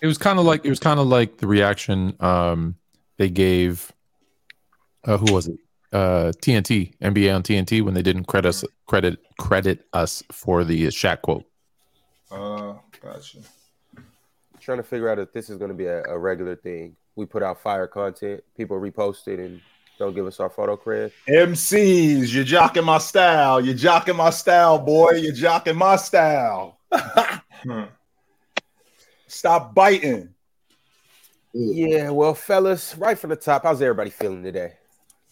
It 0.00 0.06
was 0.06 0.18
kind 0.18 0.38
of 0.38 0.44
like 0.44 0.64
it 0.64 0.70
was 0.70 0.80
kind 0.80 1.00
of 1.00 1.06
like 1.06 1.38
the 1.38 1.46
reaction 1.46 2.14
um, 2.20 2.76
they 3.16 3.28
gave. 3.28 3.92
Uh, 5.04 5.16
who 5.16 5.32
was 5.32 5.48
it? 5.48 5.58
Uh, 5.90 6.32
TNT, 6.42 6.94
NBA 7.00 7.34
on 7.34 7.42
TNT 7.42 7.82
when 7.82 7.94
they 7.94 8.02
didn't 8.02 8.24
credit 8.24 8.48
us 8.48 8.64
credit 8.86 9.18
credit 9.38 9.86
us 9.92 10.22
for 10.30 10.64
the 10.64 10.86
Shaq 10.88 11.22
quote. 11.22 11.44
Uh, 12.30 12.74
gotcha. 13.02 13.38
Trying 14.60 14.78
to 14.78 14.84
figure 14.84 15.08
out 15.08 15.18
if 15.18 15.32
this 15.32 15.48
is 15.48 15.56
going 15.56 15.70
to 15.70 15.74
be 15.74 15.86
a, 15.86 16.02
a 16.04 16.18
regular 16.18 16.56
thing. 16.56 16.96
We 17.16 17.26
put 17.26 17.42
out 17.42 17.60
fire 17.60 17.86
content, 17.86 18.44
people 18.56 18.78
repost 18.78 19.26
it, 19.28 19.40
and 19.40 19.60
don't 19.98 20.14
give 20.14 20.26
us 20.26 20.38
our 20.38 20.50
photo 20.50 20.76
cred. 20.76 21.10
MCs, 21.28 22.32
you're 22.32 22.44
jocking 22.44 22.84
my 22.84 22.98
style. 22.98 23.60
You're 23.60 23.74
jocking 23.74 24.16
my 24.16 24.30
style, 24.30 24.78
boy. 24.78 25.12
You're 25.12 25.32
jocking 25.32 25.76
my 25.76 25.96
style. 25.96 26.78
Stop 29.28 29.74
biting. 29.74 30.34
Yeah, 31.52 32.10
well, 32.10 32.34
fellas, 32.34 32.96
right 32.96 33.18
from 33.18 33.30
the 33.30 33.36
top, 33.36 33.62
how's 33.62 33.80
everybody 33.80 34.10
feeling 34.10 34.42
today? 34.42 34.74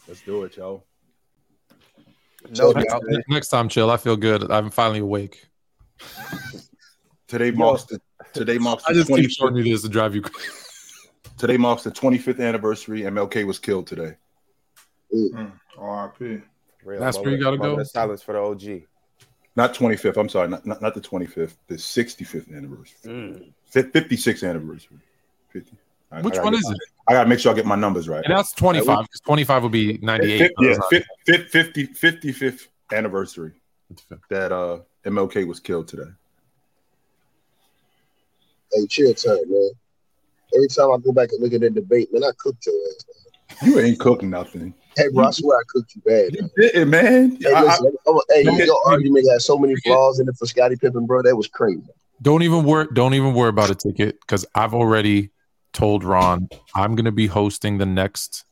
Let's 0.07 0.21
do 0.21 0.45
it, 0.45 0.57
yo. 0.57 0.83
No, 2.57 2.71
Next, 2.71 2.89
doubt. 2.89 3.03
next 3.29 3.49
time, 3.49 3.69
chill. 3.69 3.91
I 3.91 3.97
feel 3.97 4.17
good. 4.17 4.51
I'm 4.51 4.71
finally 4.71 5.01
awake. 5.01 5.47
Today 7.29 7.51
marks 7.51 7.85
the 7.85 8.01
today 8.33 8.57
marks 8.57 8.85
I 8.87 8.93
the 8.93 9.01
just 9.01 9.09
keep 9.09 9.17
20, 9.17 9.29
showing 9.29 9.57
you 9.57 9.65
this 9.65 9.83
to 9.83 9.89
drive 9.89 10.15
you. 10.15 10.23
today 11.39 11.57
marks 11.57 11.83
the 11.83 11.91
25th 11.91 12.41
anniversary. 12.41 13.01
MLK 13.01 13.45
was 13.45 13.59
killed 13.59 13.89
today. 13.89 14.15
Mm, 15.13 15.51
R.I.P. 15.77 16.43
That's 16.87 17.19
where 17.19 17.31
you 17.31 17.43
gotta 17.43 17.59
go. 17.59 17.81
of 17.81 17.89
Silence 17.89 18.23
for 18.23 18.35
the 18.35 18.39
OG. 18.39 18.83
Not 19.57 19.75
25th. 19.75 20.19
I'm 20.19 20.29
sorry, 20.29 20.49
not, 20.49 20.67
not, 20.67 20.83
not 20.83 20.95
the 20.95 21.01
25th. 21.01 21.55
The 21.67 21.77
65th 21.77 22.55
anniversary. 22.55 22.99
Mm. 23.11 23.53
Fif- 23.71 23.91
56th 23.93 24.49
anniversary. 24.49 24.99
50. 25.51 25.77
I- 26.13 26.21
Which 26.21 26.35
I 26.35 26.37
gotta 26.37 26.45
one 26.45 26.53
get- 26.53 26.59
is 26.61 26.71
it? 26.71 26.79
I 27.09 27.13
gotta 27.15 27.29
make 27.29 27.39
sure 27.39 27.53
I 27.53 27.55
get 27.55 27.67
my 27.67 27.77
numbers 27.77 28.09
right. 28.09 28.23
And 28.25 28.37
that's 28.37 28.53
25 28.53 28.87
because 29.05 29.21
25 29.21 29.63
will 29.63 29.71
be 29.71 29.99
98. 30.03 30.39
Fif- 30.39 30.51
yeah, 30.61 30.75
That's 30.75 30.89
fif- 30.89 31.51
fif- 31.51 31.51
50, 31.51 31.87
55th 31.89 32.67
anniversary 32.93 33.53
not- 34.11 34.21
that 34.29 34.53
uh 34.53 34.81
MLK 35.05 35.47
was 35.47 35.59
killed 35.61 35.89
today. 35.89 36.11
Hey, 38.73 38.87
chill 38.89 39.15
time, 39.15 39.39
man. 39.49 39.71
Every 40.55 40.69
time 40.69 40.91
I 40.93 40.99
go 40.99 41.13
back 41.13 41.31
and 41.33 41.43
look 41.43 41.53
at 41.53 41.61
that 41.61 41.75
debate, 41.75 42.13
man, 42.13 42.25
I 42.25 42.31
cooked 42.39 42.67
your 42.67 42.75
ass. 42.89 43.05
You 43.67 43.79
ain't 43.79 43.99
cooking 43.99 44.31
nothing. 44.31 44.75
Hey, 44.97 45.09
bro, 45.13 45.27
I 45.27 45.31
swear 45.31 45.59
I 45.59 45.63
cooked 45.69 45.95
you 45.95 46.03
bad. 46.03 46.35
You 46.35 46.41
Man. 46.41 46.51
did, 46.57 46.89
man. 46.89 47.39
Hey, 47.41 47.53
I- 47.53 47.61
I- 47.61 47.65
I'm- 47.65 48.19
hey, 48.31 48.45
Don't 48.45 48.65
your 48.65 48.81
argument 48.87 49.31
had 49.31 49.43
so 49.43 49.59
many 49.59 49.77
flaws 49.77 50.19
in 50.21 50.29
it 50.29 50.37
for 50.39 50.47
Scottie 50.47 50.77
Pippen, 50.77 51.07
bro. 51.07 51.23
That 51.23 51.37
was 51.37 51.49
crazy. 51.49 51.83
Don't 52.23 52.43
even 52.43 52.65
worry. 52.65 52.87
Don't 52.95 53.13
even 53.13 53.35
worry 53.35 53.51
about 53.51 53.71
a 53.71 53.75
ticket 53.75 54.19
because 54.21 54.47
I've 54.55 54.73
already 54.73 55.31
told 55.75 56.03
Ron 56.03 56.49
I'm 56.75 56.95
going 56.95 57.05
to 57.05 57.13
be 57.13 57.27
hosting 57.27 57.77
the 57.77 57.85
next, 57.85 58.47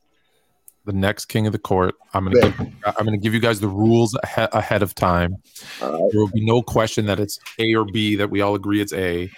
the 0.85 0.93
next 0.93 1.25
King 1.25 1.47
of 1.47 1.51
the 1.51 1.57
Court. 1.57 1.95
I'm 2.13 2.25
going 2.25 2.35
to 2.35 2.51
give, 2.51 2.67
I'm 2.85 3.05
going 3.05 3.19
to 3.19 3.23
give 3.23 3.33
you 3.33 3.39
guys 3.39 3.59
the 3.59 3.67
rules 3.67 4.15
ahe- 4.23 4.49
ahead 4.53 4.83
of 4.83 4.93
time. 4.93 5.37
All 5.81 5.91
right. 5.91 6.11
There 6.11 6.21
will 6.21 6.31
be 6.31 6.45
no 6.45 6.61
question 6.61 7.07
that 7.07 7.19
it's 7.19 7.39
A 7.57 7.73
or 7.73 7.85
B. 7.85 8.15
That 8.17 8.29
we 8.29 8.41
all 8.41 8.53
agree 8.53 8.81
it's 8.81 8.93
A. 8.93 9.31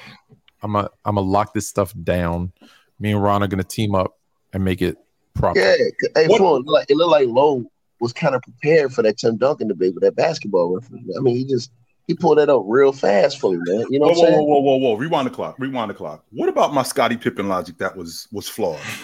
I'm 0.62 0.76
a 0.76 0.90
I'm 1.06 1.16
gonna 1.16 1.22
lock 1.22 1.54
this 1.54 1.70
stuff 1.70 1.94
down. 2.04 2.52
Me 3.00 3.14
and 3.14 3.24
Ron 3.24 3.44
are 3.44 3.48
going 3.48 3.64
to 3.64 3.68
team 3.68 3.96
up 3.96 4.18
and 4.52 4.66
make 4.66 4.82
it 4.82 4.98
proper. 5.38 5.60
Yeah. 5.60 5.76
Hey, 6.16 6.28
What- 6.28 6.40
Flo, 6.40 6.56
it 6.56 6.60
looked 6.60 6.70
like, 6.70 6.90
it 6.90 6.98
looked 6.98 7.12
like 7.12 7.28
Lowe 7.28 7.66
was 8.00 8.14
kind 8.14 8.36
of 8.36 8.42
prepared 8.42 8.94
for 8.94 9.02
that 9.02 9.18
Tim 9.18 9.38
Duncan 9.38 9.68
debate 9.68 9.94
with 9.94 10.04
that 10.04 10.16
basketball 10.16 10.76
reference. 10.76 11.08
I 11.18 11.22
mean, 11.22 11.36
he 11.36 11.46
just 11.46 11.72
he 12.08 12.14
pulled 12.14 12.38
that 12.38 12.50
up 12.50 12.64
real 12.66 12.92
fast 12.92 13.40
for 13.40 13.52
me, 13.52 13.60
man. 13.66 13.86
You 13.90 14.00
know 14.00 14.08
whoa, 14.08 14.20
what 14.20 14.32
whoa, 14.32 14.42
whoa, 14.42 14.44
whoa, 14.44 14.60
whoa, 14.60 14.78
whoa! 14.78 14.94
Rewind 14.96 15.28
the 15.28 15.32
clock. 15.32 15.56
Rewind 15.60 15.90
the 15.90 15.94
clock. 15.94 16.24
What 16.32 16.48
about 16.50 16.74
my 16.74 16.84
Scottie 16.84 17.18
Pippen 17.18 17.48
logic 17.48 17.78
that 17.80 17.96
was 17.96 18.28
was 18.32 18.48
flawed? 18.48 18.80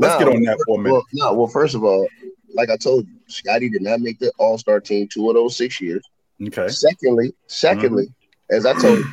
Let's 0.00 0.14
Nah, 0.14 0.18
get 0.20 0.28
on 0.28 0.42
that 0.42 0.58
for 0.64 0.78
a 0.78 0.82
minute. 0.82 0.92
Well, 0.92 1.04
no, 1.12 1.34
well, 1.34 1.46
first 1.48 1.74
of 1.74 1.82
all, 1.82 2.06
like 2.54 2.70
I 2.70 2.76
told 2.76 3.06
you, 3.06 3.14
Scottie 3.26 3.68
did 3.68 3.82
not 3.82 4.00
make 4.00 4.18
the 4.18 4.32
All 4.38 4.56
Star 4.56 4.80
team 4.80 5.08
two 5.12 5.28
of 5.28 5.36
oh 5.36 5.40
those 5.40 5.56
six 5.56 5.80
years. 5.80 6.02
Okay. 6.40 6.68
Secondly, 6.68 7.34
secondly, 7.48 8.04
mm-hmm. 8.04 8.56
as 8.56 8.64
I 8.64 8.74
told 8.80 9.00
you, 9.00 9.04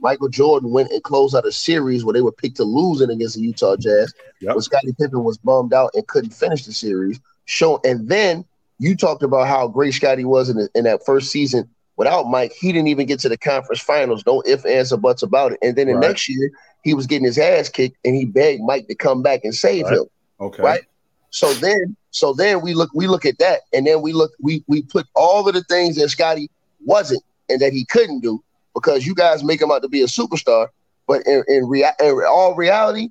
Michael 0.00 0.28
Jordan 0.28 0.70
went 0.70 0.90
and 0.90 1.02
closed 1.02 1.34
out 1.34 1.46
a 1.46 1.52
series 1.52 2.04
where 2.04 2.12
they 2.12 2.22
were 2.22 2.32
picked 2.32 2.56
to 2.56 2.64
losing 2.64 3.10
against 3.10 3.36
the 3.36 3.42
Utah 3.42 3.76
Jazz. 3.76 4.12
Yep. 4.40 4.54
When 4.54 4.62
Scottie 4.62 4.94
Pippen 4.98 5.22
was 5.22 5.38
bummed 5.38 5.72
out 5.74 5.90
and 5.94 6.06
couldn't 6.06 6.30
finish 6.32 6.64
the 6.64 6.72
series. 6.72 7.20
Show 7.44 7.80
and 7.84 8.08
then 8.08 8.44
you 8.78 8.96
talked 8.96 9.22
about 9.22 9.46
how 9.46 9.68
great 9.68 9.92
Scottie 9.92 10.24
was 10.24 10.48
in, 10.48 10.56
the, 10.56 10.68
in 10.74 10.84
that 10.84 11.04
first 11.04 11.30
season 11.30 11.68
without 11.96 12.26
Mike. 12.30 12.52
He 12.58 12.72
didn't 12.72 12.88
even 12.88 13.06
get 13.06 13.20
to 13.20 13.28
the 13.28 13.36
conference 13.36 13.80
finals. 13.82 14.24
No 14.26 14.42
ifs, 14.46 14.64
ands, 14.64 14.92
or 14.92 14.96
buts 14.96 15.22
about 15.22 15.52
it. 15.52 15.58
And 15.60 15.76
then 15.76 15.88
the 15.88 15.94
Right. 15.94 16.08
next 16.08 16.28
year, 16.28 16.50
he 16.82 16.94
was 16.94 17.06
getting 17.06 17.26
his 17.26 17.36
ass 17.36 17.68
kicked, 17.68 17.98
and 18.06 18.14
he 18.14 18.24
begged 18.24 18.62
Mike 18.62 18.88
to 18.88 18.94
come 18.94 19.22
back 19.22 19.40
and 19.44 19.54
save 19.54 19.84
Right. 19.84 19.98
him 19.98 20.04
Okay. 20.40 20.62
right? 20.62 20.80
So 21.28 21.52
then, 21.54 21.94
so 22.10 22.32
then 22.32 22.62
we 22.62 22.72
look, 22.72 22.90
we 22.94 23.06
look 23.06 23.26
at 23.26 23.38
that, 23.38 23.60
and 23.74 23.86
then 23.86 24.00
we 24.00 24.12
look, 24.14 24.30
we 24.40 24.64
we 24.66 24.82
put 24.82 25.06
all 25.14 25.46
of 25.46 25.54
the 25.54 25.62
things 25.64 25.96
that 25.96 26.08
Scottie 26.08 26.48
wasn't 26.84 27.22
and 27.50 27.60
that 27.60 27.72
he 27.74 27.84
couldn't 27.84 28.20
do 28.20 28.42
because 28.74 29.06
you 29.06 29.14
guys 29.14 29.42
make 29.44 29.60
him 29.60 29.70
out 29.70 29.82
to 29.82 29.88
be 29.88 30.02
a 30.02 30.06
superstar, 30.06 30.68
but 31.06 31.26
in 31.26 31.42
in, 31.48 31.66
rea- 31.68 31.92
in 32.00 32.22
all 32.28 32.54
reality, 32.54 33.08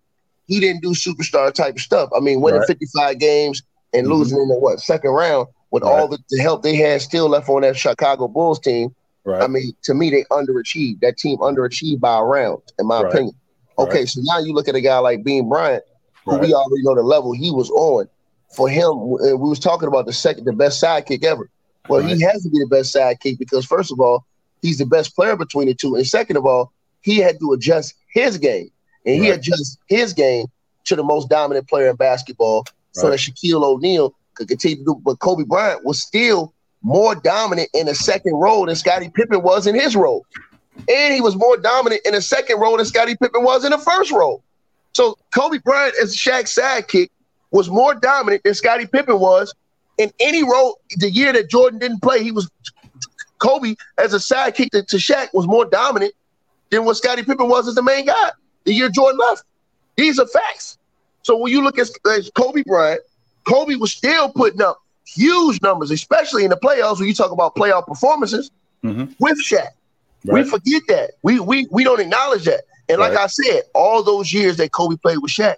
he 0.48 0.60
didn't 0.60 0.82
do 0.82 0.92
superstar 0.92 1.54
type 1.54 1.76
of 1.76 1.82
stuff. 1.82 2.10
I 2.16 2.20
mean, 2.20 2.42
winning 2.42 2.60
Right. 2.62 2.68
55 2.68 3.20
games 3.20 3.62
and 3.94 4.08
Mhm. 4.08 4.12
losing 4.12 4.40
in 4.40 4.48
the 4.48 4.56
what 4.60 4.80
second 4.80 5.12
round 5.12 5.48
with 5.72 5.84
Right. 5.84 5.92
all 5.92 6.08
the, 6.08 6.18
the 6.30 6.40
help 6.42 6.64
they 6.64 6.76
had 6.76 7.02
still 7.02 7.28
left 7.30 7.50
on 7.50 7.62
that 7.62 7.78
Chicago 7.78 8.28
Bulls 8.28 8.60
team. 8.60 8.94
Right. 9.26 9.42
I 9.44 9.48
mean, 9.48 9.74
to 9.84 9.94
me, 9.94 10.10
they 10.10 10.24
underachieved. 10.32 11.02
That 11.02 11.18
team 11.18 11.38
underachieved 11.40 12.00
by 12.00 12.18
a 12.18 12.24
round, 12.24 12.62
in 12.80 12.88
my 12.88 13.02
Right. 13.02 13.14
opinion. 13.14 13.36
Okay, 13.78 14.06
so 14.06 14.20
now 14.24 14.40
you 14.40 14.54
look 14.54 14.68
at 14.68 14.76
a 14.76 14.82
guy 14.82 14.98
like 15.00 15.24
Bean 15.24 15.48
Bryant 15.48 15.84
who 16.26 16.38
we 16.38 16.54
already 16.54 16.84
know 16.84 16.96
the 16.96 17.02
level 17.04 17.32
he 17.32 17.50
was 17.52 17.70
on. 17.70 18.08
For 18.56 18.68
him, 18.68 19.10
we 19.10 19.34
was 19.36 19.60
talking 19.60 19.88
about 19.88 20.06
the 20.06 20.14
second, 20.14 20.46
the 20.46 20.54
best 20.54 20.82
sidekick 20.84 21.24
ever. 21.24 21.50
Well, 21.88 22.02
he 22.02 22.20
has 22.22 22.44
to 22.44 22.50
be 22.50 22.60
the 22.60 22.68
best 22.68 22.94
sidekick 22.96 23.38
because 23.40 23.66
first 23.66 23.92
of 23.92 24.00
all, 24.00 24.26
he's 24.62 24.78
the 24.78 24.86
best 24.86 25.16
player 25.16 25.36
between 25.36 25.68
the 25.68 25.74
two, 25.74 25.96
and 25.96 26.06
second 26.06 26.38
of 26.38 26.46
all, 26.46 26.72
he 27.02 27.18
had 27.18 27.40
to 27.40 27.54
adjust 27.54 27.96
his 28.14 28.38
game, 28.38 28.70
and 29.06 29.16
he 29.16 29.30
Right. 29.30 29.40
adjusted 29.40 29.78
his 29.88 30.14
game 30.14 30.48
to 30.86 30.96
the 30.96 31.04
most 31.04 31.30
dominant 31.30 31.68
player 31.68 31.90
in 31.90 31.96
basketball, 31.96 32.66
so 32.92 33.04
Right. 33.08 33.12
that 33.12 33.20
Shaquille 33.20 33.64
O'Neal 33.64 34.14
could 34.36 34.48
continue 34.48 34.78
to 34.78 34.84
do. 34.84 35.02
But 35.04 35.20
Kobe 35.20 35.44
Bryant 35.44 35.84
was 35.86 36.00
still 36.02 36.54
more 36.82 37.16
dominant 37.16 37.70
in 37.74 37.86
the 37.88 37.96
second 37.96 38.34
role 38.36 38.66
than 38.66 38.76
Scottie 38.76 39.10
Pippen 39.10 39.42
was 39.44 39.68
in 39.68 39.76
his 39.76 39.96
role, 39.96 40.26
and 40.88 41.14
he 41.14 41.22
was 41.22 41.36
more 41.36 41.58
dominant 41.58 42.02
in 42.06 42.14
the 42.14 42.22
second 42.22 42.60
role 42.60 42.78
than 42.78 42.86
Scottie 42.86 43.16
Pippen 43.16 43.44
was 43.44 43.64
in 43.66 43.72
the 43.72 43.78
first 43.78 44.12
role. 44.12 44.44
So 44.94 45.18
Kobe 45.34 45.60
Bryant 45.60 45.96
as 46.02 46.16
Shaq's 46.16 46.54
sidekick 46.58 47.10
was 47.52 47.70
more 47.70 47.94
dominant 47.94 48.44
than 48.44 48.54
Scottie 48.54 48.88
Pippen 48.88 49.20
was 49.20 49.54
in 49.98 50.12
any 50.20 50.44
role. 50.44 50.80
The 50.98 51.10
year 51.12 51.32
that 51.34 51.50
Jordan 51.50 51.80
didn't 51.80 52.02
play, 52.02 52.24
he 52.24 52.32
was 52.32 52.50
Kobe 53.40 53.76
as 53.98 54.14
a 54.14 54.18
sidekick 54.18 54.70
to, 54.72 54.84
to 54.84 54.98
Shaq 54.98 55.30
was 55.34 55.48
more 55.48 55.66
dominant 55.66 56.14
than 56.70 56.86
what 56.86 56.96
Scottie 56.98 57.24
Pippen 57.24 57.48
was 57.50 57.68
as 57.68 57.76
the 57.76 57.82
main 57.84 58.06
guy. 58.06 58.32
The 58.66 58.74
year 58.74 58.90
Jordan 58.90 59.20
left, 59.20 59.44
these 59.96 60.20
are 60.20 60.28
facts. 60.28 60.78
So 61.24 61.38
when 61.38 61.52
you 61.52 61.64
look 61.64 61.80
at, 61.80 61.88
at 62.12 62.34
Kobe 62.36 62.64
Bryant, 62.66 63.02
Kobe 63.48 63.76
was 63.76 63.92
still 63.92 64.30
putting 64.30 64.62
up 64.62 64.82
huge 65.08 65.62
numbers, 65.62 65.90
especially 65.92 66.44
in 66.44 66.50
the 66.52 66.58
playoffs 66.58 67.00
when 67.00 67.08
you 67.08 67.14
talk 67.14 67.32
about 67.32 67.56
playoff 67.56 67.88
performances 67.88 68.52
Mhm. 68.84 69.14
with 69.20 69.38
Shaq. 69.44 69.70
Right. 70.26 70.44
We 70.44 70.50
forget 70.50 70.82
that. 70.90 71.12
We 71.24 71.40
we 71.40 71.68
we 71.72 71.84
don't 71.84 72.00
acknowledge 72.00 72.46
that. 72.46 72.62
And 72.90 73.00
like 73.00 73.14
Right. 73.14 73.24
I 73.24 73.28
said, 73.28 73.64
all 73.74 74.04
those 74.04 74.32
years 74.34 74.58
that 74.58 74.72
Kobe 74.72 74.96
played 74.98 75.18
with 75.20 75.32
Shaq, 75.32 75.56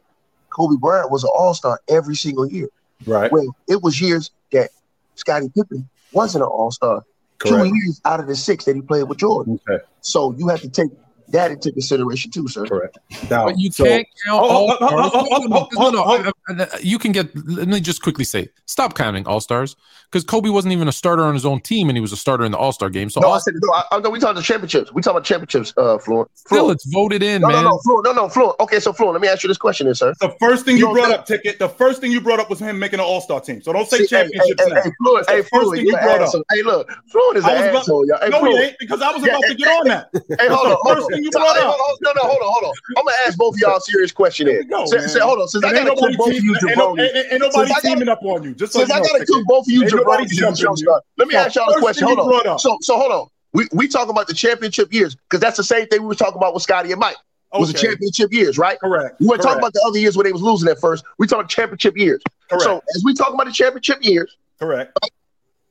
Kobe 0.49 0.75
Bryant 0.79 1.11
was 1.11 1.23
an 1.23 1.29
all-star 1.35 1.81
every 1.87 2.15
single 2.15 2.47
year. 2.47 2.69
Right. 3.05 3.31
Well, 3.31 3.55
it 3.67 3.81
was 3.81 3.99
years 4.01 4.31
that 4.51 4.69
Scottie 5.15 5.49
Pippen 5.49 5.87
wasn't 6.13 6.43
an 6.43 6.49
all-star. 6.49 6.99
Two 7.01 7.05
Correct. 7.41 7.75
years 7.75 8.01
out 8.05 8.19
of 8.19 8.27
the 8.27 8.35
six 8.35 8.65
that 8.65 8.75
he 8.75 8.81
played 8.81 9.03
with 9.03 9.17
Jordan. 9.17 9.59
Okay. 9.67 9.83
So 10.01 10.35
you 10.37 10.47
have 10.47 10.61
to 10.61 10.69
take 10.69 10.91
that 11.31 11.51
into 11.51 11.71
consideration 11.71 12.31
too, 12.31 12.47
sir. 12.47 12.65
Correct. 12.65 12.97
Now, 13.29 13.45
But 13.45 13.59
you 13.59 13.71
so- 13.71 13.83
can't 13.85 14.07
count 14.25 14.41
Oh, 14.43 14.47
all 14.49 14.75
stars. 14.75 15.11
No, 15.47 15.67
no, 15.73 15.89
no, 15.89 16.03
I- 16.03 16.31
I- 16.63 16.67
You 16.81 16.97
can 16.99 17.11
get. 17.11 17.29
Let 17.47 17.67
me 17.67 17.79
just 17.79 18.01
quickly 18.01 18.23
say, 18.25 18.49
stop 18.65 18.93
counting 18.95 19.25
all 19.27 19.39
stars 19.39 19.75
because 20.11 20.23
Kobe 20.23 20.49
wasn't 20.49 20.73
even 20.73 20.87
a 20.87 20.91
starter 20.91 21.23
on 21.23 21.33
his 21.33 21.45
own 21.45 21.61
team, 21.61 21.89
and 21.89 21.95
he 21.97 22.01
was 22.01 22.11
a 22.11 22.17
starter 22.17 22.43
in 22.43 22.51
the 22.51 22.57
All 22.57 22.71
Star 22.73 22.89
game. 22.89 23.09
So 23.09 23.19
No, 23.21 23.27
all, 23.29 23.33
I 23.35 23.39
said 23.39 23.53
no. 23.61 23.73
I, 23.73 23.83
I, 23.91 23.99
no, 23.99 24.09
we 24.09 24.19
talking 24.19 24.31
about 24.33 24.43
championships. 24.43 24.91
We 24.91 25.01
talking 25.01 25.17
about 25.17 25.25
championships, 25.25 25.73
uh, 25.77 25.97
Fluent. 25.99 26.29
still, 26.35 26.71
it's 26.71 26.85
voted 26.85 27.23
in, 27.23 27.41
No, 27.41 27.47
no, 27.49 27.53
man. 27.55 27.63
no, 27.65 27.79
Fluent. 27.83 28.05
No, 28.05 28.11
no, 28.13 28.29
Fluent. 28.29 28.55
Okay, 28.59 28.79
so 28.79 28.91
Fluent. 28.91 29.13
Let 29.13 29.21
me 29.21 29.27
ask 29.27 29.43
you 29.43 29.47
this 29.47 29.57
question, 29.57 29.85
then, 29.87 29.95
sir. 29.95 30.13
the 30.19 30.35
first 30.39 30.65
thing 30.65 30.77
you 30.77 30.85
No, 30.87 30.93
brought 30.93 31.09
no. 31.09 31.15
up, 31.15 31.25
ticket. 31.25 31.59
The 31.59 31.69
first 31.69 32.01
thing 32.01 32.11
you 32.11 32.19
brought 32.21 32.39
up 32.39 32.49
was 32.49 32.59
him 32.59 32.77
making 32.79 32.99
an 32.99 33.05
All 33.05 33.21
Star 33.21 33.39
team. 33.39 33.61
So 33.61 33.71
don't 33.71 33.87
say 33.87 33.99
See, 33.99 34.07
championships 34.07 34.61
hey, 34.63 34.69
now. 34.69 34.75
hey, 34.75 34.81
hey, 34.85 34.91
Fluent. 35.01 35.29
Hey, 35.29 35.41
first 35.43 35.71
You 35.77 35.87
you 35.87 35.91
brought 35.97 36.21
up. 36.21 36.33
Hey, 36.51 36.63
look, 36.63 36.89
Fluent 37.11 37.37
is 37.37 37.45
an 37.45 37.51
asshole, 37.51 38.05
y'all. 38.07 38.29
No, 38.29 38.43
he 38.45 38.57
ain't 38.57 38.75
because 38.79 39.01
I 39.01 39.11
was 39.11 39.23
about 39.23 39.41
to 39.43 39.55
get 39.55 39.67
on 39.67 39.87
that. 39.87 40.09
Hey, 40.39 40.47
hold 40.49 40.67
on, 40.67 41.20
hold 41.21 41.23
on. 41.23 41.25
you 41.25 41.31
So, 41.31 41.39
brought 41.39 41.55
hey, 41.57 41.61
up. 41.63 41.75
hold 41.77 41.81
on, 41.81 41.97
No, 42.01 42.11
no, 42.15 42.21
hold 42.29 42.41
on, 42.41 42.51
hold 42.51 42.63
on. 42.65 42.73
I'm 42.97 43.05
gonna 43.05 43.17
ask 43.27 43.37
both 43.37 43.55
of 43.55 43.59
y'all 43.61 43.77
a 43.77 43.81
serious 43.81 44.11
question 44.11 44.45
There 44.47 44.55
here. 44.55 44.63
go, 44.63 44.85
Say- 44.85 44.97
man. 44.97 45.09
say- 45.09 45.19
hold 45.19 45.39
on, 45.41 45.47
since 45.47 45.63
I 45.63 45.69
And 45.69 45.77
ain't 45.77 45.87
gotta 45.87 45.95
nobody 46.01 46.15
cook 46.15 46.25
both 46.25 46.27
of 46.27 46.43
you 46.43 46.55
teaming- 46.55 46.69
ain't 46.69 46.77
no- 46.77 46.93
jabronis. 46.95 47.01
ain't- 47.01 47.31
ain't 47.31 47.41
nobody 47.41 47.57
Since 47.57 47.69
gotta- 47.69 47.87
teaming 47.87 48.09
up 48.09 48.23
on 48.23 48.43
you. 48.43 48.53
Just 48.55 48.73
so 48.73 48.79
Since 48.79 48.91
I 48.91 48.97
gotta 48.99 49.11
Ticket. 49.19 49.27
cook 49.27 49.45
both 49.45 49.65
of 49.67 49.71
you 49.71 49.81
jabronis 49.83 50.29
jumping 50.29 50.55
show 50.63 50.75
start. 50.75 51.03
Let 51.17 51.27
me 51.27 51.33
So 51.33 51.39
ask 51.39 51.55
y'all 51.55 51.69
a 51.73 51.79
question. 51.79 52.07
Hold 52.07 52.47
on. 52.47 52.59
So, 52.59 52.77
so 52.81 52.97
hold 52.97 53.11
on. 53.11 53.27
We 53.53 53.67
we 53.73 53.87
talking 53.87 54.09
about 54.11 54.27
the 54.27 54.33
championship 54.33 54.93
years 54.93 55.15
because 55.15 55.39
that's 55.41 55.57
the 55.57 55.63
same 55.63 55.85
thing 55.87 56.01
we 56.01 56.07
were 56.07 56.15
talking 56.15 56.37
about 56.37 56.53
with 56.53 56.63
Scottie 56.63 56.91
and 56.91 56.99
Mike. 56.99 57.17
was 57.53 57.69
the 57.73 57.77
championship 57.77 58.31
years, 58.31 58.57
right? 58.57 58.79
Correct. 58.79 59.19
We 59.19 59.27
weren't 59.27 59.41
talking 59.41 59.59
about 59.59 59.73
the 59.73 59.83
other 59.85 59.99
years 59.99 60.15
where 60.15 60.23
they 60.23 60.31
was 60.31 60.41
losing 60.41 60.69
at 60.69 60.79
first. 60.79 61.03
We 61.17 61.27
talking 61.27 61.49
championship 61.49 61.97
years. 61.97 62.21
Correct. 62.49 62.63
So 62.63 62.81
as 62.95 63.03
we 63.03 63.13
talk 63.13 63.33
about 63.33 63.45
the 63.45 63.51
championship 63.51 63.97
years, 64.05 64.37
Correct. 64.57 64.97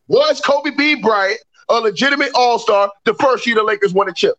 was 0.08 0.41
Kobe 0.43 0.70
B. 0.76 0.97
Bryant 0.97 1.41
a 1.70 1.81
legitimate 1.81 2.32
All 2.35 2.58
Star 2.58 2.91
the 3.05 3.14
first 3.14 3.47
year 3.47 3.56
the 3.56 3.62
Lakers 3.62 3.94
won 3.94 4.08
a 4.08 4.12
chip? 4.12 4.35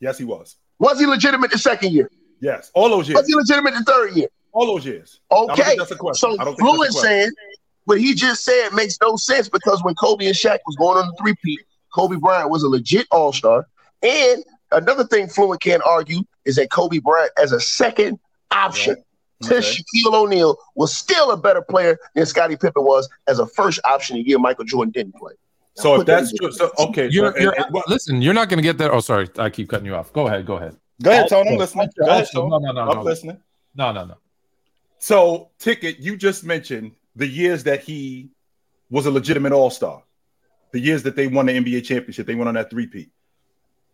Yes, 0.00 0.18
he 0.18 0.24
was. 0.24 0.56
Was 0.78 1.00
he 1.00 1.06
legitimate 1.06 1.50
the 1.50 1.58
second 1.58 1.92
year? 1.92 2.10
Yes. 2.40 2.70
All 2.74 2.88
those 2.88 3.08
years. 3.08 3.16
Was 3.16 3.26
he 3.26 3.34
legitimate 3.34 3.74
the 3.74 3.84
third 3.84 4.14
year? 4.14 4.28
All 4.52 4.66
those 4.66 4.86
years. 4.86 5.20
Okay. 5.30 5.76
that's 5.76 5.90
a 5.90 5.96
question. 5.96 6.30
So 6.36 6.40
I 6.40 6.44
don't 6.44 6.56
think 6.56 6.68
that's 6.68 6.72
a 6.72 6.74
Fluent 6.76 6.92
saying 6.94 7.30
what 7.84 8.00
he 8.00 8.14
just 8.14 8.44
said 8.44 8.70
makes 8.72 8.98
no 9.00 9.16
sense 9.16 9.48
because 9.48 9.82
when 9.82 9.94
Kobe 9.94 10.26
and 10.26 10.34
Shaq 10.34 10.58
was 10.66 10.76
going 10.76 10.98
on 10.98 11.08
the 11.08 11.16
three 11.20 11.34
peat, 11.42 11.60
Kobe 11.94 12.16
Bryant 12.16 12.50
was 12.50 12.62
a 12.62 12.68
legit 12.68 13.06
All 13.10 13.32
Star. 13.32 13.66
And 14.02 14.44
another 14.70 15.04
thing 15.04 15.28
Fluent 15.28 15.60
can't 15.60 15.82
argue 15.84 16.22
is 16.44 16.56
that 16.56 16.70
Kobe 16.70 16.98
Bryant 16.98 17.32
as 17.40 17.52
a 17.52 17.60
second 17.60 18.18
option 18.50 18.96
to 19.42 19.56
Okay. 19.56 19.66
Shaquille 19.66 20.14
O'Neal 20.14 20.56
was 20.74 20.94
still 20.94 21.30
a 21.30 21.36
better 21.36 21.62
player 21.62 21.98
than 22.14 22.26
Scottie 22.26 22.56
Pippen 22.56 22.84
was 22.84 23.08
as 23.26 23.38
a 23.38 23.46
first 23.46 23.80
option 23.84 24.16
the 24.16 24.22
year 24.22 24.38
Michael 24.38 24.64
Jordan 24.64 24.90
didn't 24.92 25.14
play. 25.14 25.34
So 25.78 25.94
if 25.94 25.98
Put 26.00 26.06
that 26.08 26.20
that's 26.20 26.32
true, 26.32 26.50
so 26.50 26.72
okay. 26.78 27.08
You're, 27.08 27.30
and- 27.30 27.40
you're, 27.42 27.52
and 27.60 27.66
what- 27.72 27.88
listen, 27.88 28.20
you're 28.20 28.34
not 28.34 28.48
going 28.48 28.58
to 28.58 28.62
get 28.62 28.78
that. 28.78 28.90
Oh, 28.90 29.00
sorry, 29.00 29.28
I 29.38 29.48
keep 29.48 29.68
cutting 29.68 29.86
you 29.86 29.94
off. 29.94 30.12
Go 30.12 30.26
ahead, 30.26 30.44
go 30.44 30.56
ahead. 30.56 30.76
go 31.02 31.10
ahead, 31.12 31.28
Tony. 31.28 31.50
I'm 31.52 31.56
listening. 31.58 31.88
Go 31.98 32.06
ahead, 32.06 32.20
also- 32.20 32.48
Tony. 32.48 32.64
no, 32.64 32.72
no, 32.72 32.84
no, 32.84 32.90
I'm 32.90 32.96
no. 32.98 33.02
listening. 33.02 33.38
No, 33.76 33.92
no, 33.92 34.04
no. 34.06 34.14
So, 34.98 35.50
Ticket, 35.58 36.00
you 36.00 36.16
just 36.16 36.42
mentioned 36.44 36.92
the 37.14 37.26
years 37.26 37.62
that 37.64 37.82
he 37.82 38.30
was 38.90 39.06
a 39.06 39.10
legitimate 39.10 39.52
All 39.52 39.70
Star, 39.70 40.02
the 40.72 40.80
years 40.80 41.04
that 41.04 41.14
they 41.14 41.28
won 41.28 41.46
the 41.46 41.52
NBA 41.52 41.84
championship, 41.84 42.26
they 42.26 42.34
went 42.34 42.48
on 42.48 42.54
that 42.54 42.70
three-peat. 42.70 43.10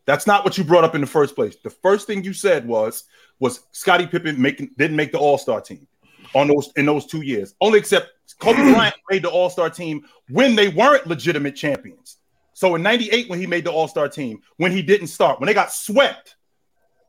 That's 0.07 0.27
not 0.27 0.45
what 0.45 0.57
you 0.57 0.65
brought 0.65 0.85
up 0.85 0.95
in 0.95 1.01
the 1.03 1.07
first 1.07 1.35
place. 1.35 1.57
The 1.63 1.71
first 1.71 2.07
thing 2.07 2.25
you 2.25 2.33
said 2.33 2.67
was 2.67 3.05
was 3.41 3.61
Scottie 3.73 4.07
Pippen 4.07 4.41
making 4.41 4.71
didn't 4.79 4.97
make 4.97 5.13
the 5.13 5.19
All 5.19 5.37
Star 5.39 5.61
team 5.61 5.87
on 6.35 6.49
those 6.49 6.71
in 6.77 6.87
those 6.87 7.05
two 7.07 7.23
years. 7.23 7.55
Only 7.61 7.79
except 7.79 8.11
Kobe 8.39 8.73
Bryant 8.73 8.95
made 9.11 9.23
the 9.23 9.31
All 9.31 9.51
Star 9.51 9.71
team 9.71 10.05
when 10.29 10.57
they 10.57 10.69
weren't 10.69 11.07
legitimate 11.07 11.57
champions. 11.57 12.17
So 12.55 12.75
in 12.75 12.83
'98, 12.83 13.29
when 13.29 13.41
he 13.41 13.47
made 13.47 13.65
the 13.65 13.73
All 13.73 13.89
Star 13.89 14.09
team, 14.09 14.41
when 14.57 14.73
he 14.73 14.83
didn't 14.83 15.09
start, 15.09 15.41
when 15.41 15.47
they 15.47 15.55
got 15.55 15.73
swept 15.73 16.37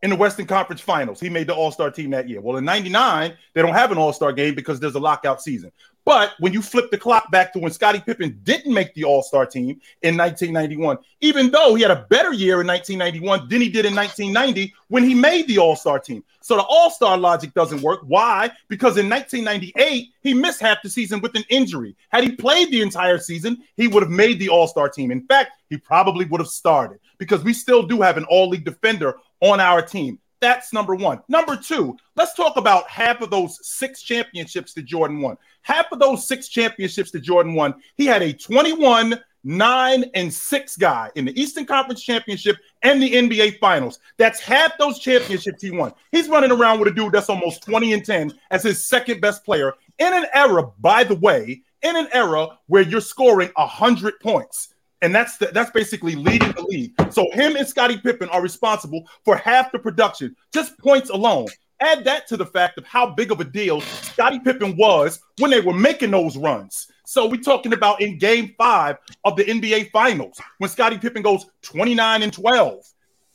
in 0.03 0.09
the 0.09 0.15
Western 0.15 0.45
Conference 0.45 0.81
Finals, 0.81 1.19
he 1.19 1.29
made 1.29 1.47
the 1.47 1.55
All 1.55 1.71
Star 1.71 1.89
team 1.89 2.11
that 2.11 2.27
year. 2.27 2.41
Well, 2.41 2.57
in 2.57 2.65
'99, 2.65 3.33
they 3.53 3.61
don't 3.61 3.73
have 3.73 3.91
an 3.91 3.97
All 3.97 4.13
Star 4.13 4.33
game 4.33 4.55
because 4.55 4.79
there's 4.79 4.95
a 4.95 4.99
lockout 4.99 5.41
season. 5.41 5.71
But 6.05 6.33
when 6.37 6.53
you 6.53 6.61
flip 6.61 6.91
the 6.91 6.99
clock 6.99 7.31
back 7.31 7.51
to 7.53 7.59
when 7.59 7.71
Scottie 7.71 7.99
Pippen 7.99 8.39
didn't 8.43 8.71
make 8.71 8.93
the 8.93 9.03
All 9.03 9.23
Star 9.23 9.45
team 9.45 9.81
in 10.03 10.15
1991, 10.15 10.99
even 11.21 11.49
though 11.49 11.73
he 11.73 11.81
had 11.81 11.89
a 11.89 12.05
better 12.09 12.31
year 12.31 12.61
in 12.61 12.67
1991 12.67 13.49
than 13.49 13.59
he 13.59 13.69
did 13.69 13.85
in 13.85 13.95
1990 13.95 14.71
when 14.89 15.03
he 15.03 15.15
made 15.15 15.47
the 15.47 15.57
All 15.57 15.75
Star 15.75 15.99
team. 15.99 16.23
So 16.41 16.57
the 16.57 16.63
All 16.63 16.91
Star 16.91 17.17
logic 17.17 17.55
doesn't 17.55 17.81
work. 17.81 18.01
Why? 18.05 18.51
Because 18.67 18.97
in 18.97 19.09
1998, 19.09 20.09
he 20.21 20.33
missed 20.35 20.61
half 20.61 20.83
the 20.83 20.89
season 20.91 21.21
with 21.21 21.35
an 21.35 21.43
injury. 21.49 21.95
Had 22.09 22.23
he 22.23 22.33
played 22.33 22.69
the 22.69 22.83
entire 22.83 23.17
season, 23.17 23.63
he 23.75 23.87
would 23.87 24.03
have 24.03 24.11
made 24.11 24.39
the 24.39 24.49
All 24.49 24.67
Star 24.67 24.87
team. 24.87 25.09
In 25.09 25.25
fact, 25.25 25.53
he 25.71 25.77
probably 25.77 26.25
would 26.25 26.39
have 26.39 26.49
started 26.49 26.99
because 27.17 27.43
we 27.43 27.51
still 27.51 27.81
do 27.81 28.01
have 28.01 28.17
an 28.17 28.25
All 28.25 28.47
League 28.47 28.63
defender 28.63 29.15
on 29.41 29.59
our 29.59 29.81
team. 29.81 30.19
That's 30.41 30.73
number 30.73 30.95
one. 30.95 31.21
Number 31.27 31.55
two, 31.55 31.95
let's 32.15 32.33
talk 32.33 32.57
about 32.57 32.89
half 32.89 33.21
of 33.21 33.29
those 33.29 33.59
six 33.67 34.01
championships 34.01 34.73
that 34.73 34.85
Jordan 34.85 35.21
won. 35.21 35.37
Half 35.61 35.91
of 35.91 35.99
those 35.99 36.27
six 36.27 36.49
championships 36.49 37.11
that 37.11 37.21
Jordan 37.21 37.53
won, 37.53 37.75
he 37.95 38.05
had 38.05 38.21
a 38.21 38.33
21, 38.33 39.19
9, 39.43 40.05
and 40.13 40.33
6 40.33 40.77
guy 40.77 41.09
in 41.15 41.25
the 41.25 41.39
Eastern 41.39 41.65
Conference 41.65 42.03
Championship 42.03 42.57
and 42.81 43.01
the 43.01 43.11
NBA 43.11 43.59
Finals. 43.59 43.99
That's 44.17 44.39
half 44.39 44.77
those 44.77 44.99
championships 44.99 45.61
he 45.61 45.71
won. 45.71 45.93
He's 46.11 46.27
running 46.27 46.51
around 46.51 46.79
with 46.79 46.89
a 46.89 46.95
dude 46.95 47.13
that's 47.13 47.29
almost 47.29 47.63
20 47.63 47.93
and 47.93 48.03
10 48.03 48.33
as 48.51 48.63
his 48.63 48.87
second 48.87 49.21
best 49.21 49.45
player 49.45 49.73
in 49.99 50.13
an 50.13 50.25
era, 50.33 50.69
by 50.79 51.03
the 51.03 51.15
way, 51.15 51.61
in 51.83 51.95
an 51.95 52.07
era 52.11 52.47
where 52.67 52.81
you're 52.81 53.01
scoring 53.01 53.51
100 53.55 54.19
points. 54.19 54.74
And 55.05 55.13
that's 55.13 55.37
the, 55.37 55.45
that's 55.53 55.69
basically 55.69 56.15
leading 56.15 56.51
the 56.53 56.63
league. 56.63 56.93
So 57.11 57.29
him 57.31 57.55
and 57.55 57.67
Scottie 57.67 57.99
Pippen 57.99 58.27
are 58.29 58.41
responsible 58.41 59.07
for 59.23 59.37
half 59.37 59.71
the 59.71 59.77
production, 59.77 60.35
just 60.51 60.75
points 60.79 61.11
alone. 61.11 61.45
Add 61.79 62.05
that 62.05 62.25
to 62.29 62.37
the 62.37 62.45
fact 62.45 62.79
of 62.79 62.85
how 62.85 63.11
big 63.11 63.31
of 63.31 63.39
a 63.39 63.43
deal 63.43 63.81
Scottie 63.81 64.39
Pippen 64.39 64.75
was 64.75 65.19
when 65.37 65.51
they 65.51 65.61
were 65.61 65.75
making 65.75 66.09
those 66.09 66.37
runs. 66.37 66.87
So 67.05 67.27
we're 67.27 67.39
talking 67.39 67.73
about 67.73 68.01
in 68.01 68.17
game 68.17 68.55
five 68.57 68.97
of 69.23 69.35
the 69.35 69.43
NBA 69.43 69.91
Finals 69.91 70.41
when 70.57 70.71
Scottie 70.71 70.97
Pippen 70.97 71.21
goes 71.21 71.45
29 71.61 72.23
and 72.23 72.33
12 72.33 72.83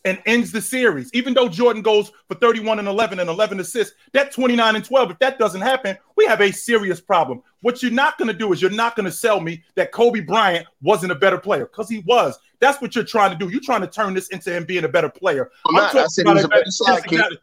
and 0.05 0.21
ends 0.27 0.53
the 0.53 0.61
series. 0.61 1.11
Even 1.13 1.35
though 1.35 1.49
Jordan 1.49 1.83
goes 1.83 2.11
for 2.29 2.35
31 2.35 2.79
and 2.79 2.89
11 2.89 3.21
and 3.21 3.29
11 3.29 3.61
assists, 3.61 3.95
that 4.13 4.33
29 4.33 4.77
and 4.77 4.85
12, 4.85 5.11
if 5.13 5.19
that 5.19 5.39
doesn't 5.39 5.61
happen, 5.61 5.97
we 6.17 6.25
have 6.27 6.41
a 6.41 6.51
serious 6.53 7.01
problem. 7.01 7.43
What 7.63 7.83
you're 7.83 7.93
not 7.93 8.17
going 8.19 8.29
to 8.29 8.35
do 8.35 8.53
is 8.53 8.63
you're 8.63 8.71
not 8.71 8.97
going 8.97 9.07
to 9.07 9.13
sell 9.13 9.41
me 9.41 9.63
that 9.75 9.93
Kobe 9.93 10.21
Bryant 10.21 10.67
wasn't 10.83 11.13
a 11.13 11.17
better 11.17 11.39
player 11.39 11.67
because 11.67 11.89
he 11.89 11.99
was. 12.07 12.39
That's 12.61 12.81
what 12.81 12.95
you're 12.95 13.05
trying 13.05 13.31
to 13.31 13.37
do. 13.37 13.51
You're 13.51 13.61
trying 13.63 13.81
to 13.83 13.87
turn 13.87 14.15
this 14.15 14.29
into 14.29 14.55
him 14.55 14.65
being 14.65 14.85
a 14.85 14.89
better 14.89 15.09
player. 15.09 15.51
I'm 15.67 15.75
not. 15.75 15.95
I 15.95 16.07
he 16.15 16.23
was 16.25 16.45
a 16.45 16.49
better 16.49 16.65
sidekick. 16.67 17.37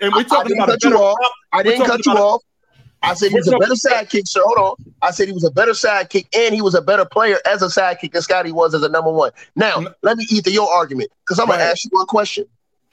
And 0.00 0.12
we're 0.12 0.18
I- 0.18 0.20
I 0.20 0.22
talking 0.24 0.48
didn't 0.48 0.62
about 0.64 0.74
a 0.74 0.78
better 0.78 0.96
off. 0.96 1.18
I 1.52 1.62
didn't 1.62 1.86
cut 1.86 2.04
you 2.06 2.12
off. 2.12 2.42
I 3.02 3.14
said 3.14 3.30
he 3.30 3.36
was 3.36 3.48
a 3.48 3.58
better 3.58 3.74
sidekick, 3.74 4.28
sir. 4.28 4.40
Hold 4.44 4.58
on. 4.58 4.76
I 5.02 5.10
said 5.10 5.28
he 5.28 5.32
was 5.32 5.44
a 5.44 5.50
better 5.50 5.72
sidekick 5.72 6.26
and 6.36 6.54
he 6.54 6.60
was 6.60 6.74
a 6.74 6.82
better 6.82 7.04
player 7.06 7.38
as 7.46 7.62
a 7.62 7.66
sidekick 7.66 8.12
than 8.12 8.22
Scottie 8.22 8.52
was 8.52 8.74
as 8.74 8.82
a 8.82 8.88
number 8.88 9.10
one. 9.10 9.32
Now, 9.56 9.82
let 10.02 10.18
me 10.18 10.26
eat 10.30 10.44
to 10.44 10.50
your 10.50 10.70
argument 10.70 11.10
because 11.24 11.38
I'm 11.38 11.46
going 11.46 11.58
to 11.58 11.62
ahead. 11.62 11.72
ask 11.72 11.84
you 11.84 11.90
one 11.92 12.06
question. 12.06 12.44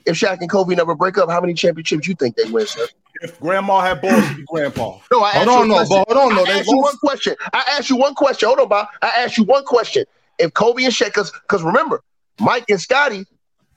If 0.05 0.15
Shaq 0.15 0.39
and 0.39 0.49
Kobe 0.49 0.73
never 0.73 0.95
break 0.95 1.17
up, 1.17 1.29
how 1.29 1.41
many 1.41 1.53
championships 1.53 2.05
do 2.05 2.11
you 2.11 2.15
think 2.15 2.37
they 2.37 2.45
win, 2.45 2.65
sir? 2.65 2.87
If 3.21 3.37
grandma 3.41 3.81
had 3.81 4.01
balls, 4.01 4.25
she'd 4.27 4.37
be 4.37 4.45
grandpa. 4.47 4.99
No, 5.11 5.21
I 5.21 5.31
asked 5.31 5.47
Hold 5.49 5.49
you 5.49 5.61
on, 5.63 5.67
no, 5.69 5.75
but 5.89 6.13
hold 6.13 6.31
on, 6.31 6.35
no. 6.35 6.43
I 6.43 6.45
They 6.45 6.59
asked 6.59 6.69
you 6.69 6.77
one 6.77 6.97
question. 6.97 7.35
I 7.53 7.65
asked 7.77 7.89
you 7.89 7.97
one 7.97 8.13
question. 8.15 8.47
Hold 8.47 8.59
on, 8.59 8.69
Bob. 8.69 8.87
I 9.01 9.07
asked 9.17 9.37
you 9.37 9.43
one 9.43 9.65
question. 9.65 10.05
If 10.39 10.53
Kobe 10.53 10.83
and 10.85 10.93
Shaq, 10.93 11.13
because 11.13 11.63
remember, 11.63 12.01
Mike 12.39 12.65
and 12.69 12.79
Scottie, 12.79 13.25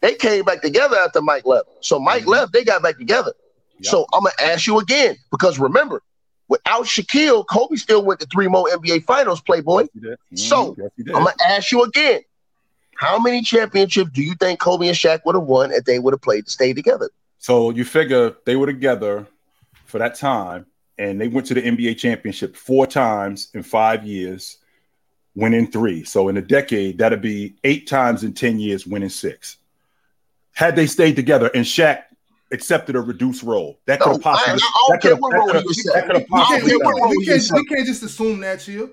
they 0.02 0.14
came 0.14 0.44
back 0.44 0.62
together 0.62 0.96
after 1.04 1.20
Mike 1.20 1.46
left. 1.46 1.68
So 1.80 1.98
Mike 1.98 2.24
Mhm. 2.24 2.28
left, 2.28 2.52
they 2.52 2.62
got 2.62 2.82
back 2.82 2.98
together. 2.98 3.32
Yep. 3.80 3.90
So 3.90 4.06
I'm 4.12 4.22
gonna 4.24 4.52
ask 4.52 4.66
you 4.66 4.78
again 4.78 5.16
because 5.30 5.58
remember, 5.58 6.02
without 6.50 6.84
Shaquille, 6.84 7.46
Kobe 7.46 7.76
still 7.76 8.04
went 8.04 8.20
to 8.20 8.26
three 8.26 8.48
more 8.48 8.68
NBA 8.68 9.04
Finals, 9.04 9.40
Playboy. 9.40 9.86
He 9.94 10.00
did. 10.00 10.12
Mm-hmm. 10.12 10.36
So, 10.36 10.76
yes. 10.76 10.90
I'm 11.06 11.24
gonna 11.24 11.32
ask 11.48 11.72
you 11.72 11.82
again. 11.84 12.20
How 12.96 13.18
many 13.18 13.40
championships 13.40 14.10
do 14.10 14.22
you 14.22 14.34
think 14.34 14.60
Kobe 14.60 14.86
and 14.86 14.96
Shaq 14.96 15.20
would 15.24 15.34
have 15.34 15.44
won 15.44 15.72
if 15.72 15.84
they 15.84 15.98
would 15.98 16.12
have 16.12 16.20
played 16.20 16.44
to 16.44 16.50
stay 16.50 16.74
together? 16.74 17.08
So 17.38 17.70
you 17.70 17.86
figure 17.86 18.36
they 18.44 18.56
were 18.56 18.66
together 18.66 19.26
for 19.86 19.96
that 19.98 20.16
time, 20.16 20.66
and 20.98 21.18
they 21.18 21.28
went 21.28 21.46
to 21.46 21.54
the 21.54 21.62
NBA 21.62 21.96
championship 21.96 22.56
four 22.56 22.86
times 22.86 23.48
in 23.54 23.62
five 23.62 24.04
years, 24.04 24.58
winning 25.34 25.70
three. 25.70 26.04
So 26.04 26.28
in 26.28 26.36
a 26.36 26.42
decade, 26.42 26.98
that'd 26.98 27.22
be 27.22 27.54
eight 27.64 27.86
times 27.86 28.22
in 28.22 28.34
10 28.34 28.58
years, 28.58 28.86
winning 28.86 29.08
six. 29.08 29.56
Had 30.52 30.76
they 30.76 30.86
stayed 30.86 31.16
together 31.16 31.50
and 31.54 31.64
Shaq 31.64 32.02
accepted 32.52 32.96
a 32.96 33.00
reduced 33.00 33.42
role, 33.42 33.78
that 33.86 34.00
could 34.00 34.08
No, 34.08 34.12
have 34.14 34.22
possibly 34.22 34.52
I- 34.52 34.54
I 34.54 34.58
don't 34.58 34.90
that 34.90 35.02
care 35.02 35.10
could've- 35.12 35.20
what 35.20 35.30
that 35.32 35.38
role 35.38 35.46
could've- 35.48 35.62
he 35.62 35.66
was 35.68 35.76
that 35.94 36.06
could've 36.06 36.22
We 36.22 36.26
can't, 36.28 36.28
possibly 36.30 36.72
we, 36.76 36.80
can't, 36.80 37.10
we, 37.18 37.24
can't, 37.26 37.50
we 37.52 37.64
can't 37.66 37.86
just 37.86 38.02
assume 38.02 38.40
that, 38.40 38.60
chill. 38.60 38.90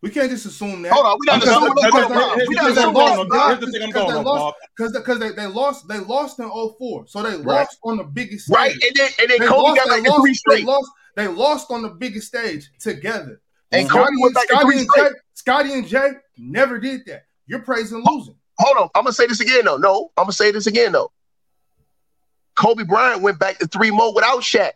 We 0.00 0.10
can't 0.10 0.30
just 0.30 0.46
assume 0.46 0.82
that. 0.82 0.92
Hold 0.92 1.06
on, 1.06 1.18
we 1.18 1.26
not 1.26 1.40
Because- 1.40 1.56
assuming 1.56 1.74
because- 1.74 1.92
that. 1.92 2.08
because- 2.08 2.48
We 2.48 2.54
Here's 2.54 2.56
not 2.56 2.68
the 2.68 2.74
thing 2.74 2.84
I'm 2.84 2.96
assuming 2.96 3.28
that. 3.28 3.48
Here's 3.48 3.60
the 3.60 3.72
thing 3.72 3.82
I'm 3.82 3.90
going 3.90 4.16
on, 4.16 4.24
Bob. 4.24 4.54
Because 4.76 4.92
because 4.92 5.18
they, 5.18 5.30
they 5.30 5.46
lost 5.46 5.88
they 5.88 5.98
lost 5.98 6.38
in 6.38 6.48
04. 6.48 7.04
So 7.08 7.22
they 7.22 7.30
Right. 7.36 7.44
lost 7.44 7.78
on 7.84 7.96
the 7.96 8.04
biggest 8.04 8.44
stage. 8.46 8.54
Right, 8.56 8.72
and 8.72 8.92
then 8.94 9.10
and 9.20 9.30
then 9.30 9.40
They 9.40 9.46
Kobe 9.46 9.62
lost, 9.62 9.76
got 9.76 9.88
they 9.88 9.96
back 9.96 10.04
to 10.04 10.10
lost, 10.10 10.22
three 10.44 10.56
they 10.56 10.62
lost, 10.64 10.90
they 11.16 11.26
lost 11.26 11.70
on 11.72 11.82
the 11.82 11.88
biggest 11.88 12.28
stage 12.28 12.70
together. 12.78 13.40
And 13.72 13.88
Scottie, 13.88 14.04
Kobe 14.06 14.16
went 14.22 14.34
back 14.34 14.46
to 14.48 14.54
Scottie 14.56 14.78
and 14.78 14.88
straight. 14.90 15.12
Jay, 15.12 15.18
Scottie 15.34 15.72
and 15.72 15.86
Jay 15.88 16.10
never 16.38 16.78
did 16.78 17.04
that. 17.06 17.24
You're 17.46 17.58
praising 17.60 18.04
losing. 18.06 18.36
Hold 18.60 18.76
on, 18.76 18.88
I'm 18.94 19.02
gonna 19.02 19.12
say 19.12 19.26
this 19.26 19.40
again 19.40 19.64
though. 19.64 19.78
No, 19.78 20.10
I'm 20.16 20.24
gonna 20.24 20.32
say 20.32 20.52
this 20.52 20.66
again 20.68 20.92
though. 20.92 21.10
Kobe 22.58 22.84
Bryant 22.84 23.22
went 23.22 23.38
back 23.38 23.58
to 23.58 23.66
three 23.66 23.90
more 23.90 24.12
without 24.14 24.40
Shaq. 24.40 24.72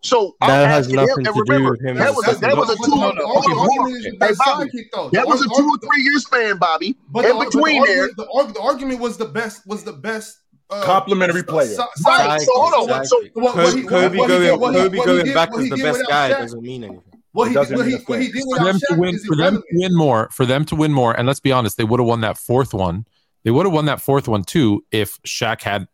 So 0.00 0.36
I'm 0.40 0.48
That 0.48 0.68
has 0.68 0.88
nothing 0.92 1.08
him, 1.08 1.16
and 1.16 1.26
to 1.26 1.44
do 1.58 1.70
with 1.70 1.80
him 1.80 1.96
that 1.96 2.14
was 2.14 2.26
a 2.28 2.30
a, 2.30 2.34
that 2.36 2.56
was 2.56 2.70
a 2.70 2.76
two. 2.76 2.90
No, 2.90 3.10
no, 3.10 3.26
hold 3.26 3.44
the 3.44 3.48
on, 3.50 3.56
hold 3.56 3.70
on. 3.70 3.78
argument 3.80 4.06
is 4.06 4.16
Hey, 4.20 4.34
Bobby, 4.38 4.88
though. 4.92 5.10
that 5.10 5.22
The 5.22 5.26
was 5.28 5.40
a 5.42 5.48
two 5.48 5.68
or 5.68 5.78
three 5.78 6.02
year 6.02 6.18
span, 6.18 6.56
Bobby. 6.58 6.94
But 7.10 7.24
in 7.24 7.30
the, 7.30 7.44
but 7.44 7.52
between 7.52 7.80
the 7.82 7.86
there, 7.88 8.02
argument, 8.02 8.16
the, 8.16 8.28
arg- 8.32 8.54
the 8.54 8.60
argument 8.60 9.00
was 9.00 9.16
the 9.16 9.24
best 9.24 9.66
was 9.66 9.82
the 9.82 9.92
best 9.92 10.38
uh, 10.70 10.84
Complimentary 10.84 11.42
player. 11.42 11.66
si- 11.66 11.76
Right, 12.06 12.38
sidekick. 12.40 12.44
so 12.44 12.52
hold 12.54 12.90
on, 12.90 13.04
so- 13.06 13.22
What- 13.34 13.56
what 13.56 13.74
he- 13.74 13.82
Kobe 13.82 14.18
what- 14.18 14.18
what 14.18 14.28
going, 14.28 14.42
did- 14.42 14.60
what 14.60 14.72
Kobe 14.74 14.98
what 14.98 15.06
going 15.06 15.24
did- 15.24 15.34
back 15.34 15.50
what 15.50 15.62
as 15.62 15.70
the 15.70 15.76
best 15.76 16.02
guy 16.08 16.30
Shaq- 16.30 16.38
doesn't 16.38 16.62
mean 16.62 16.84
anything. 16.84 17.02
What 17.32 17.48
he, 17.48 17.54
doesn't 17.54 17.76
what 17.76 17.86
he, 17.86 17.94
what 18.06 18.20
he 18.20 18.30
did 18.30 18.42
for 18.44 18.48
without 18.50 18.64
them 18.66 18.78
to 18.80 18.86
Shaq 18.94 18.98
win 18.98 19.18
for 19.26 19.36
them 19.36 19.54
to 19.56 19.62
win 19.72 19.96
more 19.96 20.28
for 20.30 20.46
them 20.46 20.64
to 20.66 20.76
win 20.76 20.92
more 20.92 21.12
and 21.18 21.26
let's 21.26 21.40
be 21.40 21.50
honest 21.52 21.76
they 21.76 21.84
would 21.84 21.98
have 22.00 22.06
won 22.06 22.20
that 22.22 22.38
fourth 22.38 22.72
one 22.72 23.04
they 23.44 23.50
would 23.50 23.66
have 23.66 23.72
won 23.72 23.84
that 23.86 24.00
fourth 24.00 24.28
one 24.28 24.44
too 24.44 24.84
if 24.92 25.20
Shaq 25.26 25.62
had 25.62 25.88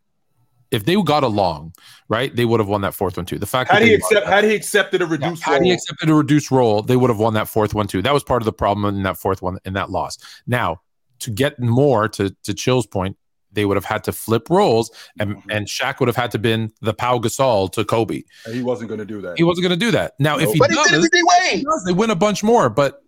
if 0.71 0.85
they 0.85 0.95
got 1.01 1.23
along 1.23 1.73
right 2.09 2.35
they 2.35 2.45
would 2.45 2.59
have 2.59 2.67
won 2.69 2.81
that 2.81 2.93
fourth 2.93 3.17
one 3.17 3.25
too 3.25 3.37
the 3.37 3.45
fact 3.45 3.71
Had 3.71 3.81
that 3.81 3.87
he 3.87 3.93
accept 3.93 4.27
had 4.27 4.43
he 4.43 4.55
accepted 4.55 5.01
a 5.01 5.05
reduced 5.05 5.43
had 5.43 5.63
he 5.63 5.71
accepted 5.71 6.09
a 6.09 6.13
reduced 6.13 6.51
role 6.51 6.81
they 6.81 6.95
would 6.95 7.09
have 7.09 7.19
won 7.19 7.33
that 7.35 7.47
fourth 7.47 7.73
one 7.73 7.87
too 7.87 8.01
that 8.01 8.13
was 8.13 8.23
part 8.23 8.41
of 8.41 8.45
the 8.45 8.53
problem 8.53 8.85
in 8.95 9.03
that 9.03 9.17
fourth 9.17 9.41
one 9.41 9.59
in 9.65 9.73
that 9.73 9.89
loss 9.89 10.17
now 10.47 10.81
to 11.19 11.31
get 11.31 11.59
more 11.59 12.07
to 12.09 12.35
to 12.43 12.53
Chill's 12.53 12.85
point 12.87 13.17
they 13.55 13.65
would 13.65 13.77
have 13.77 13.85
had 13.85 14.03
to 14.03 14.11
flip 14.11 14.49
roles, 14.49 14.91
and 15.17 15.37
Mhm. 15.37 15.43
and 15.49 15.65
Shaq 15.67 16.01
would 16.01 16.07
have 16.09 16.15
had 16.17 16.29
to 16.31 16.39
been 16.39 16.73
the 16.81 16.93
Pau 16.93 17.19
Gasol 17.19 17.71
to 17.71 17.85
Kobe. 17.85 18.23
And 18.45 18.53
he 18.53 18.61
wasn't 18.61 18.89
going 18.89 18.99
to 18.99 19.05
do 19.05 19.21
that. 19.21 19.37
He 19.37 19.43
wasn't 19.43 19.63
going 19.63 19.79
to 19.79 19.85
do 19.85 19.91
that. 19.91 20.13
Now, 20.19 20.37
if 20.37 20.51
he 20.51 20.59
But 20.59 20.69
he 20.71 20.75
does, 20.75 20.87
did 20.89 20.99
it 20.99 21.01
to 21.03 21.09
D 21.51 21.57
he 21.59 21.63
does, 21.63 21.83
they 21.85 21.93
win 21.93 22.09
a 22.09 22.15
bunch 22.15 22.43
more. 22.43 22.69
But 22.69 23.01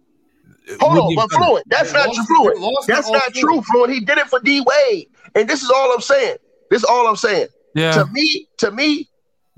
Hold 0.80 0.98
on, 0.98 1.16
but 1.16 1.22
have 1.22 1.30
done 1.30 1.42
it? 1.42 1.46
Fluent, 1.46 1.70
that's 1.70 1.94
not 1.94 2.14
true. 2.14 2.52
they 2.54 2.60
lost 2.60 2.88
That's 2.88 3.10
not 3.10 3.34
true, 3.34 3.62
Fluent. 3.62 3.94
He 3.94 4.00
did 4.02 4.18
it 4.18 4.28
for 4.28 4.40
D 4.40 4.62
Wade, 4.62 5.08
and 5.36 5.50
this 5.50 5.64
is 5.64 5.70
all 5.70 5.94
I'm 5.94 6.02
saying. 6.02 6.38
This 6.70 6.84
is 6.84 6.86
all 6.86 7.08
I'm 7.08 7.16
saying. 7.16 7.48
yeah, 7.74 7.92
To 7.94 8.06
me, 8.12 8.48
to 8.58 8.72
me, 8.72 9.08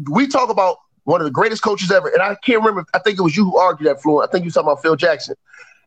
we 0.10 0.28
talk 0.28 0.50
about 0.50 0.78
one 1.04 1.22
of 1.22 1.26
the 1.26 1.32
greatest 1.32 1.64
coaches 1.64 1.92
ever, 1.92 2.08
and 2.10 2.22
I 2.22 2.36
can't 2.36 2.60
remember. 2.60 2.86
I 2.94 3.00
think 3.00 3.18
it 3.20 3.22
was 3.22 3.36
you 3.36 3.46
who 3.46 3.58
argued 3.58 3.90
that, 3.90 4.02
Fluent. 4.02 4.30
I 4.30 4.32
think 4.32 4.44
you 4.46 4.50
were 4.50 4.54
talking 4.54 4.72
about 4.72 4.82
Phil 4.82 4.96
Jackson. 4.96 5.36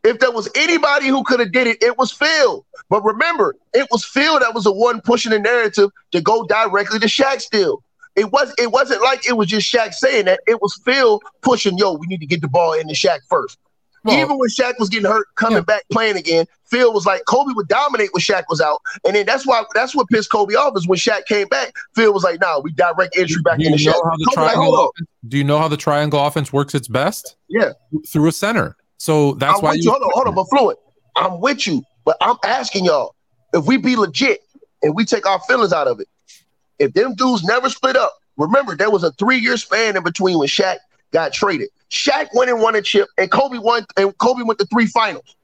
If 0.04 0.18
there 0.18 0.32
was 0.32 0.48
anybody 0.56 1.06
who 1.06 1.22
could 1.22 1.38
have 1.38 1.52
did 1.52 1.68
it, 1.68 1.80
it 1.82 1.96
was 1.96 2.10
Phil. 2.10 2.66
But 2.88 3.04
remember, 3.04 3.54
it 3.72 3.86
was 3.92 4.04
Phil 4.04 4.40
that 4.40 4.52
was 4.52 4.64
the 4.64 4.72
one 4.72 5.00
pushing 5.00 5.30
the 5.30 5.38
narrative 5.38 5.90
to 6.10 6.20
go 6.20 6.44
directly 6.44 6.98
to 6.98 7.06
Shaq. 7.06 7.40
Still, 7.40 7.84
it 8.16 8.32
was. 8.32 8.52
It 8.58 8.72
wasn't 8.72 9.02
like 9.02 9.26
it 9.28 9.34
was 9.34 9.46
just 9.46 9.72
Shaq 9.72 9.94
saying 9.94 10.24
that. 10.24 10.40
It 10.46 10.60
was 10.60 10.78
Phil 10.84 11.20
pushing. 11.40 11.78
Yo, 11.78 11.92
we 11.92 12.06
need 12.08 12.20
to 12.20 12.26
get 12.26 12.40
the 12.40 12.48
ball 12.48 12.72
in 12.72 12.88
the 12.88 12.94
Shaq 12.94 13.20
first. 13.28 13.58
Well- 14.04 14.18
Even 14.18 14.36
when 14.38 14.48
Shaq 14.48 14.74
was 14.80 14.88
getting 14.88 15.08
hurt, 15.10 15.26
coming 15.36 15.58
Yeah. 15.58 15.62
back 15.64 15.82
playing 15.92 16.16
again, 16.16 16.46
Phil 16.66 16.92
was 16.92 17.06
like 17.06 17.22
Kobe 17.26 17.52
would 17.54 17.68
dominate 17.68 18.12
when 18.12 18.20
Shaq 18.20 18.44
was 18.48 18.60
out, 18.60 18.80
and 19.06 19.14
then 19.14 19.26
that's 19.26 19.46
why 19.46 19.62
that's 19.74 19.94
what 19.94 20.08
pissed 20.08 20.30
Kobe 20.30 20.54
off 20.54 20.76
is 20.76 20.88
when 20.88 20.98
Shaq 20.98 21.26
came 21.26 21.46
back. 21.48 21.72
Phil 21.94 22.12
was 22.12 22.24
like, 22.24 22.40
"Nah, 22.40 22.58
we 22.60 22.72
direct 22.72 23.16
entry 23.16 23.40
back 23.42 23.58
do 23.58 23.66
into 23.66 23.78
you 23.78 23.86
know 23.90 23.92
Shaq." 23.92 24.04
how 24.04 24.16
the 24.16 24.24
Kobe 24.34 24.40
like, 24.46 24.52
triangle? 24.54 24.74
on. 24.80 24.88
offense- 24.96 25.08
Do 25.28 25.38
you 25.38 25.44
know 25.44 25.58
how 25.58 25.68
the 25.68 25.76
triangle 25.76 26.24
offense 26.26 26.52
works 26.52 26.74
its 26.74 26.88
best? 26.88 27.36
Yeah. 27.48 27.72
through 28.08 28.28
a 28.28 28.32
center. 28.32 28.76
So 28.98 29.34
that's 29.34 29.58
I'm 29.58 29.62
why 29.62 29.70
with 29.72 29.84
you. 29.84 29.90
Hold 29.90 30.02
on, 30.02 30.10
hold 30.14 30.28
on, 30.28 30.34
but 30.34 30.44
fluent. 30.50 30.78
I'm 31.16 31.40
with 31.40 31.66
you, 31.66 31.82
but 32.04 32.16
I'm 32.20 32.36
asking 32.44 32.86
y'all 32.86 33.14
if 33.52 33.64
we 33.66 33.76
be 33.76 33.94
legit 33.96 34.40
and 34.82 34.94
we 34.96 35.04
take 35.04 35.26
our 35.26 35.38
feelings 35.40 35.72
out 35.72 35.86
of 35.86 36.00
it. 36.00 36.08
If 36.78 36.94
them 36.94 37.14
dudes 37.14 37.44
never 37.44 37.68
split 37.68 37.96
up, 37.96 38.14
remember 38.36 38.74
there 38.74 38.90
was 38.90 39.04
a 39.04 39.12
three 39.12 39.38
year 39.38 39.56
span 39.58 39.96
in 39.96 40.02
between 40.02 40.38
when 40.38 40.48
Shaq 40.48 40.78
got 41.12 41.32
traded. 41.32 41.68
Shaq 41.92 42.28
went 42.34 42.50
and 42.50 42.60
won 42.60 42.74
a 42.74 42.82
chip, 42.82 43.06
and 43.18 43.30
Kobe 43.30 43.58
won, 43.58 43.84
and 43.98 44.16
Kobe 44.18 44.42
went 44.42 44.58
to 44.58 44.64
three 44.66 44.86
finals. 44.86 45.36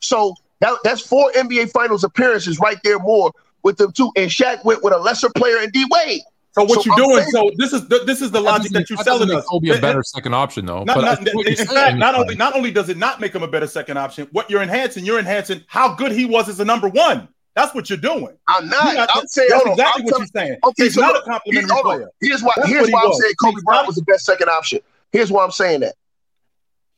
So 0.00 0.34
that, 0.60 0.74
that's 0.84 1.00
four 1.00 1.32
NBA 1.32 1.70
Finals 1.72 2.04
appearances 2.04 2.60
right 2.60 2.76
there, 2.84 2.98
more 2.98 3.32
with 3.62 3.78
them 3.78 3.90
two. 3.92 4.10
And 4.14 4.30
Shaq 4.30 4.64
went 4.64 4.84
with 4.84 4.92
a 4.92 4.98
lesser 4.98 5.30
player 5.34 5.62
in 5.62 5.70
D 5.70 5.84
Wade. 5.90 6.20
so 6.52 6.64
what 6.64 6.82
So 6.82 6.84
you're 6.84 6.94
I'm 6.94 6.98
doing? 7.00 7.22
saying- 7.22 7.30
So 7.32 7.50
this 7.56 7.72
is 7.72 7.88
the, 7.88 8.00
this 8.04 8.20
is 8.20 8.30
the 8.30 8.40
logic 8.40 8.72
that 8.72 8.90
you're 8.90 8.98
that 8.98 9.04
selling 9.04 9.30
us. 9.30 9.44
Kobe 9.46 9.68
a 9.70 9.72
And- 9.72 9.80
better 9.80 10.02
second 10.02 10.34
option 10.34 10.66
though. 10.66 10.84
Not, 10.84 10.96
but 10.96 11.00
not, 11.02 11.20
I 11.20 11.24
think 11.24 11.34
what 11.36 11.46
in 11.46 11.56
fact, 11.56 11.70
saying 11.70 11.98
not 11.98 12.14
only 12.14 12.34
not 12.36 12.54
only 12.54 12.70
does 12.70 12.88
it 12.90 12.98
not 12.98 13.18
make 13.20 13.34
him 13.34 13.42
a 13.42 13.48
better 13.48 13.66
second 13.66 13.96
option, 13.96 14.28
what 14.32 14.50
you're 14.50 14.62
enhancing, 14.62 15.04
you're 15.06 15.18
enhancing 15.18 15.64
how 15.68 15.94
good 15.94 16.12
he 16.12 16.26
was 16.26 16.48
as 16.50 16.60
a 16.60 16.64
number 16.66 16.88
one. 16.88 17.28
That's 17.54 17.74
what 17.74 17.88
you're 17.90 17.96
doing. 17.98 18.36
I'm 18.46 18.68
not. 18.68 18.84
You're 18.84 18.94
not- 18.94 19.08
I'm 19.14 19.26
saying, 19.26 19.48
that's 19.50 19.64
hold 19.64 19.68
on. 19.68 19.72
exactly 19.86 20.00
I'm 20.02 20.04
what 20.04 20.10
telling- 20.10 20.28
you're 20.34 20.44
saying. 20.46 20.58
Okay, 20.64 20.84
He's 20.84 20.94
so 20.94 21.00
not 21.00 21.14
look, 21.14 21.26
a 21.26 21.30
complimentary 21.30 21.70
hold 21.72 21.86
on. 21.86 21.96
player. 21.98 22.10
Here's 22.20 22.42
why. 22.42 22.52
That's 22.56 22.68
here's 22.68 22.90
why 22.90 23.00
I'm 23.02 23.08
was. 23.08 23.20
saying 23.22 23.34
Kobe 23.40 23.54
He's 23.54 23.64
Bryant 23.64 23.86
was 23.86 23.96
the 23.96 24.02
best 24.02 24.24
second 24.26 24.48
option. 24.48 24.80
Here's 25.12 25.30
why 25.30 25.44
I'm 25.44 25.50
saying 25.50 25.80
that. 25.80 25.94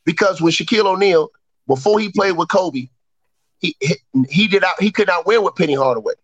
Because 0.04 0.40
with 0.40 0.54
Shaquille 0.54 0.86
O'Neal, 0.86 1.30
before 1.66 2.00
he 2.00 2.10
played 2.10 2.36
with 2.36 2.48
Kobe, 2.48 2.88
he 3.58 3.76
he, 3.80 3.96
he 4.28 4.48
did 4.48 4.64
out. 4.64 4.80
He 4.80 4.90
could 4.90 5.08
not 5.08 5.26
win 5.26 5.42
with 5.42 5.54
Penny 5.54 5.74
Hardaway 5.74 6.14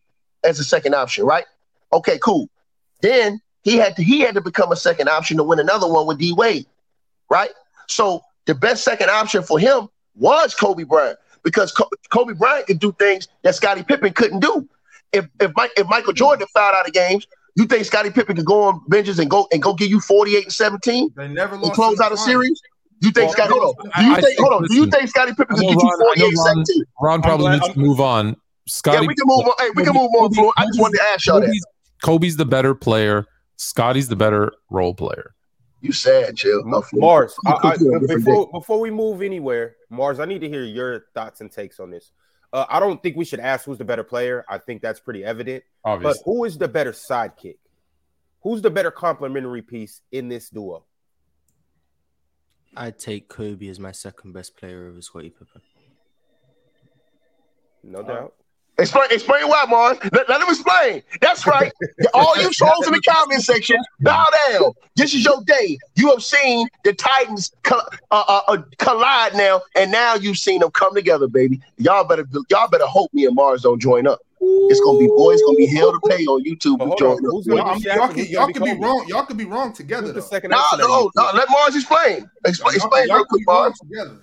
as 0.42 0.58
a 0.58 0.64
second 0.64 0.94
option, 0.94 1.24
right? 1.24 1.44
Okay, 1.92 2.18
cool. 2.18 2.48
Then 3.02 3.40
he 3.62 3.76
had 3.76 3.96
to 3.96 4.02
he 4.02 4.20
had 4.20 4.34
to 4.34 4.40
become 4.40 4.72
a 4.72 4.76
second 4.76 5.08
option 5.08 5.36
to 5.36 5.44
win 5.44 5.58
another 5.58 5.86
one 5.86 6.06
with 6.06 6.18
D 6.18 6.32
Wade, 6.32 6.66
right? 7.30 7.50
So 7.86 8.22
the 8.46 8.54
best 8.54 8.84
second 8.84 9.10
option 9.10 9.42
for 9.42 9.58
him 9.58 9.88
was 10.14 10.54
Kobe 10.54 10.84
Bryant 10.84 11.18
because 11.42 11.72
Kobe 12.10 12.32
Bryant 12.32 12.66
could 12.66 12.80
do 12.80 12.92
things 12.92 13.28
that 13.42 13.54
Scottie 13.54 13.82
Pippen 13.82 14.12
couldn't 14.12 14.40
do. 14.40 14.68
If 15.12 15.28
if, 15.40 15.52
Mike, 15.54 15.72
if 15.76 15.86
Michael 15.86 16.12
Jordan 16.12 16.46
fouled 16.52 16.74
out 16.76 16.86
of 16.86 16.92
games, 16.92 17.26
you 17.56 17.66
think 17.66 17.84
Scottie 17.84 18.10
Pippen 18.10 18.36
could 18.36 18.44
go 18.44 18.62
on 18.62 18.80
benches 18.88 19.18
and 19.18 19.28
go 19.30 19.48
and 19.52 19.62
go 19.62 19.74
give 19.74 19.90
you 19.90 20.00
48 20.00 20.44
and 20.44 20.52
17 20.52 21.10
They 21.16 21.28
never 21.28 21.56
and 21.56 21.72
close 21.72 22.00
out 22.00 22.12
a 22.12 22.16
series? 22.16 22.60
You 23.00 23.10
think 23.10 23.26
Well, 23.26 23.32
Scottie? 23.32 23.52
Hold 23.58 23.76
on. 23.78 23.90
Do 23.98 24.04
you 24.06 24.12
I 24.12 24.14
think? 24.20 24.26
think- 24.26 24.40
Hold 24.40 24.52
on. 24.62 24.68
Do 24.68 24.74
you 24.74 24.86
think 24.90 25.08
Scottie 25.08 25.32
Pippen 25.34 25.56
I 25.56 25.58
could 25.58 25.68
get 25.68 25.82
you 25.82 25.88
Ron- 25.88 26.00
I 26.00 26.04
48 26.04 26.24
and 26.28 26.36
Ron- 26.36 26.46
17? 26.46 26.84
Ron 27.02 27.22
probably 27.22 27.50
needs 27.50 27.68
to 27.68 27.78
move 27.78 28.00
on. 28.00 28.36
Scottie, 28.68 29.02
Yeah, 29.02 29.06
we 29.06 29.14
can 29.14 29.26
move 29.26 29.44
on. 29.46 29.52
Hey, 29.58 29.70
we 29.76 29.84
can 29.84 29.94
move 29.94 30.10
on. 30.18 30.32
Flo. 30.34 30.52
I 30.56 30.66
just 30.66 30.80
wanted 30.80 30.96
to 30.98 31.04
ask 31.12 31.26
y'all 31.26 31.40
that. 31.40 31.46
Kobe's, 31.46 31.66
Kobe's 32.02 32.36
the 32.36 32.44
better 32.46 32.74
player. 32.74 33.26
Scottie's 33.56 34.08
the 34.08 34.16
better 34.16 34.52
role 34.70 34.92
player. 34.94 35.34
You 35.82 35.92
sad, 35.92 36.36
chill. 36.36 36.60
Mm-hmm. 36.62 36.70
No, 36.70 36.82
Mars, 36.94 37.34
I, 37.46 37.52
I, 37.52 37.70
could 37.72 37.80
do 37.80 37.94
a 37.94 38.00
different 38.00 38.24
before 38.24 38.50
before 38.50 38.80
we 38.80 38.90
move 38.90 39.22
anywhere, 39.22 39.76
Mars, 39.90 40.18
I 40.18 40.24
need 40.24 40.40
to 40.40 40.48
hear 40.48 40.64
your 40.64 41.04
thoughts 41.14 41.40
and 41.42 41.50
takes 41.52 41.78
on 41.78 41.90
this. 41.90 42.10
Uh, 42.56 42.64
I 42.70 42.80
don't 42.80 43.02
think 43.02 43.18
we 43.18 43.26
should 43.26 43.40
ask 43.40 43.66
who's 43.66 43.76
the 43.76 43.84
better 43.84 44.02
player. 44.02 44.42
I 44.48 44.56
think 44.56 44.80
that's 44.80 44.98
pretty 44.98 45.22
evident. 45.22 45.62
But 46.02 46.16
who 46.24 46.44
is 46.46 46.56
the 46.56 46.66
better 46.66 46.92
sidekick? 46.92 47.58
Who's 48.40 48.62
the 48.62 48.70
better 48.70 48.90
complementary 48.90 49.60
piece 49.60 50.00
in 50.10 50.28
this 50.28 50.48
duo? 50.48 50.86
I'd 52.74 52.98
take 52.98 53.28
Kobe 53.28 53.68
as 53.68 53.78
my 53.78 53.92
second 53.92 54.32
best 54.32 54.56
player 54.56 54.88
over 54.88 55.02
Scottie 55.02 55.28
Pippen. 55.28 55.60
No 57.82 58.02
doubt. 58.02 58.34
Explain, 58.78 59.06
explain 59.10 59.48
why, 59.48 59.64
Mars. 59.68 59.96
Let, 60.12 60.28
let 60.28 60.42
him 60.42 60.48
explain. 60.50 61.02
That's 61.22 61.46
right. 61.46 61.72
All 62.14 62.36
you 62.36 62.50
trolls 62.50 62.86
in 62.86 62.92
the 62.92 63.00
comment 63.00 63.42
section, 63.42 63.78
bow 64.00 64.26
down. 64.50 64.72
This 64.96 65.14
is 65.14 65.24
your 65.24 65.42
day. 65.44 65.78
You 65.94 66.10
have 66.10 66.22
seen 66.22 66.68
the 66.84 66.92
Titans 66.92 67.52
co- 67.62 67.80
uh, 68.10 68.24
uh, 68.28 68.40
uh, 68.48 68.62
collide 68.78 69.34
now, 69.34 69.62
and 69.76 69.90
now 69.90 70.14
you've 70.16 70.36
seen 70.36 70.60
them 70.60 70.70
come 70.72 70.94
together, 70.94 71.26
baby. 71.26 71.60
Y'all 71.78 72.04
better, 72.04 72.26
y'all 72.50 72.68
better 72.68 72.84
hope 72.86 73.12
me 73.14 73.24
and 73.24 73.34
Mars 73.34 73.62
don't 73.62 73.80
join 73.80 74.06
up. 74.06 74.20
It's 74.38 74.80
gonna 74.80 74.98
be 74.98 75.06
boys, 75.06 75.40
gonna 75.46 75.56
be 75.56 75.66
hell 75.66 75.92
to 75.92 76.00
pay 76.08 76.24
on 76.26 76.44
YouTube. 76.44 76.78
But 76.78 76.84
to 76.84 76.88
hold 76.88 76.98
join 76.98 77.24
on, 77.24 77.26
up. 77.26 77.44
Y'all, 77.46 77.56
gonna 77.56 77.62
I'm- 77.70 77.78
be 77.78 77.82
Shaq 77.82 77.94
y'all 77.96 78.04
and 78.04 78.14
could, 78.14 78.28
y'all 78.28 78.40
gonna 78.42 78.52
could 78.52 78.64
be 78.64 78.74
be 78.74 78.80
wrong. 78.80 79.04
Y'all 79.08 79.22
could 79.24 79.36
be 79.38 79.44
wrong 79.46 79.72
together. 79.72 80.02
Who's 80.08 80.14
the 80.14 80.20
though. 80.20 80.26
second 80.26 80.50
No, 80.50 80.58
option? 80.58 80.78
no, 80.80 81.10
no. 81.16 81.30
Let 81.32 81.48
Mars 81.50 81.74
explain. 81.76 82.28
Explain, 82.44 82.74
Y'all- 82.74 82.74
explain 82.76 83.08
y'all 83.08 83.16
real 83.16 83.24
quick, 83.24 83.40
be 83.40 83.44
Mars. 83.46 83.78
together. 83.78 84.18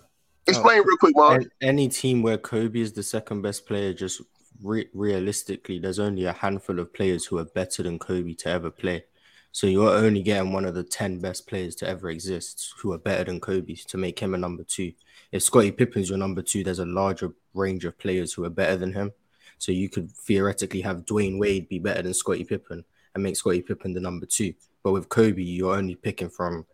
Explain 0.46 0.84
real 0.86 0.98
quick, 0.98 1.16
Mars. 1.16 1.46
Any 1.62 1.88
team 1.88 2.22
where 2.22 2.38
Kobe 2.38 2.80
is 2.80 2.94
the 2.94 3.02
second 3.02 3.42
best 3.42 3.66
player, 3.66 3.94
just 3.94 4.22
re- 4.64 4.90
realistically, 4.94 5.80
there's 5.80 6.00
only 6.00 6.26
a 6.26 6.34
handful 6.34 6.80
of 6.80 6.94
players 6.94 7.26
who 7.26 7.38
are 7.38 7.46
better 7.46 7.84
than 7.84 8.00
Kobe 8.00 8.34
to 8.34 8.50
ever 8.50 8.72
play. 8.72 9.04
So 9.52 9.68
you're 9.68 9.90
only 9.90 10.24
getting 10.24 10.52
one 10.52 10.66
of 10.66 10.74
the 10.74 10.84
10 10.84 11.20
best 11.20 11.48
players 11.48 11.76
to 11.76 11.88
ever 11.88 12.10
exist 12.10 12.74
who 12.80 12.92
are 12.94 12.98
better 12.98 13.26
than 13.26 13.40
Kobe 13.40 13.76
to 13.76 13.98
make 13.98 14.18
him 14.18 14.34
a 14.34 14.38
number 14.38 14.64
two. 14.64 14.94
If 15.32 15.44
Scottie 15.44 15.72
Pippen's 15.72 16.10
your 16.10 16.18
number 16.18 16.42
two, 16.42 16.64
there's 16.64 16.80
a 16.80 16.86
larger 16.86 17.34
range 17.54 17.86
of 17.86 18.00
players 18.00 18.34
who 18.34 18.46
are 18.46 18.50
better 18.50 18.78
than 18.78 18.94
him. 18.94 19.12
So 19.60 19.72
you 19.72 19.90
could 19.90 20.12
theoretically 20.12 20.82
have 20.82 21.06
Dwyane 21.06 21.40
Wade 21.40 21.70
be 21.70 21.78
better 21.78 22.02
than 22.02 22.16
Scottie 22.16 22.44
Pippen 22.44 22.84
and 23.14 23.24
make 23.24 23.36
Scottie 23.36 23.62
Pippen 23.62 23.94
the 23.94 24.00
number 24.00 24.26
two. 24.26 24.54
But 24.82 24.94
with 24.94 25.10
Kobe, 25.10 25.44
you're 25.44 25.76
only 25.76 25.96
picking 25.96 26.30
from 26.30 26.66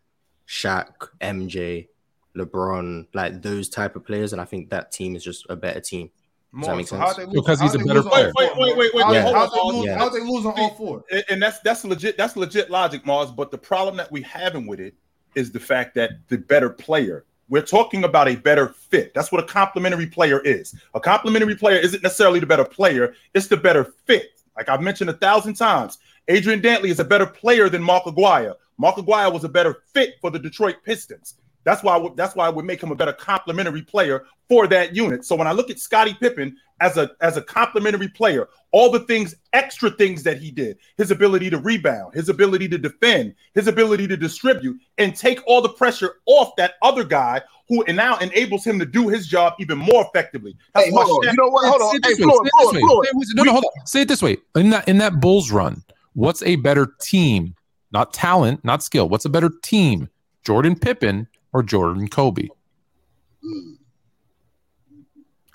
Shaq, 0.48 1.10
MJ, 1.20 1.90
LeBron, 2.38 3.08
like 3.14 3.42
those 3.42 3.68
type 3.68 3.98
of 3.98 4.06
players. 4.06 4.32
And 4.32 4.42
I 4.42 4.46
think 4.46 4.70
that 4.70 4.92
team 4.92 5.18
is 5.18 5.24
just 5.24 5.46
a 5.50 5.56
better 5.56 5.82
team. 5.82 6.12
Does 6.52 6.62
that 6.62 6.68
More. 6.68 6.76
make 6.78 6.88
So 6.88 6.96
sense? 6.98 7.08
how'd 7.10 7.16
they 7.18 7.26
lose- 7.26 7.36
Because 7.36 7.62
he's 7.62 7.76
a 7.76 7.80
better 7.80 7.94
lose 7.94 8.06
on 8.08 8.12
all 8.12 8.32
player. 8.32 8.32
Wait, 8.36 8.58
wait, 8.58 8.78
wait, 8.78 8.94
wait, 8.96 9.04
How'd 9.04 9.14
they- 9.16 9.22
hold 9.22 9.36
how'd 9.36 9.52
they 9.52 9.78
lose- 9.78 9.90
on. 9.90 9.98
how'd 10.00 10.14
they 10.14 10.20
lose 10.22 10.46
on 10.46 10.54
all 10.60 10.70
four? 10.76 11.04
And- 11.12 11.24
and 11.30 11.42
that's 11.44 11.60
that's 11.60 11.84
legit. 11.86 12.18
That's 12.18 12.36
legit 12.36 12.72
logic, 12.72 13.06
Mars. 13.06 13.30
But 13.32 13.52
the 13.52 13.58
problem 13.58 13.98
that 13.98 14.12
we 14.12 14.22
having 14.24 14.66
with 14.66 14.80
it 14.80 14.96
is 15.36 15.52
the 15.52 15.60
fact 15.60 15.94
that 15.96 16.12
the 16.28 16.38
better 16.38 16.70
player. 16.70 17.26
We're 17.50 17.62
talking 17.64 18.04
about 18.04 18.28
a 18.28 18.36
better 18.36 18.70
fit. 18.70 19.14
That's 19.16 19.32
what 19.32 19.44
a 19.44 19.48
complementary 19.48 20.06
player 20.08 20.40
is. 20.42 20.76
A 20.94 21.00
complementary 21.00 21.56
player 21.56 21.78
isn't 21.80 22.02
necessarily 22.04 22.40
the 22.40 22.46
better 22.46 22.66
player; 22.66 23.14
it's 23.34 23.48
the 23.48 23.58
better 23.58 23.94
fit. 24.06 24.42
Like 24.58 24.70
I've 24.70 24.82
mentioned 24.82 25.10
a 25.10 25.14
thousand 25.14 25.54
times, 25.56 25.98
Adrian 26.28 26.62
Dantley 26.62 26.90
is 26.90 27.00
a 27.00 27.04
better 27.04 27.26
player 27.26 27.70
than 27.70 27.82
Mark 27.84 28.06
Aguirre. 28.08 28.54
Mark 28.78 28.98
Aguirre 28.98 29.30
was 29.32 29.44
a 29.44 29.50
better 29.50 29.84
fit 29.94 30.16
for 30.22 30.30
the 30.32 30.40
Detroit 30.40 30.78
Pistons. 30.84 31.36
That's 31.70 31.84
why 31.84 32.04
that's 32.16 32.36
why 32.36 32.48
I 32.48 32.50
would 32.50 32.66
make 32.66 32.82
him 32.82 32.92
a 32.92 32.96
better 32.96 33.14
complementary 33.14 33.84
player 33.84 34.26
for 34.48 34.66
that 34.68 34.96
unit. 34.96 35.24
So 35.24 35.36
when 35.36 35.46
I 35.46 35.52
look 35.52 35.70
at 35.70 35.78
Scottie 35.78 36.16
Pippen 36.16 36.58
as 36.82 36.98
a 36.98 37.12
as 37.22 37.38
a 37.38 37.44
complementary 37.44 38.08
player, 38.08 38.50
all 38.72 38.90
the 38.90 39.02
things, 39.02 39.36
extra 39.54 39.92
things 39.92 40.24
that 40.24 40.40
he 40.40 40.50
did, 40.50 40.80
his 40.98 41.12
ability 41.12 41.52
to 41.52 41.60
rebound, 41.60 42.16
his 42.16 42.28
ability 42.28 42.68
to 42.70 42.80
defend, 42.80 43.36
his 43.54 43.68
ability 43.68 44.08
to 44.08 44.18
distribute, 44.18 44.80
and 44.98 45.16
take 45.16 45.42
all 45.46 45.62
the 45.62 45.70
pressure 45.70 46.16
off 46.26 46.56
that 46.58 46.74
other 46.82 47.04
guy 47.04 47.40
who 47.68 47.84
and 47.84 47.96
now 47.96 48.18
enables 48.18 48.66
him 48.66 48.80
to 48.80 48.86
do 48.88 49.08
his 49.08 49.28
job 49.28 49.54
even 49.60 49.78
more 49.78 50.04
effectively. 50.08 50.56
That's 50.74 50.88
Hey, 50.88 50.92
hold 50.92 51.24
on. 51.24 51.30
Shaq- 51.30 51.32
You 51.34 51.38
know 51.38 51.50
what? 51.50 51.70
Hold 51.70 51.82
on. 51.84 51.92
Say 51.92 51.98
it 51.98 52.06
Hey, 52.06 52.10
this 52.10 52.20
way, 52.20 52.26
Floyd, 52.26 52.38
say 52.40 52.48
it 52.48 52.52
this 52.58 52.70
Floyd. 52.72 52.82
Floyd. 52.82 53.06
Say 53.06 53.12
it 53.12 53.20
this- 53.20 53.34
No, 53.36 53.44
no, 53.44 53.52
hold 53.52 53.64
on. 53.66 53.86
Say 53.86 54.02
it 54.02 54.08
this 54.08 54.24
way. 54.24 54.38
In 54.56 54.70
that 54.72 54.88
in 54.90 54.98
that 54.98 55.20
Bulls 55.20 55.52
run, 55.52 55.84
what's 56.14 56.42
a 56.42 56.56
better 56.56 56.96
team? 57.00 57.54
Not 57.92 58.12
talent, 58.12 58.66
not 58.66 58.82
skill. 58.82 59.08
What's 59.08 59.26
a 59.26 59.30
better 59.30 59.52
team? 59.62 60.10
Jordan 60.46 60.80
Pippen 60.80 61.28
or 61.54 61.64
Jordan 61.64 62.08
Kobe? 62.08 62.48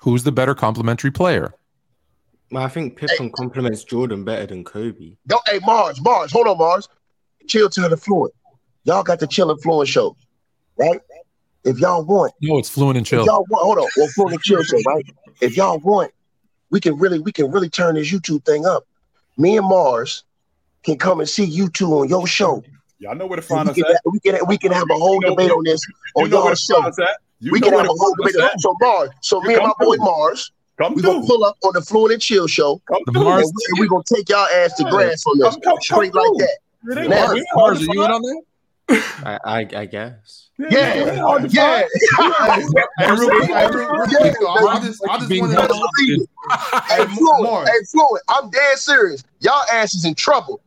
Who's 0.01 0.23
the 0.23 0.31
better 0.31 0.53
complementary 0.55 1.11
player? 1.11 1.53
Well, 2.51 2.63
I 2.63 2.67
think 2.69 2.95
Pippen 2.97 3.31
complements 3.31 3.83
Jordan 3.83 4.23
better 4.23 4.45
than 4.45 4.63
Kobe. 4.63 5.15
Don't, 5.27 5.41
hey, 5.49 5.59
Mars, 5.65 5.99
Mars, 6.01 6.31
hold 6.31 6.47
on, 6.47 6.57
Mars. 6.57 6.87
Chill 7.47 7.69
to 7.71 7.89
the 7.89 7.97
fluent. 7.97 8.33
Y'all 8.83 9.03
got 9.03 9.19
the 9.19 9.25
chill 9.27 9.49
and 9.49 9.61
fluent 9.61 9.89
show, 9.89 10.15
right? 10.77 11.01
If 11.63 11.79
y'all 11.79 12.05
want, 12.05 12.33
No, 12.41 12.59
it's 12.59 12.69
fluent 12.69 12.97
and 12.97 13.05
if 13.05 13.09
chill. 13.09 13.25
y'all 13.25 13.45
want, 13.49 13.63
hold 13.63 13.79
on, 13.79 13.87
well, 13.97 14.07
fluent 14.09 14.33
and 14.33 14.41
chill 14.43 14.61
show, 14.61 14.77
right? 14.85 15.05
If 15.41 15.57
y'all 15.57 15.79
want, 15.79 16.11
we 16.69 16.79
can 16.79 16.97
really, 16.99 17.17
we 17.17 17.31
can 17.31 17.49
really 17.51 17.69
turn 17.69 17.95
this 17.95 18.11
YouTube 18.11 18.45
thing 18.45 18.65
up. 18.67 18.85
me 19.37 19.57
and 19.57 19.67
Mars 19.67 20.23
can 20.83 20.97
come 20.99 21.19
and 21.19 21.27
see 21.27 21.45
you 21.45 21.67
two 21.69 21.93
on 21.99 22.07
your 22.09 22.27
show. 22.27 22.63
Y'all 22.99 23.15
know 23.15 23.25
where 23.27 23.35
to 23.35 23.41
find 23.41 23.67
us 23.69 23.75
can, 23.75 23.85
at. 23.85 24.01
we 24.11 24.19
can 24.19 24.37
we 24.47 24.57
can 24.57 24.71
have 24.71 24.89
a 24.89 24.95
whole 24.95 25.15
You 25.21 25.29
debate 25.29 25.47
where- 25.49 25.55
on 25.57 25.63
this 25.65 25.81
You 26.15 26.23
on 26.23 26.29
know 26.29 26.37
where 26.37 26.45
your 26.47 26.55
to 26.55 26.61
show. 26.61 26.75
find 26.81 26.87
us 26.87 26.99
at. 26.99 27.17
You 27.39 27.51
We 27.51 27.59
can 27.59 27.73
have 27.73 27.85
a 27.85 27.87
whole 27.89 28.15
debate. 28.15 28.35
at. 28.41 28.59
So 28.61 28.75
Mars, 28.81 29.09
so 29.21 29.41
me 29.41 29.53
and 29.55 29.63
my 29.63 29.73
boy 29.79 29.95
through. 29.97 30.05
Mars, 30.05 30.51
Come 30.77 30.93
we 30.95 31.01
gonna 31.01 31.25
pull 31.25 31.43
up 31.45 31.55
on 31.63 31.73
the 31.73 31.81
Fluent 31.81 32.13
and 32.13 32.21
Chill 32.21 32.47
show, 32.47 32.81
Come 32.87 33.01
The. 33.05 33.19
Mars- 33.19 33.43
and 33.69 33.79
we 33.79 33.87
gonna 33.87 34.03
take 34.13 34.27
y'all 34.29 34.47
ass 34.55 34.73
to 34.75 34.83
Yeah. 34.83 34.89
grass 34.89 35.25
on 35.25 35.37
this 35.39 35.53
Come- 35.53 35.61
come- 35.61 35.77
straight 35.81 36.13
come 36.13 36.21
like 36.21 36.31
through. 36.37 36.47
that. 36.95 37.09
Now. 37.09 37.27
Mars, 37.27 37.43
Mars, 37.55 37.77
are 37.77 37.79
to 37.79 37.85
you 37.85 37.91
in 37.91 37.97
find. 38.11 38.13
on 38.13 38.21
that? 38.21 38.41
I, 39.23 39.39
I, 39.45 39.59
I 39.81 39.85
guess. 39.85 40.49
Yeah, 40.59 40.67
Yeah, 40.69 40.93
it 40.93 41.07
ain't 41.09 41.17
hard 41.19 41.41
to 41.43 41.47
yeah, 41.49 41.83
find. 42.17 42.63
Hey, 42.99 43.11
real 43.11 43.29
quick, 43.29 43.49
hey, 43.49 43.67
real, 43.67 43.89
real 43.89 44.05
Yeah, 44.11 44.17
quick, 44.19 44.35
I, 44.47 44.65
I 44.67 44.79
just, 44.79 45.01
I 45.09 45.17
just 45.17 45.29
being 45.29 45.41
want 45.41 45.53
held 45.53 45.69
to. 45.69 45.75
hostage. 45.75 46.27
Hey, 46.89 47.05
Hey, 47.05 47.15
Fluent, 47.15 47.43
Mars. 47.43 47.67
hey, 47.69 47.85
Fluent, 47.91 48.23
I'm 48.29 48.49
dead 48.51 48.77
serious. 48.77 49.23
Y'all 49.39 49.63
ass 49.73 49.95
is 49.95 50.05
in 50.05 50.13
trouble. 50.13 50.61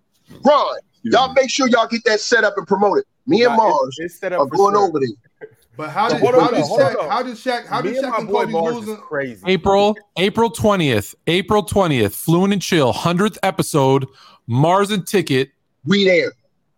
Ron, 0.45 0.77
y'all 1.13 1.33
make 1.35 1.51
sure 1.51 1.69
y'all 1.69 1.87
get 1.87 2.03
that 2.05 2.21
set 2.21 2.45
up 2.45 2.55
and 2.57 2.67
promoted. 2.67 3.05
Me 3.27 3.45
and 3.45 3.57
Nah, 3.57 3.65
it's- 3.67 3.73
Mars 3.81 3.97
it's 4.01 4.19
set 4.19 4.33
are 4.33 4.41
up 4.43 4.49
for 4.49 4.57
going 4.57 4.75
sure. 4.75 4.85
over 4.89 5.01
there. 5.01 5.49
But 5.77 5.91
how 5.91 6.09
So 6.09 6.15
did 6.15 6.23
hold 6.25 6.35
how 6.35 6.51
did 6.51 6.61
hold 6.65 6.81
Shaq 6.81 7.09
how 7.09 7.23
did 7.23 7.35
Shaq 7.37 7.67
how 7.67 7.81
Me 7.83 7.91
did 7.91 7.99
and 8.05 8.13
Shaq 8.13 8.19
and 8.19 8.29
Kobe 8.29 8.53
Mars 8.53 8.75
losing? 8.77 8.97
crazy. 8.97 9.43
April, 9.47 9.97
April 10.17 10.51
20th, 10.51 11.15
April 11.29 11.63
20th, 11.63 12.15
Fluent 12.15 12.53
and 12.53 12.61
Chill, 12.63 12.93
100th 12.93 13.39
episode, 13.45 14.07
Mars 14.49 14.91
and 14.91 15.07
Ticket 15.07 15.51
We 15.85 16.05
there. 16.05 16.33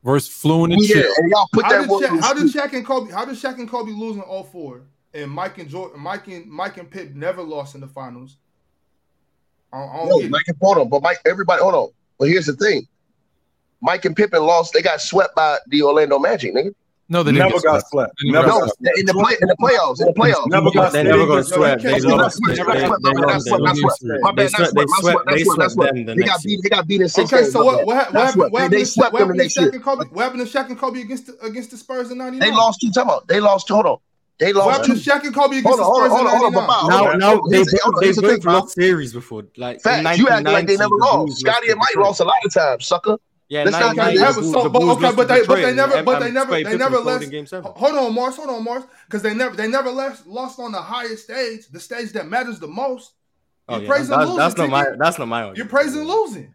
versus 0.04 0.28
Fluent 0.30 0.75
and 0.75 0.80
We 0.80 0.88
there. 0.92 1.02
Chill. 1.04 1.12
And 1.16 1.30
y'all 1.30 1.49
put 1.52 1.64
How 1.64 1.70
that 1.70 1.80
did, 1.82 1.88
work 1.90 2.02
Shaq, 2.02 2.12
in 2.12 2.18
how 2.18 2.34
the 2.34 2.40
did 2.40 2.49
street. 2.50 2.62
Shaq 2.62 2.72
and 2.75 2.87
Kobe 2.87 3.10
how 3.12 3.25
did 3.25 3.37
Shaq 3.37 3.58
and 3.58 3.70
Kobe 3.70 3.90
lose 3.92 4.16
in 4.16 4.22
04 4.22 4.82
and 5.14 5.30
Mike 5.30 5.56
and 5.56 5.70
Jordan 5.70 5.99
Mike 6.00 6.26
and 6.28 6.46
Mike 6.46 6.76
and 6.76 6.90
Pip 6.90 7.14
never 7.14 7.42
lost 7.42 7.75
in 7.75 7.80
the 7.80 7.88
finals? 7.88 8.37
I 9.72 9.78
don't, 9.78 9.88
I 9.88 9.96
don't 10.08 10.22
No. 10.25 10.28
Mike 10.28 10.44
and 10.49 10.56
hold 10.60 10.76
on, 10.78 10.88
but 10.90 11.00
Mike, 11.02 11.18
everybody, 11.25 11.62
hold 11.62 11.75
on. 11.75 11.88
But 12.18 12.28
here's 12.28 12.44
the 12.46 12.52
thing: 12.54 12.87
Mike 13.80 14.04
and 14.04 14.16
Pippen 14.16 14.42
lost. 14.42 14.72
They 14.72 14.82
got 14.82 15.00
swept 15.00 15.34
by 15.34 15.58
the 15.68 15.82
Orlando 15.82 16.18
Magic, 16.18 16.54
nigga. 16.54 16.72
No, 17.08 17.25
they 17.25 17.32
Never 17.32 17.58
got 17.60 17.60
swept. 17.60 17.88
swept. 17.90 18.12
Never 18.22 18.46
never 18.46 18.60
No, 18.60 18.66
got 18.66 18.70
in 18.96 19.06
the 19.06 19.12
play, 19.14 19.34
in 19.42 19.49
the 19.49 19.56
playoffs, 19.60 20.00
in 20.00 20.06
the 20.06 20.12
playoffs. 20.12 20.46
Never 20.46 20.70
got 20.70 20.92
They 20.92 21.02
never 21.02 21.26
got 21.26 21.44
swept. 21.44 21.82
they 21.82 21.94
They 21.94 22.00
can't 22.00 22.18
lost. 22.20 22.40
They, 22.46 22.54
They 22.54 22.54
they, 22.54 22.62
they 22.62 22.84
swept. 22.87 23.02
lost. 23.02 23.44
They 23.44 23.50
swept. 23.50 23.64
That's 23.64 23.82
lost. 23.82 24.00
swept. 24.00 24.22
My 24.22 24.32
They 24.37 24.46
swept. 24.46 24.75
They 24.76 24.87
swept. 24.87 24.87
That's 24.87 25.00
swept. 25.00 25.02
swept. 25.02 25.26
They 25.26 25.44
swept. 25.44 25.44
swept 25.44 25.58
That's 25.58 25.75
swept. 25.75 25.94
them 26.06 26.16
They 26.18 26.25
got 26.25 26.42
beat. 26.44 26.62
They 26.62 26.68
got 26.68 26.87
beat 26.87 27.00
in 27.00 27.08
six 27.08 27.32
Okay, 27.32 27.44
so 27.50 27.64
what 27.64 27.84
what, 27.84 27.87
what 27.87 27.96
happened 27.96 28.38
what 28.38 28.52
what 28.52 28.52
they, 28.52 28.62
happened 28.62 28.78
to 28.78 28.87
swept 28.87 29.12
what 29.12 29.18
them 29.18 29.28
the 29.28 29.34
next 29.34 29.56
Shaq 29.56 29.60
year. 29.62 29.70
and 29.75 29.82
Kobe? 29.82 30.04
What 30.12 30.22
happened 30.22 30.46
to 30.46 30.58
Shaq 30.58 30.68
and 30.68 30.78
Kobe 30.78 31.00
against 31.00 31.30
against 31.42 31.72
the 31.72 31.76
Spurs 31.78 32.12
in 32.12 32.18
'99? 32.18 32.49
They 32.49 32.54
lost 32.54 32.80
two. 32.80 32.92
Time 32.92 33.10
out. 33.10 33.26
They 33.26 33.40
lost. 33.40 33.68
Hold 33.70 33.87
on. 33.87 33.96
They 34.38 34.52
What 34.52 34.70
happened 34.70 35.02
to 35.02 35.10
Shaq 35.10 35.25
and 35.25 35.34
Kobe 35.34 35.58
against 35.58 35.66
Hold 35.66 35.80
the 35.80 35.82
on, 35.82 35.90
hold 35.90 36.00
Spurs 36.00 36.12
hold 36.12 36.26
on, 36.26 36.37
hold 36.38 36.42
on, 36.44 36.46
in 36.46 36.54
'99? 36.54 36.80
hold 36.80 36.92
Now, 36.92 37.12
on. 37.12 37.18
now 37.18 37.40
they 37.50 37.56
Here's 37.56 37.66
the- 37.66 37.72
both, 37.72 37.82
hold 37.82 37.94
on, 37.96 38.00
they 38.00 38.06
here's 38.06 38.16
the 38.16 38.22
both 38.22 38.30
thing, 38.30 38.40
Bob. 38.40 38.54
lost 38.62 38.75
series 38.75 39.12
before. 39.12 39.42
Like 39.58 39.75
in 39.75 39.80
Facts. 39.80 40.18
You 40.18 40.28
acting 40.28 40.52
like 40.52 40.66
they 40.66 40.76
never 40.78 40.94
lost. 40.96 41.40
Scottie 41.40 41.70
and 41.70 41.78
Mike 41.78 41.96
lost 41.96 42.20
a 42.20 42.25
lot 42.25 42.37
of 42.44 42.54
times, 42.54 42.87
sucker. 42.87 43.18
Yeah, 43.50 43.64
Let's 43.64 43.80
not 43.80 44.14
yeah, 44.14 44.33
but 44.33 44.45
so, 44.45 44.69
but, 44.69 44.80
okay, 44.80 45.12
but 45.12 45.26
they, 45.26 45.45
but 45.45 45.57
they 45.57 45.75
never, 45.75 46.04
but 46.04 46.21
they 46.21 46.30
never, 46.30 46.52
they 46.52 46.76
never 46.76 46.99
scored 46.99 47.07
lost. 47.07 47.25
in 47.25 47.30
Game 47.30 47.47
Seven. 47.47 47.73
Hold 47.75 47.97
on, 47.97 48.14
Mars, 48.14 48.37
hold 48.37 48.49
on, 48.49 48.62
Mars, 48.62 48.85
because 49.07 49.23
they 49.23 49.35
never, 49.35 49.57
they 49.57 49.66
never 49.66 49.90
lost, 49.90 50.25
lost 50.25 50.61
on 50.61 50.71
the 50.71 50.80
highest 50.80 51.25
stage, 51.25 51.66
the 51.66 51.80
stage 51.80 52.12
that 52.12 52.28
matters 52.28 52.61
the 52.61 52.69
most. 52.69 53.11
Oh, 53.66 53.75
You're 53.75 53.83
yeah, 53.83 53.88
praising 53.88 54.11
that's, 54.11 54.23
losing. 54.23 54.38
that's 54.38 54.57
not 54.57 54.71
my. 54.71 54.87
That's 54.97 55.19
not 55.19 55.26
my. 55.26 55.52
You're 55.54 55.66
praising 55.66 56.04
losing. 56.04 56.54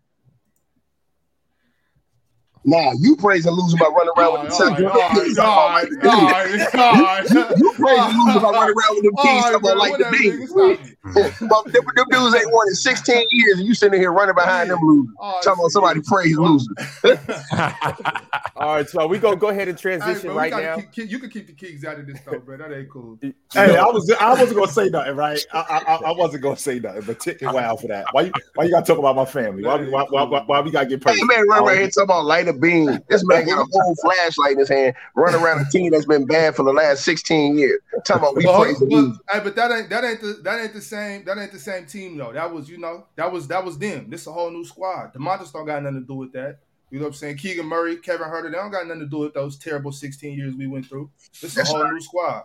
Nah, 2.67 2.93
you 2.99 3.15
praise 3.15 3.43
praising 3.45 3.51
losing 3.53 3.77
by 3.77 3.85
running 3.85 4.11
around 4.17 4.33
with 4.33 4.41
right, 4.41 4.49
the 4.49 4.55
all 4.55 4.69
right, 4.71 4.81
Celtics. 4.81 5.39
all 5.39 5.69
right, 5.69 5.87
all 6.03 6.31
right, 6.31 6.75
all 6.75 7.03
right. 7.03 7.57
You 7.57 7.73
praising 7.77 8.17
losing 8.17 8.41
by 8.41 8.49
running 8.49 8.75
around 8.75 8.95
with 8.95 9.03
them 9.03 9.13
All 9.15 9.23
keys 9.23 9.43
right, 9.43 9.51
talking 9.53 9.67
man, 9.67 9.71
about 9.71 9.77
like 9.77 9.97
the 9.97 10.05
oh, 10.05 10.09
whatever, 10.09 10.17
beat. 10.17 10.33
nigga, 10.33 10.47
stop 10.47 10.79
it. 10.81 10.97
Well, 11.41 11.63
them, 11.65 11.85
them 11.95 12.05
dudes 12.09 12.35
ain't 12.35 12.51
won 12.51 12.67
in 12.67 12.73
16 12.75 13.23
years, 13.31 13.59
and 13.59 13.67
you 13.67 13.75
sitting 13.75 13.99
here 13.99 14.11
running 14.11 14.33
behind 14.35 14.71
them 14.71 14.79
losing. 14.81 15.13
Oh, 15.19 15.23
all 15.23 15.33
right, 15.33 15.43
Talking 15.43 15.61
about 15.61 15.71
somebody 15.71 16.01
praise 16.01 16.37
losing. 16.37 16.75
All 18.57 18.73
right, 18.75 18.89
so 18.89 19.05
we 19.05 19.19
gonna 19.19 19.35
go 19.35 19.49
ahead 19.49 19.67
and 19.67 19.77
transition 19.77 20.31
right 20.31 20.51
now. 20.51 20.77
keep, 20.77 20.91
keep, 20.91 21.11
you 21.11 21.19
can 21.19 21.29
keep 21.29 21.47
the 21.47 21.53
keys 21.53 21.83
out 21.83 21.99
of 21.99 22.07
this 22.07 22.19
stuff, 22.21 22.43
bro. 22.45 22.57
That 22.57 22.71
ain't 22.73 22.89
cool. 22.89 23.19
Hey, 23.53 23.77
I 23.77 23.83
was 23.85 24.09
I 24.19 24.33
wasn't 24.33 24.55
gonna 24.55 24.71
say 24.71 24.87
nothing, 24.89 25.15
right? 25.15 25.39
I, 25.53 25.59
I, 25.87 25.95
I 25.95 26.11
wasn't 26.13 26.43
gonna 26.43 26.55
say 26.57 26.79
nothing, 26.79 27.01
but 27.05 27.19
ticket 27.19 27.51
wow 27.51 27.75
for 27.75 27.87
that. 27.87 28.07
Why 28.11 28.21
you 28.21 28.33
why 28.53 28.63
you 28.63 28.71
gotta 28.71 28.85
talk 28.85 28.97
about 28.97 29.15
my 29.17 29.25
family? 29.25 29.63
Why 29.63 29.75
we- 29.75 29.89
why, 29.89 30.05
why, 30.09 30.23
why, 30.23 30.43
why 30.45 30.61
we 30.61 30.71
gotta 30.71 30.85
get 30.85 31.03
Hey, 31.03 31.11
personal? 31.11 31.27
man, 31.27 31.47
run 31.49 31.65
right 31.65 31.77
here 31.77 31.87
talking 31.89 32.03
about 32.05 32.25
light 32.25 32.47
a 32.47 32.53
beam. 32.59 32.99
This 33.09 33.25
man 33.25 33.45
got 33.45 33.61
a 33.61 33.67
whole 33.71 33.95
flashlight 33.95 34.53
in 34.53 34.59
his 34.59 34.69
hand, 34.69 34.95
running 35.15 35.41
around 35.41 35.65
a 35.65 35.69
team 35.71 35.91
that's 35.91 36.05
been 36.05 36.25
bad 36.25 36.55
for 36.55 36.63
the 36.63 36.73
last 36.73 37.03
16 37.03 37.57
years. 37.57 37.79
Talking 38.05 38.21
about 38.21 38.35
we 38.35 38.43
But, 38.43 38.61
praise 38.61 38.79
the 38.79 38.85
but, 38.85 39.33
hey, 39.33 39.43
but 39.43 39.55
that 39.55 39.71
ain't 39.71 39.89
that 39.89 40.03
ain't 40.03 40.21
the 40.21 40.39
that 40.43 40.59
ain't 40.59 40.73
the 40.73 40.81
same 40.81 41.23
that 41.25 41.37
ain't 41.37 41.51
the 41.51 41.59
same 41.59 41.85
team 41.85 42.17
though. 42.17 42.33
That 42.33 42.51
was 42.51 42.69
you 42.69 42.77
know 42.77 43.05
that 43.15 43.31
was 43.31 43.47
that 43.47 43.63
was 43.63 43.77
them. 43.77 44.09
This 44.09 44.21
is 44.21 44.27
a 44.27 44.31
whole 44.31 44.51
new 44.51 44.65
squad. 44.65 45.13
The 45.13 45.19
Monsters 45.19 45.51
don't 45.51 45.65
got 45.65 45.83
nothing 45.83 46.01
to 46.01 46.07
do 46.07 46.15
with 46.15 46.33
that. 46.33 46.59
You 46.91 46.99
know 46.99 47.05
what 47.05 47.09
I'm 47.09 47.13
saying? 47.15 47.37
Keegan 47.37 47.65
Murray, 47.65 47.97
Kevin 47.97 48.27
Huerter, 48.27 48.51
they 48.51 48.57
don't 48.57 48.71
got 48.71 48.87
nothing 48.87 49.01
to 49.01 49.07
do 49.07 49.17
with 49.17 49.33
those 49.33 49.57
terrible 49.57 49.91
16 49.91 50.37
years 50.37 50.53
we 50.55 50.67
went 50.67 50.85
through. 50.85 51.09
This 51.41 51.57
is 51.57 51.57
a 51.57 51.63
whole 51.65 51.83
right. 51.83 51.93
new 51.93 51.99
squad. 51.99 52.43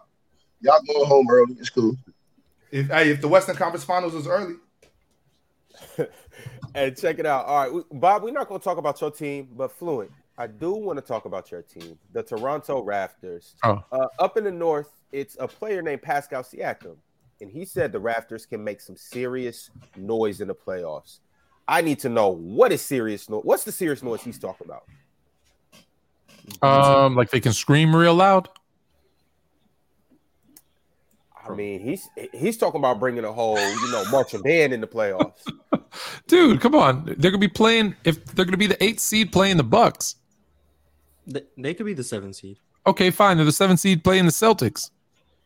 Y'all 0.61 0.81
going 0.83 1.07
home 1.07 1.29
early. 1.31 1.55
It's 1.59 1.71
cool. 1.71 1.97
If 2.71 2.89
hey, 2.89 3.11
if 3.11 3.21
the 3.21 3.29
Western 3.29 3.57
Conference 3.57 3.85
Finals 3.85 4.13
was 4.13 4.27
early, 4.27 4.55
And 6.75 6.97
check 6.97 7.19
it 7.19 7.27
out. 7.27 7.47
All 7.47 7.73
right, 7.73 7.85
Bob, 7.93 8.23
we're 8.23 8.33
not 8.33 8.49
going 8.49 8.61
to 8.61 8.65
talk 8.65 8.79
about 8.79 9.01
your 9.01 9.11
team, 9.11 9.49
but 9.57 9.73
Fluent, 9.73 10.11
I 10.39 10.47
do 10.47 10.73
want 10.73 10.99
to 10.99 11.05
talk 11.05 11.25
about 11.25 11.51
your 11.51 11.63
team, 11.63 11.99
the 12.13 12.23
Toronto 12.23 12.85
Raptors. 12.85 13.55
Oh. 13.65 13.83
Uh, 13.93 14.07
up 14.19 14.37
in 14.37 14.45
the 14.45 14.51
north, 14.51 14.91
it's 15.13 15.37
a 15.41 15.49
player 15.49 15.83
named 15.83 16.03
Pascal 16.03 16.43
Siakam, 16.43 16.97
and 17.41 17.51
he 17.51 17.65
said 17.65 17.93
the 17.93 18.01
Raptors 18.01 18.49
can 18.49 18.63
make 18.63 18.81
some 18.81 18.97
serious 18.97 19.71
noise 19.97 20.41
in 20.41 20.49
the 20.49 20.55
playoffs. 20.55 21.19
I 21.67 21.83
need 21.83 21.99
to 22.01 22.09
know 22.09 22.29
what 22.29 22.73
is 22.73 22.83
serious 22.83 23.29
noise. 23.29 23.43
What's 23.45 23.65
the 23.65 23.73
serious 23.73 24.03
noise 24.03 24.23
he's 24.23 24.39
talking 24.39 24.67
about? 24.67 24.85
um, 26.63 27.15
like 27.15 27.31
they 27.31 27.41
can 27.41 27.53
scream 27.53 27.95
real 27.95 28.15
loud. 28.15 28.49
I 31.49 31.55
mean, 31.55 31.81
he's 31.81 32.09
he's 32.33 32.57
talking 32.57 32.81
about 32.81 33.01
bringing 33.01 33.25
a 33.25 33.33
whole, 33.33 33.59
you 33.59 33.91
know, 33.91 34.05
marching 34.11 34.43
band 34.43 34.73
in 34.73 34.81
the 34.81 34.87
playoffs. 34.87 35.43
Dude, 36.27 36.61
come 36.61 36.75
on. 36.75 37.05
They're 37.19 37.31
gonna 37.31 37.39
be 37.39 37.49
playing 37.49 37.95
if 38.05 38.25
they're 38.27 38.45
gonna 38.45 38.57
be 38.57 38.67
the 38.67 38.83
eighth 38.83 39.01
seed 39.01 39.33
playing 39.33 39.57
the 39.57 39.65
Bucks. 39.65 40.17
They, 41.27 41.43
they 41.57 41.75
could 41.75 41.87
be 41.87 41.95
the 41.95 42.05
seventh 42.05 42.37
seed. 42.37 42.59
Okay, 42.87 43.11
fine. 43.11 43.37
They're 43.37 43.47
the 43.47 43.53
seventh 43.53 43.81
seed 43.81 44.03
playing 44.05 44.25
the 44.27 44.33
Celtics. 44.33 44.91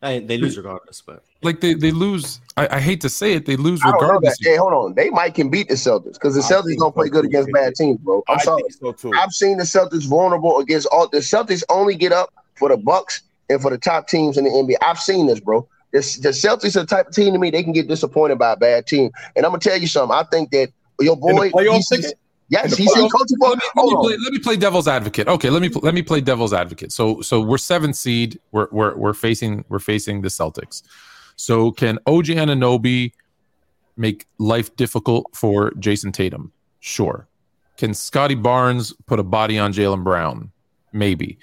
I, 0.01 0.19
they 0.19 0.37
lose 0.37 0.55
regardless, 0.57 1.01
but 1.01 1.23
Like 1.41 1.61
they, 1.61 1.73
they 1.73 1.91
lose. 1.91 2.39
I, 2.57 2.77
I 2.77 2.79
hate 2.79 3.01
to 3.01 3.09
say 3.09 3.33
it, 3.33 3.45
they 3.45 3.55
lose 3.55 3.81
I 3.83 3.91
don't 3.91 3.93
know 3.93 4.07
that. 4.07 4.13
regardless. 4.13 4.37
Hey, 4.41 4.55
hold 4.55 4.73
on. 4.73 4.93
They 4.93 5.09
might 5.09 5.33
can 5.33 5.49
beat 5.49 5.67
the 5.67 5.73
Celtics 5.75 6.13
because 6.13 6.35
the 6.35 6.41
I 6.43 6.59
Celtics 6.61 6.77
don't 6.77 6.93
play 6.93 7.07
so, 7.07 7.11
good 7.13 7.21
too. 7.23 7.27
against 7.29 7.51
bad 7.51 7.73
teams, 7.75 7.97
bro. 7.99 8.21
I'm 8.27 8.37
I 8.39 8.43
sorry. 8.43 8.61
think 8.63 8.73
so 8.73 8.91
too. 8.91 9.13
I've 9.15 9.31
seen 9.31 9.57
the 9.57 9.63
Celtics 9.63 10.05
vulnerable 10.07 10.59
against 10.59 10.87
all 10.91 11.07
the 11.07 11.17
Celtics 11.19 11.63
only 11.69 11.95
get 11.95 12.11
up 12.11 12.31
for 12.55 12.69
the 12.69 12.77
Bucks 12.77 13.21
and 13.49 13.61
for 13.61 13.71
the 13.71 13.77
top 13.77 14.07
teams 14.07 14.37
in 14.37 14.43
the 14.43 14.49
NBA. 14.51 14.75
I've 14.81 14.99
seen 14.99 15.25
this, 15.27 15.39
bro. 15.39 15.67
This, 15.95 16.17
the 16.17 16.29
Celtics 16.29 16.75
are 16.75 16.81
the 16.81 16.87
type 16.87 17.07
of 17.07 17.13
team 17.13 17.31
to 17.31 17.39
me 17.39 17.49
they 17.51 17.63
can 17.63 17.71
get 17.71 17.87
disappointed 17.87 18.37
by 18.37 18.51
a 18.51 18.57
bad 18.57 18.85
team. 18.85 19.11
And 19.37 19.45
I'm 19.45 19.53
gonna 19.53 19.61
tell 19.61 19.77
you 19.79 19.87
something. 19.87 20.13
I 20.13 20.23
think 20.23 20.51
that 20.51 20.73
your 20.99 21.15
boy, 21.15 21.47
the 21.47 21.51
playoff 21.51 21.83
he's- 21.89 22.13
yes, 22.49 22.75
he's 22.75 22.93
in 22.97 23.07
coaching 23.07 23.37
for. 23.39 23.51
Let 23.51 23.59
me, 23.59 23.63
let, 23.75 23.85
me 23.87 23.95
play, 23.95 24.17
let 24.17 24.33
me 24.33 24.39
play 24.39 24.57
devil's 24.57 24.89
advocate. 24.89 25.29
Okay, 25.29 25.49
let 25.49 25.61
me 25.61 25.69
let 25.69 25.93
me 25.93 26.01
play 26.01 26.19
devil's 26.19 26.51
advocate. 26.51 26.91
So 26.91 27.21
so 27.21 27.39
we're 27.39 27.57
seventh 27.57 27.95
seed. 27.95 28.41
We're 28.51 28.67
we're 28.73 28.97
we're 28.97 29.13
facing 29.13 29.63
we're 29.69 29.79
facing 29.79 30.21
the 30.21 30.27
Celtics. 30.27 30.83
So 31.37 31.71
can 31.71 31.97
OG 32.07 32.25
Anunoby 32.25 33.13
make 33.95 34.27
life 34.37 34.75
difficult 34.75 35.33
for 35.33 35.71
Jayson 35.79 36.11
Tatum? 36.11 36.51
Sure. 36.81 37.25
Can 37.77 37.93
Scottie 37.93 38.35
Barnes 38.35 38.91
put 39.05 39.17
a 39.17 39.23
body 39.23 39.57
on 39.57 39.71
Jaylen 39.71 40.03
Brown? 40.03 40.51
Maybe. 40.91 41.39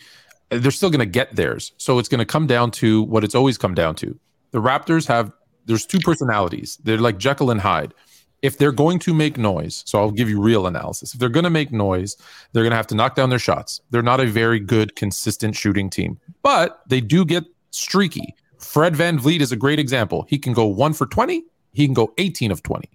They're 0.50 0.70
still 0.70 0.90
going 0.90 1.00
to 1.00 1.06
get 1.06 1.34
theirs. 1.36 1.72
So 1.78 1.98
it's 1.98 2.08
going 2.10 2.18
to 2.18 2.26
come 2.26 2.46
down 2.46 2.70
to 2.72 3.02
what 3.04 3.24
it's 3.24 3.34
always 3.34 3.56
come 3.56 3.74
down 3.74 3.94
to. 3.96 4.18
The 4.52 4.60
Raptors 4.60 5.06
have 5.08 5.32
there's 5.66 5.86
two 5.86 6.00
personalities. 6.00 6.78
They're 6.82 6.98
like 6.98 7.18
Jekyll 7.18 7.50
and 7.50 7.60
Hyde. 7.60 7.94
If 8.42 8.58
they're 8.58 8.72
going 8.72 8.98
to 9.00 9.14
make 9.14 9.38
noise, 9.38 9.84
so 9.86 10.00
I'll 10.00 10.10
give 10.10 10.28
you 10.28 10.40
real 10.40 10.66
analysis. 10.66 11.14
If 11.14 11.20
they're 11.20 11.28
going 11.28 11.44
to 11.44 11.50
make 11.50 11.70
noise, 11.70 12.16
they're 12.52 12.64
going 12.64 12.72
to 12.72 12.76
have 12.76 12.88
to 12.88 12.96
knock 12.96 13.14
down 13.14 13.30
their 13.30 13.38
shots. 13.38 13.80
They're 13.90 14.02
not 14.02 14.18
a 14.18 14.26
very 14.26 14.58
good, 14.58 14.96
consistent 14.96 15.54
shooting 15.54 15.88
team, 15.88 16.18
but 16.42 16.80
they 16.88 17.00
do 17.00 17.24
get 17.24 17.44
streaky. 17.70 18.34
Fred 18.58 18.94
VanVleet 18.94 19.40
is 19.40 19.52
a 19.52 19.56
great 19.56 19.78
example. 19.78 20.26
He 20.28 20.38
can 20.38 20.52
go 20.52 20.66
one 20.66 20.92
for 20.92 21.06
20, 21.06 21.44
he 21.72 21.86
can 21.86 21.94
go 21.94 22.12
18 22.18 22.50
of 22.50 22.62
20. 22.64 22.88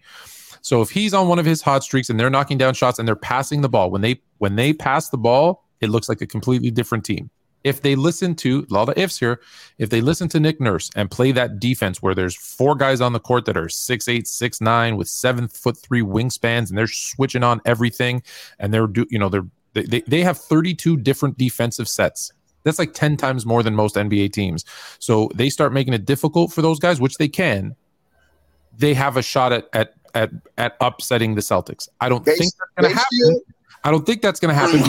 So 0.62 0.82
if 0.82 0.90
he's 0.90 1.14
on 1.14 1.30
one 1.30 1.40
of 1.40 1.46
his 1.46 1.62
hot 1.62 1.84
streaks 1.84 2.10
and 2.10 2.20
they're 2.20 2.30
knocking 2.30 2.58
down 2.58 2.74
shots 2.74 3.00
and 3.00 3.08
they're 3.08 3.16
passing 3.16 3.62
the 3.62 3.70
ball, 3.70 3.90
when 3.90 4.02
they 4.02 4.22
when 4.40 4.58
they 4.58 4.74
pass 4.74 5.10
the 5.10 5.18
ball, 5.18 5.64
it 5.80 5.90
looks 5.90 6.10
like 6.10 6.20
a 6.20 6.28
completely 6.28 6.72
different 6.72 7.06
team. 7.06 7.30
If 7.68 7.82
they 7.82 7.96
listen 7.96 8.34
to 8.36 8.66
a 8.70 8.74
lot 8.74 8.88
of 8.90 8.98
ifs 8.98 9.20
here, 9.20 9.42
if 9.78 9.90
they 9.90 10.00
listen 10.02 10.30
to 10.30 10.40
Nick 10.40 10.62
Nurse 10.62 10.90
and 10.96 11.12
play 11.12 11.32
that 11.34 11.60
defense 11.60 12.02
where 12.02 12.16
there's 12.16 12.36
four 12.36 12.76
guys 12.76 13.02
on 13.02 13.12
the 13.14 13.20
court 13.20 13.44
that 13.46 13.58
are 13.58 13.68
six 13.70 14.08
eight, 14.08 14.26
six 14.28 14.62
nine 14.62 14.96
with 14.96 15.08
seven 15.10 15.48
foot 15.48 15.78
three 15.78 16.02
wingspans 16.02 16.70
and 16.70 16.78
they're 16.78 16.88
switching 16.88 17.44
on 17.44 17.60
everything 17.66 18.24
and 18.60 18.74
they're 18.74 18.88
do 18.88 19.06
you 19.10 19.20
know 19.20 19.28
they're 19.30 19.46
they, 19.74 19.84
they, 19.84 20.02
they 20.08 20.24
have 20.24 20.38
32 20.38 20.98
different 20.98 21.38
defensive 21.38 21.88
sets. 21.88 22.32
That's 22.64 22.80
like 22.80 22.94
10 22.94 23.16
times 23.18 23.46
more 23.46 23.62
than 23.62 23.76
most 23.76 23.96
NBA 23.96 24.34
teams. 24.34 24.66
So 25.00 25.30
they 25.36 25.50
start 25.50 25.72
making 25.74 25.94
it 25.94 26.06
difficult 26.06 26.52
for 26.52 26.62
those 26.62 26.80
guys, 26.80 27.00
which 27.00 27.16
they 27.18 27.28
can. 27.28 27.76
They 28.78 28.94
have 28.94 29.18
a 29.18 29.22
shot 29.22 29.52
at 29.54 29.68
at 29.74 29.94
at 30.16 30.32
at 30.58 30.78
upsetting 30.82 31.36
the 31.36 31.42
Celtics. 31.42 31.88
I 32.02 32.10
don't 32.10 32.26
They- 32.26 32.36
think 32.36 32.54
that's 32.58 32.72
going 32.82 32.92
to 32.92 32.98
happen. 32.98 33.18
still- 33.20 33.42
I 33.84 33.92
don't 33.92 34.06
think 34.06 34.22
that's 34.22 34.40
going 34.40 34.54
to 34.54 34.60
happen. 34.60 34.82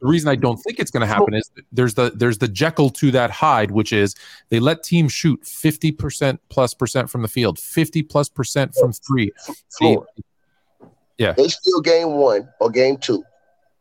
the 0.00 0.06
reason 0.06 0.28
I 0.28 0.34
don't 0.36 0.56
think 0.56 0.78
it's 0.78 0.90
going 0.90 1.02
to 1.02 1.06
happen 1.06 1.34
is 1.34 1.50
there's 1.72 1.94
the 1.94 2.10
there's 2.14 2.38
the 2.38 2.48
Jekyll 2.48 2.88
to 2.90 3.10
that 3.10 3.30
Hyde, 3.30 3.70
which 3.70 3.92
is 3.92 4.14
they 4.48 4.60
let 4.60 4.82
teams 4.82 5.12
shoot 5.12 5.42
50% 5.42 6.38
plus 6.48 6.72
percent 6.74 7.10
from 7.10 7.22
the 7.22 7.28
field, 7.28 7.58
50 7.58 8.02
plus 8.04 8.28
percent 8.28 8.74
from 8.74 8.92
three. 8.92 9.32
They- 9.46 9.54
Floor. 9.70 10.06
They 11.36 11.48
steal 11.48 11.80
game 11.82 12.12
one 12.12 12.48
or 12.60 12.70
game 12.70 12.96
two. 12.96 13.22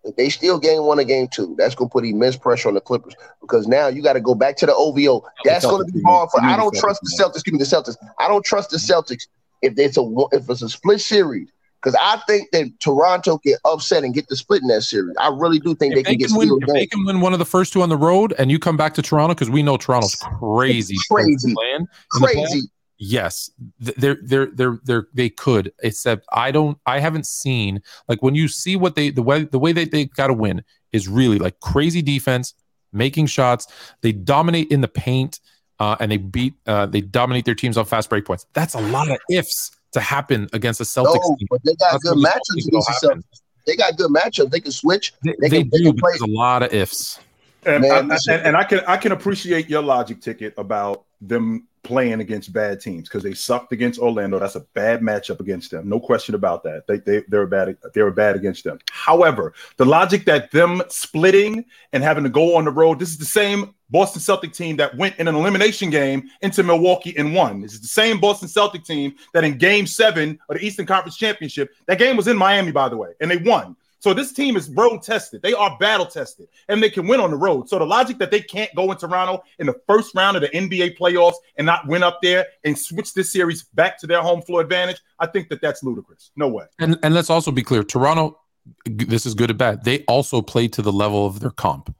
If 0.03 0.15
they 0.15 0.29
steal 0.29 0.59
game 0.59 0.83
one 0.83 0.99
or 0.99 1.03
game 1.03 1.27
two, 1.27 1.55
that's 1.57 1.75
gonna 1.75 1.89
put 1.89 2.05
immense 2.05 2.35
pressure 2.38 2.67
on 2.69 2.73
the 2.73 2.81
Clippers 2.81 3.13
because 3.41 3.67
now 3.67 3.88
you 3.88 4.01
got 4.01 4.13
to 4.13 4.21
go 4.21 4.33
back 4.35 4.55
to 4.57 4.65
the 4.65 4.73
OVO. 4.75 5.25
That's 5.45 5.65
gonna 5.65 5.85
be 5.85 6.01
hard 6.05 6.29
for. 6.31 6.41
I 6.41 6.55
don't 6.57 6.73
trust 6.75 7.01
the 7.01 7.09
Celtics, 7.17 7.38
Celtics. 7.39 7.43
Give 7.45 7.53
me 7.53 7.59
the 7.59 7.65
Celtics. 7.65 7.95
I 8.17 8.27
don't 8.27 8.43
trust 8.43 8.71
the 8.71 8.77
Celtics 8.77 9.27
if 9.62 9.77
it's 9.77 9.97
a 9.97 10.01
if 10.31 10.49
it's 10.49 10.62
a 10.62 10.69
split 10.69 10.99
series 11.01 11.49
because 11.81 11.97
I 12.01 12.21
think 12.27 12.51
that 12.51 12.79
Toronto 12.79 13.37
can 13.37 13.55
upset 13.65 14.03
and 14.03 14.13
get 14.13 14.27
the 14.27 14.35
split 14.35 14.61
in 14.61 14.67
that 14.67 14.81
series. 14.81 15.15
I 15.19 15.29
really 15.29 15.59
do 15.59 15.75
think 15.75 15.93
If 15.93 15.97
they 15.97 16.03
they, 16.03 16.17
can 16.17 16.27
get 16.27 16.37
win, 16.37 16.59
if 16.61 16.73
they 16.73 16.85
can 16.85 17.05
win 17.05 17.21
one 17.21 17.33
of 17.33 17.39
the 17.39 17.45
first 17.45 17.73
two 17.73 17.81
on 17.81 17.89
the 17.89 17.97
road, 17.97 18.33
and 18.37 18.51
you 18.51 18.59
come 18.59 18.77
back 18.77 18.93
to 18.95 19.01
Toronto 19.01 19.33
because 19.33 19.49
we 19.49 19.63
know 19.63 19.77
Toronto's 19.77 20.15
crazy, 20.15 20.95
Crazy. 21.09 21.49
in 21.49 21.53
the 21.53 21.87
playoffs, 22.19 22.33
Crazy. 22.33 22.61
Yes, 23.01 23.49
they're 23.79 24.17
they're 24.21 24.47
they're 24.47 24.79
they're 24.83 25.07
they 25.13 25.29
could. 25.29 25.71
Except 25.81 26.25
I 26.33 26.51
don't. 26.51 26.77
I 26.85 26.99
haven't 26.99 27.25
seen 27.25 27.81
like 28.09 28.21
when 28.21 28.35
you 28.35 28.49
see 28.49 28.75
what 28.75 28.95
they 28.95 29.09
the 29.09 29.23
way 29.23 29.45
the 29.45 29.59
way 29.59 29.71
that 29.71 29.91
they 29.91 30.05
got 30.05 30.27
to 30.27 30.33
win 30.33 30.63
is 30.91 31.07
really 31.07 31.39
like 31.39 31.61
crazy 31.61 32.01
defense, 32.01 32.53
making 32.91 33.27
shots. 33.27 33.67
They 34.01 34.11
dominate 34.11 34.69
in 34.69 34.81
the 34.81 34.89
paint, 34.89 35.39
uh, 35.79 35.95
and 36.01 36.11
they 36.11 36.17
beat. 36.17 36.55
Uh, 36.67 36.87
they 36.87 36.99
dominate 36.99 37.45
their 37.45 37.55
teams 37.55 37.77
on 37.77 37.85
fast 37.85 38.09
break 38.09 38.25
points. 38.25 38.45
That's 38.53 38.73
a 38.73 38.81
lot 38.81 39.09
of 39.09 39.17
ifs 39.29 39.71
to 39.93 39.99
happen 39.99 40.47
against 40.54 40.80
a 40.82 40.84
Celtics 40.84 41.15
No, 41.23 41.36
team. 41.38 41.47
but 41.49 41.62
they 41.63 41.73
got 41.75 41.91
That's 41.93 42.04
good 42.04 42.17
what 42.17 42.17
you 42.17 42.23
don't 42.23 42.34
matchups 42.34 42.67
against 42.67 43.02
the. 43.02 43.08
Celtics. 43.08 43.41
They 43.67 43.75
got 43.75 43.97
good 43.97 44.12
matchups. 44.12 44.52
They 44.52 44.60
can 44.60 44.71
switch. 44.71 45.13
They, 45.23 45.36
They 45.39 45.49
they 45.49 45.62
can- 45.62 45.69
they 45.71 45.78
do, 45.80 45.84
can 45.86 45.97
play- 45.97 46.12
there's 46.13 46.21
a 46.21 46.28
lot 46.28 46.63
of 46.63 46.73
ifs. 46.73 47.19
And, 47.65 47.82
Man, 47.82 47.91
I- 47.91 48.13
listen. 48.15 48.34
and, 48.36 48.47
and 48.47 48.58
I 48.58 48.63
can 48.63 48.80
I 48.88 48.97
can 48.97 49.12
appreciate 49.12 49.69
your 49.69 49.82
logic 49.84 50.21
ticket 50.21 50.54
about 50.58 51.06
them 51.21 51.67
playing 51.83 52.19
against 52.19 52.53
bad 52.53 52.79
teams 52.79 53.07
because 53.07 53.23
they 53.23 53.33
sucked 53.33 53.71
against 53.71 53.99
Orlando. 53.99 54.39
That's 54.39 54.55
a 54.55 54.65
bad 54.73 55.01
matchup 55.01 55.39
against 55.39 55.71
them. 55.71 55.87
No 55.87 55.99
question 55.99 56.35
about 56.35 56.63
that. 56.63 56.87
They 56.87 56.97
they 56.97 57.23
they're 57.27 57.47
bad 57.47 57.77
they 57.93 58.03
were 58.03 58.11
bad 58.11 58.35
against 58.35 58.63
them. 58.63 58.79
However, 58.91 59.53
the 59.77 59.85
logic 59.85 60.25
that 60.25 60.51
them 60.51 60.81
splitting 60.89 61.65
and 61.93 62.03
having 62.03 62.23
to 62.23 62.29
go 62.29 62.55
on 62.55 62.65
the 62.65 62.71
road, 62.71 62.99
this 62.99 63.09
is 63.09 63.17
the 63.17 63.25
same 63.25 63.73
Boston 63.89 64.21
Celtic 64.21 64.53
team 64.53 64.77
that 64.77 64.95
went 64.95 65.17
in 65.17 65.27
an 65.27 65.35
elimination 65.35 65.89
game 65.89 66.29
into 66.41 66.63
Milwaukee 66.63 67.15
and 67.17 67.33
won. 67.33 67.61
This 67.61 67.73
is 67.73 67.81
the 67.81 67.87
same 67.87 68.19
Boston 68.19 68.47
Celtic 68.47 68.83
team 68.83 69.15
that 69.33 69.43
in 69.43 69.57
game 69.57 69.87
seven 69.87 70.37
of 70.49 70.57
the 70.57 70.65
Eastern 70.65 70.85
Conference 70.85 71.17
Championship, 71.17 71.71
that 71.87 71.97
game 71.97 72.15
was 72.15 72.27
in 72.27 72.37
Miami, 72.37 72.71
by 72.71 72.89
the 72.89 72.97
way, 72.97 73.09
and 73.19 73.31
they 73.31 73.37
won. 73.37 73.75
So 73.99 74.13
this 74.13 74.31
team 74.31 74.55
is 74.55 74.69
road 74.69 75.03
tested. 75.03 75.41
They 75.41 75.53
are 75.53 75.77
battle 75.77 76.05
tested, 76.05 76.47
and 76.69 76.81
they 76.81 76.89
can 76.89 77.07
win 77.07 77.19
on 77.19 77.31
the 77.31 77.38
road. 77.38 77.67
So 77.69 77.77
the 77.79 77.85
logic 77.85 78.17
that 78.19 78.31
they 78.31 78.41
can't 78.41 78.73
go 78.75 78.91
in 78.91 78.97
Toronto 78.97 79.43
in 79.59 79.67
the 79.67 79.75
first 79.88 80.15
round 80.15 80.38
of 80.38 80.41
the 80.41 80.49
NBA 80.49 80.97
playoffs 80.97 81.35
and 81.57 81.65
not 81.65 81.85
win 81.88 82.01
up 82.01 82.19
there 82.21 82.45
and 82.63 82.77
switch 82.77 83.13
this 83.13 83.31
series 83.31 83.63
back 83.63 83.99
to 83.99 84.07
their 84.07 84.21
home 84.21 84.41
floor 84.41 84.62
advantage, 84.62 85.01
I 85.19 85.27
think 85.27 85.49
that 85.49 85.62
that's 85.62 85.83
ludicrous. 85.83 86.31
No 86.35 86.47
way. 86.47 86.65
And 86.79 86.97
and 87.03 87.13
let's 87.13 87.29
also 87.29 87.51
be 87.51 87.63
clear, 87.63 87.83
Toronto. 87.83 88.39
This 88.85 89.25
is 89.25 89.33
good 89.33 89.49
and 89.49 89.59
bad. 89.59 89.83
They 89.83 90.03
also 90.05 90.41
play 90.41 90.67
to 90.69 90.81
the 90.81 90.91
level 90.91 91.25
of 91.25 91.39
their 91.39 91.49
comp. 91.49 91.93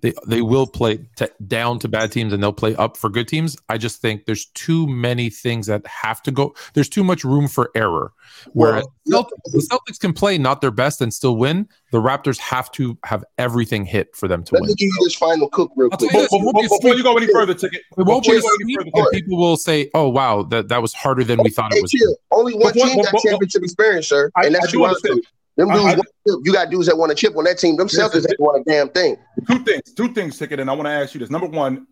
They 0.00 0.12
they 0.26 0.42
will 0.42 0.66
play 0.66 0.98
to, 1.16 1.30
down 1.46 1.78
to 1.80 1.88
bad 1.88 2.12
teams 2.12 2.32
and 2.32 2.42
they'll 2.42 2.52
play 2.52 2.74
up 2.76 2.96
for 2.96 3.10
good 3.10 3.26
teams. 3.28 3.56
I 3.68 3.78
just 3.78 4.00
think 4.00 4.26
there's 4.26 4.46
too 4.54 4.86
many 4.86 5.30
things 5.30 5.66
that 5.66 5.86
have 5.86 6.22
to 6.22 6.30
go. 6.30 6.54
There's 6.74 6.88
too 6.88 7.02
much 7.04 7.24
room 7.24 7.48
for 7.48 7.70
error. 7.74 8.12
Whereas 8.52 8.84
Well, 9.06 9.24
Celtics, 9.24 9.52
the 9.52 9.68
Celtics 9.70 9.98
can 9.98 10.12
play 10.12 10.38
not 10.38 10.60
their 10.60 10.70
best 10.70 11.00
and 11.00 11.12
still 11.12 11.36
win. 11.36 11.68
The 11.90 11.98
Raptors 12.00 12.38
have 12.38 12.70
to 12.72 12.96
have 13.04 13.24
everything 13.38 13.84
hit 13.84 14.14
for 14.14 14.28
them 14.28 14.44
to 14.44 14.54
Let 14.54 14.60
win. 14.62 14.68
me 14.68 14.74
give 14.74 14.86
you 14.86 15.04
this 15.04 15.14
final 15.14 15.48
cook 15.48 15.72
real 15.76 15.88
quick. 15.90 16.02
you 16.02 16.08
this, 16.10 16.22
Before, 16.30 16.40
it 16.40 16.44
won't 16.44 16.56
be 16.58 16.66
a 16.66 16.68
before 16.68 16.94
you 16.94 17.02
go 17.02 17.16
any 17.16 17.32
further, 17.32 17.54
ticket. 17.54 17.80
It 17.96 18.02
won't 18.02 18.24
be 18.24 18.32
a 18.32 18.34
you 18.34 18.40
sweep, 18.62 18.78
and 18.94 19.06
people 19.12 19.38
will 19.38 19.56
say, 19.56 19.90
"Oh 19.94 20.08
wow, 20.08 20.42
that, 20.44 20.68
that 20.68 20.82
was 20.82 20.92
harder 20.92 21.24
than 21.24 21.42
we 21.42 21.50
thought 21.50 21.72
it 21.74 21.82
was." 21.82 22.18
Only 22.30 22.54
one 22.54 22.62
But 22.64 22.74
team 22.74 22.96
but- 22.96 23.10
got 23.12 23.22
championship 23.22 23.62
experience, 23.62 24.06
sir, 24.08 24.30
I- 24.36 24.46
and 24.46 24.56
I 24.56 24.60
that's 24.60 24.72
do 24.72 24.78
Toronto. 24.78 24.94
understand. 24.96 25.26
Them 25.58 25.68
dudes, 25.70 25.80
I- 25.80 25.94
want 25.96 26.08
chip. 26.26 26.36
you 26.44 26.52
got 26.52 26.70
dudes 26.70 26.86
that 26.86 26.96
want 26.96 27.12
a 27.12 27.14
chip 27.16 27.36
on 27.36 27.44
that 27.44 27.58
team. 27.58 27.76
Them 27.76 27.88
Celtics 27.88 28.26
ain't 28.28 28.40
won 28.40 28.60
a 28.60 28.64
damn 28.64 28.88
thing. 28.90 29.16
two 29.46 29.58
things, 29.64 29.92
two 29.92 30.14
things, 30.14 30.38
ticket, 30.38 30.60
and 30.60 30.70
I 30.70 30.72
want 30.72 30.86
to 30.86 30.90
ask 30.90 31.14
you 31.14 31.20
this. 31.20 31.30
Number 31.30 31.48
one, 31.48 31.88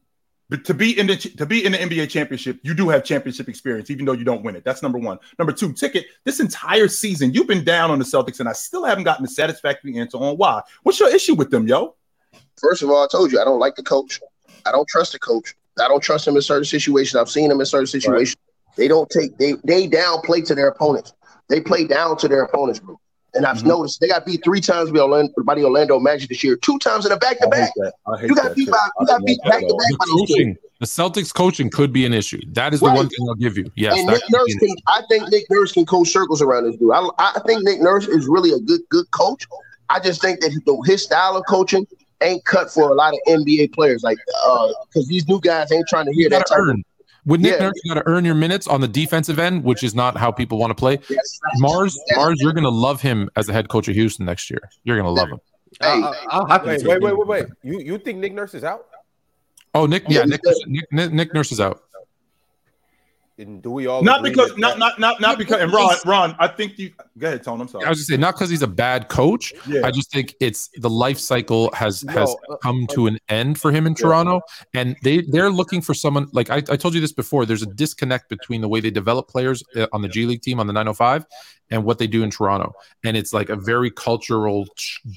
but 0.49 0.65
to 0.67 0.75
be 0.75 0.97
in 0.97 1.09
the 1.09 1.17
to 1.17 1.45
be 1.45 1.65
in 1.65 1.73
the 1.73 1.79
NBA 1.79 2.09
championship, 2.09 2.61
you 2.63 2.75
do 2.75 2.89
have 2.89 3.03
championship 3.03 3.49
experience, 3.49 3.91
even 3.91 4.07
though 4.07 4.13
you 4.13 4.23
don't 4.25 4.45
win 4.45 4.55
it. 4.55 4.65
That's 4.65 4.83
number 4.83 4.99
one. 4.99 5.19
Number 5.37 5.53
two, 5.53 5.73
ticket. 5.73 6.07
This 6.25 6.39
entire 6.39 6.87
season, 6.87 7.35
you've 7.35 7.49
been 7.49 7.65
down 7.65 7.91
on 7.91 7.99
the 7.99 8.05
Celtics, 8.05 8.39
and 8.39 8.49
I 8.49 8.53
still 8.53 8.85
haven't 8.85 9.03
gotten 9.03 9.25
a 9.25 9.29
satisfactory 9.29 9.99
answer 9.99 10.19
on 10.19 10.37
why. 10.37 10.63
What's 10.85 11.01
your 11.01 11.13
issue 11.13 11.35
with 11.35 11.51
them, 11.51 11.67
yo? 11.67 11.97
First 12.61 12.83
of 12.83 12.91
all, 12.91 13.03
I 13.03 13.09
told 13.11 13.33
you 13.33 13.41
I 13.41 13.45
don't 13.45 13.59
like 13.59 13.75
the 13.75 13.83
coach. 13.83 14.21
I 14.65 14.71
don't 14.71 14.87
trust 14.87 15.13
the 15.13 15.19
coach. 15.19 15.57
I 15.81 15.89
don't 15.89 16.03
trust 16.03 16.29
him 16.29 16.37
in 16.37 16.43
certain 16.43 16.65
situations. 16.65 17.17
I've 17.17 17.29
seen 17.29 17.51
him 17.51 17.59
in 17.59 17.67
certain 17.67 17.89
situations. 17.89 18.37
They 18.77 18.87
don't 18.87 19.11
take 19.11 19.37
they 19.39 19.55
they 19.65 19.89
downplay 19.89 20.47
to 20.47 20.55
their 20.55 20.69
opponents. 20.69 21.13
They 21.49 21.61
play 21.61 21.87
down 21.87 22.17
to 22.19 22.29
their 22.29 22.43
opponents, 22.43 22.79
bro. 22.79 23.01
And 23.37 23.47
I've 23.47 23.59
Mhm. 23.59 23.67
noticed 23.67 24.01
they 24.01 24.09
got 24.09 24.25
beat 24.27 24.43
three 24.43 24.61
times 24.61 24.91
by 24.91 25.01
Orlando, 25.01 25.33
by 25.45 25.55
the 25.55 25.65
Orlando 25.65 25.99
Magic 26.01 26.29
this 26.31 26.43
year, 26.43 26.57
two 26.57 26.79
times 26.79 27.05
in 27.07 27.13
a 27.13 27.17
back 27.17 27.39
to 27.41 27.47
I 27.47 27.51
back. 27.51 27.61
hate 27.77 27.83
that. 27.85 27.93
I 28.07 28.21
hate 28.21 28.29
You 28.31 28.35
got 28.35 28.55
beat 28.57 28.71
by 28.71 28.79
you 29.01 29.07
got 29.07 29.25
beat 29.25 29.39
back 29.43 29.61
to 29.61 29.67
back 29.67 29.69
The 29.91 29.97
by 29.99 30.05
those 30.07 30.29
two. 30.29 30.35
coaching, 30.35 30.57
the 30.81 30.87
Celtics 30.87 31.33
coaching 31.35 31.71
could 31.71 31.93
be 31.93 32.05
an 32.07 32.13
issue. 32.15 32.41
That 32.55 32.75
is 32.75 32.81
the 32.81 32.87
Right. 32.87 32.97
one 32.97 33.09
thing 33.09 33.27
I'll 33.29 33.35
give 33.35 33.57
you. 33.59 33.71
Yes, 33.77 33.99
and 33.99 34.07
Nick 34.09 34.23
Nurse 34.31 34.55
can. 34.57 34.75
I 34.89 35.03
think 35.09 35.31
Nick 35.31 35.45
Nurse 35.51 35.73
can 35.73 35.85
coach 35.87 36.09
circles 36.09 36.41
around 36.43 36.65
this 36.65 36.77
dude. 36.77 36.91
I, 36.93 37.09
I 37.19 37.41
think 37.47 37.63
Nick 37.63 37.81
Nurse 37.81 38.09
is 38.09 38.27
really 38.27 38.53
a 38.53 38.59
good 38.59 38.81
good 38.91 39.11
coach. 39.11 39.47
I 39.91 40.01
just 40.01 40.21
think 40.21 40.41
that 40.41 40.51
his 40.87 41.03
style 41.05 41.37
of 41.37 41.45
coaching 41.49 41.87
ain't 42.23 42.45
cut 42.45 42.71
for 42.73 42.91
a 42.91 42.95
lot 42.95 43.13
of 43.13 43.21
NBA 43.29 43.69
players. 43.73 44.03
Like, 44.03 44.19
because 44.89 45.07
these 45.07 45.29
new 45.29 45.41
guys 45.41 45.71
ain't 45.71 45.87
trying 45.89 46.07
to 46.07 46.13
hear 46.13 46.29
that 46.31 46.47
gotta 46.47 46.55
type 46.55 46.59
of 46.63 46.69
earn. 46.69 46.85
With 47.27 47.41
Nick 47.41 47.53
Yeah. 47.53 47.67
Nurse, 47.67 47.75
you 47.83 47.93
got 47.93 48.01
to 48.01 48.09
earn 48.09 48.25
your 48.25 48.37
minutes 48.37 48.67
on 48.69 48.81
the 48.81 48.89
defensive 48.89 49.39
end, 49.39 49.65
which 49.65 49.83
is 49.83 49.95
not 49.95 50.17
how 50.17 50.31
people 50.31 50.59
want 50.59 50.71
to 50.71 50.75
play. 50.75 50.99
Yes. 51.11 51.41
Mars, 51.57 51.99
Mars, 52.15 52.37
you're 52.41 52.53
gonna 52.53 52.69
love 52.69 53.03
him 53.03 53.29
as 53.37 53.47
the 53.47 53.53
head 53.53 53.69
coach 53.69 53.89
of 53.89 53.95
Houston 53.95 54.25
next 54.25 54.49
year. 54.49 54.61
You're 54.85 54.97
gonna 54.97 55.11
love 55.11 55.29
him. 55.29 55.41
Hey, 55.81 55.89
I, 55.89 56.15
I, 56.31 56.39
will 56.39 56.47
happily 56.47 56.77
Wait, 56.77 56.87
wait, 56.87 57.03
wait, 57.03 57.19
wait, 57.19 57.27
wait. 57.27 57.47
You 57.63 57.81
you 57.81 57.99
think 57.99 58.19
Nick 58.19 58.33
Nurse 58.33 58.55
is 58.55 58.65
out? 58.65 58.87
Oh, 59.75 59.85
Nick, 59.85 60.05
yeah, 60.09 60.23
Nick, 60.23 60.41
Nick, 60.67 60.91
Nick, 60.91 61.13
Nick 61.13 61.35
Nurse 61.35 61.53
is 61.53 61.61
out. 61.61 61.83
And 63.39 63.63
do 63.63 63.71
we 63.71 63.87
all 63.87 64.03
Not 64.03 64.23
because 64.23 64.57
not 64.57 64.73
that- 64.73 64.79
not 64.79 64.99
not 64.99 65.21
not 65.21 65.37
because 65.37 65.61
and 65.61 65.71
Ron 65.71 65.95
Ron, 66.07 66.35
I 66.39 66.49
think 66.49 66.79
you 66.79 66.93
go 67.19 67.27
ahead, 67.27 67.43
Tone. 67.45 67.61
I'm 67.61 67.69
sorry. 67.69 67.85
I 67.85 67.91
was 67.91 67.99
just 67.99 68.09
saying, 68.09 68.21
not 68.21 68.35
because 68.35 68.49
he's 68.49 68.63
a 68.63 68.67
bad 68.67 69.09
coach. 69.09 69.53
yeah. 69.67 69.83
I 69.85 69.91
just 69.91 70.11
think 70.11 70.35
it's 70.41 70.71
the 70.77 70.89
life 70.89 71.19
cycle 71.19 71.71
has 71.75 72.03
has 72.09 72.35
No, 72.49 72.55
uh, 72.55 72.57
come 72.59 72.87
to 72.93 73.07
an 73.07 73.19
end 73.29 73.61
for 73.61 73.71
him 73.73 73.87
in 73.87 73.95
Toronto, 73.95 74.41
and 74.73 74.97
they 75.03 75.21
they're 75.21 75.51
looking 75.51 75.83
for 75.83 75.93
someone 75.93 76.29
like 76.33 76.49
I, 76.49 76.57
I 76.57 76.77
told 76.77 76.95
you 76.95 77.01
this 77.03 77.13
before. 77.13 77.45
There's 77.45 77.63
a 77.63 77.67
disconnect 77.67 78.31
between 78.31 78.63
the 78.63 78.69
way 78.69 78.81
they 78.81 78.91
develop 78.91 79.29
players 79.29 79.63
uh, 79.77 79.87
on 79.93 80.01
the 80.01 80.09
G 80.09 80.25
League 80.25 80.41
team 80.41 80.59
on 80.59 80.67
the 80.67 80.73
905 80.73 81.27
and 81.71 81.85
what 81.85 81.99
they 81.99 82.07
do 82.07 82.23
in 82.23 82.31
Toronto, 82.31 82.73
and 83.05 83.19
it's 83.19 83.35
like 83.35 83.51
a 83.51 83.57
very 83.57 83.91
cultural 83.91 84.67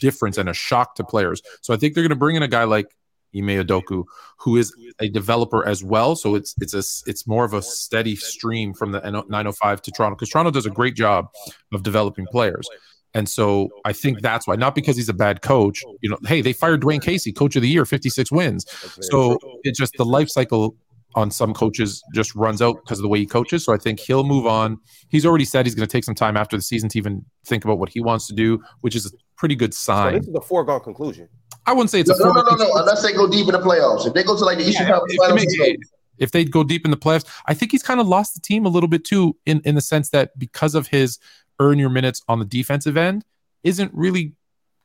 difference 0.01 0.37
and 0.37 0.49
a 0.49 0.53
shock 0.53 0.95
to 0.95 1.03
players. 1.05 1.41
So 1.61 1.73
I 1.73 1.77
think 1.77 1.93
they're 1.93 2.03
going 2.03 2.09
to 2.09 2.15
bring 2.17 2.35
in 2.35 2.43
a 2.43 2.47
guy 2.49 2.65
like 2.65 2.87
Ime 3.35 3.63
Udoka, 3.63 4.03
who 4.37 4.57
is 4.57 4.73
a 4.99 5.09
developer 5.09 5.65
as 5.67 5.83
well. 5.83 6.15
So 6.15 6.35
it's 6.35 6.55
it's 6.61 6.73
a 6.73 6.83
it's 7.09 7.27
more 7.27 7.45
of 7.45 7.53
a 7.53 7.61
steady 7.61 8.15
stream 8.15 8.73
from 8.73 8.91
the 8.91 8.99
905 9.01 9.81
to 9.83 9.91
Toronto 9.91 10.15
because 10.15 10.29
Toronto 10.29 10.51
does 10.51 10.65
a 10.65 10.71
great 10.71 10.95
job 10.95 11.27
of 11.73 11.83
developing 11.83 12.25
players. 12.27 12.67
And 13.15 13.27
so 13.27 13.69
I 13.85 13.93
think 13.93 14.21
that's 14.21 14.45
why, 14.45 14.55
not 14.55 14.75
because 14.75 14.95
he's 14.95 15.09
a 15.09 15.13
bad 15.13 15.41
coach. 15.41 15.83
You 16.01 16.11
know, 16.11 16.17
hey, 16.27 16.41
they 16.41 16.53
fired 16.53 16.81
Dwane 16.81 17.01
Casey, 17.01 17.31
coach 17.31 17.55
of 17.55 17.63
the 17.63 17.67
year, 17.67 17.83
56 17.83 18.31
wins. 18.31 18.65
So 19.01 19.39
it's 19.63 19.79
just 19.79 19.93
the 19.97 20.05
life 20.05 20.29
cycle 20.29 20.75
on 21.15 21.31
some 21.31 21.55
coaches 21.55 22.03
just 22.13 22.35
runs 22.35 22.61
out 22.61 22.75
because 22.83 22.99
of 22.99 23.01
the 23.01 23.07
way 23.07 23.17
he 23.17 23.25
coaches. 23.25 23.65
So 23.65 23.73
I 23.73 23.77
think 23.77 23.99
he'll 23.99 24.23
move 24.23 24.45
on. 24.45 24.77
He's 25.09 25.25
already 25.25 25.43
said 25.45 25.65
he's 25.65 25.73
going 25.73 25.87
to 25.87 25.91
take 25.91 26.03
some 26.03 26.13
time 26.13 26.37
after 26.37 26.55
the 26.55 26.61
season 26.61 26.87
to 26.89 26.99
even 26.99 27.25
think 27.45 27.65
about 27.65 27.79
what 27.79 27.89
he 27.89 27.99
wants 27.99 28.27
to 28.27 28.33
do, 28.35 28.61
which 28.81 28.95
is 28.95 29.07
a 29.07 29.09
pretty 29.35 29.55
good 29.55 29.73
So 29.73 29.93
sign. 29.93 30.13
this 30.19 30.27
is 30.27 30.35
a 30.35 30.41
foregone 30.41 30.81
conclusion. 30.81 31.27
I 31.65 31.73
wouldn't 31.73 31.89
say 31.89 31.99
it's 31.99 32.09
no, 32.09 32.15
a 32.15 32.19
no, 32.19 32.41
no, 32.41 32.41
no, 32.41 32.55
no. 32.55 32.71
Unless 32.75 33.03
they 33.03 33.13
go 33.13 33.27
deep 33.27 33.47
in 33.47 33.53
the 33.53 33.59
playoffs. 33.59 34.07
If 34.07 34.13
they 34.13 34.23
go 34.23 34.37
to 34.37 34.43
like 34.45 34.57
the 34.57 34.67
Eastern 34.67 34.87
Yeah, 34.87 34.93
Conference 34.93 35.13
if, 35.13 35.19
they 35.19 35.27
Finals, 35.27 35.57
make- 35.59 35.79
if 36.17 36.31
they 36.31 36.43
go 36.45 36.63
deep 36.63 36.83
in 36.85 36.91
the 36.91 36.97
playoffs, 36.97 37.25
I 37.45 37.53
think 37.53 37.71
he's 37.71 37.83
kind 37.83 37.99
of 37.99 38.07
lost 38.07 38.33
the 38.33 38.41
team 38.41 38.65
a 38.65 38.69
little 38.69 38.89
bit 38.89 39.05
too, 39.05 39.35
in 39.45 39.61
in 39.65 39.75
the 39.75 39.81
sense 39.81 40.09
that 40.09 40.37
because 40.37 40.75
of 40.75 40.87
his 40.87 41.19
earn 41.59 41.77
your 41.79 41.89
minutes 41.89 42.21
on 42.27 42.39
the 42.39 42.45
defensive 42.45 42.97
end, 42.97 43.23
isn't 43.63 43.91
really 43.93 44.33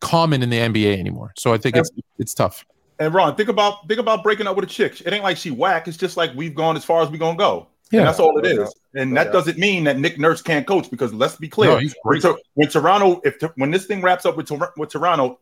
common 0.00 0.42
in 0.42 0.50
the 0.50 0.58
NBA 0.58 0.98
anymore. 0.98 1.32
So 1.38 1.52
I 1.54 1.58
think 1.58 1.76
it's 1.76 1.90
it's 2.18 2.34
tough. 2.34 2.64
And 3.00 3.12
Ron, 3.12 3.34
think 3.34 3.48
about 3.48 3.88
think 3.88 3.98
about 3.98 4.22
breaking 4.22 4.46
up 4.46 4.54
with 4.56 4.64
a 4.64 4.68
chick. 4.68 5.00
It 5.00 5.12
ain't 5.12 5.24
like 5.24 5.36
she 5.36 5.50
whack. 5.50 5.88
It's 5.88 5.96
just 5.96 6.16
like 6.16 6.32
we've 6.34 6.54
gone 6.54 6.76
as 6.76 6.84
far 6.84 7.02
as 7.02 7.10
we're 7.10 7.16
gonna 7.18 7.36
go. 7.38 7.68
Yeah. 7.90 8.00
And 8.00 8.08
that's 8.08 8.20
all 8.20 8.36
it 8.38 8.46
is. 8.46 8.56
Yeah. 8.56 8.62
is. 8.64 8.74
And 8.94 9.12
Yeah. 9.14 9.24
that 9.24 9.32
doesn't 9.32 9.58
mean 9.58 9.84
that 9.84 9.98
Nick 9.98 10.18
Nurse 10.18 10.40
can't 10.42 10.66
coach 10.66 10.90
because 10.90 11.12
let's 11.12 11.36
be 11.36 11.48
clear. 11.48 11.70
No, 11.70 11.78
he's 11.78 11.94
when, 12.02 12.12
great. 12.12 12.22
Tor- 12.22 12.38
when 12.54 12.68
Toronto, 12.68 13.20
if 13.24 13.36
when 13.56 13.70
this 13.70 13.86
thing 13.86 14.02
wraps 14.02 14.24
up 14.26 14.36
with, 14.36 14.50
with 14.76 14.90
Toronto, 14.90 15.38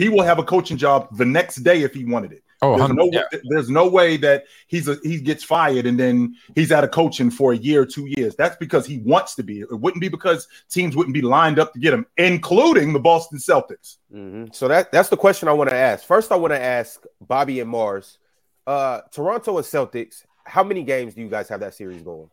he 0.00 0.08
will 0.08 0.22
have 0.22 0.38
a 0.38 0.42
coaching 0.44 0.78
job 0.78 1.14
the 1.18 1.26
next 1.26 1.56
day 1.56 1.82
if 1.82 1.92
he 1.92 2.04
wanted 2.06 2.32
it. 2.32 2.42
Oh, 2.62 2.76
There's 2.78 2.90
no, 2.92 3.08
yeah. 3.12 3.22
there's 3.50 3.70
no 3.70 3.88
way 3.88 4.16
that 4.18 4.44
he's 4.66 4.86
a, 4.88 4.96
he 5.02 5.18
gets 5.20 5.42
fired 5.44 5.86
and 5.86 5.98
then 5.98 6.34
he's 6.54 6.72
out 6.72 6.84
of 6.84 6.90
coaching 6.90 7.30
for 7.30 7.52
a 7.52 7.56
year 7.56 7.82
or 7.82 7.86
two 7.86 8.06
years. 8.16 8.34
That's 8.36 8.56
because 8.56 8.84
he 8.86 8.98
wants 8.98 9.34
to 9.36 9.42
be. 9.42 9.60
It 9.60 9.80
wouldn't 9.82 10.00
be 10.00 10.08
because 10.08 10.46
teams 10.68 10.94
wouldn't 10.96 11.14
be 11.14 11.22
lined 11.22 11.58
up 11.58 11.72
to 11.74 11.78
get 11.78 11.92
him, 11.94 12.04
including 12.18 12.92
the 12.92 12.98
Boston 13.00 13.38
Celtics. 13.38 13.96
Mhm. 14.14 14.54
So 14.54 14.68
that 14.68 14.90
that's 14.92 15.08
the 15.10 15.16
question 15.16 15.48
I 15.48 15.52
want 15.52 15.70
to 15.70 15.76
ask. 15.76 16.04
First, 16.04 16.32
I 16.32 16.36
want 16.36 16.52
to 16.52 16.60
ask 16.60 17.02
Bobby 17.20 17.60
and 17.60 17.70
Mars, 17.70 18.18
uh, 18.66 19.00
Toronto 19.10 19.56
and 19.58 19.66
Celtics. 19.66 20.24
How 20.44 20.62
many 20.62 20.82
games 20.82 21.14
do 21.14 21.20
you 21.22 21.28
guys 21.28 21.48
have 21.48 21.60
that 21.60 21.74
series 21.74 22.02
going? 22.02 22.28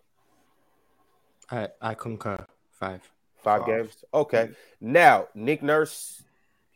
I, 1.49 1.69
I 1.81 1.93
concur. 1.93 2.45
Five. 2.79 3.01
Five 3.43 3.61
Five. 3.61 3.67
games. 3.67 4.03
Okay. 4.13 4.49
Now 4.81 5.27
Nick 5.35 5.63
Nurse, 5.63 6.21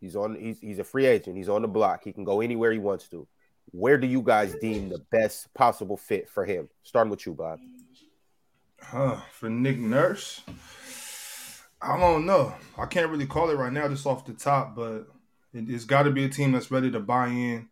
he's 0.02 0.16
on. 0.16 0.36
He's 0.36 0.60
he's 0.60 0.80
a 0.80 0.84
free 0.84 1.06
agent. 1.06 1.38
He's 1.38 1.48
on 1.48 1.62
the 1.62 1.68
block. 1.68 2.04
He 2.04 2.12
can 2.12 2.26
go 2.26 2.42
anywhere 2.42 2.72
he 2.72 2.80
wants 2.80 3.08
to. 3.10 3.28
Where 3.72 3.98
do 3.98 4.08
you 4.08 4.22
guys 4.22 4.56
deem 4.60 4.90
the 4.90 5.00
best 5.12 5.54
possible 5.54 5.96
fit 5.96 6.28
for 6.28 6.44
him? 6.44 6.68
Starting 6.84 7.12
with 7.12 7.26
you, 7.26 7.34
Bob. 7.34 7.60
Huh, 8.82 9.22
for 9.32 9.50
Nick 9.50 9.78
Nurse, 9.78 10.42
I 11.82 11.98
don't 11.98 12.26
know. 12.26 12.54
I 12.78 12.88
can't 12.88 13.10
really 13.10 13.28
call 13.28 13.50
it 13.50 13.56
right 13.56 13.72
now, 13.72 13.88
just 13.88 14.08
off 14.08 14.26
the 14.26 14.34
top, 14.34 14.76
but 14.76 15.08
it, 15.54 15.70
it's 15.70 15.86
got 15.86 16.04
to 16.04 16.12
be 16.12 16.26
a 16.26 16.30
team 16.30 16.52
that's 16.52 16.72
ready 16.72 16.92
to 16.92 17.00
buy 17.00 17.28
in. 17.28 17.70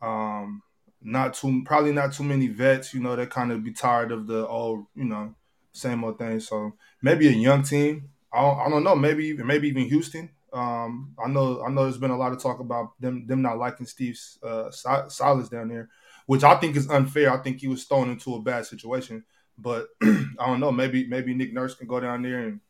Um, 0.00 0.62
not 1.02 1.34
too, 1.34 1.62
probably 1.66 1.92
not 1.92 2.12
too 2.12 2.22
many 2.22 2.46
vets. 2.46 2.94
You 2.94 3.00
know, 3.00 3.16
they 3.16 3.26
kind 3.26 3.52
of 3.52 3.62
be 3.62 3.72
tired 3.72 4.12
of 4.12 4.26
the 4.26 4.46
old, 4.46 4.86
you 4.94 5.04
know, 5.04 5.34
same 5.72 6.04
old 6.04 6.18
thing. 6.18 6.40
So 6.40 6.72
maybe 7.02 7.28
a 7.28 7.32
young 7.32 7.62
team. 7.62 8.10
I 8.32 8.40
don't, 8.40 8.58
I 8.58 8.68
don't 8.70 8.84
know. 8.84 8.96
Maybe 8.96 9.26
even 9.26 9.46
maybe 9.46 9.68
even 9.68 9.84
Houston. 9.84 10.30
Um, 10.54 11.14
I 11.22 11.28
know 11.28 11.62
I 11.64 11.70
know 11.70 11.82
there's 11.82 11.98
been 11.98 12.12
a 12.12 12.16
lot 12.16 12.32
of 12.32 12.40
talk 12.40 12.60
about 12.60 12.98
them 13.00 13.26
them 13.26 13.42
not 13.42 13.58
liking 13.58 13.86
Steve's 13.86 14.38
uh, 14.42 14.70
Si- 14.70 15.08
Silas 15.08 15.48
down 15.48 15.68
there, 15.68 15.88
which 16.26 16.44
I 16.44 16.54
think 16.54 16.76
is 16.76 16.88
unfair. 16.88 17.32
I 17.32 17.42
think 17.42 17.60
he 17.60 17.66
was 17.66 17.84
thrown 17.84 18.08
into 18.08 18.36
a 18.36 18.42
bad 18.42 18.64
situation. 18.64 19.24
But 19.58 19.88
I 20.02 20.46
don't 20.46 20.60
know. 20.60 20.70
Maybe 20.70 21.06
maybe 21.06 21.34
Nick 21.34 21.52
Nurse 21.52 21.74
can 21.74 21.88
go 21.88 21.98
down 21.98 22.22
there 22.22 22.46
and 22.46 22.60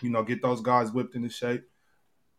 you 0.00 0.08
know 0.08 0.22
get 0.22 0.40
those 0.40 0.62
guys 0.62 0.90
whipped 0.90 1.14
into 1.14 1.28
shape. 1.28 1.64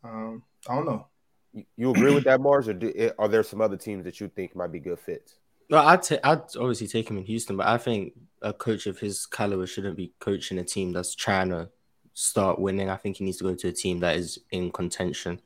Um, 0.03 0.43
I 0.67 0.75
don't 0.75 0.86
know. 0.86 1.07
You, 1.53 1.65
you 1.77 1.91
agree 1.91 2.13
with 2.13 2.23
that, 2.23 2.41
Mars, 2.41 2.67
or 2.67 2.73
do, 2.73 3.12
are 3.19 3.27
there 3.27 3.43
some 3.43 3.62
other 3.62 3.77
teams 3.77 4.05
that 4.05 4.19
you 4.19 4.27
think 4.27 4.55
might 4.55 4.71
be 4.71 4.79
good 4.79 4.99
fits? 4.99 5.36
No, 5.69 5.77
I'd 5.77 6.01
ta- 6.01 6.17
I'd 6.23 6.55
obviously 6.57 6.88
take 6.88 7.09
him 7.09 7.17
in 7.17 7.25
Houston, 7.25 7.57
but 7.57 7.67
I 7.67 7.77
think 7.77 8.13
a 8.41 8.53
coach 8.53 8.88
of 8.88 8.99
his 8.99 9.25
caliber 9.25 9.67
shouldn't 9.67 9.97
be 9.97 10.13
coaching 10.19 10.57
a 10.57 10.63
team 10.63 10.93
that's 10.93 11.15
trying 11.15 11.49
to 11.49 11.69
start 12.13 12.60
winning. 12.60 12.89
I 12.89 12.95
think 12.97 13.17
he 13.17 13.26
needs 13.26 13.38
to 13.38 13.43
go 13.43 13.56
to 13.56 13.67
a 13.67 13.71
team 13.71 13.99
that 14.02 14.15
is 14.17 14.39
in 14.52 14.71
contention, 14.71 15.39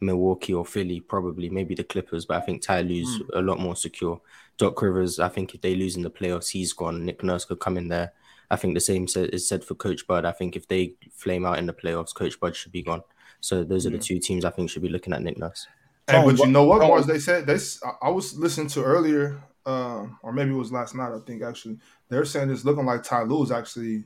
Milwaukee 0.00 0.54
or 0.54 0.64
Philly, 0.64 1.00
probably 1.00 1.48
maybe 1.48 1.74
the 1.74 1.84
Clippers. 1.84 2.24
But 2.26 2.42
I 2.42 2.46
think 2.46 2.62
Ty 2.62 2.82
Lue's 2.82 3.20
a 3.34 3.40
lot 3.40 3.58
more 3.60 3.76
secure. 3.76 4.20
Doc 4.56 4.80
Rivers, 4.82 5.18
I 5.20 5.28
think 5.28 5.54
if 5.54 5.60
they 5.60 5.74
lose 5.74 5.96
in 5.96 6.02
the 6.02 6.10
playoffs, 6.10 6.50
he's 6.50 6.72
gone. 6.72 7.04
Nick 7.04 7.22
Nurse 7.22 7.44
could 7.44 7.60
come 7.60 7.76
in 7.76 7.88
there. 7.88 8.12
I 8.50 8.56
think 8.56 8.74
the 8.74 8.80
same 8.80 9.06
is 9.16 9.48
said 9.48 9.64
for 9.64 9.74
Coach 9.74 10.06
Bud. 10.06 10.24
I 10.24 10.32
think 10.32 10.54
if 10.54 10.68
they 10.68 10.94
flame 11.12 11.44
out 11.46 11.58
in 11.58 11.66
the 11.66 11.72
playoffs, 11.72 12.14
Coach 12.14 12.38
Bud 12.38 12.54
should 12.54 12.72
be 12.72 12.82
gone. 12.82 13.02
So 13.40 13.64
those 13.64 13.86
are 13.86 13.90
the 13.90 13.98
two 13.98 14.18
teams 14.20 14.44
I 14.44 14.50
think 14.50 14.70
should 14.70 14.82
be 14.82 14.88
looking 14.88 15.12
at 15.12 15.22
Nick 15.22 15.38
Nurse. 15.38 15.66
Hey, 16.08 16.22
but 16.24 16.38
you 16.38 16.46
know 16.46 16.64
what, 16.64 16.80
Tone- 16.80 16.88
Mars? 16.90 17.06
They 17.06 17.18
said 17.18 17.46
they. 17.46 17.54
s- 17.54 17.80
I- 17.84 18.06
I 18.08 18.10
was 18.10 18.38
listening 18.38 18.68
to 18.68 18.82
earlier, 18.84 19.42
uh, 19.64 20.06
or 20.22 20.32
maybe 20.32 20.50
it 20.50 20.54
was 20.54 20.70
last 20.70 20.94
night. 20.94 21.12
I 21.12 21.18
think 21.26 21.42
actually 21.42 21.78
they're 22.10 22.26
saying 22.26 22.50
it's 22.50 22.64
looking 22.64 22.84
like 22.84 23.02
Ty 23.02 23.22
Lue's 23.22 23.50
actually. 23.50 24.04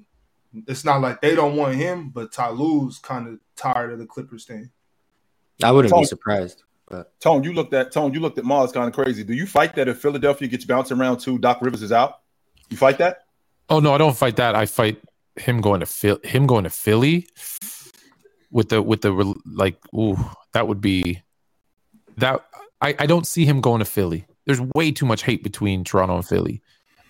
It's 0.66 0.84
not 0.84 1.00
like 1.00 1.20
they 1.20 1.34
don't 1.34 1.56
want 1.56 1.74
him, 1.74 2.10
but 2.10 2.32
Ty 2.32 2.50
Lue's 2.50 2.98
kind 2.98 3.28
of 3.28 3.38
tired 3.56 3.92
of 3.92 3.98
the 3.98 4.06
Clippers 4.06 4.44
thing. 4.44 4.70
I 5.62 5.72
wouldn't 5.72 5.92
Tone- 5.92 6.02
be 6.02 6.06
surprised. 6.06 6.62
But 6.88 7.18
Tone, 7.20 7.44
you 7.44 7.52
looked 7.52 7.74
at 7.74 7.92
Tone, 7.92 8.14
you 8.14 8.20
looked 8.20 8.38
at 8.38 8.44
Mars 8.44 8.72
kind 8.72 8.88
of 8.88 8.94
crazy. 8.94 9.22
Do 9.22 9.34
you 9.34 9.46
fight 9.46 9.74
that 9.76 9.88
if 9.88 9.98
Philadelphia 9.98 10.48
gets 10.48 10.64
bounced 10.64 10.90
around 10.90 11.18
too, 11.18 11.38
Doc 11.38 11.60
Rivers 11.60 11.82
is 11.82 11.92
out? 11.92 12.20
You 12.70 12.76
fight 12.76 12.98
that? 12.98 13.26
Oh 13.68 13.80
no, 13.80 13.92
I 13.92 13.98
don't 13.98 14.16
fight 14.16 14.36
that. 14.36 14.54
I 14.54 14.64
fight 14.64 15.02
him 15.36 15.60
going 15.60 15.80
to 15.80 15.86
Phil, 15.86 16.18
him 16.24 16.46
going 16.46 16.64
to 16.64 16.70
Philly 16.70 17.28
with 18.50 18.70
the 18.70 18.80
with 18.80 19.02
the 19.02 19.34
like. 19.44 19.78
Ooh, 19.94 20.16
that 20.52 20.66
would 20.66 20.80
be 20.80 21.20
that. 22.16 22.42
I 22.80 22.94
I 22.98 23.06
don't 23.06 23.26
see 23.26 23.44
him 23.44 23.60
going 23.60 23.80
to 23.80 23.84
Philly. 23.84 24.26
There's 24.46 24.60
way 24.60 24.90
too 24.90 25.04
much 25.04 25.22
hate 25.22 25.42
between 25.42 25.84
Toronto 25.84 26.16
and 26.16 26.26
Philly. 26.26 26.62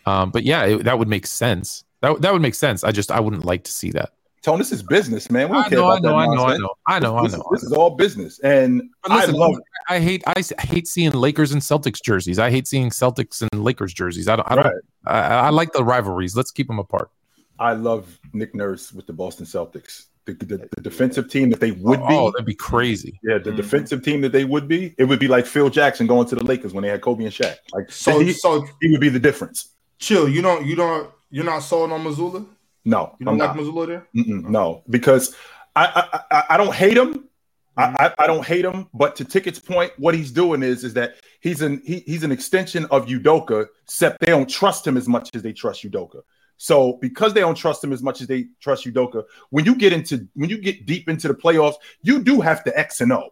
Um, 0.06 0.30
but 0.30 0.42
yeah, 0.42 0.64
it, 0.64 0.84
that 0.84 0.98
would 0.98 1.08
make 1.08 1.26
sense. 1.26 1.84
That 2.02 2.20
that 2.22 2.32
would 2.32 2.42
make 2.42 2.54
sense. 2.54 2.84
I 2.84 2.92
just 2.92 3.10
I 3.10 3.20
wouldn't 3.20 3.44
like 3.44 3.64
to 3.64 3.72
see 3.72 3.90
that. 3.92 4.10
Tone, 4.42 4.58
this 4.58 4.70
is 4.70 4.84
business, 4.84 5.30
man. 5.32 5.48
We 5.48 5.54
don't 5.56 5.66
I 5.66 5.68
care 5.68 5.78
know, 5.78 5.86
I 5.88 5.98
about 5.98 6.02
that 6.02 6.08
know, 6.10 6.16
I 6.16 6.26
know, 6.26 6.32
I 6.32 6.36
nonsense. 6.36 6.60
know, 6.60 6.74
I 6.86 6.98
know, 7.00 7.16
I 7.16 7.22
This, 7.24 7.32
know. 7.32 7.38
is, 7.40 7.60
this 7.60 7.62
is 7.64 7.72
all 7.72 7.90
business, 7.90 8.38
and 8.40 8.82
listen, 9.08 9.34
I 9.34 9.38
love. 9.38 9.54
I 9.88 9.98
hate 9.98 10.22
I 10.28 10.34
s- 10.36 10.52
hate 10.60 10.86
seeing 10.86 11.10
Lakers 11.10 11.50
and 11.52 11.60
Celtics 11.60 12.00
jerseys. 12.02 12.38
I 12.38 12.50
hate 12.50 12.68
seeing 12.68 12.90
Celtics 12.90 13.42
and 13.42 13.64
Lakers 13.64 13.92
jerseys. 13.92 14.28
I 14.28 14.36
don't. 14.36 14.48
I, 14.50 14.54
don't, 14.54 14.64
Right. 14.64 14.74
I, 15.06 15.18
I 15.20 15.50
like 15.50 15.72
the 15.72 15.82
rivalries. 15.82 16.36
Let's 16.36 16.52
keep 16.52 16.68
them 16.68 16.78
apart. 16.78 17.10
I 17.58 17.72
love 17.72 18.20
Nick 18.32 18.54
Nurse 18.54 18.92
with 18.92 19.06
the 19.08 19.12
Boston 19.12 19.44
Celtics. 19.44 20.04
The, 20.26 20.34
the, 20.34 20.68
the 20.76 20.82
defensive 20.82 21.28
team 21.30 21.48
that 21.50 21.58
they 21.58 21.70
would 21.72 21.98
be, 22.00 22.14
Oh, 22.14 22.30
that'd 22.30 22.44
be 22.46 22.54
crazy. 22.54 23.18
yeah, 23.24 23.38
the 23.38 23.50
Mhm. 23.50 23.56
defensive 23.56 24.02
team 24.04 24.20
that 24.20 24.30
they 24.30 24.44
would 24.44 24.68
be, 24.68 24.94
it 24.98 25.04
would 25.04 25.18
be 25.18 25.26
like 25.26 25.46
Phil 25.46 25.70
Jackson 25.70 26.06
going 26.06 26.28
to 26.28 26.34
the 26.36 26.44
Lakers 26.44 26.74
when 26.74 26.82
they 26.82 26.90
had 26.90 27.00
Kobe 27.00 27.24
and 27.24 27.32
Shaq. 27.32 27.56
Like, 27.72 27.90
So, 27.90 28.20
he, 28.20 28.32
so 28.34 28.64
he 28.82 28.90
would 28.92 29.00
be 29.00 29.08
the 29.08 29.18
difference. 29.18 29.70
chill. 29.98 30.28
You 30.28 30.42
don't, 30.42 30.66
you 30.66 30.76
don't, 30.76 31.10
you're 31.30 31.44
not 31.44 31.60
sold 31.60 31.92
on 31.92 32.02
Mazzulla. 32.04 32.46
No, 32.84 33.16
You 33.18 33.28
I'm 33.28 33.36
don't 33.36 33.38
like 33.38 33.56
not. 33.56 33.64
Mazzulla 33.64 33.86
there. 33.86 34.08
Mm-mm, 34.16 34.44
no, 34.48 34.82
because 34.88 35.34
I 35.76 35.84
I, 36.30 36.36
I, 36.36 36.44
I 36.50 36.56
don't 36.56 36.74
hate 36.74 36.96
him. 36.96 37.28
I, 37.76 37.86
mm-hmm. 37.86 37.96
I, 37.96 38.14
I 38.18 38.26
don't 38.26 38.44
hate 38.44 38.64
him, 38.64 38.88
but 38.92 39.14
to 39.16 39.24
Ticket's 39.24 39.60
point, 39.60 39.92
what 39.98 40.14
he's 40.14 40.32
doing 40.32 40.62
is 40.62 40.84
is 40.84 40.94
that 40.94 41.14
he's 41.40 41.62
an 41.62 41.82
he, 41.84 42.00
he's 42.00 42.24
an 42.24 42.32
extension 42.32 42.86
of 42.86 43.06
Udoka, 43.06 43.66
except 43.84 44.20
they 44.20 44.26
don't 44.26 44.48
trust 44.48 44.86
him 44.86 44.96
as 44.96 45.06
much 45.06 45.30
as 45.34 45.42
they 45.42 45.52
trust 45.52 45.84
Udoka. 45.84 46.22
So 46.56 46.94
because 46.94 47.34
they 47.34 47.40
don't 47.40 47.54
trust 47.54 47.84
him 47.84 47.92
as 47.92 48.02
much 48.02 48.20
as 48.20 48.26
they 48.26 48.46
trust 48.60 48.84
Udoka, 48.84 49.24
when 49.50 49.64
you 49.64 49.76
get 49.76 49.92
into 49.92 50.26
when 50.34 50.50
you 50.50 50.58
get 50.58 50.86
deep 50.86 51.08
into 51.08 51.28
the 51.28 51.34
playoffs, 51.34 51.76
you 52.02 52.20
do 52.20 52.40
have 52.40 52.64
to 52.64 52.76
X 52.78 53.00
and 53.00 53.12
O. 53.12 53.30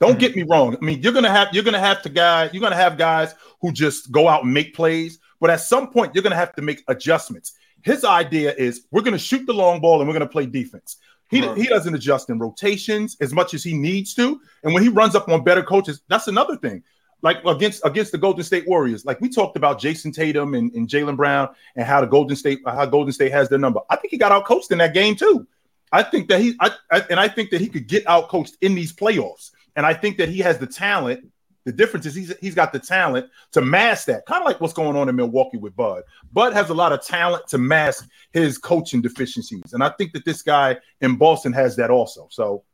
Don't 0.00 0.12
mm-hmm. 0.12 0.18
get 0.20 0.36
me 0.36 0.44
wrong. 0.44 0.76
I 0.80 0.84
mean, 0.84 1.02
you're 1.02 1.12
gonna 1.12 1.30
have 1.30 1.48
you're 1.52 1.62
gonna 1.62 1.78
have 1.78 2.02
to 2.02 2.08
guy 2.08 2.48
you're 2.52 2.62
gonna 2.62 2.76
have 2.76 2.96
guys 2.96 3.34
who 3.60 3.72
just 3.72 4.10
go 4.10 4.26
out 4.26 4.44
and 4.44 4.54
make 4.54 4.74
plays, 4.74 5.18
but 5.42 5.50
at 5.50 5.60
some 5.60 5.90
point 5.90 6.14
you're 6.14 6.22
gonna 6.22 6.36
have 6.36 6.54
to 6.54 6.62
make 6.62 6.84
adjustments. 6.86 7.54
His 7.82 8.04
idea 8.04 8.54
is 8.54 8.86
we're 8.92 9.02
gonna 9.02 9.18
shoot 9.18 9.44
the 9.44 9.52
long 9.52 9.80
ball 9.80 9.98
and 10.00 10.08
we're 10.08 10.14
gonna 10.14 10.26
play 10.26 10.46
defense. 10.46 10.98
He, 11.30 11.44
Right. 11.44 11.56
he 11.56 11.66
doesn't 11.66 11.94
adjust 11.94 12.30
in 12.30 12.38
rotations 12.38 13.16
as 13.20 13.32
much 13.32 13.52
as 13.52 13.64
he 13.64 13.74
needs 13.74 14.14
to. 14.14 14.40
And 14.62 14.72
when 14.72 14.84
he 14.84 14.88
runs 14.88 15.16
up 15.16 15.28
on 15.28 15.42
better 15.42 15.62
coaches, 15.64 16.00
that's 16.08 16.28
another 16.28 16.56
thing. 16.56 16.84
Like 17.22 17.44
against 17.44 17.84
against 17.84 18.12
the 18.12 18.18
Golden 18.18 18.44
State 18.44 18.68
Warriors, 18.68 19.04
like 19.04 19.20
we 19.20 19.28
talked 19.28 19.56
about 19.56 19.80
Jayson 19.80 20.12
Tatum 20.12 20.54
and, 20.54 20.72
and 20.74 20.88
Jaylen 20.88 21.16
Brown 21.16 21.48
and 21.74 21.84
how 21.84 22.00
the 22.00 22.06
Golden 22.06 22.36
State 22.36 22.60
how 22.64 22.86
Golden 22.86 23.12
State 23.12 23.32
has 23.32 23.48
their 23.48 23.58
number. 23.58 23.80
I 23.90 23.96
think 23.96 24.12
he 24.12 24.18
got 24.18 24.30
out 24.30 24.44
coached 24.44 24.70
in 24.70 24.78
that 24.78 24.94
game 24.94 25.16
too. 25.16 25.46
I 25.90 26.04
think 26.04 26.28
that 26.28 26.40
he 26.40 26.54
I, 26.60 26.70
I 26.90 27.04
and 27.10 27.18
I 27.18 27.26
think 27.26 27.50
that 27.50 27.60
he 27.60 27.68
could 27.68 27.88
get 27.88 28.06
out 28.06 28.28
coached 28.28 28.56
in 28.60 28.76
these 28.76 28.92
playoffs. 28.92 29.50
And 29.74 29.84
I 29.86 29.94
think 29.94 30.18
that 30.18 30.28
he 30.28 30.38
has 30.38 30.58
the 30.58 30.68
talent. 30.68 31.26
The 31.64 31.72
difference 31.72 32.06
is 32.06 32.14
he's 32.14 32.36
he's 32.40 32.54
got 32.54 32.72
the 32.72 32.78
talent 32.78 33.28
to 33.52 33.62
mask 33.62 34.06
that, 34.06 34.26
kind 34.26 34.42
of 34.42 34.46
like 34.46 34.60
what's 34.60 34.72
going 34.72 34.96
on 34.96 35.08
in 35.08 35.14
Milwaukee 35.14 35.58
with 35.58 35.76
Bud. 35.76 36.02
Bud 36.32 36.52
has 36.52 36.70
a 36.70 36.74
lot 36.74 36.92
of 36.92 37.04
talent 37.04 37.46
to 37.48 37.58
mask 37.58 38.08
his 38.32 38.58
coaching 38.58 39.00
deficiencies, 39.00 39.72
and 39.72 39.84
I 39.84 39.90
think 39.90 40.12
that 40.12 40.24
this 40.24 40.42
guy 40.42 40.78
in 41.00 41.16
Boston 41.16 41.52
has 41.52 41.76
that 41.76 41.90
also. 41.90 42.26
So 42.30 42.64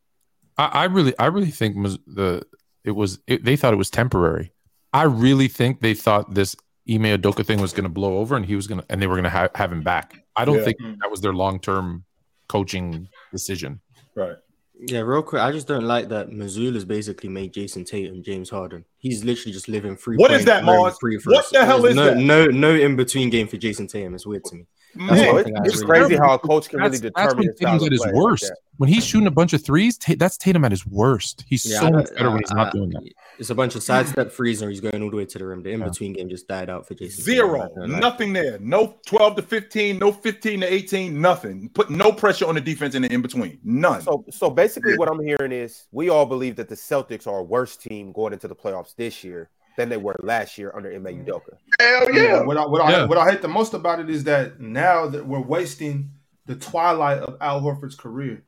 I, 0.57 0.66
I 0.66 0.85
really, 0.85 1.18
I 1.18 1.27
really 1.27 1.51
think 1.51 1.77
the 2.07 2.46
it 2.85 2.92
was 2.92 3.18
it, 3.27 3.44
they 3.44 3.57
thought 3.57 3.74
it 3.74 3.77
was 3.79 3.90
temporary. 3.90 4.53
I 4.92 5.03
really 5.03 5.48
think 5.48 5.81
they 5.81 5.94
thought 5.94 6.35
this 6.35 6.57
Ime 6.88 7.03
Udoka 7.03 7.44
thing 7.44 7.61
was 7.61 7.72
going 7.72 7.85
to 7.85 7.90
blow 7.90 8.18
over, 8.18 8.37
and 8.37 8.46
he 8.46 8.57
was 8.57 8.66
going 8.66 8.81
to, 8.81 8.87
and 8.88 9.03
they 9.03 9.07
were 9.07 9.14
going 9.14 9.24
to 9.24 9.31
ha- 9.31 9.51
have 9.55 9.70
him 9.70 9.83
back. 9.83 10.24
I 10.35 10.44
don't 10.44 10.59
Yeah. 10.59 10.64
think 10.64 10.81
mm-hmm. 10.81 10.94
that 11.01 11.11
was 11.11 11.20
their 11.20 11.35
long 11.35 11.61
term 11.61 12.05
coaching 12.48 13.09
decision. 13.31 13.81
right, 14.14 14.37
Yeah, 14.81 15.01
real 15.01 15.23
quick, 15.23 15.43
I 15.43 15.51
just 15.51 15.67
don't 15.67 15.85
like 15.85 16.09
that 16.11 16.31
Mazzulla's 16.31 16.85
basically 16.85 17.29
made 17.29 17.53
Jayson 17.53 17.85
Tatum 17.85 18.23
James 18.23 18.49
Harden. 18.49 18.85
He's 18.99 19.25
literally 19.25 19.53
just 19.53 19.69
living 19.69 19.97
free. 19.97 20.17
What 20.17 20.31
is 20.31 20.45
that, 20.45 20.64
Mars? 20.64 20.97
free 21.01 21.19
What 21.25 21.47
the 21.51 21.64
hell 21.64 21.83
There's 21.83 21.93
is 21.93 21.97
no, 21.97 22.05
that? 22.05 22.17
No, 22.19 22.47
no 22.47 22.75
in 22.75 22.95
between 22.95 23.29
game 23.29 23.49
for 23.49 23.57
Jayson 23.57 23.88
Tatum. 23.88 24.14
It's 24.14 24.27
weird 24.27 24.45
to 24.45 24.55
me. 24.55 24.67
That's 24.94 25.11
Man, 25.22 25.37
it's, 25.38 25.74
it's 25.74 25.83
really 25.85 25.87
crazy 26.01 26.16
how 26.16 26.35
a 26.35 26.38
coach 26.38 26.68
can 26.68 26.81
really 26.81 26.98
That's, 26.98 27.01
that's 27.14 27.14
determine 27.35 27.37
when 27.38 27.46
his 27.48 27.59
Tatum's 27.59 27.85
at 27.85 27.92
his 27.92 28.01
play 28.01 28.11
like 28.12 28.16
worst. 28.16 28.42
that. 28.44 28.57
when 28.79 28.88
he's 28.88 29.05
shooting 29.05 29.27
a 29.27 29.31
bunch 29.31 29.53
of 29.53 29.62
threes, 29.64 29.96
Ta- 29.98 30.14
that's 30.18 30.37
Tatum 30.37 30.64
at 30.64 30.72
his 30.72 30.87
worst. 30.87 31.44
He's 31.48 31.64
Yeah, 31.70 31.81
so 31.81 31.87
I 31.87 31.90
much 31.90 32.07
don't- 32.07 32.16
better 32.16 32.31
when 32.31 32.38
he's 32.40 32.51
I- 32.51 32.55
not 32.55 32.66
I- 32.68 32.70
doing 32.70 32.90
that. 32.90 33.03
It's 33.38 33.51
a 33.51 33.55
bunch 33.55 33.77
of 33.77 33.85
sidestep 33.85 34.33
frees, 34.33 34.62
and 34.62 34.70
he's 34.70 34.81
going 34.81 35.01
all 35.01 35.11
the 35.11 35.16
way 35.16 35.24
to 35.24 35.38
the 35.38 35.46
rim. 35.46 35.62
The 35.62 35.70
in 35.70 35.85
between 35.85 36.14
game 36.14 36.29
just 36.29 36.48
died 36.48 36.68
out 36.68 36.88
for 36.88 36.94
Jason. 36.94 37.24
Tatum. 37.24 37.35
zero, 37.46 37.61
I 37.62 37.68
don't 37.68 37.77
like 37.90 37.98
it. 37.98 38.01
nothing 38.01 38.33
there. 38.33 38.59
No 38.59 38.96
twelve 39.07 39.37
to 39.37 39.42
fifteen, 39.42 39.98
no 39.98 40.11
fifteen 40.11 40.61
to 40.62 40.66
eighteen, 40.72 41.20
nothing. 41.20 41.68
Put 41.74 41.88
no 41.90 42.11
pressure 42.11 42.46
on 42.46 42.57
the 42.57 42.61
defense 42.61 42.96
in 42.96 43.03
the 43.03 43.12
in 43.12 43.22
between, 43.22 43.61
none. 43.62 44.01
So, 44.03 44.24
so 44.31 44.51
basically, 44.51 44.98
what 44.98 45.09
I'm 45.09 45.22
hearing 45.24 45.53
is 45.53 45.87
we 45.92 46.09
all 46.09 46.27
believe 46.27 46.57
that 46.57 46.68
the 46.68 46.74
Celtics 46.74 47.29
are 47.29 47.38
a 47.38 47.42
worse 47.44 47.77
team 47.77 48.11
going 48.11 48.33
into 48.33 48.48
the 48.48 48.57
playoffs 48.57 48.96
this 48.96 49.22
year 49.22 49.51
than 49.79 49.88
they 49.88 49.97
were 49.97 50.17
last 50.23 50.59
year 50.59 50.73
under 50.75 50.93
Ime 50.93 51.05
Udoka. 51.25 51.57
Hell 51.81 52.12
yeah. 52.12 52.43
What 52.43 52.57
I, 52.59 52.67
what, 52.67 52.81
I, 52.83 52.91
Yeah. 52.91 53.05
what 53.07 53.17
I 53.17 53.31
hate 53.31 53.43
the 53.43 53.49
most 53.49 53.75
about 53.75 54.01
it 54.01 54.11
is 54.11 54.25
that 54.25 54.61
now 54.61 55.07
that 55.07 55.25
we're 55.25 55.41
wasting 55.41 56.11
the 56.47 56.57
twilight 56.57 57.19
of 57.21 57.37
Al 57.41 57.61
Horford's 57.62 57.95
career. 57.95 58.43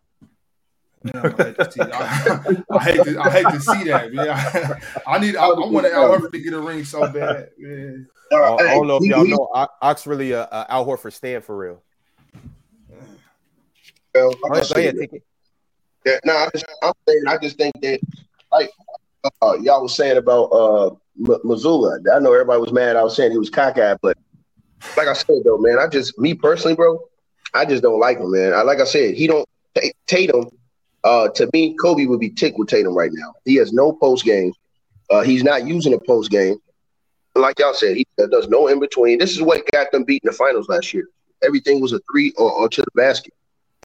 Yeah, 1.05 1.33
I 1.39 1.43
hate 1.45 1.57
to 1.57 1.71
see. 1.71 1.81
I, 1.81 2.65
I 2.79 2.83
hate 2.83 3.05
to, 3.05 3.21
I 3.21 3.31
hate 3.31 3.47
to 3.47 3.61
see 3.61 3.85
that. 3.85 4.13
Man. 4.13 4.77
I, 5.07 5.19
need. 5.21 5.37
I, 5.37 5.47
I 5.47 5.69
want 5.69 5.87
Al 5.87 6.11
Horford 6.11 6.33
to 6.33 6.41
get 6.41 6.53
a 6.53 6.61
ring 6.61 6.85
so 6.85 7.11
bad. 7.11 7.51
Man. 7.57 8.09
I, 8.33 8.37
I 8.37 8.57
don't 8.75 8.89
know 8.89 8.97
if 8.97 9.05
y'all 9.05 9.25
know. 9.25 9.49
O- 9.55 9.67
Ox 9.83 10.09
really 10.09 10.33
a, 10.33 10.43
a 10.43 10.67
Al 10.69 10.85
Horford 10.85 11.13
stand 11.13 11.45
for 11.45 11.57
real. 11.57 11.83
Well, 14.15 14.33
Go 14.33 14.39
I 14.53 14.59
ahead, 14.59 14.69
go 14.75 14.81
ahead, 14.81 14.97
take 14.99 15.13
it. 15.13 15.23
Yeah, 16.05 16.19
no, 16.25 16.35
I 16.35 16.49
just, 16.53 16.65
I'm 16.83 16.93
saying, 17.09 17.23
I 17.29 17.39
just 17.39 17.57
think 17.57 17.75
that, 17.83 18.01
like 18.51 18.71
uh, 19.43 19.55
y'all 19.61 19.83
was 19.83 19.95
saying 19.95 20.17
about 20.17 20.45
uh, 20.47 20.91
M- 21.21 21.41
Mazzulla. 21.45 22.01
I 22.15 22.19
know 22.19 22.33
everybody 22.33 22.61
was 22.61 22.73
mad. 22.73 22.97
I 22.97 23.05
was 23.05 23.15
saying 23.15 23.31
he 23.31 23.39
was 23.39 23.51
cockeyed, 23.51 23.99
but 24.03 24.17
like 24.97 25.09
I 25.09 25.13
said 25.13 25.37
though, 25.45 25.59
man, 25.59 25.79
I 25.79 25.87
just, 25.87 26.19
me 26.19 26.35
personally, 26.35 26.75
bro, 26.75 26.99
I 27.55 27.65
just 27.65 27.83
don't 27.83 28.01
like 28.01 28.19
him, 28.19 28.33
man. 28.33 28.53
I 28.55 28.63
like 28.63 28.81
I 28.81 28.85
said, 28.85 29.15
he 29.15 29.27
don't 29.27 29.47
Ta- 29.75 29.89
Tatum. 30.07 30.51
Uh, 31.03 31.29
to 31.31 31.49
me, 31.53 31.75
Kobe 31.81 32.07
would 32.07 32.21
be 32.21 32.31
ticked 32.31 32.59
with 32.59 32.69
Tatum 32.69 32.95
right 32.95 33.11
now. 33.13 33.33
He 33.45 33.55
has 33.57 33.73
no 33.73 33.93
post 33.93 34.25
game. 34.25 34.53
Uh, 35.09 35.23
he's 35.23 35.43
not 35.43 35.67
using 35.67 35.95
a 35.95 35.99
post 35.99 36.31
game. 36.31 36.57
Like 37.35 37.59
y'all 37.59 37.75
said, 37.75 37.97
he 37.97 38.07
does 38.19 38.49
no 38.49 38.69
in 38.69 38.81
between. 38.81 39.19
This 39.19 39.33
is 39.33 39.41
what 39.41 39.63
got 39.73 39.91
them 39.93 40.05
beat 40.05 40.23
in 40.25 40.31
the 40.31 40.37
finals 40.37 40.69
last 40.69 40.93
year. 40.93 41.07
Everything 41.43 41.81
was 41.81 41.93
a 41.93 42.01
three 42.11 42.33
or, 42.37 42.53
or 42.53 42.69
to 42.69 42.83
the 42.83 42.91
basket. 42.95 43.33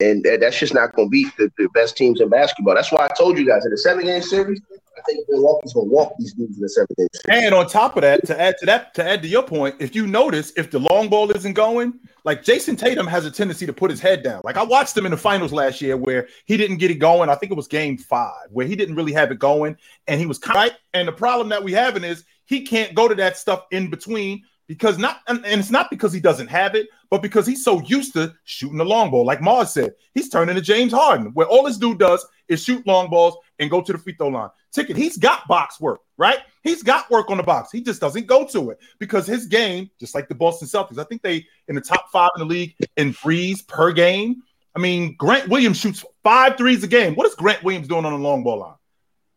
And 0.01 0.23
that, 0.23 0.41
that's 0.41 0.59
just 0.59 0.73
not 0.73 0.93
going 0.93 1.07
to 1.07 1.09
beat 1.09 1.27
the, 1.37 1.49
the 1.57 1.69
best 1.73 1.95
teams 1.95 2.19
in 2.19 2.27
basketball. 2.27 2.75
That's 2.75 2.91
why 2.91 3.05
I 3.05 3.13
told 3.17 3.37
you 3.37 3.47
guys 3.47 3.63
in 3.63 3.71
the 3.71 3.77
seven 3.77 4.05
game 4.05 4.21
series, 4.21 4.59
I 4.97 5.01
think 5.01 5.25
Milwaukee's 5.29 5.73
to 5.73 5.79
walk 5.79 6.13
these 6.19 6.33
dudes 6.33 6.57
in 6.57 6.61
the 6.61 6.69
seven 6.69 6.95
game. 6.97 7.07
And 7.29 7.53
on 7.53 7.67
top 7.67 7.95
of 7.95 8.01
that, 8.01 8.25
to 8.27 8.39
add 8.39 8.55
to 8.59 8.65
that, 8.65 8.93
to 8.95 9.07
add 9.07 9.21
to 9.21 9.27
your 9.27 9.43
point, 9.43 9.75
if 9.79 9.95
you 9.95 10.07
notice, 10.07 10.51
if 10.55 10.71
the 10.71 10.79
long 10.79 11.09
ball 11.09 11.31
isn't 11.31 11.53
going, 11.53 11.99
like 12.23 12.43
Jayson 12.43 12.77
Tatum 12.77 13.07
has 13.07 13.25
a 13.25 13.31
tendency 13.31 13.65
to 13.65 13.73
put 13.73 13.91
his 13.91 14.01
head 14.01 14.23
down. 14.23 14.41
Like 14.43 14.57
I 14.57 14.63
watched 14.63 14.97
him 14.97 15.05
in 15.05 15.11
the 15.11 15.17
finals 15.17 15.53
last 15.53 15.81
year 15.81 15.95
where 15.95 16.27
he 16.45 16.57
didn't 16.57 16.77
get 16.77 16.91
it 16.91 16.95
going. 16.95 17.29
I 17.29 17.35
think 17.35 17.51
it 17.51 17.55
was 17.55 17.67
game 17.67 17.97
five, 17.97 18.47
where 18.49 18.65
he 18.65 18.75
didn't 18.75 18.95
really 18.95 19.13
have 19.13 19.31
it 19.31 19.39
going, 19.39 19.77
and 20.07 20.19
he 20.19 20.25
was 20.25 20.39
kind 20.39 20.55
right. 20.55 20.73
And 20.93 21.07
the 21.07 21.13
problem 21.13 21.49
that 21.49 21.63
we 21.63 21.71
having 21.71 22.03
is 22.03 22.23
he 22.45 22.61
can't 22.61 22.95
go 22.95 23.07
to 23.07 23.15
that 23.15 23.37
stuff 23.37 23.65
in 23.71 23.89
between 23.89 24.43
because 24.67 24.97
not 24.97 25.19
and, 25.27 25.45
and 25.45 25.59
it's 25.59 25.71
not 25.71 25.89
because 25.89 26.11
he 26.11 26.19
doesn't 26.19 26.47
have 26.47 26.75
it, 26.75 26.87
but 27.09 27.21
because 27.21 27.45
he's 27.45 27.63
so 27.63 27.81
used 27.81 28.13
to 28.13 28.33
shooting 28.43 28.77
the 28.77 28.85
long 28.85 29.11
ball. 29.11 29.25
Like 29.25 29.39
Marz 29.39 29.67
said, 29.67 29.93
he's 30.13 30.29
turning 30.29 30.55
to 30.55 30.61
James 30.61 30.91
Harden, 30.91 31.27
where 31.33 31.47
all 31.47 31.63
this 31.63 31.77
dude 31.77 31.99
does 31.99 32.25
is 32.47 32.63
shoot 32.63 32.85
long 32.87 33.09
balls 33.09 33.35
and 33.59 33.69
go 33.69 33.81
to 33.81 33.91
the 33.91 33.97
free 33.97 34.13
throw 34.13 34.27
line. 34.29 34.49
Ticket, 34.71 34.97
he's 34.97 35.17
got 35.17 35.47
box 35.47 35.79
work, 35.79 36.01
right? 36.17 36.39
He's 36.63 36.83
got 36.83 37.09
work 37.09 37.29
on 37.29 37.37
the 37.37 37.43
box. 37.43 37.71
He 37.71 37.81
just 37.81 38.01
doesn't 38.01 38.27
go 38.27 38.45
to 38.47 38.71
it 38.71 38.79
because 38.99 39.25
his 39.25 39.45
game, 39.45 39.89
just 39.99 40.15
like 40.15 40.27
the 40.27 40.35
Boston 40.35 40.67
Celtics, 40.67 40.97
I 40.97 41.03
think 41.03 41.21
they 41.21 41.45
in 41.67 41.75
the 41.75 41.81
top 41.81 42.11
five 42.11 42.31
in 42.35 42.39
the 42.39 42.45
league 42.45 42.75
in 42.97 43.13
threes 43.13 43.61
per 43.61 43.91
game. 43.91 44.43
I 44.75 44.79
mean, 44.79 45.15
Grant 45.17 45.47
Williams 45.47 45.77
shoots 45.77 46.03
five 46.23 46.57
threes 46.57 46.83
a 46.83 46.87
game. 46.87 47.15
What 47.15 47.27
is 47.27 47.35
Grant 47.35 47.63
Williams 47.63 47.87
doing 47.87 48.05
on 48.05 48.11
the 48.11 48.19
long 48.19 48.43
ball 48.43 48.59
line? 48.59 48.75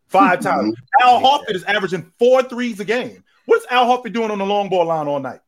Five 0.08 0.40
times. 0.40 0.74
Mm-hmm. 0.74 1.08
Al 1.08 1.20
Horford 1.20 1.54
is 1.54 1.64
averaging 1.64 2.10
four 2.18 2.42
threes 2.42 2.80
a 2.80 2.84
game. 2.84 3.22
What 3.46 3.60
is 3.60 3.66
Al 3.70 3.86
Horford 3.86 4.12
doing 4.12 4.30
on 4.30 4.38
the 4.38 4.46
long 4.46 4.68
ball 4.68 4.86
line 4.86 5.06
all 5.06 5.20
night? 5.20 5.40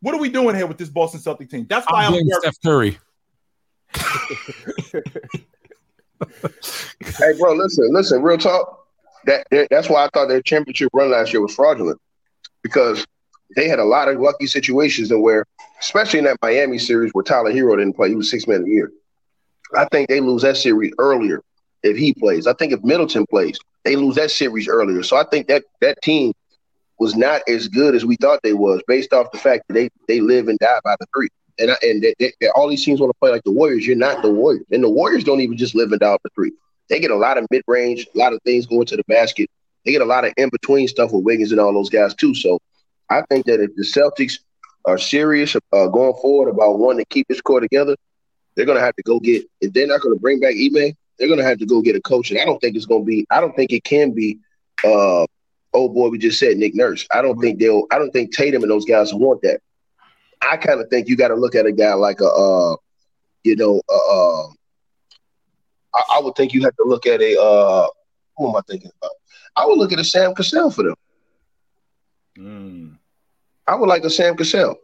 What 0.00 0.14
are 0.14 0.20
we 0.20 0.28
doing 0.28 0.56
here 0.56 0.66
with 0.66 0.78
this 0.78 0.88
Boston 0.88 1.20
Celtic 1.20 1.48
team? 1.48 1.66
That's 1.68 1.86
why 1.90 2.04
I'm 2.04 2.14
I'm. 2.14 2.28
Steph 2.40 2.56
Curry. 2.62 2.98
Hey, 7.18 7.32
bro, 7.38 7.54
listen, 7.54 7.92
listen, 7.92 8.22
real 8.22 8.38
talk. 8.38 8.86
That, 9.26 9.46
that 9.50 9.68
that's 9.70 9.88
why 9.88 10.04
I 10.04 10.08
thought 10.12 10.28
their 10.28 10.42
championship 10.42 10.90
run 10.92 11.10
last 11.10 11.32
year 11.32 11.40
was 11.40 11.54
fraudulent 11.54 12.00
because 12.62 13.06
they 13.54 13.68
had 13.68 13.78
a 13.78 13.84
lot 13.84 14.08
of 14.08 14.20
lucky 14.20 14.46
situations 14.46 15.10
and 15.10 15.22
where, 15.22 15.44
especially 15.80 16.18
in 16.18 16.24
that 16.24 16.38
Miami 16.42 16.78
series 16.78 17.12
where 17.12 17.22
Tyler 17.22 17.52
Herro 17.52 17.76
didn't 17.76 17.94
play, 17.94 18.08
he 18.08 18.14
was 18.14 18.30
six 18.30 18.46
man 18.46 18.64
a 18.64 18.68
year. 18.68 18.90
I 19.76 19.86
think 19.86 20.08
they 20.08 20.20
lose 20.20 20.42
that 20.42 20.56
series 20.56 20.92
earlier 20.98 21.42
if 21.82 21.96
he 21.96 22.14
plays. 22.14 22.46
I 22.46 22.52
think 22.54 22.72
if 22.72 22.82
Middleton 22.82 23.26
plays, 23.26 23.58
they 23.84 23.96
lose 23.96 24.16
that 24.16 24.30
series 24.30 24.68
earlier. 24.68 25.02
So 25.02 25.16
I 25.16 25.24
think 25.24 25.48
that 25.48 25.64
that 25.80 26.00
team 26.02 26.32
was 26.98 27.16
not 27.16 27.42
as 27.48 27.68
good 27.68 27.94
as 27.94 28.04
we 28.04 28.16
thought 28.16 28.40
they 28.42 28.52
was, 28.52 28.82
based 28.86 29.12
off 29.12 29.32
the 29.32 29.38
fact 29.38 29.64
that 29.68 29.74
they 29.74 29.88
they 30.08 30.20
live 30.20 30.48
and 30.48 30.58
die 30.58 30.80
by 30.84 30.96
the 31.00 31.06
three. 31.14 31.28
And 31.58 31.70
I, 31.70 31.76
and 31.82 32.02
they, 32.02 32.14
they, 32.18 32.48
all 32.54 32.68
these 32.68 32.84
teams 32.84 33.00
want 33.00 33.10
to 33.10 33.18
play 33.18 33.30
like 33.30 33.44
the 33.44 33.52
Warriors. 33.52 33.86
You're 33.86 33.96
not 33.96 34.22
the 34.22 34.30
Warriors, 34.30 34.64
and 34.70 34.82
the 34.82 34.88
Warriors 34.88 35.24
don't 35.24 35.40
even 35.40 35.56
just 35.56 35.74
live 35.74 35.90
and 35.92 36.00
die 36.00 36.16
three. 36.34 36.52
They 36.88 37.00
get 37.00 37.10
a 37.10 37.16
lot 37.16 37.38
of 37.38 37.46
mid 37.50 37.62
range, 37.66 38.06
a 38.14 38.18
lot 38.18 38.32
of 38.32 38.40
things 38.42 38.66
going 38.66 38.86
to 38.86 38.96
the 38.96 39.04
basket. 39.08 39.50
They 39.84 39.92
get 39.92 40.02
a 40.02 40.06
lot 40.06 40.24
of 40.24 40.32
in 40.36 40.48
between 40.50 40.88
stuff 40.88 41.12
with 41.12 41.24
Wiggins 41.24 41.52
and 41.52 41.60
all 41.60 41.72
those 41.72 41.90
guys 41.90 42.14
too. 42.14 42.34
So 42.34 42.58
I 43.10 43.22
think 43.28 43.46
that 43.46 43.60
if 43.60 43.74
the 43.76 43.82
Celtics 43.82 44.38
are 44.84 44.98
serious 44.98 45.54
uh, 45.56 45.86
going 45.88 46.14
forward 46.20 46.50
about 46.50 46.78
wanting 46.78 47.00
to 47.00 47.04
keep 47.06 47.28
this 47.28 47.40
core 47.40 47.60
together, 47.60 47.96
they're 48.54 48.66
going 48.66 48.78
to 48.78 48.84
have 48.84 48.96
to 48.96 49.02
go 49.02 49.20
get. 49.20 49.44
If 49.60 49.72
they're 49.72 49.86
not 49.86 50.00
going 50.00 50.14
to 50.14 50.20
bring 50.20 50.40
back 50.40 50.54
Ime, 50.54 50.94
they're 51.18 51.28
going 51.28 51.38
to 51.38 51.44
have 51.44 51.58
to 51.58 51.66
go 51.66 51.80
get 51.80 51.96
a 51.96 52.00
coach. 52.00 52.30
And 52.30 52.40
I 52.40 52.44
don't 52.44 52.60
think 52.60 52.76
it's 52.76 52.86
going 52.86 53.02
to 53.02 53.06
be. 53.06 53.26
I 53.30 53.40
don't 53.40 53.54
think 53.54 53.72
it 53.72 53.84
can 53.84 54.12
be. 54.12 54.38
Uh, 54.84 55.26
oh 55.72 55.88
boy, 55.88 56.08
we 56.08 56.18
just 56.18 56.38
said 56.38 56.56
Nick 56.56 56.74
Nurse. 56.74 57.06
I 57.12 57.22
don't 57.22 57.40
think 57.40 57.58
they'll. 57.58 57.84
I 57.90 57.98
don't 57.98 58.10
think 58.10 58.34
Tatum 58.34 58.62
and 58.62 58.70
those 58.70 58.84
guys 58.84 59.14
want 59.14 59.42
that. 59.42 59.60
I 60.42 60.56
kind 60.56 60.80
of 60.80 60.88
think 60.88 61.08
you 61.08 61.16
got 61.16 61.28
to 61.28 61.34
look 61.34 61.54
at 61.54 61.66
a 61.66 61.72
guy 61.72 61.94
like 61.94 62.20
a, 62.20 62.26
uh, 62.26 62.76
you 63.44 63.56
know, 63.56 63.80
uh, 63.88 63.94
uh, 63.94 64.46
I, 65.94 66.02
I 66.16 66.20
would 66.20 66.34
think 66.34 66.52
you 66.52 66.62
have 66.64 66.76
to 66.76 66.84
look 66.84 67.06
at 67.06 67.20
a. 67.20 67.40
Uh, 67.40 67.86
who 68.36 68.48
am 68.48 68.56
I 68.56 68.60
thinking 68.68 68.90
about? 69.00 69.12
I 69.56 69.66
would 69.66 69.78
look 69.78 69.92
at 69.92 70.00
a 70.00 70.04
Sam 70.04 70.34
Cassell 70.34 70.70
for 70.70 70.84
them. 70.84 70.94
Mm. 72.38 72.98
I 73.66 73.74
would 73.74 73.88
like 73.88 74.04
a 74.04 74.10
Sam 74.10 74.36
Cassell 74.36 74.76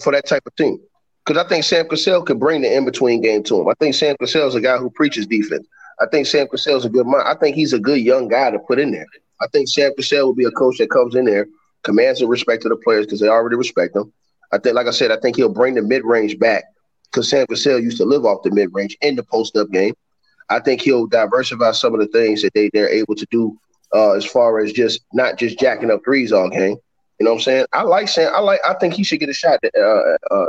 for 0.00 0.12
that 0.12 0.26
type 0.26 0.42
of 0.46 0.54
team. 0.56 0.78
Because 1.24 1.44
I 1.44 1.48
think 1.48 1.64
Sam 1.64 1.88
Cassell 1.88 2.22
could 2.22 2.40
bring 2.40 2.62
the 2.62 2.74
in 2.74 2.84
between 2.84 3.20
game 3.20 3.42
to 3.44 3.60
him. 3.60 3.68
I 3.68 3.74
think 3.78 3.94
Sam 3.94 4.16
Cassell 4.18 4.48
is 4.48 4.54
a 4.54 4.60
guy 4.60 4.78
who 4.78 4.90
preaches 4.90 5.26
defense. 5.26 5.66
I 6.00 6.06
think 6.06 6.26
Sam 6.26 6.48
Cassell 6.48 6.76
is 6.76 6.84
a 6.84 6.88
good 6.88 7.06
mind. 7.06 7.24
I 7.26 7.34
think 7.34 7.56
he's 7.56 7.72
a 7.72 7.78
good 7.78 8.00
young 8.00 8.28
guy 8.28 8.50
to 8.50 8.58
put 8.58 8.78
in 8.78 8.90
there. 8.90 9.06
I 9.40 9.46
think 9.48 9.68
Sam 9.68 9.92
Cassell 9.96 10.26
will 10.26 10.34
be 10.34 10.44
a 10.44 10.50
coach 10.50 10.78
that 10.78 10.90
comes 10.90 11.14
in 11.14 11.24
there, 11.24 11.46
commands 11.82 12.20
the 12.20 12.26
respect 12.26 12.64
of 12.64 12.70
the 12.70 12.76
players 12.76 13.06
because 13.06 13.20
they 13.20 13.28
already 13.28 13.56
respect 13.56 13.96
him. 13.96 14.12
I 14.52 14.58
think, 14.58 14.74
like 14.74 14.86
I 14.86 14.90
said, 14.90 15.10
I 15.10 15.18
think 15.20 15.36
he'll 15.36 15.52
bring 15.52 15.74
the 15.74 15.82
mid 15.82 16.04
range 16.04 16.38
back 16.38 16.64
because 17.04 17.28
Sam 17.28 17.46
Cassell 17.46 17.80
used 17.80 17.98
to 17.98 18.04
live 18.04 18.24
off 18.24 18.42
the 18.42 18.50
mid 18.50 18.70
range 18.72 18.96
in 19.00 19.16
the 19.16 19.22
post 19.22 19.56
up 19.56 19.70
game. 19.70 19.94
I 20.48 20.58
think 20.58 20.80
he'll 20.80 21.06
diversify 21.06 21.72
some 21.72 21.94
of 21.94 22.00
the 22.00 22.08
things 22.08 22.42
that 22.42 22.52
they, 22.54 22.70
they're 22.72 22.88
able 22.88 23.14
to 23.14 23.26
do 23.30 23.56
uh, 23.94 24.12
as 24.12 24.24
far 24.24 24.58
as 24.58 24.72
just 24.72 25.02
not 25.12 25.38
just 25.38 25.58
jacking 25.58 25.90
up 25.90 26.02
threes 26.04 26.32
all 26.32 26.50
game. 26.50 26.76
You 27.18 27.24
know 27.24 27.32
what 27.32 27.38
I'm 27.38 27.42
saying? 27.42 27.66
I 27.72 27.82
like 27.82 28.08
Sam. 28.08 28.32
I 28.34 28.40
like. 28.40 28.60
I 28.66 28.74
think 28.74 28.94
he 28.94 29.04
should 29.04 29.20
get 29.20 29.28
a 29.28 29.34
shot 29.34 29.60
uh, 29.78 30.16
uh, 30.30 30.46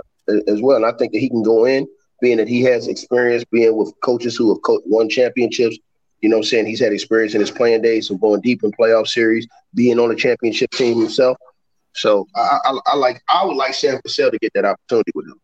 as 0.47 0.61
well, 0.61 0.77
and 0.77 0.85
I 0.85 0.93
think 0.93 1.11
that 1.11 1.19
he 1.19 1.29
can 1.29 1.43
go 1.43 1.65
in, 1.65 1.87
being 2.21 2.37
that 2.37 2.47
he 2.47 2.61
has 2.63 2.87
experience 2.87 3.43
being 3.51 3.75
with 3.75 3.93
coaches 4.01 4.37
who 4.37 4.53
have 4.53 4.61
co- 4.63 4.81
won 4.85 5.09
championships. 5.09 5.77
You 6.21 6.29
know 6.29 6.37
what 6.37 6.45
I'm 6.45 6.49
saying? 6.49 6.67
He's 6.67 6.79
had 6.79 6.93
experience 6.93 7.33
in 7.33 7.41
his 7.41 7.51
playing 7.51 7.81
days 7.81 8.09
of 8.09 8.21
going 8.21 8.41
deep 8.41 8.63
in 8.63 8.71
playoff 8.71 9.07
series, 9.07 9.47
being 9.73 9.99
on 9.99 10.11
a 10.11 10.15
championship 10.15 10.71
team 10.71 10.99
himself. 10.99 11.37
So 11.93 12.27
I, 12.35 12.59
I, 12.65 12.79
I 12.87 12.95
like. 12.95 13.21
I 13.29 13.45
would 13.45 13.57
like 13.57 13.73
Sam 13.73 13.99
Cassell 14.01 14.31
to 14.31 14.37
get 14.39 14.53
that 14.53 14.65
opportunity 14.65 15.11
with 15.13 15.27
him. 15.27 15.39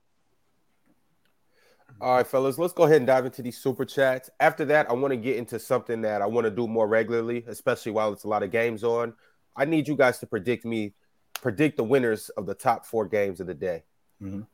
All 2.00 2.16
right, 2.16 2.28
fellas, 2.28 2.60
let's 2.60 2.74
go 2.74 2.84
ahead 2.84 2.98
and 2.98 3.08
dive 3.08 3.26
into 3.26 3.42
these 3.42 3.58
super 3.58 3.84
chats. 3.84 4.30
After 4.40 4.66
that, 4.66 4.90
I 4.90 4.94
want 4.94 5.14
to 5.14 5.18
get 5.18 5.38
into 5.38 5.58
something 5.58 6.04
that 6.04 6.22
I 6.22 6.28
want 6.28 6.46
to 6.46 6.52
do 6.52 6.68
more 6.68 6.88
regularly, 6.88 7.44
especially 7.48 7.92
while 7.92 8.14
it's 8.14 8.24
a 8.24 8.28
lot 8.28 8.44
of 8.44 8.52
games 8.52 8.84
on. 8.84 9.14
I 9.56 9.66
need 9.66 9.88
you 9.88 9.96
guys 9.96 10.20
to 10.20 10.28
predict 10.28 10.64
me, 10.64 10.94
predict 11.42 11.78
the 11.78 11.84
winners 11.84 12.30
of 12.30 12.46
the 12.46 12.54
top 12.54 12.86
four 12.86 13.08
games 13.08 13.40
of 13.40 13.48
the 13.48 13.56
day. 13.56 13.84
Mhm. 14.22 14.46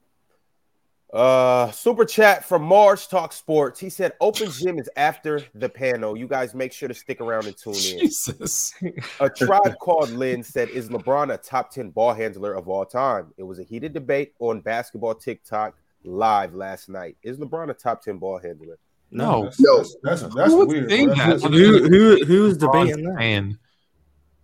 Uh, 1.13 1.69
super 1.69 2.05
chat 2.05 2.43
from 2.43 2.67
Marz 2.67 3.07
Talk 3.07 3.31
Sports. 3.33 3.79
He 3.79 3.89
said, 3.89 4.13
"Open 4.19 4.49
gym 4.59 4.79
is 4.79 4.89
after 4.97 5.43
the 5.53 5.69
panel. 5.69 6.17
You 6.17 6.27
guys 6.27 6.55
make 6.55 6.73
sure 6.73 6.87
to 6.87 6.93
stick 6.95 7.21
around 7.21 7.45
and 7.45 7.55
tune 7.55 7.73
in." 7.75 7.99
Jesus. 7.99 8.73
A 9.19 9.29
tribe 9.29 9.77
called 9.79 10.09
Lynn 10.09 10.41
said, 10.41 10.69
"Is 10.69 10.89
LeBron 10.89 11.31
a 11.31 11.37
top 11.37 11.69
ten 11.69 11.91
ball 11.91 12.13
handler 12.13 12.53
of 12.55 12.67
all 12.67 12.83
time?" 12.83 13.31
It 13.37 13.43
was 13.43 13.59
a 13.59 13.63
heated 13.63 13.93
debate 13.93 14.33
on 14.39 14.61
basketball 14.61 15.13
TikTok 15.13 15.75
live 16.03 16.55
last 16.55 16.89
night. 16.89 17.15
Is 17.21 17.37
LeBron 17.37 17.69
a 17.69 17.73
top 17.75 18.01
ten 18.01 18.17
ball 18.17 18.39
handler? 18.39 18.79
No. 19.11 19.43
That's, 19.43 19.59
No. 19.59 19.77
that's, 19.77 19.95
that's, 20.03 20.21
that's 20.35 20.51
Who 20.51 20.57
would 20.57 20.67
weird. 20.69 20.89
think. 20.89 21.15
That's 21.15 21.43
that? 21.43 21.51
weird. 21.51 21.83
Who 21.83 22.15
who 22.17 22.25
who's 22.25 22.57
debating 22.57 23.03
that? 23.03 23.21
And 23.21 23.57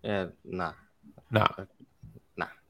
Yeah, 0.03 0.27
nah. 0.45 0.73
nah. 1.31 1.47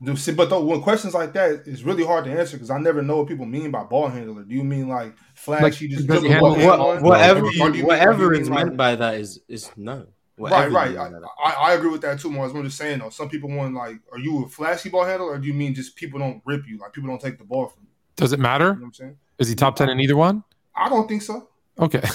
Dude, 0.01 0.17
see, 0.17 0.31
but 0.31 0.49
though, 0.49 0.63
when 0.63 0.81
questions 0.81 1.13
like 1.13 1.33
that, 1.33 1.63
it's 1.65 1.81
really 1.83 2.05
hard 2.05 2.23
to 2.25 2.31
answer 2.31 2.55
because 2.55 2.69
I 2.69 2.77
never 2.79 3.01
know 3.01 3.17
what 3.17 3.27
people 3.27 3.45
mean 3.45 3.69
by 3.69 3.83
ball 3.83 4.07
handler. 4.07 4.43
Do 4.43 4.55
you 4.55 4.63
mean 4.63 4.87
like 4.87 5.13
flashy, 5.35 5.89
just 5.89 6.07
does 6.07 6.23
he 6.23 6.29
handle- 6.29 6.51
what- 6.51 6.59
hand 6.59 6.79
What, 6.79 7.01
whatever 7.01 7.45
Or 7.45 7.51
do 7.51 7.57
you, 7.57 7.73
you 7.73 7.85
whatever 7.85 8.33
is 8.33 8.49
mean, 8.49 8.55
like- 8.57 8.65
meant 8.67 8.77
by 8.77 8.95
that 8.95 9.15
is 9.15 9.41
is 9.49 9.69
no. 9.75 10.07
Whatever 10.37 10.69
Right, 10.73 10.95
right. 10.95 11.11
I. 11.43 11.49
I, 11.49 11.71
I 11.71 11.73
agree 11.73 11.89
with 11.89 11.99
that 12.03 12.17
too, 12.21 12.29
Marz. 12.29 12.55
I'm 12.55 12.63
just 12.63 12.77
saying 12.77 12.99
though, 12.99 13.09
some 13.09 13.27
people 13.27 13.49
want 13.49 13.73
like, 13.75 13.97
are 14.13 14.19
you 14.19 14.45
a 14.45 14.47
flashy 14.47 14.87
ball 14.87 15.03
handler, 15.03 15.27
or 15.27 15.37
do 15.37 15.45
you 15.47 15.53
mean 15.53 15.73
just 15.75 15.97
people 15.97 16.17
don't 16.17 16.41
rip 16.45 16.65
you, 16.65 16.77
like 16.77 16.93
people 16.93 17.09
don't 17.09 17.19
take 17.19 17.37
the 17.37 17.43
ball 17.43 17.67
from 17.67 17.83
you? 17.83 17.89
Does 18.15 18.31
it 18.31 18.37
You 18.39 18.43
matter? 18.43 18.65
know 18.75 18.79
what 18.79 18.85
I'm 18.85 18.93
saying? 18.93 19.17
Is 19.37 19.49
he 19.49 19.55
top 19.55 19.75
ten 19.75 19.89
in 19.89 19.99
either 19.99 20.15
one? 20.15 20.45
I 20.73 20.87
don't 20.87 21.09
think 21.09 21.23
so. 21.23 21.49
Okay. 21.77 22.01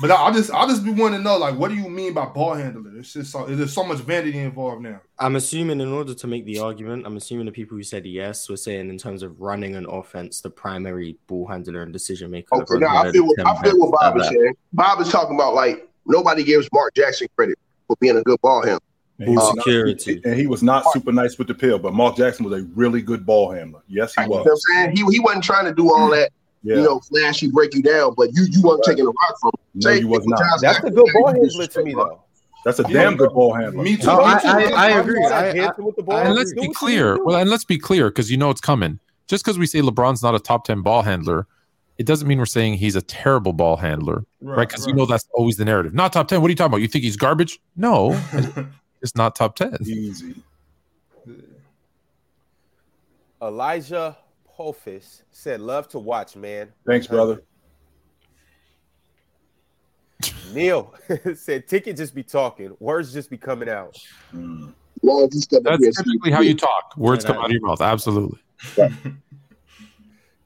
But 0.00 0.10
I, 0.10 0.26
I 0.26 0.32
just 0.32 0.50
I 0.50 0.66
just 0.66 0.84
be 0.84 0.90
wanting 0.90 1.20
to 1.20 1.24
know 1.24 1.38
like 1.38 1.56
what 1.56 1.68
do 1.68 1.74
you 1.74 1.88
mean 1.88 2.12
by 2.12 2.26
ball 2.26 2.54
handler? 2.54 2.98
It's 2.98 3.12
just 3.12 3.32
so 3.32 3.46
there's 3.46 3.72
so 3.72 3.84
much 3.84 3.98
vanity 3.98 4.38
involved 4.38 4.82
now. 4.82 5.00
I'm 5.18 5.36
assuming 5.36 5.80
in 5.80 5.88
order 5.88 6.14
to 6.14 6.26
make 6.26 6.44
the 6.44 6.58
argument, 6.58 7.06
I'm 7.06 7.16
assuming 7.16 7.46
the 7.46 7.52
people 7.52 7.76
who 7.76 7.82
said 7.82 8.04
yes 8.04 8.48
were 8.48 8.56
saying 8.56 8.90
in 8.90 8.98
terms 8.98 9.22
of 9.22 9.40
running 9.40 9.74
an 9.74 9.86
offense, 9.86 10.40
the 10.40 10.50
primary 10.50 11.16
ball 11.26 11.46
handler 11.46 11.82
and 11.82 11.92
decision 11.92 12.30
maker. 12.30 12.56
Okay, 12.56 12.78
now 12.78 12.96
I 12.96 13.10
feel 13.10 13.26
what, 13.26 13.46
I 13.46 13.62
feel 13.62 13.78
what 13.78 13.92
Bob 13.92 14.18
is 14.18 14.28
saying. 14.28 14.54
Bob 14.72 15.00
is 15.00 15.08
talking 15.08 15.34
about 15.34 15.54
like 15.54 15.88
nobody 16.04 16.44
gives 16.44 16.68
Mark 16.72 16.94
Jackson 16.94 17.28
credit 17.36 17.58
for 17.86 17.96
being 18.00 18.16
a 18.16 18.22
good 18.22 18.40
ball 18.40 18.62
handler. 18.62 18.80
And 19.18 19.30
he, 19.30 19.34
was 19.34 19.54
not, 19.54 19.64
security. 19.64 20.20
and 20.24 20.34
he 20.34 20.46
was 20.46 20.62
not 20.62 20.84
super 20.92 21.10
nice 21.10 21.38
with 21.38 21.48
the 21.48 21.54
pill, 21.54 21.78
but 21.78 21.94
Mark 21.94 22.16
Jackson 22.16 22.44
was 22.44 22.60
a 22.60 22.64
really 22.74 23.00
good 23.00 23.24
ball 23.24 23.50
handler. 23.50 23.80
Yes, 23.88 24.14
he 24.14 24.20
was. 24.20 24.28
You 24.28 24.34
know 24.34 24.42
what 24.42 24.50
I'm 24.50 24.56
saying? 24.56 24.96
He, 24.96 25.14
he 25.14 25.20
wasn't 25.20 25.42
trying 25.44 25.64
to 25.64 25.72
do 25.72 25.90
all 25.90 26.08
hmm. 26.08 26.12
that, 26.12 26.32
Yeah, 26.66 26.76
you 26.76 26.82
know, 26.82 26.98
flashy, 27.00 27.48
break 27.48 27.74
you 27.74 27.82
down, 27.82 28.14
but 28.16 28.30
you 28.34 28.44
you 28.50 28.60
weren't 28.60 28.80
Right. 28.86 28.92
taking 28.96 29.04
a 29.06 29.08
rock 29.08 29.36
from 29.40 29.52
him. 29.74 29.80
no, 29.84 29.92
he 29.92 30.04
was 30.04 30.24
not. 30.26 30.42
That's 30.60 30.78
a 30.80 30.90
good 30.90 31.06
ball 31.14 31.28
handler 31.28 31.66
to 31.66 31.82
me, 31.84 31.94
though. 31.94 32.20
That's 32.64 32.80
a 32.80 32.82
damn 32.82 33.16
good 33.16 33.32
ball 33.32 33.54
handler. 33.54 33.84
Me 33.84 33.96
too. 33.96 34.06
No, 34.08 34.18
me 34.18 34.24
I- 34.24 34.38
too. 34.40 34.48
I- 34.48 34.62
I 34.72 34.90
I'm 34.94 35.00
agree. 35.00 35.20
not 35.20 35.32
I- 35.32 35.52
dancing 35.52 35.84
with 35.84 35.94
the 35.94 36.02
ball. 36.02 36.18
and 36.18 36.34
let's 36.34 36.52
be 36.52 36.68
clear. 36.74 37.22
Well, 37.22 37.36
and 37.36 37.48
let's 37.48 37.64
be 37.64 37.78
clear 37.78 38.08
because 38.10 38.30
you 38.32 38.36
know 38.36 38.50
it's 38.50 38.60
coming. 38.60 38.98
Just 39.28 39.44
because 39.44 39.58
we 39.58 39.66
say 39.66 39.80
LeBron's 39.80 40.22
not 40.24 40.34
a 40.34 40.40
top 40.40 40.64
ten 40.64 40.82
ball 40.82 41.02
handler, 41.02 41.46
it 41.98 42.06
doesn't 42.06 42.26
mean 42.26 42.38
we're 42.38 42.46
saying 42.46 42.74
he's 42.74 42.96
a 42.96 43.02
terrible 43.02 43.52
ball 43.52 43.76
handler, 43.76 44.24
right? 44.42 44.68
Because 44.68 44.86
you 44.88 44.92
know 44.94 45.06
that's 45.06 45.28
always 45.34 45.56
the 45.56 45.64
narrative. 45.64 45.94
Not 45.94 46.12
top 46.12 46.26
ten. 46.26 46.40
What 46.42 46.48
are 46.48 46.50
you 46.50 46.56
talking 46.56 46.72
about? 46.72 46.80
You 46.82 46.88
think 46.88 47.04
he's 47.04 47.16
garbage? 47.16 47.60
No, 47.76 48.20
it's 49.02 49.14
not 49.14 49.36
top 49.36 49.54
ten. 49.54 49.76
Easy. 49.86 50.34
Elijah 53.40 54.16
Pofis 54.56 55.22
said, 55.30 55.60
"Love 55.60 55.88
to 55.88 55.98
watch, 55.98 56.36
man." 56.36 56.72
Thanks, 56.86 57.06
brother. 57.06 57.42
Neil 60.52 60.94
said, 61.34 61.68
"Ticket 61.68 61.96
just 61.96 62.14
be 62.14 62.22
talking, 62.22 62.76
words 62.80 63.12
just 63.12 63.30
be 63.30 63.36
coming 63.36 63.68
out." 63.68 63.98
Mm. 64.32 64.72
Long 65.02 65.24
as 65.24 65.34
he 65.34 65.40
stepped 65.40 65.66
up 65.66 65.78
here 65.78 65.90
That's 65.94 66.02
typically 66.02 66.32
how 66.32 66.40
you 66.40 66.54
talk. 66.54 66.94
Words 66.96 67.24
Yeah, 67.24 67.32
come 67.32 67.42
out 67.42 67.46
of 67.46 67.52
your 67.52 67.60
mouth. 67.60 67.80
Absolutely. 67.80 68.40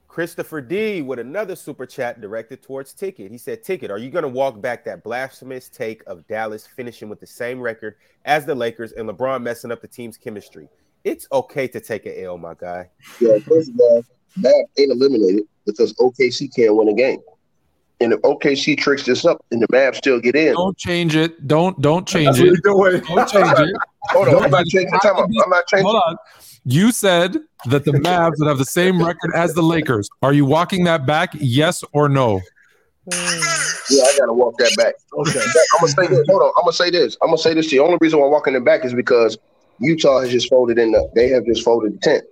Christopher 0.07 0.59
D 0.59 1.01
with 1.01 1.19
another 1.19 1.55
super 1.55 1.85
chat 1.85 2.19
directed 2.19 2.61
towards 2.61 2.93
Ticket. 2.93 3.31
He 3.31 3.37
said, 3.37 3.63
Ticket, 3.63 3.89
are 3.89 3.97
you 3.97 4.09
going 4.09 4.23
to 4.23 4.29
walk 4.29 4.59
back 4.59 4.83
that 4.83 5.05
blasphemous 5.05 5.69
take 5.69 6.03
of 6.05 6.27
Dallas 6.27 6.67
finishing 6.67 7.07
with 7.07 7.21
the 7.21 7.27
same 7.27 7.61
record 7.61 7.95
as 8.25 8.45
the 8.45 8.53
Lakers 8.53 8.91
and 8.91 9.07
LeBron 9.07 9.41
messing 9.41 9.71
up 9.71 9.81
the 9.81 9.87
team's 9.87 10.17
chemistry? 10.17 10.67
It's 11.03 11.27
okay 11.31 11.67
to 11.69 11.79
take 11.79 12.05
an 12.05 12.13
L, 12.17 12.37
my 12.37 12.53
guy. 12.53 12.89
Yeah, 13.19 13.39
first 13.39 13.69
of 13.69 13.79
all, 13.79 14.03
Bab 14.37 14.53
ain't 14.77 14.91
eliminated 14.91 15.43
because 15.65 15.93
OKC 15.93 16.49
can't 16.55 16.75
win 16.75 16.89
a 16.89 16.93
game. 16.93 17.19
And 17.99 18.13
if 18.13 18.21
OKC 18.21 18.77
tricks 18.77 19.05
this 19.05 19.25
up, 19.25 19.45
and 19.51 19.61
the 19.61 19.67
Mavs 19.67 19.97
still 19.97 20.19
get 20.19 20.35
in. 20.35 20.53
Don't 20.53 20.77
change 20.77 21.15
it. 21.15 21.47
Don't 21.47 21.79
don't 21.81 22.07
change 22.07 22.39
it. 22.39 22.59
you're. 22.63 22.99
Don't 22.99 23.29
change 23.29 23.59
it. 23.59 23.75
Hold 24.09 24.27
on, 24.29 24.43
I'm 24.43 24.51
not 24.51 24.65
changing. 24.65 24.89
Time 24.99 25.17
out. 25.17 25.29
I'm 25.43 25.49
not 25.49 25.67
changing. 25.67 25.85
Hold 25.85 26.01
on. 26.07 26.17
You 26.65 26.91
said 26.91 27.37
that 27.65 27.85
the 27.85 27.91
Mavs 27.91 28.33
would 28.39 28.47
have 28.47 28.57
the 28.57 28.65
same 28.65 29.03
record 29.03 29.31
as 29.35 29.53
the 29.53 29.61
Lakers. 29.61 30.09
Are 30.23 30.33
you 30.33 30.45
walking 30.45 30.83
that 30.85 31.05
back? 31.05 31.31
Yes 31.33 31.83
or 31.93 32.09
no? 32.09 32.41
Yeah, 33.07 33.17
I 33.17 34.15
gotta 34.17 34.33
walk 34.33 34.57
that 34.57 34.73
back. 34.77 34.95
Okay. 35.13 35.39
I'm 35.39 35.79
gonna 35.79 35.91
say 35.91 36.07
this. 36.07 36.27
Hold 36.27 36.41
on. 36.41 36.51
I'm 36.57 36.63
gonna 36.63 36.73
say 36.73 36.89
this. 36.89 37.17
I'm 37.21 37.27
gonna 37.27 37.37
say 37.37 37.53
this. 37.53 37.69
The 37.69 37.79
only 37.79 37.97
reason 38.01 38.19
why 38.19 38.25
I'm 38.25 38.31
walking 38.31 38.55
it 38.55 38.65
back 38.65 38.83
is 38.85 38.93
because 38.93 39.37
Utah 39.81 40.21
has 40.21 40.29
just 40.29 40.49
folded 40.49 40.77
in 40.77 40.91
the. 40.91 41.09
They 41.15 41.27
have 41.29 41.45
just 41.45 41.63
folded 41.63 41.93
the 41.93 41.97
tent. 41.97 42.23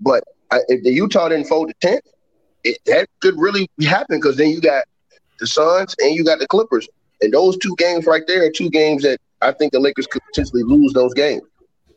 But 0.00 0.24
I, 0.50 0.60
if 0.68 0.82
the 0.82 0.90
Utah 0.90 1.28
didn't 1.28 1.46
fold 1.46 1.68
the 1.68 1.74
tent, 1.86 2.02
it, 2.64 2.78
that 2.86 3.08
could 3.20 3.38
really 3.38 3.68
happen 3.82 4.18
because 4.18 4.36
then 4.36 4.50
you 4.50 4.60
got 4.60 4.84
the 5.38 5.46
Suns 5.46 5.94
and 6.00 6.14
you 6.14 6.24
got 6.24 6.38
the 6.38 6.46
Clippers, 6.46 6.88
and 7.20 7.32
those 7.32 7.56
two 7.58 7.74
games 7.76 8.06
right 8.06 8.22
there 8.26 8.44
are 8.44 8.50
two 8.50 8.70
games 8.70 9.02
that 9.02 9.20
I 9.42 9.52
think 9.52 9.72
the 9.72 9.80
Lakers 9.80 10.06
could 10.06 10.22
potentially 10.32 10.62
lose 10.62 10.92
those 10.92 11.14
games. 11.14 11.42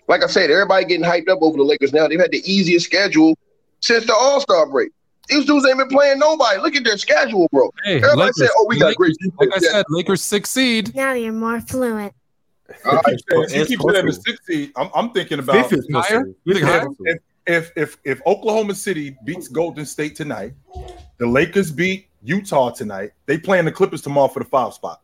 Like 0.07 0.23
I 0.23 0.27
said, 0.27 0.49
everybody 0.49 0.85
getting 0.85 1.05
hyped 1.05 1.29
up 1.29 1.39
over 1.41 1.57
the 1.57 1.63
Lakers 1.63 1.93
now. 1.93 2.07
They've 2.07 2.19
had 2.19 2.31
the 2.31 2.43
easiest 2.51 2.85
schedule 2.85 3.37
since 3.79 4.05
the 4.05 4.13
All 4.13 4.41
Star 4.41 4.69
break. 4.69 4.91
These 5.29 5.45
dudes 5.45 5.65
ain't 5.67 5.77
been 5.77 5.87
playing 5.89 6.17
nobody. 6.17 6.59
Look 6.59 6.75
at 6.75 6.83
their 6.83 6.97
schedule, 6.97 7.47
bro. 7.51 7.71
Hey, 7.83 7.97
Everybody 7.97 8.19
Lakers, 8.21 8.37
said, 8.37 8.49
"Oh, 8.57 8.65
we 8.67 8.79
got 8.79 8.87
Lakers, 8.87 8.97
great 8.97 9.33
like 9.39 9.49
I 9.49 9.59
defense." 9.59 9.71
said, 9.71 9.85
Lakers 9.89 10.23
six 10.23 10.49
seed. 10.49 10.95
Now 10.95 11.13
you're 11.13 11.31
more 11.31 11.61
fluent. 11.61 12.13
All 12.85 12.93
right. 12.93 13.03
If 13.31 13.53
you 13.55 13.61
It's 13.61 13.69
keep 13.69 13.79
saying 13.81 14.05
the 14.05 14.11
possible. 14.11 14.23
six 14.25 14.45
seed, 14.45 14.71
I'm, 14.75 14.89
I'm 14.95 15.11
thinking 15.11 15.39
about 15.39 15.69
Fifth 15.69 15.79
is 15.79 15.87
higher? 15.91 16.01
possible. 16.25 16.33
Think 16.47 16.65
higher? 16.65 16.87
if, 17.05 17.19
if 17.45 17.71
if 17.75 17.97
if 18.05 18.21
Oklahoma 18.27 18.75
City 18.75 19.17
beats 19.25 19.47
Golden 19.47 19.85
State 19.85 20.15
tonight, 20.15 20.53
the 21.17 21.25
Lakers 21.27 21.71
beat 21.71 22.07
Utah 22.23 22.69
tonight. 22.71 23.11
They 23.25 23.37
playing 23.37 23.65
the 23.65 23.71
Clippers 23.71 24.01
tomorrow 24.01 24.27
for 24.27 24.39
the 24.39 24.45
five 24.49 24.73
spot. 24.73 25.01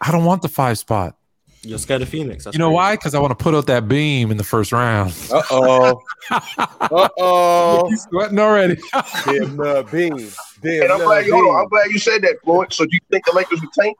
I 0.00 0.10
don't 0.12 0.24
want 0.24 0.42
the 0.42 0.48
five 0.48 0.78
spot. 0.78 1.16
You're 1.62 1.78
scared 1.78 2.02
of 2.02 2.10
Phoenix. 2.10 2.44
That's 2.44 2.54
You 2.54 2.58
know 2.58 2.66
crazy. 2.68 2.74
why? 2.74 2.94
Because 2.96 3.14
I 3.14 3.20
want 3.20 3.30
to 3.38 3.42
put 3.42 3.54
out 3.54 3.66
that 3.68 3.88
beam 3.88 4.30
in 4.30 4.36
the 4.36 4.44
first 4.44 4.70
round. 4.70 5.14
Uh 5.32 5.42
oh. 5.50 6.02
uh 6.30 7.08
oh. 7.18 7.88
He's 7.88 8.02
sweating 8.02 8.38
already. 8.38 8.74
Damn 9.24 9.56
the 9.56 9.86
beam. 9.90 10.28
Damn 10.62 10.82
And 10.82 10.92
I'm 10.92 10.98
the 10.98 11.04
glad 11.06 11.24
you 11.24 11.32
hold 11.34 11.54
on. 11.56 11.62
I'm 11.62 11.68
glad 11.68 11.86
you 11.90 11.98
said 11.98 12.20
that, 12.22 12.36
Floyd. 12.44 12.70
So 12.72 12.84
do 12.84 12.90
you 12.92 13.00
think 13.10 13.24
the 13.24 13.32
Lakers 13.32 13.62
will 13.62 13.70
tank? 13.70 13.96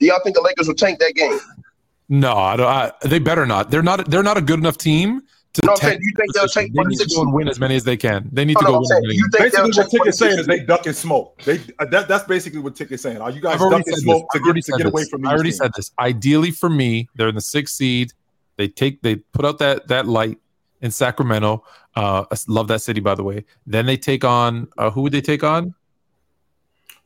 Do 0.00 0.06
y'all 0.06 0.20
think 0.22 0.36
the 0.36 0.42
Lakers 0.42 0.66
will 0.68 0.74
tank 0.74 0.98
that 0.98 1.14
game? 1.14 1.38
No, 2.12 2.32
I 2.36 2.56
don't. 2.56 2.66
I, 2.66 2.92
they 3.04 3.18
better 3.18 3.46
not. 3.46 3.70
They're 3.70 3.82
not. 3.82 4.10
They're 4.10 4.22
not 4.22 4.36
a 4.36 4.42
good 4.42 4.58
enough 4.58 4.76
team 4.76 5.22
to. 5.54 5.60
No, 5.64 5.72
I'm 5.72 5.76
saying, 5.78 5.98
you 6.02 6.12
think 6.16 6.34
they'll 6.34 6.42
position. 6.44 6.62
tank 6.62 6.74
They 6.76 6.82
need 6.84 6.98
to 6.98 7.14
go 7.14 7.22
and 7.22 7.32
win 7.32 7.48
as 7.48 7.58
many 7.58 7.74
as 7.74 7.84
they 7.84 7.96
can. 7.96 8.28
They 8.30 8.44
need 8.44 8.54
No, 8.54 8.60
to 8.60 8.66
go 8.66 8.74
I'm 8.74 8.80
win 8.80 8.86
saying, 8.86 9.02
many. 9.04 9.14
you 9.16 9.28
think 9.32 9.52
they'll 9.52 9.62
Basically, 9.64 9.70
what 9.70 9.74
tank 9.74 9.90
for 9.90 9.98
Ticket's 9.98 10.18
saying 10.18 10.38
is 10.40 10.46
they 10.46 10.58
seed? 10.58 10.66
ducking 10.66 10.92
smoke. 10.92 11.42
They 11.44 11.60
uh, 11.78 11.86
that, 11.86 12.08
that's 12.08 12.24
basically 12.24 12.60
what 12.60 12.76
Ticket's 12.76 13.02
saying. 13.02 13.18
Are 13.18 13.30
you 13.30 13.40
guys 13.40 13.54
I've 13.54 13.70
ducking 13.70 13.96
smoke 13.96 14.26
to 14.32 14.38
I've 14.38 14.42
already 14.44 14.60
get 14.60 14.66
to 14.66 14.72
said 14.72 14.78
get 14.78 14.86
away 14.88 15.02
this. 15.02 15.08
from 15.08 15.26
I 15.26 15.30
already 15.32 15.50
teams? 15.50 15.58
said 15.58 15.70
this. 15.74 15.90
Ideally, 15.98 16.50
for 16.50 16.68
me, 16.68 17.08
they're 17.14 17.28
in 17.28 17.34
the 17.34 17.40
sixth 17.40 17.74
seed. 17.76 18.12
They 18.58 18.68
take. 18.68 19.00
They 19.02 19.16
put 19.16 19.44
out 19.46 19.58
that 19.58 19.88
that 19.88 20.06
light 20.06 20.38
in 20.82 20.90
Sacramento. 20.90 21.64
Uh, 21.96 22.24
I 22.30 22.36
love 22.48 22.68
that 22.68 22.80
city, 22.82 23.00
by 23.00 23.14
the 23.14 23.24
way. 23.24 23.44
Then 23.66 23.86
they 23.86 23.96
take 23.96 24.24
on. 24.24 24.68
Uh, 24.76 24.90
who 24.90 25.02
would 25.02 25.12
they 25.12 25.20
take 25.22 25.42
on? 25.44 25.74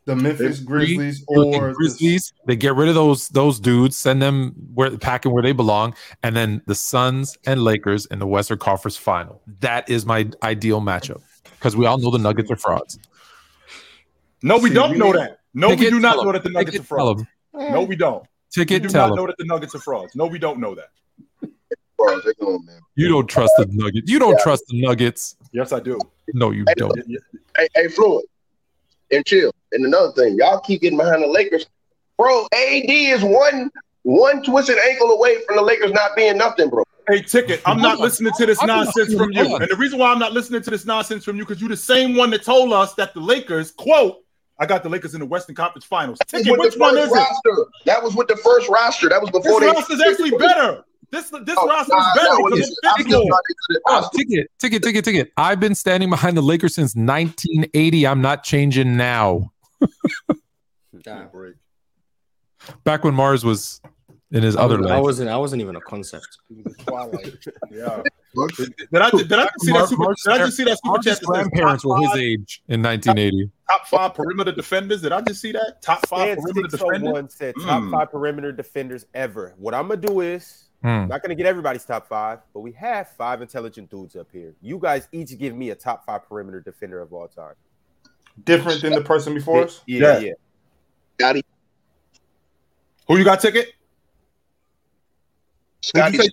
The 0.06 0.14
Memphis 0.16 0.60
Three, 0.60 0.96
Grizzlies 0.96 1.24
You're 1.28 1.44
or 1.44 1.68
the- 1.68 1.74
Grizzlies. 1.74 2.32
They 2.46 2.56
get 2.56 2.74
rid 2.76 2.88
of 2.88 2.94
those 2.94 3.28
those 3.28 3.58
dudes, 3.60 3.96
send 3.96 4.22
them 4.22 4.54
where 4.74 4.96
packing 4.98 5.32
where 5.32 5.42
they 5.42 5.52
belong, 5.52 5.94
and 6.22 6.34
then 6.36 6.62
the 6.66 6.74
Suns 6.76 7.36
and 7.46 7.62
Lakers 7.62 8.06
in 8.06 8.18
the 8.20 8.26
Western 8.26 8.58
Conference 8.58 8.96
Final. 8.96 9.42
That 9.60 9.90
is 9.90 10.06
my 10.06 10.28
ideal 10.44 10.80
matchup 10.80 11.22
because 11.42 11.76
we 11.76 11.86
all 11.86 11.98
know 11.98 12.10
the 12.12 12.18
Nuggets 12.18 12.50
are 12.50 12.56
frauds. 12.56 12.98
No, 14.42 14.58
we 14.58 14.68
See, 14.68 14.74
don't 14.76 14.92
we 14.92 14.98
know 14.98 15.06
need- 15.12 15.16
that. 15.20 15.38
No, 15.54 15.70
we 15.70 15.76
do 15.76 15.98
not 15.98 16.14
tell 16.14 16.24
know 16.24 16.30
'em. 16.30 16.32
that 16.34 16.44
the 16.44 16.50
Nuggets 16.50 16.72
Ticket, 16.76 16.92
are 16.92 16.96
tell 16.96 17.26
No, 17.72 17.82
we 17.82 17.96
don't. 17.96 18.22
We 18.22 18.28
Ticket, 18.64 18.82
do 18.84 18.88
tell 18.88 19.08
not 19.08 19.16
know 19.16 19.26
that 19.26 19.36
the 19.38 19.44
Nuggets 19.44 19.74
are 19.74 19.80
frauds. 19.80 20.14
No, 20.14 20.26
we 20.26 20.38
don't 20.38 20.60
know 20.60 20.74
that. 20.74 20.90
Bro, 21.98 22.20
they 22.20 22.32
going, 22.38 22.64
man. 22.66 22.78
You 22.94 23.08
don't 23.08 23.26
trust 23.26 23.54
the 23.58 23.66
Nuggets. 23.70 24.08
You 24.10 24.18
don't 24.18 24.32
Yeah. 24.38 24.42
trust 24.44 24.64
the 24.68 24.80
Nuggets. 24.80 25.36
Yes, 25.52 25.72
I 25.72 25.80
do. 25.80 25.98
No, 26.34 26.50
you 26.50 26.64
Hey, 26.68 26.74
don't. 26.76 26.94
Y- 26.96 27.02
y- 27.08 27.40
Hey, 27.56 27.68
hey, 27.74 27.88
Floyd, 27.88 28.24
and 29.10 29.24
chill. 29.24 29.50
And 29.76 29.84
another 29.86 30.12
thing, 30.12 30.36
y'all 30.38 30.58
keep 30.60 30.80
getting 30.82 30.98
behind 30.98 31.22
the 31.22 31.26
Lakers. 31.28 31.66
Bro, 32.18 32.44
AD 32.54 32.84
is 32.88 33.22
one 33.22 33.70
one 34.02 34.42
twisted 34.42 34.78
ankle 34.78 35.10
away 35.10 35.42
from 35.46 35.56
the 35.56 35.62
Lakers 35.62 35.92
not 35.92 36.14
being 36.16 36.36
nothing, 36.38 36.70
bro. 36.70 36.82
Hey, 37.08 37.22
Ticket, 37.22 37.60
I'm 37.66 37.80
not 37.80 37.98
listening 38.00 38.32
to 38.38 38.46
this 38.46 38.60
nonsense 38.62 39.14
from 39.14 39.30
you. 39.32 39.56
And 39.56 39.68
the 39.70 39.76
reason 39.76 39.98
why 39.98 40.10
I'm 40.10 40.18
not 40.18 40.32
listening 40.32 40.62
to 40.62 40.70
this 40.70 40.84
nonsense 40.86 41.24
from 41.24 41.36
you, 41.36 41.44
because 41.44 41.60
you're 41.60 41.68
the 41.68 41.76
same 41.76 42.16
one 42.16 42.30
that 42.30 42.42
told 42.44 42.72
us 42.72 42.94
that 42.94 43.14
the 43.14 43.20
Lakers, 43.20 43.70
quote, 43.72 44.24
I 44.58 44.66
got 44.66 44.82
the 44.82 44.88
Lakers 44.88 45.14
in 45.14 45.20
the 45.20 45.26
Western 45.26 45.54
Conference 45.54 45.84
Finals. 45.84 46.18
That 46.18 46.32
was 46.32 46.42
Ticket, 46.44 46.52
with 46.58 46.66
which 46.66 46.74
the 46.74 46.80
one 46.80 46.94
first 46.94 47.06
is 47.06 47.12
it? 47.12 47.18
roster. 47.18 47.70
That 47.84 48.02
was 48.02 48.14
with 48.16 48.28
the 48.28 48.36
first 48.36 48.68
roster. 48.70 49.08
That 49.10 49.20
was 49.20 49.30
before 49.30 49.42
This 49.42 49.50
before 49.50 49.60
they. 49.60 49.66
roster's 49.98 50.02
actually 50.02 50.30
better. 50.38 50.82
This 51.12 51.30
this 51.44 51.56
Oh, 51.58 51.68
roster 51.68 51.92
nah, 51.94 52.00
is 52.00 52.06
better 52.16 52.28
that 52.28 52.42
because 52.44 52.58
was- 52.60 52.68
it 52.68 52.78
I 52.88 52.96
fits 52.96 53.08
still 53.08 53.20
more. 53.22 53.30
thought 53.30 53.42
they 53.48 53.54
could've- 53.68 53.82
I 53.86 53.98
Oh, 54.04 54.10
ticket, 54.16 54.50
ticket, 54.58 54.82
ticket, 54.82 55.04
ticket. 55.04 55.32
I've 55.36 55.60
been 55.60 55.74
standing 55.76 56.10
behind 56.10 56.36
the 56.36 56.42
Lakers 56.42 56.74
since 56.74 56.96
1980. 56.96 58.06
I'm 58.06 58.20
not 58.22 58.42
changing 58.42 58.96
now. 58.96 59.52
Damn. 61.02 61.28
Back 62.84 63.04
when 63.04 63.14
Marz 63.14 63.44
was 63.44 63.80
in 64.32 64.42
his 64.42 64.56
I, 64.56 64.62
other 64.62 64.78
was, 64.78 64.86
I 64.90 64.94
life. 64.94 65.02
wasn't. 65.02 65.30
I 65.30 65.36
wasn't 65.36 65.62
even 65.62 65.76
a 65.76 65.80
concept. 65.80 66.26
Yeah. 67.70 68.02
Did 68.36 69.00
I 69.00 69.10
did 69.10 69.32
I 69.32 69.44
just 69.44 69.60
see 69.64 69.72
that 69.72 69.88
super? 69.88 70.02
Mark's 70.02 70.22
Did 70.24 70.32
I 70.32 70.38
just 70.38 70.56
see 70.58 70.64
that 70.64 70.78
super 70.84 70.98
chat? 71.02 71.20
that 71.20 71.24
grandparents 71.24 71.84
top 71.84 71.90
were 71.90 71.96
his 72.02 72.10
five- 72.10 72.18
age 72.18 72.62
in 72.68 72.82
1980. 72.82 73.50
Top 73.70 73.86
five 73.86 74.14
perimeter 74.14 74.52
defenders. 74.52 75.00
Did 75.00 75.12
I 75.12 75.22
just 75.22 75.40
see 75.40 75.52
that? 75.52 75.80
Top 75.80 76.06
five 76.06 76.32
Stan 76.32 76.42
perimeter 76.42 76.68
defenders. 76.68 76.98
601 77.00 77.28
said 77.30 77.54
top 77.62 77.82
Mm. 77.82 77.90
five 77.92 78.10
perimeter 78.10 78.52
defenders 78.52 79.06
ever. 79.14 79.54
What 79.56 79.72
I'm 79.74 79.88
gonna 79.88 80.00
do 80.02 80.20
is 80.20 80.64
Hmm. 80.82 80.88
I'm 80.88 81.08
not 81.08 81.22
gonna 81.22 81.34
get 81.34 81.46
everybody's 81.46 81.86
top 81.86 82.06
five, 82.06 82.40
but 82.52 82.60
we 82.60 82.72
have 82.72 83.08
five 83.16 83.40
intelligent 83.40 83.90
dudes 83.90 84.14
up 84.16 84.28
here. 84.30 84.54
You 84.60 84.78
guys 84.78 85.08
each 85.12 85.36
give 85.38 85.54
me 85.56 85.70
a 85.70 85.74
top 85.74 86.04
five 86.04 86.28
perimeter 86.28 86.60
defender 86.60 87.00
of 87.00 87.14
all 87.14 87.28
time. 87.28 87.54
Different 88.44 88.82
than 88.82 88.92
the 88.94 89.00
person 89.00 89.34
before 89.34 89.64
us. 89.64 89.82
Yeah, 89.86 90.18
Yeah. 90.18 90.18
yeah. 90.18 90.32
Scottie, 91.18 91.44
Who 93.08 93.16
you 93.16 93.24
got 93.24 93.40
ticket? 93.40 93.72
Scottie 95.80 96.16
you 96.18 96.22
say? 96.24 96.30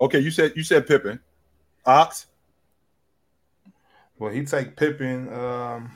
Okay, 0.00 0.18
you 0.20 0.30
said 0.30 0.52
you 0.54 0.62
said 0.62 0.86
Pippen. 0.86 1.18
Ox. 1.84 2.26
Well, 4.18 4.32
he 4.32 4.44
take 4.44 4.76
Pippen. 4.76 5.32
Um, 5.32 5.90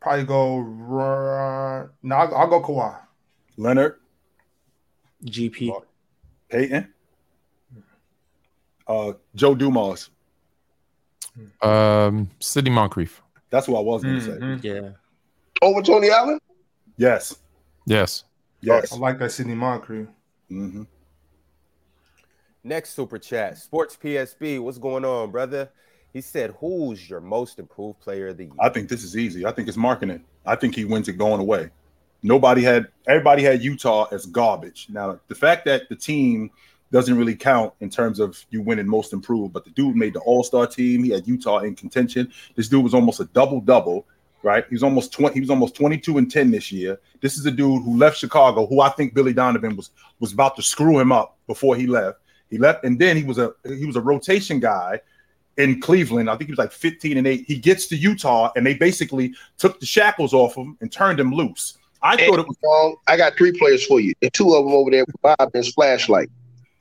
Probably 0.00 0.24
go. 0.24 0.60
Uh, 0.60 1.88
no, 2.02 2.14
I'll, 2.16 2.34
I'll 2.34 2.48
go 2.48 2.62
Kawhi. 2.62 2.98
Leonard, 3.56 3.96
GP. 5.24 5.70
Payton, 6.48 6.92
uh, 8.88 9.12
Joe 9.34 9.54
Dumars. 9.54 10.10
Um, 11.62 12.30
Sidney 12.40 12.70
Moncrief. 12.70 13.22
That's 13.50 13.66
what 13.68 13.78
I 13.80 13.82
was 13.82 14.02
going 14.02 14.14
to 14.16 14.24
say. 14.24 14.30
Mhm. 14.32 14.64
Yeah. 14.64 14.90
Over 15.62 15.82
Tony 15.82 16.10
Allen? 16.10 16.38
Yes, 16.96 17.34
Yes. 17.86 18.24
yes. 18.60 18.92
I 18.92 18.96
like 18.96 19.18
that 19.18 19.32
Sidney 19.32 19.54
Moncrief. 19.54 20.06
hmm 20.48 20.82
Next 22.62 22.90
super 22.90 23.18
chat, 23.18 23.56
Sports 23.56 23.96
PSB. 23.96 24.58
What's 24.58 24.76
going 24.78 25.04
on, 25.04 25.30
brother? 25.30 25.70
He 26.12 26.20
said, 26.20 26.54
"Who's 26.60 27.08
your 27.08 27.20
most 27.20 27.58
improved 27.58 28.00
player 28.00 28.28
of 28.28 28.36
the 28.36 28.44
year?" 28.44 28.52
I 28.60 28.68
think 28.68 28.88
this 28.88 29.02
is 29.02 29.16
easy. 29.16 29.46
I 29.46 29.52
think 29.52 29.66
it's 29.68 29.78
Markkanen. 29.78 30.22
I 30.44 30.56
think 30.56 30.74
he 30.74 30.84
wins 30.84 31.08
it 31.08 31.14
going 31.14 31.40
away. 31.40 31.70
Nobody 32.22 32.62
had 32.62 32.88
everybody 33.06 33.42
had 33.42 33.62
Utah 33.62 34.08
as 34.12 34.26
garbage. 34.26 34.88
Now 34.90 35.18
the 35.28 35.34
fact 35.34 35.64
that 35.64 35.88
the 35.88 35.96
team 35.96 36.50
doesn't 36.92 37.16
really 37.16 37.36
count 37.36 37.72
in 37.80 37.90
terms 37.90 38.18
of 38.18 38.44
you 38.50 38.62
winning 38.62 38.88
most 38.88 39.12
improved, 39.12 39.52
but 39.52 39.64
the 39.64 39.70
dude 39.70 39.96
made 39.96 40.14
the 40.14 40.20
All 40.20 40.42
Star 40.42 40.66
team. 40.66 41.04
He 41.04 41.10
had 41.10 41.26
Utah 41.26 41.58
in 41.58 41.74
contention. 41.74 42.32
This 42.56 42.68
dude 42.68 42.84
was 42.84 42.94
almost 42.94 43.20
a 43.20 43.26
double 43.26 43.60
double, 43.60 44.06
right? 44.42 44.64
He 44.68 44.74
was 44.74 44.82
almost 44.82 45.12
twenty. 45.12 45.34
He 45.34 45.40
was 45.40 45.50
almost 45.50 45.74
twenty 45.74 45.98
two 45.98 46.18
and 46.18 46.30
ten 46.30 46.50
this 46.50 46.72
year. 46.72 46.98
This 47.20 47.36
is 47.36 47.46
a 47.46 47.50
dude 47.50 47.82
who 47.82 47.96
left 47.96 48.18
Chicago, 48.18 48.66
who 48.66 48.80
I 48.80 48.88
think 48.90 49.14
Billy 49.14 49.32
Donovan 49.32 49.76
was 49.76 49.90
was 50.18 50.32
about 50.32 50.56
to 50.56 50.62
screw 50.62 50.98
him 50.98 51.12
up 51.12 51.36
before 51.46 51.76
he 51.76 51.86
left. 51.86 52.18
He 52.50 52.58
left, 52.58 52.84
and 52.84 52.98
then 52.98 53.16
he 53.16 53.22
was 53.22 53.38
a 53.38 53.52
he 53.64 53.86
was 53.86 53.96
a 53.96 54.00
rotation 54.00 54.58
guy 54.58 55.00
in 55.56 55.80
Cleveland. 55.80 56.28
I 56.28 56.36
think 56.36 56.48
he 56.48 56.52
was 56.52 56.58
like 56.58 56.72
15 56.72 57.18
and 57.18 57.26
8. 57.26 57.44
He 57.46 57.58
gets 57.58 57.86
to 57.88 57.96
Utah 57.96 58.50
and 58.56 58.64
they 58.64 58.74
basically 58.74 59.34
took 59.58 59.78
the 59.78 59.86
shackles 59.86 60.32
off 60.32 60.56
him 60.56 60.76
and 60.80 60.90
turned 60.90 61.20
him 61.20 61.32
loose. 61.32 61.76
I 62.02 62.16
thought 62.16 62.38
it 62.38 62.48
was 62.48 62.56
Wrong. 62.64 62.92
Um, 62.92 62.96
I 63.06 63.16
got 63.16 63.36
three 63.36 63.52
players 63.52 63.84
for 63.84 64.00
you. 64.00 64.14
And 64.22 64.32
two 64.32 64.54
of 64.54 64.64
them 64.64 64.72
over 64.72 64.90
there 64.90 65.04
with 65.04 65.20
Bob 65.20 65.50
and 65.52 65.66
Flashlight. 65.74 66.30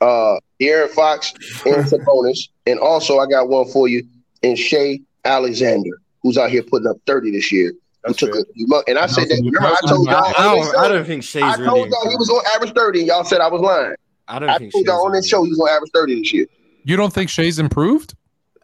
Uh 0.01 0.37
Aaron 0.59 0.89
Fox 0.89 1.33
and 1.65 1.85
Sabonis. 1.85 2.49
And 2.67 2.79
also 2.79 3.19
I 3.19 3.27
got 3.27 3.49
one 3.49 3.67
for 3.69 3.87
you 3.87 4.03
in 4.41 4.55
Shai 4.55 4.99
Alexander, 5.25 6.01
who's 6.21 6.37
out 6.37 6.49
here 6.49 6.63
putting 6.63 6.87
up 6.87 6.97
30 7.05 7.31
this 7.31 7.51
year. 7.51 7.73
Who 8.05 8.13
took 8.13 8.33
a, 8.33 8.43
and 8.87 8.97
I 8.97 9.07
said 9.07 9.27
that. 9.27 9.41
Remember, 9.43 9.67
I 9.67 9.87
told 9.87 10.07
y'all 10.07 10.15
I 10.15 10.29
on 10.29 10.33
don't, 10.55 10.65
this 10.65 10.75
I 10.75 10.87
don't 10.87 11.05
think 11.05 11.23
Shai's 11.23 11.43
I 11.43 11.55
really. 11.55 11.65
told 11.65 11.89
y'all 11.89 12.09
he 12.09 12.15
was 12.15 12.29
improved. 12.29 12.47
on 12.47 12.55
average 12.55 12.73
30, 12.73 12.99
and 12.99 13.07
y'all 13.09 13.23
said 13.25 13.41
I 13.41 13.47
was 13.49 13.61
lying. 13.61 13.95
I 14.27 14.39
don't 14.39 14.49
I 14.49 14.57
think 14.57 14.71
told 14.71 14.85
y'all 14.85 15.05
on 15.05 15.11
this 15.11 15.27
show 15.27 15.43
he 15.43 15.49
was 15.49 15.59
on 15.59 15.69
average 15.69 15.91
30 15.93 16.19
this 16.21 16.33
year. 16.33 16.45
You 16.85 16.95
don't 16.95 17.11
think 17.11 17.29
Shai's 17.29 17.59
improved? 17.59 18.15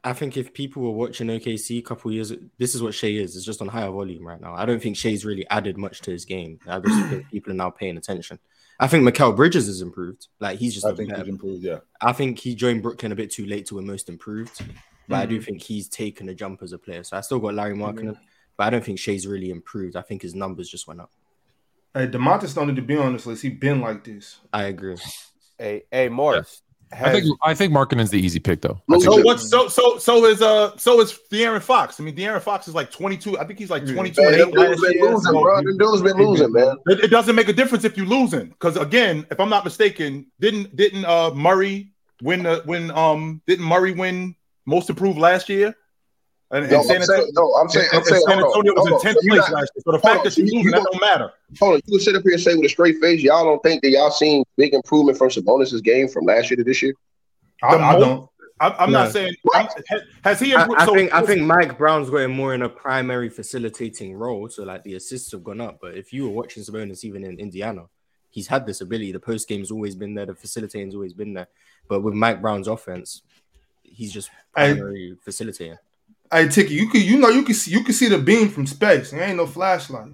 I 0.05 0.13
think 0.13 0.37
if 0.37 0.53
people 0.53 0.83
were 0.83 0.91
watching 0.91 1.27
OKC 1.27 1.79
a 1.79 1.81
couple 1.81 2.11
years, 2.11 2.31
this 2.57 2.75
is 2.75 2.81
what 2.81 2.93
Shai 2.93 3.07
is. 3.07 3.35
It's 3.35 3.45
just 3.45 3.61
on 3.61 3.67
higher 3.67 3.89
volume 3.89 4.25
right 4.25 4.39
now. 4.39 4.53
I 4.53 4.65
don't 4.65 4.81
think 4.81 4.95
Shai's 4.95 5.25
really 5.25 5.45
added 5.49 5.77
much 5.77 5.99
to 6.01 6.11
his 6.11 6.23
game. 6.23 6.59
I 6.67 6.79
just 6.79 7.09
think 7.09 7.29
people 7.29 7.51
are 7.51 7.55
now 7.55 7.71
paying 7.71 7.97
attention. 7.97 8.39
I 8.79 8.87
think 8.87 9.07
Mikal 9.07 9.35
Bridges 9.35 9.67
has 9.67 9.81
improved. 9.81 10.27
Like 10.39 10.59
he's 10.59 10.73
just. 10.73 10.85
I 10.85 10.93
think 10.93 11.09
better- 11.09 11.23
he's 11.23 11.29
improved. 11.31 11.63
Yeah. 11.63 11.79
I 12.01 12.11
think 12.13 12.39
he 12.39 12.55
joined 12.55 12.81
Brooklyn 12.83 13.11
a 13.11 13.15
bit 13.15 13.31
too 13.31 13.45
late 13.45 13.65
to 13.67 13.75
win 13.75 13.85
most 13.87 14.09
improved, 14.09 14.61
but 15.07 15.15
I 15.17 15.25
do 15.25 15.35
Mm-hmm. 15.37 15.43
think 15.45 15.61
he's 15.61 15.87
taken 15.87 16.27
a 16.29 16.33
jump 16.35 16.61
as 16.63 16.73
a 16.73 16.77
player. 16.77 17.03
So 17.03 17.15
I 17.17 17.21
still 17.21 17.39
got 17.39 17.53
Larry 17.53 17.75
Markkanen, 17.75 18.17
but 18.57 18.63
I 18.65 18.69
don't 18.69 18.83
think 18.83 18.99
Shai's 18.99 19.25
really 19.27 19.49
improved. 19.49 19.95
I 19.95 20.01
think 20.01 20.21
his 20.21 20.35
numbers 20.35 20.69
just 20.69 20.87
went 20.87 20.99
up. 20.99 21.11
Hey, 21.93 22.07
Domantas 22.07 22.53
don't 22.53 22.67
need 22.67 22.75
to 22.75 22.81
be 22.81 22.97
on 22.97 23.13
this 23.13 23.25
list. 23.25 23.41
He 23.43 23.49
been 23.49 23.79
like 23.79 24.03
this. 24.03 24.39
I 24.51 24.63
agree. 24.63 24.97
Hey, 25.57 25.83
hey, 25.89 26.09
Morris. 26.09 26.61
I 27.01 27.11
think 27.11 27.25
I 27.43 27.53
think 27.53 27.73
Markkanen's 27.73 28.09
the 28.09 28.19
easy 28.19 28.39
pick 28.39 28.61
though. 28.61 28.81
Look, 28.87 29.01
I 29.01 29.05
think- 29.05 29.15
So 29.15 29.21
what's 29.23 29.49
so 29.49 29.67
so 29.67 29.97
so 29.97 30.25
is 30.25 30.41
uh 30.41 30.75
so 30.77 31.01
is 31.01 31.17
De'Aaron 31.31 31.61
Fox. 31.61 31.99
I 31.99 32.03
mean 32.03 32.15
De'Aaron 32.15 32.41
Fox 32.41 32.67
is 32.67 32.75
like 32.75 32.91
22. 32.91 33.37
I 33.39 33.45
think 33.45 33.59
he's 33.59 33.69
like 33.69 33.85
22 33.85 34.21
Man, 34.21 34.33
and 34.33 34.41
them 34.41 34.49
8 34.49 34.53
been 34.55 35.01
losing, 35.01 35.19
So 35.21 35.41
bro. 35.41 35.55
Them 35.57 35.77
dudes 35.77 36.01
been 36.01 36.17
losing, 36.17 36.51
man. 36.51 36.77
It, 36.87 36.99
it 37.05 37.07
doesn't 37.07 37.35
make 37.35 37.49
a 37.49 37.53
difference 37.53 37.83
if 37.83 37.97
you're 37.97 38.05
losing. 38.05 38.47
Because 38.47 38.77
again, 38.77 39.25
if 39.31 39.39
I'm 39.39 39.49
not 39.49 39.63
mistaken, 39.65 40.27
didn't 40.39 40.75
didn't 40.75 41.05
uh 41.05 41.31
Murray 41.33 41.91
win 42.21 42.43
the 42.43 42.63
win 42.65 42.91
um 42.91 43.41
didn't 43.47 43.65
Murray 43.65 43.91
win 43.91 44.35
most 44.65 44.89
improved 44.89 45.17
last 45.19 45.49
year? 45.49 45.75
And, 46.51 46.63
and 46.63 46.71
No, 46.71 46.83
San 46.83 46.97
I'm 46.97 47.03
saying, 47.03 47.31
no, 47.33 47.53
I'm 47.55 47.69
saying, 47.69 47.87
I'm 47.91 47.97
and 47.97 48.05
saying, 48.07 48.21
San 48.27 48.37
hold 48.39 48.43
on, 48.43 48.67
Antonio 48.67 48.73
was 48.75 49.03
in 49.03 49.09
10th 49.09 49.13
So 49.15 49.27
place 49.27 49.39
not- 49.39 49.51
last 49.51 49.71
year. 49.75 49.83
So 49.85 49.91
the 49.93 49.99
fact 49.99 50.17
on, 50.19 50.23
that 50.25 50.37
you're 50.37 50.45
you- 50.47 50.53
losing, 50.53 50.63
you 50.65 50.71
that 50.71 50.87
don't 50.91 51.01
matter. 51.01 51.31
Hold 51.59 51.73
on, 51.75 51.81
you 51.85 51.97
can 51.97 51.99
sit 52.05 52.15
up 52.15 52.23
here 52.23 52.33
and 52.33 52.41
say 52.41 52.55
with 52.55 52.65
a 52.65 52.69
straight 52.69 52.97
face, 53.01 53.21
y'all 53.21 53.43
don't 53.45 53.61
think 53.63 53.81
that 53.81 53.89
y'all 53.89 54.11
seen 54.11 54.43
big 54.55 54.73
improvement 54.73 55.17
from 55.17 55.29
Sabonis' 55.29 55.83
game 55.83 56.07
from 56.07 56.25
last 56.25 56.49
year 56.51 56.57
to 56.57 56.63
this 56.63 56.81
year? 56.83 56.93
I, 57.63 57.77
The 57.77 57.83
I 57.83 57.93
mo- 57.93 57.99
don't. 57.99 58.29
I'm, 58.61 58.73
I'm 58.79 58.91
No. 58.91 59.03
not 59.03 59.11
saying 59.11 59.35
I'm, 59.53 59.67
has, 59.89 60.01
has 60.23 60.39
he 60.39 60.53
I, 60.55 60.61
improved? 60.61 60.81
I 60.81 60.85
so- 60.85 60.93
think 60.93 61.13
I 61.13 61.21
think 61.23 61.41
Mike 61.41 61.77
Brown's 61.77 62.09
going 62.09 62.31
more 62.31 62.53
in 62.53 62.61
a 62.61 62.69
primary 62.69 63.27
facilitating 63.29 64.13
role, 64.13 64.47
so 64.47 64.63
like 64.63 64.83
the 64.83 64.93
assists 64.95 65.31
have 65.33 65.43
gone 65.43 65.59
up. 65.59 65.79
But 65.81 65.97
if 65.97 66.13
you 66.13 66.23
were 66.25 66.29
watching 66.33 66.63
Sabonis 66.63 67.03
even 67.03 67.23
in 67.25 67.37
Indiana, 67.39 67.85
he's 68.29 68.47
had 68.47 68.65
this 68.65 68.79
ability. 68.81 69.11
The 69.11 69.19
post 69.19 69.47
game's 69.49 69.71
always 69.71 69.95
been 69.95 70.13
there, 70.13 70.27
the 70.27 70.35
facilitating's 70.35 70.93
always 70.95 71.13
been 71.13 71.33
there. 71.33 71.47
But 71.89 72.01
with 72.01 72.13
Mike 72.13 72.39
Brown's 72.41 72.67
offense, 72.69 73.23
he's 73.83 74.13
just 74.13 74.29
Hey. 74.55 74.73
primary 74.73 75.17
facilitating. 75.21 75.77
Hey, 76.31 76.47
Tiki, 76.49 76.73
you 76.73 76.89
can 76.89 77.01
you 77.01 77.17
know 77.17 77.29
you 77.29 77.43
can 77.43 77.55
see 77.55 77.71
you 77.71 77.83
can 77.83 77.93
see 77.93 78.07
the 78.09 78.17
beam 78.17 78.49
from 78.49 78.65
space. 78.65 79.11
There 79.11 79.21
ain't 79.23 79.37
no 79.37 79.45
flashlight. 79.47 80.11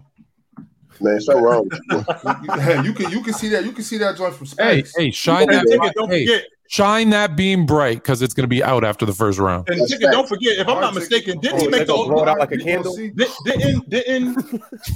Man, 0.99 1.19
so 1.19 1.39
wrong. 1.39 1.69
You, 1.91 1.97
you- 1.97 2.83
you 2.83 2.93
can 2.93 3.11
you 3.11 3.21
can 3.23 3.33
see 3.33 3.49
that 3.49 3.65
you 3.65 3.71
can 3.71 3.83
see 3.83 3.97
that 3.97 4.17
joint 4.17 4.35
from 4.35 4.45
space. 4.45 4.93
hey, 4.95 5.09
shine 5.11 5.47
that 5.47 5.65
Ticket, 5.67 5.93
don't 5.95 6.09
hey, 6.11 6.25
forget, 6.27 6.45
shine 6.69 7.09
that 7.09 7.35
beam 7.35 7.65
bright 7.65 7.95
because 7.97 8.21
it's 8.21 8.33
gonna 8.35 8.47
be 8.47 8.63
out 8.63 8.83
after 8.83 9.05
the 9.05 9.13
first 9.13 9.39
round. 9.39 9.67
and 9.69 9.79
That's 9.79 9.91
Ticket, 9.91 10.11
don't 10.11 10.27
forget, 10.29 10.57
if 10.59 10.67
I'm 10.67 10.79
not 10.79 10.93
mistaken, 10.93 11.39
didn't 11.39 11.59
he 11.61 11.67
Oh, 11.67 11.69
make 11.71 11.87
the 11.87 11.93
gonna 11.93 12.09
blow 12.13 12.23
it 12.23 12.29
out 12.29 12.39
like 12.39 12.51
a 12.51 12.57
candle? 12.57 12.93
see? 12.93 13.09
Did- 13.09 13.29
Didn't 13.45 13.89
didn't 13.89 14.35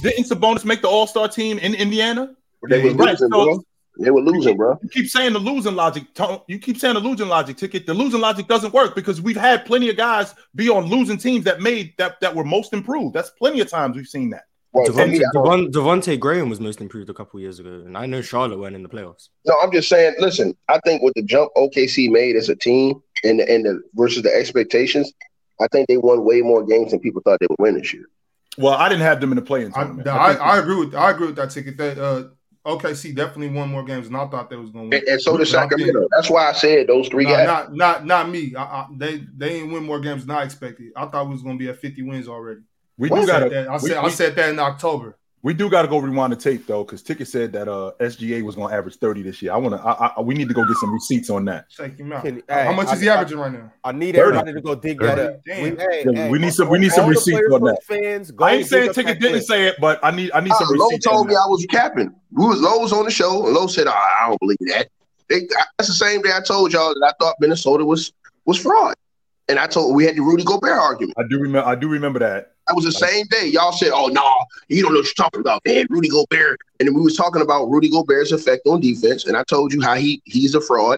didn't 0.04 0.26
Sabonis 0.30 0.64
make 0.66 0.82
the 0.84 0.88
All 0.90 1.08
Star 1.08 1.28
team 1.28 1.58
in 1.60 1.74
Indiana? 1.74 2.36
They 2.70 2.90
Right, 2.94 3.18
so- 3.18 3.28
bro. 3.30 3.64
They 4.00 4.12
were 4.12 4.22
losing, 4.22 4.58
bro. 4.58 4.78
You 4.82 4.90
keep 4.90 5.08
saying 5.08 5.34
the 5.34 5.40
losing 5.40 5.76
logic. 5.76 6.04
You 6.48 6.60
keep 6.60 6.78
saying 6.78 6.96
the 6.96 7.00
losing 7.00 7.28
logic 7.28 7.58
ticket. 7.58 7.86
The 7.86 7.94
losing 7.94 8.20
logic 8.20 8.48
doesn't 8.48 8.74
work 8.74 8.96
because 8.96 9.22
we've 9.22 9.38
had 9.38 9.66
plenty 9.66 9.90
of 9.90 9.98
guys 9.98 10.36
be 10.54 10.70
on 10.70 10.86
losing 10.86 11.18
teams 11.18 11.46
that 11.46 11.62
made 11.62 11.94
that 11.98 12.20
that 12.22 12.36
were 12.36 12.44
most 12.44 12.74
improved. 12.74 13.16
That's 13.16 13.30
plenty 13.32 13.62
of 13.62 13.70
times 13.70 13.96
we've 13.96 14.08
seen 14.08 14.32
that. 14.32 14.44
Well, 14.76 14.92
for 14.92 15.08
me, 15.08 15.20
Devontae, 15.20 15.32
Devon, 15.32 15.72
Devontae 15.72 16.20
Graham 16.20 16.50
was 16.50 16.60
most 16.60 16.82
improved 16.82 17.10
a 17.10 17.14
couple 17.14 17.40
years 17.40 17.60
ago, 17.60 17.70
and 17.86 17.98
I 17.98 18.06
know 18.06 18.22
Charlotte 18.22 18.60
weren't 18.60 18.76
in 18.76 18.84
the 18.84 18.90
playoffs. 18.90 19.30
no, 19.46 19.56
I'm 19.64 19.72
just 19.72 19.88
saying. 19.88 20.16
Listen, 20.20 20.56
I 20.68 20.80
think 20.84 21.02
with 21.02 21.14
the 21.14 21.22
jump 21.22 21.50
OKC 21.56 22.12
made 22.12 22.36
as 22.36 22.50
a 22.50 22.58
team 22.58 23.02
and 23.24 23.40
the, 23.40 23.50
and 23.50 23.64
the 23.64 23.82
versus 23.94 24.24
the 24.24 24.36
expectations, 24.36 25.14
I 25.62 25.68
think 25.72 25.88
they 25.88 25.96
won 25.96 26.26
way 26.26 26.42
more 26.42 26.62
games 26.66 26.92
than 26.92 27.00
people 27.00 27.22
thought 27.24 27.40
they 27.40 27.48
would 27.50 27.60
win 27.60 27.78
this 27.78 27.94
year. 27.94 28.10
Well, 28.58 28.74
I 28.74 28.90
didn't 28.90 29.04
have 29.04 29.22
them 29.22 29.32
in 29.32 29.38
the 29.38 29.42
playing 29.42 29.72
I, 29.76 29.84
tournament. 29.84 30.08
I, 30.08 30.34
I 30.34 30.58
agree 30.58 30.76
with 30.76 30.94
I 30.94 31.12
agree 31.12 31.28
with 31.28 31.36
that 31.38 31.52
ticket. 31.52 31.78
That 31.78 31.98
uh, 31.98 32.30
OKC 32.66 33.16
definitely 33.16 33.50
won 33.56 33.70
more 33.70 33.84
games 33.84 34.08
than 34.08 34.16
I 34.16 34.26
thought 34.28 34.50
they 34.50 34.56
was 34.56 34.72
going 34.72 34.90
to 34.90 34.98
win. 34.98 35.06
and 35.08 35.22
so 35.22 35.38
did 35.38 35.48
But 35.52 35.56
I 35.56 35.62
think- 35.68 35.72
Sacramento. 35.72 36.08
That's 36.12 36.30
why 36.30 36.50
I 36.50 36.54
said 36.54 36.88
those 36.88 37.08
three 37.10 37.26
Nah, 37.26 37.32
guys. 37.32 37.48
not 37.48 37.74
not 37.76 38.06
not 38.06 38.30
me. 38.30 38.56
I, 38.56 38.64
I, 38.64 38.88
they 38.98 39.24
they 39.38 39.56
ain't 39.62 39.72
win 39.72 39.84
more 39.84 40.00
games 40.00 40.26
than 40.26 40.36
I 40.36 40.44
expected. 40.44 40.92
I 40.96 41.06
thought 41.06 41.26
we 41.28 41.34
was 41.34 41.42
going 41.44 41.58
to 41.58 41.64
be 41.64 41.70
at 41.70 41.78
50 41.80 42.02
wins 42.04 42.28
already. 42.28 42.62
we 42.98 43.12
I 43.12 43.16
do 43.16 43.22
said 43.22 43.28
gotta 43.28 43.50
that. 43.50 43.68
I 43.70 43.74
we- 43.74 43.80
said 43.90 43.98
I 43.98 44.10
said 44.10 44.36
that 44.36 44.50
in 44.50 44.60
October. 44.60 45.18
We 45.46 45.54
do 45.54 45.70
gotta 45.70 45.88
go 45.88 46.00
rewind 46.00 46.34
the 46.34 46.36
tape 46.38 46.66
though, 46.66 46.84
because 46.84 47.04
Ticket 47.04 47.28
said 47.28 47.54
that 47.54 47.68
uh 47.68 47.92
SGA 48.00 48.42
was 48.42 48.56
gonna 48.56 48.74
average 48.76 48.96
30 48.96 49.22
this 49.22 49.42
year. 49.44 49.54
I 49.54 49.58
wanna 49.58 49.78
I, 49.78 50.12
I 50.18 50.22
we 50.22 50.34
need 50.34 50.48
to 50.48 50.56
go 50.56 50.66
get 50.66 50.76
some 50.78 50.92
receipts 50.92 51.30
on 51.30 51.46
that. 51.46 51.70
Check 51.70 51.98
him 52.00 52.12
out. 52.12 52.24
Can- 52.24 52.42
How 52.50 52.74
much 52.74 52.88
I- 52.88 52.94
is 52.96 53.02
he 53.02 53.10
averaging 53.10 53.38
right 53.38 53.52
now? 53.54 53.72
I 53.84 53.92
need 53.92 54.16
30. 54.16 54.20
everybody 54.40 54.54
to 54.54 54.62
go 54.62 54.74
dig 54.74 55.00
that 55.02 55.20
up. 55.20 55.42
Damn. 55.46 55.62
We, 55.64 55.70
hey, 55.70 56.04
Yeah, 56.04 56.12
hey, 56.16 56.30
we 56.32 56.40
need 56.40 56.54
some- 56.54 56.68
we 56.70 56.80
need 56.80 56.92
some 56.92 57.08
receipts 57.08 57.40
on 57.54 57.62
that. 57.62 57.78
Fans, 57.84 58.32
go 58.32 58.44
I 58.44 58.54
ain't 58.54 58.66
saying 58.68 58.94
Ticket 58.94 59.20
didn't 59.20 59.34
clip. 59.34 59.44
say 59.44 59.68
it, 59.68 59.76
but 59.80 60.00
I 60.04 60.10
need 60.10 60.32
I 60.34 60.40
need 60.42 60.52
Uh, 60.52 60.56
some 60.56 60.68
Lowe 60.78 60.88
receipts. 60.88 61.06
on 61.06 61.14
told 61.14 61.28
me 61.28 61.36
that. 61.36 61.42
I 61.42 61.48
was 61.48 61.66
capping. 61.70 62.12
We 62.32 62.48
was 62.48 62.60
Lowe's 62.60 62.92
on 62.92 63.06
the 63.06 63.12
show, 63.12 63.46
and 63.46 63.54
Lowe 63.56 63.68
said, 63.68 63.86
oh, 63.88 63.92
"I 63.92 64.28
don't 64.28 64.40
believe 64.40 64.58
that." 64.74 64.88
They, 65.30 65.42
that's 65.78 65.88
the 65.90 65.94
same 65.96 66.22
day 66.24 66.32
I 66.36 66.42
told 66.42 66.74
y'all 66.74 66.90
that 66.94 67.06
I 67.08 67.24
thought 67.24 67.36
Minnesota 67.40 67.86
was 67.86 68.12
was 68.46 68.58
fraud, 68.58 68.96
and 69.48 69.60
I 69.60 69.68
told 69.68 69.96
we 69.96 70.06
had 70.06 70.16
the 70.16 70.22
Rudy 70.22 70.44
Gobert 70.44 70.72
argument. 70.72 71.14
I 71.20 71.24
do 71.30 71.38
remember 71.40 71.68
I 71.70 71.76
do 71.76 71.88
remember 71.88 72.18
that. 72.20 72.54
That 72.68 72.76
was 72.76 72.86
the 72.86 72.92
same 72.92 73.26
day. 73.28 73.48
Y'all 73.48 73.72
said, 73.72 73.92
"Oh 73.94 74.08
no, 74.08 74.28
you 74.70 74.82
don't 74.82 74.94
know 74.94 75.00
what 75.00 75.06
you're 75.06 75.14
talking 75.14 75.40
about, 75.40 75.62
man." 75.66 75.86
Rudy 75.90 76.10
Gobert, 76.10 76.60
and 76.80 76.96
we 76.96 77.02
was 77.02 77.16
talking 77.16 77.42
about 77.42 77.66
Rudy 77.66 77.90
Gobert's 77.90 78.32
effect 78.32 78.66
on 78.66 78.82
defense, 78.82 79.26
and 79.26 79.38
I 79.38 79.44
told 79.44 79.72
you 79.72 79.82
how 79.82 79.96
he 79.96 80.22
he's 80.26 80.56
a 80.56 80.62
fraud, 80.62 80.98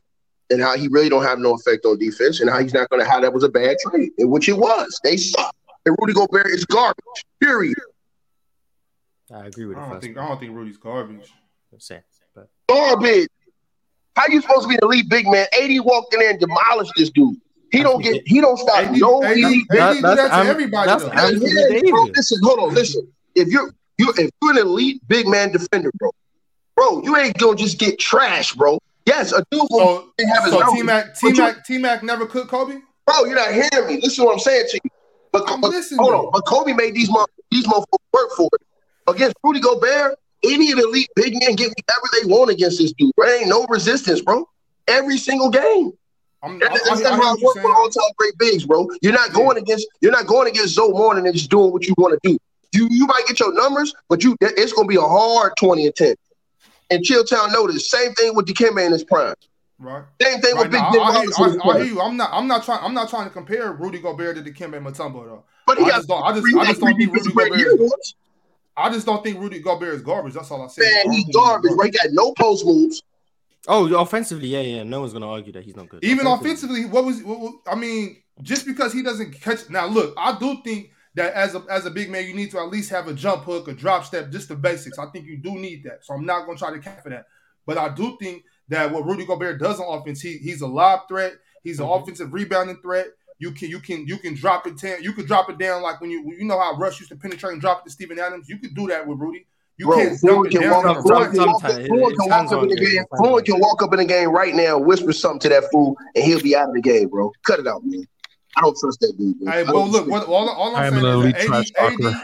and 0.49 0.61
how 0.61 0.77
he 0.77 0.87
really 0.87 1.09
don't 1.09 1.23
have 1.23 1.39
no 1.39 1.53
effect 1.53 1.85
on 1.85 1.99
defense, 1.99 2.39
and 2.39 2.49
how 2.49 2.59
he's 2.59 2.73
not 2.73 2.89
going 2.89 3.03
to 3.03 3.09
how 3.09 3.19
that 3.19 3.33
was 3.33 3.43
a 3.43 3.49
bad 3.49 3.75
trade, 3.85 4.11
and 4.17 4.31
which 4.31 4.47
it 4.47 4.57
was. 4.57 4.99
They 5.03 5.17
suck, 5.17 5.53
and 5.85 5.95
Rudy 5.99 6.13
Gobert 6.13 6.47
is 6.47 6.63
garbage. 6.65 7.03
Period. 7.41 7.75
I 9.33 9.47
agree 9.47 9.65
with 9.65 9.77
I 9.77 9.89
don't 9.89 9.99
think 9.99 10.15
one. 10.15 10.25
I 10.25 10.29
don't 10.29 10.39
think 10.39 10.55
Rudy's 10.55 10.77
garbage. 10.77 11.33
I'm 11.73 11.79
saying, 11.81 12.03
but 12.33 12.49
Garbage. 12.69 13.27
How 14.15 14.25
you 14.29 14.41
supposed 14.41 14.63
to 14.63 14.67
be 14.69 14.77
the 14.79 14.87
lead 14.87 15.09
big 15.09 15.27
man? 15.27 15.45
80 15.55 15.81
walked 15.81 16.13
in 16.13 16.21
there 16.21 16.31
and 16.31 16.39
demolished 16.39 16.93
this 16.95 17.11
dude. 17.11 17.39
He 17.71 17.83
don't 17.83 18.01
get. 18.01 18.21
He 18.25 18.39
don't 18.41 18.57
stop 18.57 18.77
AD, 18.77 18.97
no 18.97 19.23
AD, 19.23 19.35
lead. 19.37 19.63
AD 19.71 19.95
do 19.95 20.01
that 20.01 20.15
to 20.15 20.33
I'm- 20.33 20.47
everybody. 20.47 20.87
that's- 20.87 21.01
though. 21.03 21.45
Yeah, 21.45 21.63
Anthony 21.75 21.91
bro, 21.91 22.03
listen, 22.15 22.37
hold 22.43 22.59
on, 22.59 22.73
listen. 22.73 23.07
If 23.35 23.47
you're 23.49 23.71
you 23.97 24.09
if 24.17 24.29
you're 24.41 24.51
an 24.51 24.57
elite 24.57 25.01
big 25.07 25.27
man 25.27 25.51
defender, 25.51 25.91
bro, 25.99 26.11
bro, 26.75 27.01
you 27.03 27.15
ain't 27.17 27.37
gonna 27.37 27.55
just 27.57 27.77
get 27.79 27.99
trash, 27.99 28.53
bro. 28.53 28.79
Yes, 29.05 29.31
a 29.31 29.43
dude 29.51 29.61
will 29.69 29.79
So, 29.79 30.25
have 30.27 30.43
his 30.43 30.53
so 30.53 30.59
numbers, 30.59 30.75
T 30.77 30.83
Mac, 30.83 31.05
but 31.07 31.15
T 31.19 31.27
you- 31.27 31.33
Mac, 31.43 31.65
T 31.65 31.77
Mac 31.77 32.03
never 32.03 32.25
cooked 32.25 32.49
Kobe. 32.49 32.77
bro, 33.05 33.25
you're 33.25 33.35
not 33.35 33.51
hearing 33.53 33.87
me. 33.87 33.95
Listen 34.01 34.23
to 34.23 34.25
what 34.25 34.33
I'm 34.33 34.39
saying 34.39 34.65
to 34.71 34.79
you. 34.83 34.89
But, 35.31 35.49
I'm 35.51 35.61
but 35.61 35.71
listening. 35.71 35.99
hold 35.99 36.13
on, 36.13 36.29
but 36.31 36.45
Kobe 36.45 36.73
made 36.73 36.93
these 36.95 37.09
monsters. 37.09 37.33
These 37.51 37.65
motherfuckers 37.67 38.13
work 38.13 38.31
for 38.35 38.49
it. 38.53 38.61
Against 39.07 39.35
Rudy 39.43 39.59
Gobert, 39.59 40.17
any 40.43 40.71
of 40.71 40.77
the 40.77 40.83
elite 40.85 41.09
big 41.15 41.33
men 41.39 41.55
get 41.55 41.69
whatever 41.69 42.07
they 42.21 42.27
want 42.33 42.49
against 42.51 42.79
this 42.79 42.91
dude. 42.97 43.11
Bro. 43.15 43.27
Ain't 43.29 43.47
no 43.49 43.65
resistance, 43.69 44.21
bro. 44.21 44.47
Every 44.87 45.17
single 45.17 45.49
game. 45.49 45.91
I'm, 46.43 46.59
That- 46.59 46.71
That's 46.71 46.89
I, 46.89 46.93
I 46.93 47.15
not 47.15 47.23
how 47.23 47.35
it 47.35 47.41
works 47.41 47.59
for 47.61 47.73
all 47.73 47.89
time 47.89 48.03
great 48.17 48.37
bigs, 48.37 48.65
bro. 48.65 48.87
You're 49.01 49.13
not 49.13 49.33
going 49.33 49.57
against 49.57 49.87
you're 50.01 50.11
not 50.11 50.27
going 50.27 50.47
against 50.47 50.75
Zo 50.75 50.89
Mourning 50.89 51.25
and 51.25 51.35
just 51.35 51.49
doing 51.49 51.71
what 51.71 51.85
you 51.85 51.93
want 51.97 52.19
to 52.21 52.29
do. 52.29 52.37
You 52.73 52.87
you 52.91 53.07
might 53.07 53.23
get 53.27 53.39
your 53.39 53.53
numbers, 53.53 53.93
but 54.09 54.23
you 54.23 54.35
it's 54.41 54.73
gonna 54.73 54.87
be 54.87 54.97
a 54.97 55.01
hard 55.01 55.53
20 55.59 55.85
and 55.85 55.95
10. 55.95 56.15
And 56.89 57.03
Chilltown 57.03 57.51
noticed 57.51 57.89
same 57.89 58.13
thing 58.13 58.35
with 58.35 58.45
Dikembe 58.45 58.85
in 58.85 58.91
his 58.91 59.03
prime. 59.03 59.33
Right. 59.79 60.03
Same 60.21 60.41
thing 60.41 60.55
Right 60.55 60.63
with 60.63 60.71
Big 60.71 60.81
now, 60.81 60.91
Ben 60.91 61.01
I, 61.01 61.03
I, 61.03 61.11
hear, 61.11 61.19
Robinson 61.19 61.43
in 61.45 61.51
his 61.51 61.61
I, 61.63 61.69
I 61.69 61.77
hear 61.77 61.85
you. 61.85 62.01
I'm 62.01 62.17
not. 62.17 62.29
I'm 62.33 62.47
not 62.47 62.63
trying. 62.63 62.83
I'm 62.83 62.93
not 62.93 63.09
trying 63.09 63.25
to 63.25 63.29
compare 63.29 63.71
Rudy 63.73 63.99
Gobert 63.99 64.35
to 64.37 64.41
Dikembe 64.41 64.81
Mutombo 64.81 65.25
though. 65.25 65.43
But 65.67 65.77
he 65.77 65.85
I 65.85 65.89
just 65.89 66.07
don't. 66.07 66.23
I 66.23 66.33
just. 66.33 66.47
I 66.57 66.65
just 66.65 66.81
don't 66.81 66.97
think 66.97 67.13
Rudy 67.13 67.31
Gobert. 67.31 67.81
Is. 67.81 68.15
I 68.75 68.89
just 68.91 69.05
don't 69.05 69.23
think 69.23 69.39
Rudy 69.39 69.59
Gobert 69.59 69.95
is 69.95 70.01
garbage. 70.01 70.33
That's 70.33 70.49
all 70.49 70.63
I 70.63 70.67
said. 70.67 70.83
Man, 70.83 71.13
he's 71.13 71.25
garbage, 71.33 71.73
bro. 71.75 71.85
He 71.85 71.91
got 71.91 72.07
no 72.11 72.33
post 72.33 72.65
moves. 72.65 73.03
Oh, 73.67 73.93
offensively, 73.99 74.47
yeah, 74.47 74.61
yeah. 74.61 74.83
No 74.83 75.01
one's 75.01 75.13
gonna 75.13 75.29
argue 75.29 75.51
that 75.53 75.63
he's 75.63 75.75
not 75.75 75.89
good. 75.89 76.03
Even 76.03 76.25
offensively, 76.27 76.85
what 76.85 77.03
was? 77.05 77.21
What, 77.23 77.39
what- 77.39 77.55
I 77.67 77.75
mean, 77.75 78.21
just 78.41 78.65
because 78.65 78.93
he 78.93 79.03
doesn't 79.03 79.33
catch. 79.41 79.69
Now, 79.69 79.87
look, 79.87 80.13
I 80.17 80.37
do 80.37 80.61
think 80.63 80.91
that 81.15 81.33
as 81.33 81.55
a 81.55 81.63
as 81.69 81.85
a 81.85 81.91
big 81.91 82.09
man, 82.09 82.25
you 82.25 82.33
need 82.33 82.51
to 82.51 82.59
at 82.59 82.69
least 82.69 82.89
have 82.91 83.07
a 83.07 83.13
jump 83.13 83.43
hook, 83.43 83.67
a 83.67 83.73
drop 83.73 84.05
step, 84.05 84.31
just 84.31 84.47
the 84.49 84.55
basics. 84.55 84.97
I 84.97 85.07
think 85.07 85.25
you 85.25 85.37
do 85.37 85.51
need 85.55 85.83
that. 85.83 86.05
So 86.05 86.13
I'm 86.13 86.25
not 86.25 86.45
going 86.45 86.57
to 86.57 86.63
try 86.63 86.71
to 86.73 86.79
cap 86.79 87.03
for 87.03 87.09
that. 87.09 87.25
But 87.65 87.77
I 87.77 87.89
do 87.89 88.17
think 88.21 88.43
that 88.69 88.91
what 88.91 89.05
Rudy 89.05 89.25
Gobert 89.25 89.59
does 89.59 89.79
on 89.79 89.99
offense, 89.99 90.21
he 90.21 90.37
he's 90.37 90.61
a 90.61 90.67
lob 90.67 91.07
threat. 91.09 91.33
He's 91.63 91.79
an 91.79 91.87
Mhm. 91.87 92.01
offensive 92.01 92.33
rebounding 92.33 92.77
threat. 92.81 93.07
You 93.39 93.51
can 93.51 93.69
you 93.69 93.79
can 93.79 94.07
you 94.07 94.17
can 94.17 94.33
drop 94.35 94.65
it 94.65 94.77
down. 94.79 95.03
You 95.03 95.11
could 95.11 95.27
drop 95.27 95.49
it 95.49 95.57
down 95.57 95.81
like 95.81 95.99
when 95.99 96.09
you 96.09 96.23
you 96.37 96.45
know 96.45 96.57
how 96.59 96.77
Russ 96.77 96.99
used 96.99 97.11
to 97.11 97.17
penetrate 97.17 97.51
and 97.53 97.61
drop 97.61 97.81
it 97.81 97.85
to 97.85 97.89
Steven 97.91 98.17
Adams. 98.17 98.47
You 98.47 98.57
could 98.59 98.73
do 98.75 98.87
that 98.87 99.05
with 99.05 99.19
Rudy. 99.19 99.45
You 99.79 99.85
Bro, 99.85 99.95
can't 99.97 100.19
Floyd 100.19 100.51
can 100.51 100.69
walk 100.71 100.85
up. 100.85 100.97
a 100.97 101.01
Floyd 101.03 101.19
rocket. 101.21 101.35
can 101.37 101.45
walk, 101.47 101.61
Sometimes 101.61 101.87
Floyd 101.87 102.15
can 102.17 102.29
walk 102.29 102.51
up 102.51 102.63
in 102.63 102.69
the 102.69 102.75
game. 102.75 102.85
game. 102.95 103.05
Floyd 103.17 103.45
can 103.45 103.59
walk 103.59 103.83
up 103.83 103.93
in 103.93 103.99
the 103.99 104.05
game 104.05 104.29
right 104.29 104.55
now, 104.55 104.79
whisper 104.79 105.13
something 105.13 105.39
to 105.41 105.49
that 105.49 105.65
fool, 105.71 105.95
and 106.15 106.23
he'll 106.25 106.41
be 106.41 106.55
out 106.55 106.69
of 106.69 106.73
the 106.75 106.81
game, 106.81 107.09
bro. 107.09 107.31
Cut 107.45 107.59
it 107.59 107.67
out, 107.67 107.81
man. 107.83 108.03
I 108.55 108.61
don't 108.61 108.75
trust 108.79 108.99
that 109.01 109.13
dude. 109.19 109.39
man. 109.39 109.53
Hey, 109.53 109.61
I 109.61 109.63
but 109.65 109.75
look, 109.87 110.07
what, 110.07 110.25
all, 110.27 110.49
all 110.49 110.75
I 110.75 110.87
I'm 110.87 110.95
am 110.97 111.05
an 111.05 111.33
saying 111.33 111.51
is 111.51 111.71
AD. 111.77 112.01
AD, 112.03 112.15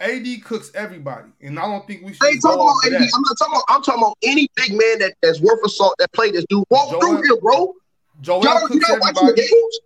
AD 0.00 0.44
cooks 0.44 0.70
everybody, 0.74 1.28
and 1.40 1.58
I 1.58 1.62
don't 1.62 1.86
think 1.86 2.02
we 2.04 2.12
should. 2.12 2.22
I 2.22 2.28
ain't 2.28 2.42
go 2.42 2.50
talking 2.50 2.60
about 2.60 2.70
off 2.72 2.86
of 2.86 2.92
any. 2.92 2.98
that. 3.06 3.12
I'm 3.14 3.22
not 3.22 3.38
talking 3.38 3.54
about. 3.54 3.64
I'm 3.68 3.82
talking 3.82 4.02
about 4.02 4.18
any 4.22 4.48
big 4.54 4.70
man 4.72 4.98
that, 4.98 5.14
that's 5.22 5.40
worth 5.40 5.60
a 5.64 5.68
salt 5.70 5.94
that 6.00 6.12
played 6.12 6.34
this 6.34 6.44
dude. 6.50 6.62
Walk 6.68 6.90
Joel- 6.90 7.00
through 7.00 7.22
here, 7.22 7.40
bro. 7.40 7.72
Joel 8.20 8.44
Y'all, 8.44 8.60
you 8.60 8.66
cooks 8.68 8.88
not 8.90 9.00
watching 9.00 9.14
the 9.14 9.32
everybody. 9.32 9.48
games? 9.48 9.78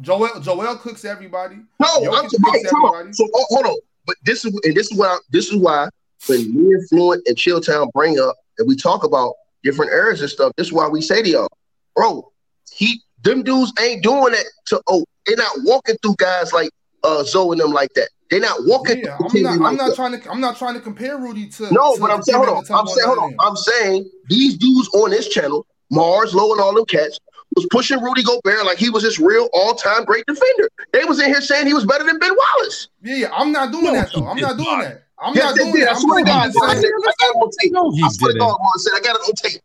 Joel 0.00 0.40
Joel 0.40 0.76
cooks 0.78 1.04
everybody. 1.04 1.56
No, 1.78 1.86
Jokic 1.86 2.14
I'm 2.18 2.28
cooks 2.28 2.34
right, 2.44 2.64
everybody. 2.66 3.12
So 3.12 3.28
oh, 3.32 3.44
hold 3.50 3.66
on. 3.66 3.76
But 4.06 4.16
this 4.24 4.44
is 4.44 4.60
and 4.64 4.74
this 4.74 4.90
is 4.90 4.98
why 4.98 5.16
this 5.30 5.48
is 5.50 5.56
why 5.56 5.88
when 6.26 6.54
me 6.54 6.72
and 6.72 6.88
Fluent 6.88 7.22
and 7.26 7.36
Chilltown 7.36 7.90
bring 7.92 8.18
up 8.18 8.36
and 8.58 8.68
we 8.68 8.76
talk 8.76 9.04
about 9.04 9.34
different 9.62 9.92
areas 9.92 10.20
and 10.20 10.30
stuff, 10.30 10.52
this 10.56 10.68
is 10.68 10.72
why 10.72 10.88
we 10.88 11.00
say 11.00 11.22
to 11.22 11.28
y'all, 11.28 11.48
bro, 11.94 12.30
he 12.72 13.00
them 13.22 13.42
dudes 13.42 13.72
ain't 13.80 14.02
doing 14.02 14.32
that 14.32 14.44
to 14.66 14.80
oh, 14.86 15.04
they're 15.26 15.36
not 15.36 15.52
walking 15.64 15.96
through 16.02 16.16
guys 16.18 16.52
like 16.52 16.70
uh 17.02 17.22
Zo 17.24 17.52
and 17.52 17.60
them 17.60 17.72
like 17.72 17.92
that. 17.94 18.08
They're 18.30 18.40
not 18.40 18.58
walking 18.64 18.98
Yeah, 18.98 19.16
through 19.16 19.26
I'm 19.26 19.42
not. 19.42 19.58
like 19.60 19.70
I'm 19.70 19.76
not 19.76 19.94
trying 19.94 20.20
to. 20.20 20.30
I'm 20.30 20.40
not 20.40 20.56
trying 20.56 20.74
to 20.74 20.80
compare 20.80 21.18
Rudy 21.18 21.48
to. 21.50 21.72
No, 21.72 21.94
to 21.94 22.00
but 22.00 22.10
I'm 22.10 22.22
saying, 22.22 22.38
hold 22.42 22.48
on. 22.48 22.64
I'm 22.76 22.86
saying, 22.86 23.06
hold 23.06 23.18
on. 23.18 23.36
I'm 23.40 23.56
saying 23.56 24.10
these 24.28 24.56
dudes 24.56 24.88
on 24.94 25.10
this 25.10 25.28
channel, 25.28 25.66
Marz, 25.92 26.32
Low, 26.32 26.52
and 26.52 26.60
all 26.60 26.74
them 26.74 26.86
cats, 26.86 27.18
was 27.54 27.66
pushing 27.70 28.00
Rudy 28.00 28.22
Gobert 28.22 28.64
like 28.64 28.78
he 28.78 28.90
was 28.90 29.02
this 29.02 29.18
real 29.20 29.48
all-time 29.52 30.04
great 30.04 30.24
defender. 30.26 30.68
They 30.92 31.04
was 31.04 31.20
in 31.20 31.26
here 31.26 31.40
saying 31.40 31.66
he 31.66 31.74
was 31.74 31.84
better 31.84 32.04
than 32.04 32.18
Ben 32.18 32.32
Wallace. 32.56 32.88
Yeah, 33.02 33.16
yeah, 33.16 33.30
I'm 33.32 33.52
not 33.52 33.70
doing 33.70 33.84
No, 33.84 33.92
that 33.94 34.10
though. 34.12 34.26
I'm 34.26 34.38
not 34.40 34.56
doing 34.56 34.78
not. 34.78 34.84
that. 34.84 35.04
I'm 35.18 35.34
yes, 35.34 35.44
not 35.44 35.54
they 35.56 35.62
doing 35.62 35.74
did. 35.74 35.86
that. 35.88 35.96
I 35.96 35.98
swear 36.00 36.18
to 36.18 36.24
God, 36.24 36.50
I'm. 36.56 36.70
I, 36.70 36.74
said, 36.74 36.84
I 36.84 37.00
got 37.02 37.30
it 37.30 37.36
on 37.36 37.50
tape. 37.60 37.72
No, 37.72 37.90
he 37.92 38.02
I 38.02 38.08
swear 38.08 38.32
to. 38.32 38.38
God, 38.38 38.56
bro, 38.56 38.66
I 38.66 38.78
said 38.78 38.92
I 38.96 39.00
got 39.00 39.16
it 39.16 39.22
on 39.28 39.34
tape. 39.34 39.60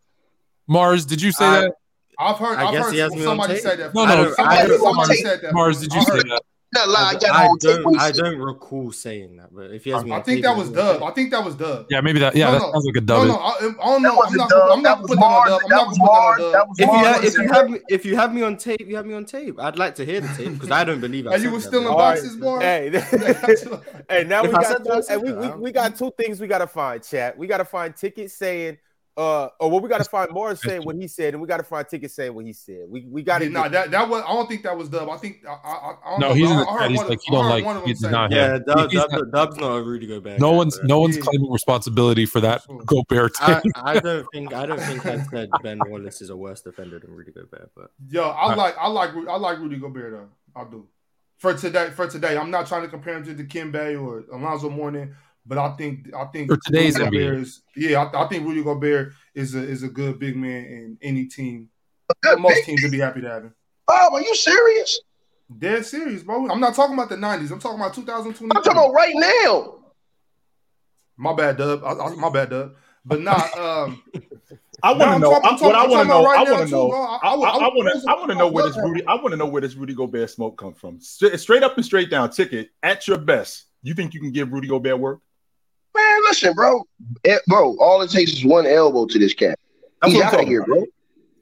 Marz, 0.69 1.07
did 1.07 1.21
you 1.21 1.31
say 1.31 1.45
I- 1.45 1.61
that? 1.61 1.73
I've 2.21 2.37
heard. 2.37 2.57
I 2.57 2.65
I've 2.67 2.73
guess 2.73 2.85
heard 2.85 2.93
he 2.93 2.99
has 2.99 3.15
me 3.15 3.23
somebody 3.23 3.53
tape. 3.53 3.63
say 3.63 3.75
that. 3.77 3.95
No, 3.95 4.05
no, 4.05 4.15
don't- 4.15 4.27
I 4.27 4.33
somebody, 4.35 4.67
don't- 4.67 4.81
somebody 4.81 5.15
said 5.15 5.41
that. 5.41 5.53
Marz, 5.53 5.79
did 5.81 5.93
you 5.93 5.99
I 6.01 6.03
say 6.03 6.11
heard- 6.13 6.29
that? 6.29 6.41
Not 6.71 6.87
lie, 6.87 6.99
I 6.99 7.09
I, 7.09 7.13
got 7.13 7.23
it 7.23 7.29
I 7.31 7.47
don't. 7.59 7.99
I 7.99 8.11
don't 8.11 8.37
recall 8.37 8.91
saying 8.91 9.37
that, 9.37 9.51
but 9.51 9.71
if 9.71 9.83
he 9.85 9.89
has 9.89 10.03
me 10.03 10.11
I 10.11 10.17
on 10.17 10.23
think 10.23 10.43
that 10.43 10.55
was 10.55 10.67
has 10.67 10.75
me 10.75 10.81
on 10.81 10.93
Dub. 10.99 11.03
I 11.03 11.11
think 11.11 11.31
that 11.31 11.43
was 11.43 11.55
Dub. 11.55 11.87
Yeah, 11.89 12.01
maybe 12.01 12.19
that. 12.19 12.35
Yeah, 12.35 12.45
No, 12.45 12.51
that 12.51 12.59
no. 12.59 12.71
sounds 12.73 12.85
like 12.85 12.95
a 12.95 13.01
dub. 13.01 13.27
no, 13.27 13.35
I, 13.37 13.49
I 13.49 13.59
don't 13.59 14.01
know. 14.03 14.09
I'm 14.11 14.17
wasn't 14.17 14.41
I'm 14.53 14.81
not 14.83 15.01
putting 15.01 15.15
that 15.19 15.25
on 15.25 15.47
Dub. 15.47 15.61
I'm 15.63 15.69
That 15.69 15.75
not 15.75 15.87
was 15.87 15.97
putting 15.97 16.05
that 16.05 16.11
on 16.11 16.37
Marz. 16.37 16.37
Dub. 16.37 16.51
That 16.53 16.67
was 16.69 16.79
If 16.79 16.85
you, 16.85 16.93
Marz. 16.93 17.13
ha- 17.13 17.19
if 17.23 17.33
you 17.37 17.47
have 17.49 17.69
me, 17.71 17.79
if 17.89 18.05
you 18.05 18.15
have 18.17 18.33
me 18.35 18.41
on 18.43 18.57
tape, 18.57 18.87
you 18.87 18.95
have 18.97 19.05
me 19.07 19.13
on 19.15 19.25
tape. 19.25 19.59
I'd 19.59 19.79
like 19.79 19.95
to 19.95 20.05
hear 20.05 20.21
the 20.21 20.27
tape 20.37 20.53
because 20.53 20.69
I 20.69 20.83
don't 20.83 21.01
believe 21.01 21.25
I 21.25 21.33
And 21.33 21.43
you 21.43 21.49
were 21.49 21.59
still 21.59 21.79
in 21.81 21.85
but- 21.87 21.91
All 21.93 21.97
right. 21.97 22.15
boxes, 22.15 22.35
boy. 22.35 22.59
Hey, 22.59 22.89
hey, 24.09 24.23
now 24.25 24.43
we 24.43 24.49
got 24.49 24.65
said 24.65 24.83
that, 24.83 25.05
I 25.09 25.15
two, 25.17 25.25
and 25.27 25.39
we, 25.41 25.47
we, 25.49 25.55
we 25.63 25.71
got 25.71 25.95
two 25.97 26.11
things 26.17 26.39
we 26.39 26.45
got 26.47 26.59
to 26.59 26.67
find, 26.67 27.01
chat. 27.03 27.35
We 27.37 27.47
got 27.47 27.57
to 27.57 27.65
find 27.65 27.95
tickets 27.95 28.33
saying, 28.33 28.77
uh, 29.17 29.49
or 29.59 29.69
well, 29.69 29.79
we 29.81 29.89
got 29.89 29.97
to 29.97 30.09
find 30.09 30.31
Morris 30.31 30.61
saying 30.61 30.83
what 30.83 30.95
he 30.95 31.07
said, 31.07 31.33
and 31.33 31.41
we 31.41 31.47
got 31.47 31.57
to 31.57 31.63
find 31.63 31.87
tickets 31.87 32.13
saying 32.15 32.33
what 32.33 32.45
he 32.45 32.53
said. 32.53 32.85
We 32.87 33.05
we 33.09 33.21
got 33.21 33.39
to 33.39 33.49
Nah, 33.49 33.67
that 33.67 33.91
that 33.91 34.07
was. 34.07 34.23
I 34.25 34.33
don't 34.33 34.47
think 34.47 34.63
that 34.63 34.77
was 34.77 34.87
Dub. 34.87 35.09
I 35.09 35.17
think. 35.17 35.43
I, 35.47 35.51
I, 35.51 35.73
I 36.05 36.09
don't 36.11 36.19
No, 36.21 36.27
know, 36.29 36.33
he's 36.35 36.49
I- 36.49 36.63
I 36.63 36.77
heard. 36.79 36.89
He's 36.91 36.97
one 36.97 37.05
of- 37.05 37.09
like, 37.09 37.19
he 37.25 37.31
don't 37.31 37.45
like- 37.49 37.65
one 37.65 37.75
of 37.75 37.81
them 37.81 37.89
he's 37.89 37.99
say 38.01 38.11
not 38.11 38.29
that. 38.31 38.37
him. 38.37 38.63
Yeah, 38.67 38.73
Dub, 38.75 38.91
He's 38.91 38.99
Dub, 39.01 39.11
not- 39.11 39.31
Dub's 39.33 39.57
not 39.57 39.75
a 39.75 39.83
Rudy 39.83 40.07
Gobert. 40.07 40.39
No 40.39 40.51
one's 40.51 40.79
no 40.83 40.99
one's 41.01 41.17
Yeah. 41.17 41.23
claiming 41.23 41.51
responsibility 41.51 42.25
for 42.25 42.39
that 42.41 42.63
Sure. 42.63 42.81
Gobert 42.85 43.33
I. 43.41 43.61
I 43.75 43.99
don't 43.99 44.25
think 44.33 44.53
I 44.53 44.65
don't 44.65 44.79
think 44.79 45.05
I 45.05 45.21
said 45.23 45.49
Ben 45.63 45.79
Wallace 45.87 46.21
is 46.21 46.29
a 46.29 46.37
worse 46.37 46.61
defender 46.61 46.99
than 46.99 47.11
Rudy 47.11 47.31
Gobert, 47.31 47.71
but 47.75 47.91
Yo, 48.09 48.23
I 48.23 48.53
Uh, 48.53 48.55
like 48.55 48.75
I 48.79 48.87
like 48.87 49.09
I 49.27 49.37
like 49.37 49.59
Rudy 49.59 49.77
Gobert 49.77 50.13
though. 50.13 50.29
I 50.61 50.63
do. 50.69 50.87
For 51.37 51.53
today, 51.53 51.89
for 51.91 52.05
today, 52.07 52.37
I'm 52.37 52.51
not 52.51 52.67
trying 52.67 52.81
to 52.81 52.89
compare 52.89 53.15
him 53.15 53.23
to 53.23 53.33
Dikembe 53.33 54.01
or 54.01 54.25
Alonzo 54.33 54.69
Mourning, 54.69 55.15
but 55.49 55.57
I 55.57 55.69
think 55.75 56.13
I 56.15 56.25
think 56.25 56.49
For 56.51 56.57
today's 56.57 56.97
Rudy 56.97 57.17
NBA. 57.17 57.21
Gobert 57.25 57.39
is 57.41 57.61
yeah. 57.75 58.03
I, 58.03 58.23
I 58.23 58.27
think 58.27 58.45
Rudy 58.47 58.63
Gobert 58.63 59.13
is 59.33 59.55
a 59.55 59.59
is 59.59 59.81
a 59.83 59.89
good 59.89 60.19
big 60.19 60.37
man 60.37 60.63
in 60.65 60.97
any 61.01 61.25
team. 61.25 61.69
Most 62.37 62.63
teams 62.65 62.81
would 62.83 62.91
be 62.91 62.99
happy 62.99 63.21
to 63.21 63.29
have 63.29 63.43
him. 63.43 63.55
Bob, 63.87 64.13
are 64.13 64.21
you 64.21 64.35
serious? 64.35 64.99
Dead 65.57 65.83
serious, 65.83 66.21
bro. 66.21 66.47
I'm 66.49 66.59
not 66.59 66.75
talking 66.75 66.93
about 66.93 67.09
the 67.09 67.15
'90s. 67.15 67.51
I'm 67.51 67.59
talking 67.59 67.79
about 67.79 67.95
2020. 67.95 68.51
I'm 68.55 68.63
talking 68.63 68.71
about 68.77 68.93
right 68.93 69.13
now. 69.15 69.75
My 71.17 71.33
bad, 71.33 71.57
Dub. 71.57 71.83
I, 71.83 71.93
I, 71.93 72.15
my 72.15 72.29
bad, 72.29 72.51
Dub. 72.51 72.75
But 73.03 73.21
not. 73.21 73.57
um, 73.57 74.03
I 74.83 74.93
want 74.93 75.13
to 75.13 75.19
know. 75.19 75.31
talking- 75.31 75.49
I'm 75.49 75.55
I'm- 75.55 75.59
what 75.65 75.75
I 75.75 75.87
want 75.87 75.93
I'm 75.93 76.05
to 76.05 76.07
know. 76.07 76.21
about 76.21 76.37
I 76.47 76.51
want 76.51 76.65
to 76.67 76.71
know. 76.71 76.89
bro. 76.89 77.01
I- 77.01 77.17
I 77.23 77.29
I- 77.29 77.33
I- 77.33 77.67
want 77.73 78.01
to. 78.03 78.09
I- 78.09 78.13
I 78.13 78.15
want 78.17 78.29
to 78.31 78.37
know 78.37 78.47
where 78.47 78.67
this 78.67 78.77
Rudy. 78.77 79.05
I 79.07 79.15
want 79.15 79.31
to 79.31 79.37
know 79.37 79.47
where 79.47 79.61
this 79.61 79.75
Rudy 79.75 79.95
Gobert 79.95 80.29
smoke 80.29 80.57
come 80.57 80.73
from. 80.75 80.99
Straight, 81.01 81.39
straight 81.39 81.63
up 81.63 81.75
and 81.75 81.85
straight 81.85 82.09
down. 82.11 82.29
Ticket 82.29 82.69
at 82.83 83.07
your 83.07 83.17
best. 83.17 83.65
You 83.81 83.93
think 83.95 84.13
you 84.13 84.19
can 84.19 84.31
give 84.31 84.51
Rudy 84.53 84.67
Gobert 84.67 84.99
work? 84.99 85.19
Man, 85.95 86.21
listen, 86.23 86.53
bro. 86.53 86.83
Eh, 87.25 87.37
bro, 87.47 87.75
all 87.79 88.01
it 88.01 88.11
takes 88.11 88.31
is 88.33 88.45
one 88.45 88.65
elbow 88.65 89.05
to 89.05 89.19
this 89.19 89.33
cat. 89.33 89.57
That's 90.01 90.13
He's 90.13 90.21
I'm 90.21 90.27
out 90.33 90.41
of 90.41 90.47
here, 90.47 90.61
about. 90.61 90.67
bro. 90.67 90.85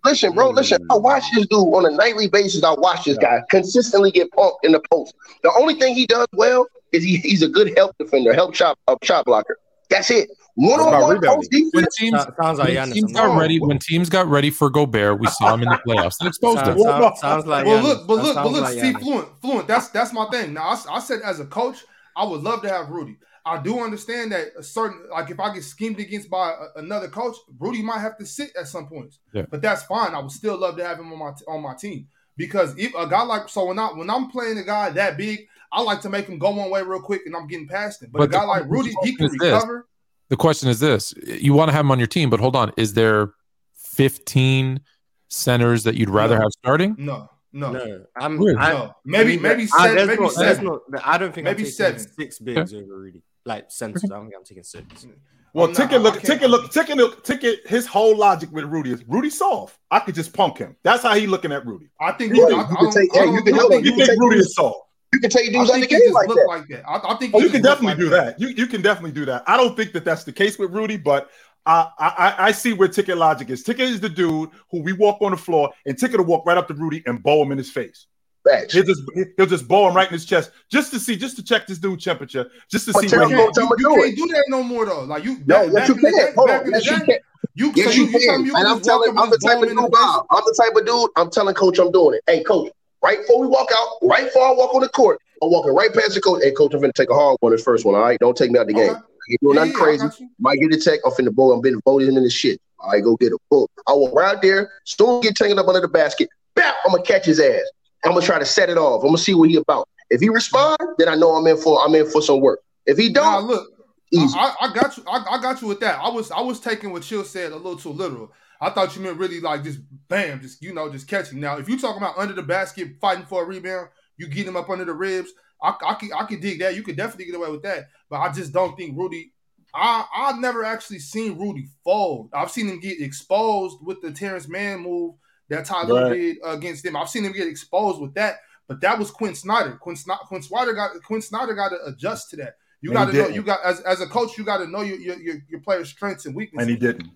Listen, 0.05 0.33
bro, 0.33 0.49
listen. 0.51 0.85
I 0.89 0.95
watch 0.95 1.23
this 1.35 1.47
dude 1.47 1.59
on 1.59 1.85
a 1.85 1.95
nightly 1.95 2.27
basis. 2.29 2.63
I 2.63 2.73
watch 2.73 3.05
this 3.05 3.17
guy 3.17 3.41
consistently 3.49 4.11
get 4.11 4.31
pumped 4.31 4.63
in 4.63 4.71
the 4.71 4.81
post. 4.91 5.13
The 5.43 5.51
only 5.57 5.73
thing 5.75 5.95
he 5.95 6.05
does 6.05 6.27
well 6.33 6.65
is 6.93 7.03
he, 7.03 7.17
he's 7.17 7.41
a 7.41 7.49
good 7.49 7.73
help 7.77 7.95
defender, 7.99 8.33
help 8.33 8.53
chop, 8.53 8.79
a 8.87 8.95
shot 9.03 9.25
blocker. 9.25 9.57
That's 9.89 10.09
it. 10.11 10.29
One 10.55 10.79
on 10.79 10.87
about 10.87 11.03
one 11.03 11.21
post 11.21 11.51
defense. 11.51 11.71
When 11.73 11.85
teams, 11.97 12.25
sounds 12.41 12.57
like 12.57 12.73
when 12.75 12.91
teams 12.91 13.11
got 13.13 13.37
ready, 13.37 13.59
when 13.59 13.77
teams 13.79 14.09
got 14.09 14.27
ready 14.27 14.49
for 14.49 14.69
Gobert, 14.69 15.19
we 15.19 15.27
saw 15.27 15.53
him 15.53 15.61
in 15.63 15.69
the 15.69 15.75
playoffs. 15.87 16.17
They 16.19 16.27
exposed 16.27 16.59
Sounds, 16.65 16.81
him. 16.81 16.87
sounds, 16.87 17.19
sounds 17.19 17.45
like 17.45 17.65
well, 17.65 17.83
look, 17.83 18.07
but 18.07 18.15
look, 18.23 18.35
but 18.35 18.49
look, 18.51 18.61
like 18.63 18.73
see, 18.73 18.93
Giannis. 18.93 19.01
fluent, 19.01 19.27
fluent. 19.41 19.67
That's 19.67 19.89
that's 19.89 20.13
my 20.13 20.25
thing. 20.31 20.53
Now, 20.53 20.69
I, 20.69 20.81
I 20.93 20.99
said 20.99 21.21
as 21.21 21.39
a 21.39 21.45
coach, 21.45 21.83
I 22.15 22.23
would 22.25 22.41
love 22.41 22.61
to 22.63 22.69
have 22.69 22.89
Rudy. 22.89 23.17
I 23.47 23.61
do 23.61 23.79
understand 23.83 24.31
that 24.33 24.47
a 24.57 24.63
certain, 24.63 25.05
like, 25.09 25.29
if 25.29 25.39
I 25.39 25.53
get 25.53 25.63
schemed 25.63 25.99
against 25.99 26.29
by 26.29 26.51
a, 26.51 26.79
another 26.79 27.07
coach, 27.07 27.35
Rudy 27.59 27.81
might 27.81 27.99
have 27.99 28.17
to 28.17 28.25
sit 28.25 28.51
at 28.59 28.67
some 28.67 28.87
points. 28.87 29.19
Yeah. 29.33 29.45
But 29.49 29.61
that's 29.61 29.83
fine. 29.83 30.13
I 30.13 30.19
would 30.19 30.31
still 30.31 30.57
love 30.57 30.75
to 30.77 30.85
have 30.85 30.99
him 30.99 31.11
on 31.13 31.19
my 31.19 31.31
on 31.47 31.61
my 31.63 31.75
team 31.75 32.07
because 32.35 32.77
if 32.77 32.93
a 32.95 33.07
guy 33.07 33.23
like 33.23 33.49
so 33.49 33.65
when 33.65 33.79
I 33.79 33.87
when 33.87 34.09
I'm 34.09 34.29
playing 34.29 34.57
a 34.57 34.63
guy 34.63 34.89
that 34.91 35.17
big, 35.17 35.39
I 35.71 35.81
like 35.81 36.01
to 36.01 36.09
make 36.09 36.27
him 36.27 36.37
go 36.39 36.51
one 36.51 36.69
way 36.69 36.81
real 36.81 37.01
quick 37.01 37.21
and 37.25 37.35
I'm 37.35 37.47
getting 37.47 37.67
past 37.67 38.01
him. 38.03 38.09
But, 38.11 38.19
But 38.19 38.25
a 38.29 38.31
guy 38.31 38.41
the- 38.41 38.47
like 38.47 38.63
Rudy, 38.67 38.93
he 39.03 39.15
can 39.15 39.25
is 39.27 39.31
this. 39.33 39.41
recover. 39.53 39.87
The 40.29 40.37
question 40.37 40.67
is 40.69 40.79
this: 40.79 41.13
You 41.25 41.53
want 41.53 41.69
to 41.69 41.73
have 41.73 41.85
him 41.85 41.91
on 41.91 41.99
your 41.99 42.07
team, 42.07 42.29
but 42.29 42.39
hold 42.39 42.55
on, 42.55 42.71
is 42.77 42.93
there 42.93 43.31
15 43.75 44.81
centers 45.29 45.83
that 45.83 45.95
you'd 45.95 46.09
rather 46.09 46.35
No. 46.35 46.41
have 46.41 46.51
starting? 46.51 46.95
No, 46.97 47.29
no, 47.53 47.71
no. 47.71 47.85
No, 47.85 48.05
I'm. 48.19 48.37
Weird. 48.37 48.57
I, 48.57 48.91
Maybe 49.05 49.37
maybe 49.39 49.63
I, 49.63 49.65
seven. 49.65 49.95
there's 49.95 50.07
Maybe 50.07 50.21
not, 50.23 50.35
there's 50.35 50.57
seven. 50.57 50.65
not, 50.89 51.05
I 51.05 51.17
don't 51.17 51.33
think 51.33 51.45
Maybe 51.45 51.63
I'm 51.63 51.65
taking 51.65 51.71
seven. 51.71 51.99
six 51.99 52.39
bigs 52.39 52.73
over 52.73 52.97
Rudy. 52.99 53.21
Like 53.47 53.71
centers. 53.71 54.03
I 54.03 54.07
don't 54.09 54.25
think 54.25 54.35
I'm 54.37 54.43
taking 54.43 54.63
six. 54.63 55.05
Mm. 55.05 55.13
Well, 55.53 55.65
oh, 55.65 55.69
I'm 55.69 55.73
ticket 55.75 56.01
look, 56.01 56.21
ticket 56.21 56.49
look, 56.49 56.71
ticket 56.71 56.97
look, 56.97 57.23
ticket. 57.23 57.65
His 57.65 57.87
whole 57.87 58.15
logic 58.15 58.49
with 58.51 58.65
Rudy 58.65 58.91
is 58.91 59.03
Rudy 59.07 59.29
soft. 59.29 59.79
I 59.89 59.99
could 60.01 60.13
just 60.15 60.33
punk 60.33 60.57
him. 60.57 60.75
That's 60.83 61.01
how 61.03 61.15
he 61.15 61.25
looking 61.27 61.51
at 61.53 61.65
Rudy. 61.65 61.87
I 62.01 62.11
think 62.11 62.35
Yeah, 62.35 62.43
Rudy. 62.43 62.55
you 62.55 62.59
I, 62.59 62.63
I 62.63 62.67
can 62.67 62.75
don't, 62.83 62.93
take- 62.93 63.13
hey, 63.15 63.25
you 63.31 63.41
can 63.43 63.53
I 63.55 63.57
think 63.69 63.85
You 63.85 63.91
you 63.91 63.97
Rudy- 63.97 64.05
think 64.05 64.21
Rudy 64.21 64.39
is 64.39 64.53
soft? 64.53 64.79
You 65.13 65.19
can 65.21 65.29
take 65.29 65.49
I 65.49 65.51
dudes 65.53 65.71
out 65.71 65.79
the 65.79 65.87
game 65.87 66.11
like 66.13 66.27
that. 66.27 66.45
like 66.47 66.67
that. 66.67 66.83
I, 66.87 67.13
I 67.13 67.15
think 67.15 67.33
Oh, 67.33 67.39
you 67.39 67.49
can 67.49 67.61
definitely 67.61 67.87
like 67.93 67.97
do 67.97 68.09
that. 68.09 68.39
You 68.41 68.49
you 68.49 68.67
can 68.67 68.81
definitely 68.81 69.13
do 69.13 69.23
that. 69.25 69.43
I 69.47 69.55
don't 69.55 69.75
think 69.77 69.93
that 69.93 70.03
that's 70.03 70.25
the 70.25 70.33
case 70.33 70.59
with 70.59 70.71
Rudy, 70.71 70.97
but 70.97 71.29
I 71.65 71.87
I, 71.97 72.07
I- 72.17 72.35
I 72.47 72.51
see 72.51 72.73
where 72.73 72.89
Ticket 72.89 73.17
logic 73.17 73.49
is. 73.49 73.63
Ticket 73.63 73.87
is 73.89 74.01
the 74.01 74.09
dude 74.09 74.49
who 74.69 74.83
we 74.83 74.91
walk 74.91 75.21
on 75.21 75.31
the 75.31 75.37
floor, 75.37 75.71
and 75.85 75.97
Ticket 75.97 76.17
will 76.19 76.25
walk 76.25 76.45
right 76.45 76.57
up 76.57 76.67
to 76.67 76.73
Rudy 76.73 77.01
and 77.05 77.23
bow 77.23 77.41
him 77.41 77.53
in 77.53 77.57
his 77.57 77.71
face. 77.71 78.07
Facts. 78.47 78.73
He'll 78.73 78.83
just 78.83 79.01
he'll 79.37 79.45
just 79.45 79.67
ball 79.67 79.89
him 79.89 79.95
right 79.95 80.07
in 80.07 80.13
his 80.13 80.25
chest 80.25 80.51
just 80.71 80.91
to 80.93 80.99
see, 80.99 81.15
just 81.15 81.35
to 81.37 81.43
check 81.43 81.67
this 81.67 81.77
dude's 81.79 82.03
temperature, 82.03 82.49
just 82.69 82.85
to 82.87 82.93
But 82.93 83.01
see. 83.01 83.07
tell 83.07 83.19
Where 83.19 83.29
him 83.29 83.37
he, 83.37 83.43
what 83.43 83.79
you, 83.79 83.89
you 83.89 83.95
can't 84.01 84.15
do 84.15 84.27
that 84.33 84.43
no 84.49 84.63
more 84.63 84.85
though. 84.85 85.01
Like 85.03 85.23
you, 85.23 85.37
No, 85.45 85.65
back, 85.65 85.73
yes, 85.73 85.87
you 85.89 85.95
back 85.95 86.03
in 86.03 86.11
the 86.11 86.11
can. 86.17 86.25
day- 86.27 86.33
Hold 86.35 86.47
back 86.47 86.61
on. 86.61 86.67
in 86.67 86.73
Yes, 86.73 86.85
you 86.85 86.97
can. 87.05 87.17
You, 87.55 87.71
Yes, 87.75 87.85
so 87.85 87.91
you 87.91 88.05
you, 88.05 88.11
you 88.11 88.19
can. 88.19 88.45
you 88.45 88.55
And 88.55 88.67
I'm 88.67 88.81
telling, 88.81 89.17
I'm 89.17 89.29
the 89.29 89.37
type 89.39 89.61
of 89.61 89.67
dude. 89.69 89.77
Bob. 89.91 90.25
I'm 90.31 90.43
the 90.45 90.63
type 90.63 90.75
of 90.75 90.85
dude. 90.85 91.09
I'm 91.15 91.29
telling 91.29 91.55
coach 91.55 91.79
I'm 91.79 91.91
doing 91.91 92.15
it. 92.15 92.21
Hey, 92.27 92.43
coach, 92.43 92.71
right 93.03 93.17
before 93.19 93.41
we 93.41 93.47
walk 93.47 93.69
out, 93.75 93.87
right 94.03 94.25
before 94.25 94.47
I 94.47 94.51
walk 94.51 94.73
on 94.75 94.81
the 94.81 94.89
court, 94.89 95.19
I'm 95.41 95.49
walking 95.51 95.73
right 95.73 95.91
past 95.93 96.13
the 96.13 96.21
coach. 96.21 96.41
Hey, 96.43 96.51
coach, 96.51 96.73
I'm 96.73 96.81
finna 96.81 96.93
take 96.93 97.09
a 97.09 97.13
hard 97.15 97.37
one 97.41 97.51
this 97.51 97.63
first 97.63 97.83
one. 97.85 97.95
All 97.95 98.01
right, 98.01 98.19
don't 98.19 98.37
take 98.37 98.51
me 98.51 98.59
out 98.59 98.67
the 98.67 98.73
game. 98.73 98.91
Okay. 98.91 98.99
You 99.29 99.37
doing 99.41 99.55
Yeah, 99.55 99.61
nothing 99.65 99.73
yeah, 99.73 99.83
crazy. 99.83 100.03
got 100.07 100.19
you. 100.19 100.29
Might 100.39 100.59
get 100.59 100.73
a 100.73 100.79
tech. 100.79 100.99
I'm 101.05 101.11
finna 101.11 101.33
bowl. 101.33 101.51
I'm 101.51 101.61
been 101.61 101.81
voting 101.83 102.15
in 102.15 102.23
the 102.23 102.29
shit. 102.29 102.59
All 102.79 102.91
right, 102.91 103.03
go 103.03 103.15
get 103.17 103.33
a 103.33 103.37
book. 103.49 103.69
I 103.87 103.93
walk 103.93 104.13
right 104.15 104.41
there. 104.41 104.71
Soon 104.85 105.19
get 105.21 105.35
tangled 105.35 105.59
up 105.59 105.67
under 105.67 105.81
the 105.81 105.87
basket. 105.87 106.29
Bam! 106.55 106.73
I'm 106.85 106.91
gonna 106.91 107.03
catch 107.03 107.25
his 107.25 107.39
ass. 107.39 107.61
I'm 108.07 108.13
gonna 108.13 108.25
try 108.25 108.39
to 108.39 108.45
set 108.45 108.69
it 108.69 108.77
off. 108.77 109.03
I'm 109.03 109.09
gonna 109.09 109.17
see 109.17 109.33
what 109.33 109.49
he 109.49 109.57
about. 109.57 109.87
If 110.09 110.21
he 110.21 110.29
respond, 110.29 110.77
then 110.97 111.09
I 111.09 111.15
know 111.15 111.31
I'm 111.35 111.45
in 111.47 111.57
for 111.57 111.83
I'm 111.83 111.93
in 111.95 112.09
for 112.09 112.21
some 112.21 112.39
work. 112.39 112.61
If 112.85 112.97
he 112.97 113.09
don't, 113.11 113.45
look, 113.45 113.67
easy. 114.11 114.37
I, 114.37 114.53
I 114.61 114.73
got 114.73 114.97
you. 114.97 115.03
I, 115.07 115.25
I 115.31 115.41
got 115.41 115.61
you 115.61 115.67
with 115.67 115.79
that. 115.81 115.99
I 115.99 116.09
was 116.09 116.31
I 116.31 116.41
was 116.41 116.59
taking 116.59 116.91
what 116.91 117.03
Chill 117.03 117.23
said 117.23 117.51
a 117.51 117.55
little 117.55 117.77
too 117.77 117.89
literal. 117.89 118.31
I 118.59 118.69
thought 118.69 118.95
you 118.95 119.01
meant 119.01 119.17
really 119.17 119.39
like 119.39 119.63
just 119.63 119.79
bam, 120.07 120.41
just 120.41 120.61
you 120.61 120.73
know, 120.73 120.91
just 120.91 121.07
catching. 121.07 121.39
Now, 121.39 121.57
if 121.57 121.69
you 121.69 121.79
talking 121.79 122.01
about 122.01 122.17
under 122.17 122.33
the 122.33 122.43
basket, 122.43 122.95
fighting 123.01 123.25
for 123.25 123.43
a 123.43 123.45
rebound, 123.45 123.89
you 124.17 124.27
get 124.27 124.47
him 124.47 124.55
up 124.55 124.69
under 124.69 124.85
the 124.85 124.93
ribs. 124.93 125.31
I 125.61 125.75
I 125.85 125.93
can 125.95 126.09
I 126.13 126.25
can 126.25 126.39
dig 126.39 126.59
that. 126.59 126.75
You 126.75 126.83
could 126.83 126.95
definitely 126.95 127.25
get 127.25 127.35
away 127.35 127.51
with 127.51 127.63
that. 127.63 127.89
But 128.09 128.21
I 128.21 128.31
just 128.31 128.53
don't 128.53 128.75
think 128.77 128.97
Rudy. 128.97 129.33
I 129.75 130.05
I've 130.15 130.39
never 130.39 130.63
actually 130.63 130.99
seen 130.99 131.37
Rudy 131.37 131.67
fold. 131.83 132.29
I've 132.33 132.51
seen 132.51 132.67
him 132.67 132.79
get 132.79 133.01
exposed 133.01 133.77
with 133.81 134.01
the 134.01 134.11
Terance 134.11 134.47
Mann 134.47 134.79
move 134.79 135.15
that 135.49 135.65
Tyler 135.65 136.03
Right. 136.03 136.13
did 136.13 136.37
against 136.43 136.85
him. 136.85 136.95
I've 136.95 137.09
seen 137.09 137.23
him 137.25 137.31
get 137.33 137.47
exposed 137.47 138.01
with 138.01 138.13
that. 138.15 138.37
But 138.67 138.81
that 138.81 138.99
was 138.99 139.11
Quin 139.11 139.33
Snyder. 139.33 139.77
Quin, 139.79 139.95
Snyder, 139.95 140.19
Quin 140.27 140.41
Snyder 140.41 140.73
got 140.73 140.91
Quin 141.03 141.21
Snyder 141.21 141.53
got 141.53 141.69
to 141.69 141.77
adjust 141.85 142.29
to 142.31 142.35
that. 142.37 142.57
You 142.81 142.91
got 142.93 143.05
to 143.05 143.13
know. 143.13 143.27
You 143.29 143.41
got 143.41 143.59
as, 143.63 143.79
as 143.81 144.01
a 144.01 144.07
coach, 144.07 144.37
you 144.37 144.43
got 144.43 144.57
to 144.57 144.67
know 144.67 144.81
your, 144.81 144.97
your 144.97 145.17
your 145.19 145.35
your 145.49 145.59
players' 145.61 145.89
strengths 145.89 146.25
and 146.25 146.35
weaknesses. 146.35 146.67
and 146.67 146.69
he 146.69 146.75
didn't. 146.77 147.09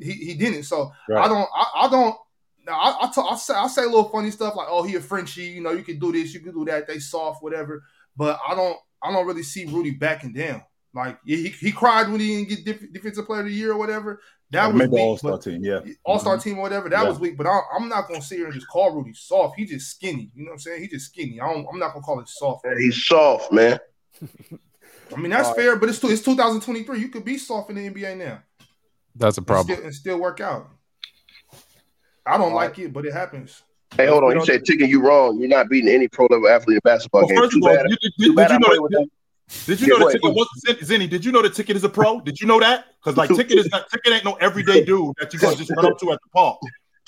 He, 0.00 0.12
he 0.12 0.34
didn't. 0.34 0.64
So 0.64 0.92
Right. 1.08 1.24
I 1.24 1.28
don't. 1.28 1.48
I, 1.54 1.66
I 1.82 1.88
don't. 1.88 2.16
Now 2.66 2.78
I 2.80 3.06
I, 3.06 3.10
talk, 3.12 3.32
I 3.32 3.36
say 3.36 3.54
I 3.54 3.68
say 3.68 3.82
a 3.82 3.86
little 3.86 4.08
funny 4.08 4.30
stuff 4.32 4.56
like, 4.56 4.66
"Oh, 4.68 4.82
he 4.82 4.96
a 4.96 5.00
Frenchie." 5.00 5.44
You 5.44 5.62
know, 5.62 5.70
you 5.70 5.84
can 5.84 5.98
do 6.00 6.10
this, 6.12 6.34
you 6.34 6.40
can 6.40 6.52
do 6.52 6.64
that. 6.66 6.86
They 6.88 6.98
soft, 6.98 7.40
whatever. 7.42 7.84
But 8.16 8.40
I 8.46 8.54
don't. 8.56 8.76
I 9.02 9.12
don't 9.12 9.26
really 9.26 9.44
see 9.44 9.64
Rudy 9.66 9.92
backing 9.92 10.32
down. 10.32 10.64
Like 10.92 11.18
he, 11.24 11.48
he 11.48 11.70
cried 11.72 12.10
when 12.10 12.18
he 12.20 12.44
didn't 12.44 12.48
get 12.48 12.64
def- 12.64 12.92
defensive 12.92 13.26
player 13.26 13.40
of 13.40 13.46
the 13.46 13.52
year 13.52 13.72
or 13.72 13.78
whatever. 13.78 14.20
That 14.50 14.68
was 14.68 14.76
made 14.76 14.86
the 14.90 14.94
weak. 14.94 15.02
All 15.02 15.16
Star 15.18 15.30
but- 15.32 15.42
team. 15.42 15.64
Yeah, 15.64 15.80
All 16.04 16.18
Star 16.18 16.36
mm-hmm. 16.36 16.48
team 16.48 16.58
or 16.58 16.62
whatever. 16.62 16.88
That 16.88 17.02
Yeah. 17.02 17.08
was 17.08 17.18
weak, 17.18 17.36
but 17.36 17.46
I, 17.46 17.60
I'm 17.76 17.88
not 17.88 18.06
gonna 18.08 18.22
sit 18.22 18.36
here 18.38 18.46
and 18.46 18.54
just 18.54 18.68
call 18.68 18.92
Rudy 18.92 19.12
soft. 19.12 19.58
He 19.58 19.64
just 19.66 19.90
skinny. 19.90 20.30
You 20.34 20.44
know 20.44 20.50
what 20.50 20.54
I'm 20.54 20.58
saying? 20.60 20.82
He 20.82 20.88
just 20.88 21.06
skinny. 21.06 21.40
I 21.40 21.52
don't, 21.52 21.66
I'm 21.72 21.78
not 21.78 21.92
gonna 21.92 22.02
call 22.04 22.20
it 22.20 22.28
soft. 22.28 22.64
he's 22.78 23.04
soft, 23.04 23.52
man. 23.52 23.78
I 25.14 25.16
mean 25.18 25.30
that's 25.30 25.48
All 25.48 25.54
right. 25.54 25.62
fair, 25.62 25.76
but 25.76 25.88
it's 25.88 26.00
two- 26.00 26.08
it's 26.08 26.22
2023. 26.22 26.98
You 26.98 27.08
could 27.08 27.24
be 27.24 27.38
soft 27.38 27.70
in 27.70 27.76
the 27.76 27.88
NBA 27.90 28.16
now 28.16 28.42
That's 29.14 29.36
a 29.36 29.40
and 29.40 29.46
problem. 29.46 29.74
still, 29.76 29.84
and 29.86 29.94
still 29.94 30.18
work 30.20 30.40
out. 30.40 30.68
I 32.24 32.36
don't 32.38 32.50
All 32.50 32.56
like 32.56 32.78
it, 32.78 32.92
but 32.92 33.04
it 33.06 33.12
happens. 33.12 33.62
Hey, 33.96 34.06
hold 34.06 34.24
on. 34.24 34.30
You 34.30 34.36
don't- 34.36 34.46
said 34.46 34.64
Ticket, 34.64 34.88
you 34.88 35.00
wrong. 35.00 35.38
You're 35.38 35.48
not 35.48 35.68
beating 35.68 35.88
any 35.92 36.08
pro 36.08 36.26
level 36.26 36.48
athlete 36.48 36.74
in 36.74 36.78
a 36.78 36.80
basketball 36.82 37.20
Well, 37.22 37.28
game. 37.28 37.38
first 37.38 37.52
Too 37.52 37.58
of 37.58 37.64
all, 37.70 37.76
bad. 37.76 37.86
you, 37.90 37.96
did, 37.96 38.12
Too 38.18 38.26
did 38.26 38.36
bad 38.36 38.50
you 38.50 38.54
I 38.56 38.58
know 38.58 38.66
play 38.66 38.98
that? 38.98 39.08
With 39.48 39.66
them. 39.66 39.76
Did 39.76 39.80
you 39.80 39.86
Yeah, 39.86 39.98
know 39.98 40.04
go 40.06 40.12
the 40.12 40.18
ticket 40.18 40.34
wasn't 40.34 41.10
Did 41.10 41.24
you 41.24 41.32
know 41.32 41.42
the 41.42 41.50
ticket 41.50 41.76
is 41.76 41.84
a 41.84 41.88
pro? 41.88 42.20
Did 42.20 42.40
you 42.40 42.46
know 42.46 42.60
that? 42.60 42.86
Because 43.00 43.16
like 43.16 43.30
ticket 43.36 43.58
is 43.58 43.68
not 43.70 43.88
ticket 43.90 44.12
ain't 44.12 44.24
no 44.24 44.34
everyday 44.34 44.84
dude 44.84 45.14
that 45.20 45.32
you 45.32 45.38
gonna 45.38 45.56
just 45.56 45.70
run 45.70 45.86
up 45.86 45.98
to 46.00 46.12
at 46.12 46.18
the 46.22 46.28
park. 46.34 46.58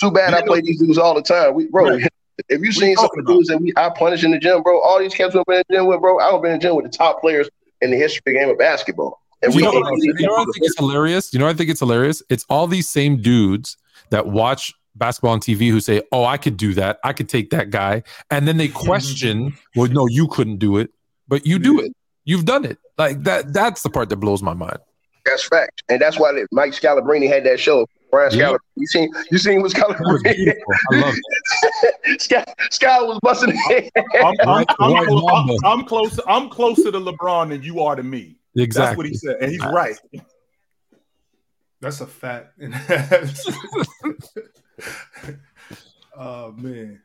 Too 0.01 0.11
bad 0.11 0.35
I 0.35 0.41
know- 0.41 0.47
play 0.47 0.61
these 0.61 0.79
dudes 0.81 0.99
all 0.99 1.15
the 1.15 1.23
time. 1.23 1.55
We, 1.55 1.67
bro, 1.67 1.91
Right. 1.91 2.09
if 2.49 2.61
you 2.63 2.73
seen 2.73 2.97
some 2.97 3.07
of 3.07 3.25
the 3.27 3.33
dudes 3.33 3.49
that 3.49 3.61
we 3.61 3.73
I 3.77 3.91
punish 3.91 4.23
in 4.25 4.31
the 4.31 4.39
gym, 4.39 4.63
bro, 4.63 4.81
all 4.81 4.99
these 5.01 5.15
cats 5.15 5.35
we've 5.35 5.45
been 5.47 5.57
in 5.57 5.65
the 5.69 5.75
gym 5.77 5.87
with, 5.87 6.01
bro, 6.01 6.19
I've 6.19 6.41
been 6.43 6.53
in 6.53 6.59
the 6.59 6.63
gym 6.63 6.77
with 6.77 6.85
the 6.85 6.97
top 6.97 7.21
players 7.21 7.49
in 7.81 7.91
the 7.91 7.97
history 7.97 8.19
of 8.19 8.25
the 8.35 8.39
game 8.41 8.49
of 8.51 8.59
basketball. 8.59 9.21
And 9.43 9.53
you 9.53 9.59
we 9.59 9.63
know, 9.63 9.73
ain't 9.73 9.85
what 9.85 9.99
you 10.03 10.15
know 10.27 10.33
what 10.33 10.49
I 10.49 10.53
think 10.53 10.67
it's 10.67 10.79
hilarious? 10.79 11.33
You 11.33 11.39
know 11.39 11.45
what 11.47 11.55
I 11.55 11.57
think 11.57 11.71
it's 11.71 11.79
hilarious? 11.81 12.23
It's 12.29 12.45
all 12.49 12.67
these 12.67 12.89
same 12.89 13.21
dudes 13.23 13.77
that 14.11 14.27
watch 14.27 14.73
basketball 14.97 15.33
on 15.33 15.41
TV 15.41 15.71
who 15.71 15.79
say, 15.81 16.03
"Oh, 16.11 16.25
I 16.25 16.39
could 16.39 16.57
do 16.57 16.75
that. 16.75 16.99
I 17.05 17.13
could 17.13 17.29
take 17.29 17.51
that 17.51 17.71
guy," 17.71 18.03
and 18.33 18.49
then 18.49 18.57
they 18.57 18.67
question, 18.67 19.57
"Well, 19.77 19.89
no, 19.91 20.07
you 20.09 20.27
couldn't 20.27 20.57
do 20.59 20.77
it, 20.79 20.91
but 21.29 21.47
you 21.47 21.61
do 21.61 21.79
it. 21.81 21.93
You've 22.29 22.45
done 22.45 22.65
it." 22.65 22.79
Like 22.99 23.23
that. 23.25 23.53
That's 23.53 23.83
the 23.83 23.91
part 23.91 24.09
that 24.11 24.17
blows 24.17 24.43
my 24.43 24.55
mind. 24.55 24.79
That's 25.25 25.45
fact. 25.45 25.83
And 25.89 26.01
that's 26.01 26.19
why 26.19 26.33
Mike 26.53 26.73
Scalabrine 26.73 27.29
had 27.29 27.45
that 27.45 27.59
show. 27.61 27.87
Brian 28.11 28.33
Yeah. 28.33 28.51
Scalabrine. 28.53 28.59
You 28.77 28.87
seen 28.87 29.11
you 29.31 29.39
seen 29.39 29.63
what 29.63 29.73
That 29.75 29.89
was 29.89 30.23
Scalabrine. 30.25 30.55
I 30.93 30.97
love 30.97 31.15
it. 31.15 32.21
Scal, 32.21 32.45
Scal 32.71 33.07
was 33.09 33.19
busting 33.23 33.53
it. 33.55 33.91
I'm, 33.97 34.35
I'm, 34.49 34.65
I'm, 34.81 34.93
right 34.95 35.07
clo- 35.07 35.29
I'm. 35.29 35.49
I'm 35.65 35.85
closer. 35.85 36.23
I'm 36.27 36.49
closer 36.49 36.91
to 36.93 36.99
LeBron 36.99 37.51
than 37.51 37.63
you 37.63 37.81
are 37.83 37.95
to 37.97 38.03
me. 38.03 38.37
That's 38.55 38.65
Exactly. 38.65 38.97
what 38.97 39.07
he 39.07 39.15
said, 39.15 39.37
and 39.41 39.51
he's 39.53 39.61
right. 39.65 39.97
That's 41.81 42.01
a 42.01 42.07
fact. 42.07 42.59
oh 46.17 46.53
man. 46.53 47.01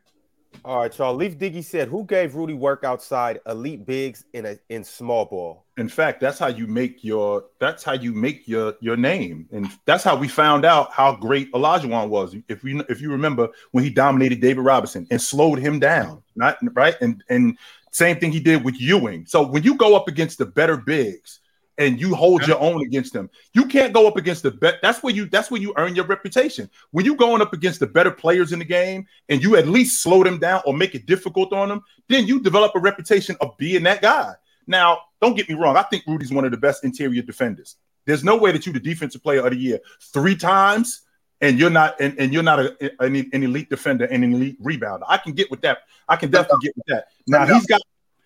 All 0.66 0.80
right, 0.80 0.98
y'all. 0.98 1.14
Leaf 1.14 1.38
Diggy 1.38 1.62
said, 1.62 1.90
"Who 1.90 2.06
gave 2.06 2.36
Rudy 2.36 2.54
work 2.54 2.86
outside 2.86 3.42
elite 3.48 3.86
bigs 3.86 4.24
in 4.32 4.46
a 4.46 4.58
in 4.70 4.86
small 4.86 5.26
ball?" 5.26 5.66
In 5.78 5.90
fact, 5.90 6.22
that's 6.22 6.40
how 6.40 6.48
you 6.48 6.68
make 6.68 7.04
your. 7.04 7.46
That's 7.60 7.84
how 7.84 7.94
you 7.94 8.14
make 8.14 8.48
your 8.48 8.76
your 8.80 8.96
name, 8.96 9.50
and 9.52 9.68
that's 9.86 10.06
how 10.06 10.16
we 10.16 10.30
found 10.30 10.64
out 10.64 10.92
how 10.94 11.16
great 11.18 11.52
Olajuwon 11.52 12.08
was. 12.08 12.36
If 12.48 12.64
we 12.64 12.80
if 12.88 13.02
you 13.02 13.12
remember 13.12 13.50
when 13.72 13.84
he 13.84 13.90
dominated 13.90 14.40
David 14.40 14.62
Robinson 14.62 15.06
and 15.12 15.22
slowed 15.22 15.60
him 15.60 15.80
down, 15.80 16.24
not 16.38 16.58
right, 16.74 16.96
and 17.02 17.22
and 17.30 17.58
same 17.92 18.18
thing 18.18 18.32
he 18.32 18.40
did 18.40 18.64
with 18.64 18.80
Ewing. 18.80 19.26
So 19.26 19.46
when 19.46 19.64
you 19.64 19.76
go 19.76 19.98
up 19.98 20.08
against 20.08 20.38
the 20.38 20.46
better 20.46 20.78
bigs 20.78 21.42
and 21.78 22.00
you 22.00 22.14
hold 22.14 22.46
your 22.48 22.60
own 22.60 22.82
against 22.82 23.14
them, 23.14 23.30
you 23.54 23.66
can't 23.66 23.94
go 23.94 24.08
up 24.08 24.18
against 24.18 24.44
the 24.44 24.52
bet. 24.52 24.80
That's 24.82 25.02
where 25.02 25.14
you 25.14 25.26
that's 25.26 25.50
where 25.50 25.62
you 25.62 25.74
earn 25.78 25.96
your 25.96 26.06
reputation. 26.06 26.70
When 26.92 27.06
you're 27.06 27.16
going 27.16 27.42
up 27.42 27.54
against 27.54 27.80
the 27.80 27.88
better 27.88 28.12
players 28.12 28.52
in 28.52 28.60
the 28.60 28.66
game 28.66 29.08
and 29.30 29.42
you 29.42 29.56
at 29.56 29.68
least 29.68 30.02
slow 30.02 30.24
them 30.24 30.40
down 30.40 30.62
or 30.66 30.74
make 30.74 30.96
it 30.96 31.06
difficult 31.06 31.54
on 31.54 31.70
them, 31.70 31.82
then 32.10 32.28
you 32.28 32.42
develop 32.42 32.74
a 32.76 32.80
reputation 32.80 33.36
of 33.42 33.58
being 33.58 33.84
that 33.84 34.02
guy. 34.02 34.34
Now, 34.68 35.00
don't 35.22 35.36
get 35.36 35.50
me 35.50 35.56
wrong. 35.56 35.76
I 35.76 35.84
think 35.84 36.04
Rudy's 36.08 36.32
one 36.32 36.46
of 36.46 36.52
the 36.52 36.58
best 36.58 36.84
interior 36.84 37.22
defenders. 37.22 37.76
There's 38.06 38.24
no 38.24 38.38
way 38.38 38.52
that 38.52 38.66
you 38.66 38.74
the 38.74 38.80
defensive 38.80 39.24
player 39.24 39.46
of 39.46 39.52
the 39.52 39.58
year 39.58 39.80
three 40.14 40.36
times 40.36 41.02
and 41.42 41.60
you're 41.60 41.70
not 41.70 42.00
and, 42.00 42.18
and 42.20 42.34
you're 42.34 42.44
not 42.44 42.60
a, 42.60 43.04
an, 43.04 43.16
an 43.16 43.44
elite 43.44 43.70
defender 43.70 44.06
and 44.06 44.24
an 44.24 44.34
elite 44.34 44.62
rebounder. 44.64 45.04
I 45.08 45.18
can 45.18 45.34
get 45.34 45.52
with 45.52 45.62
that. 45.62 45.80
I 46.08 46.16
can 46.16 46.32
definitely 46.32 46.68
get 46.68 46.78
with 46.78 46.86
that. 46.88 47.08
Now 47.28 47.46
he's 47.46 47.66
got 47.66 47.82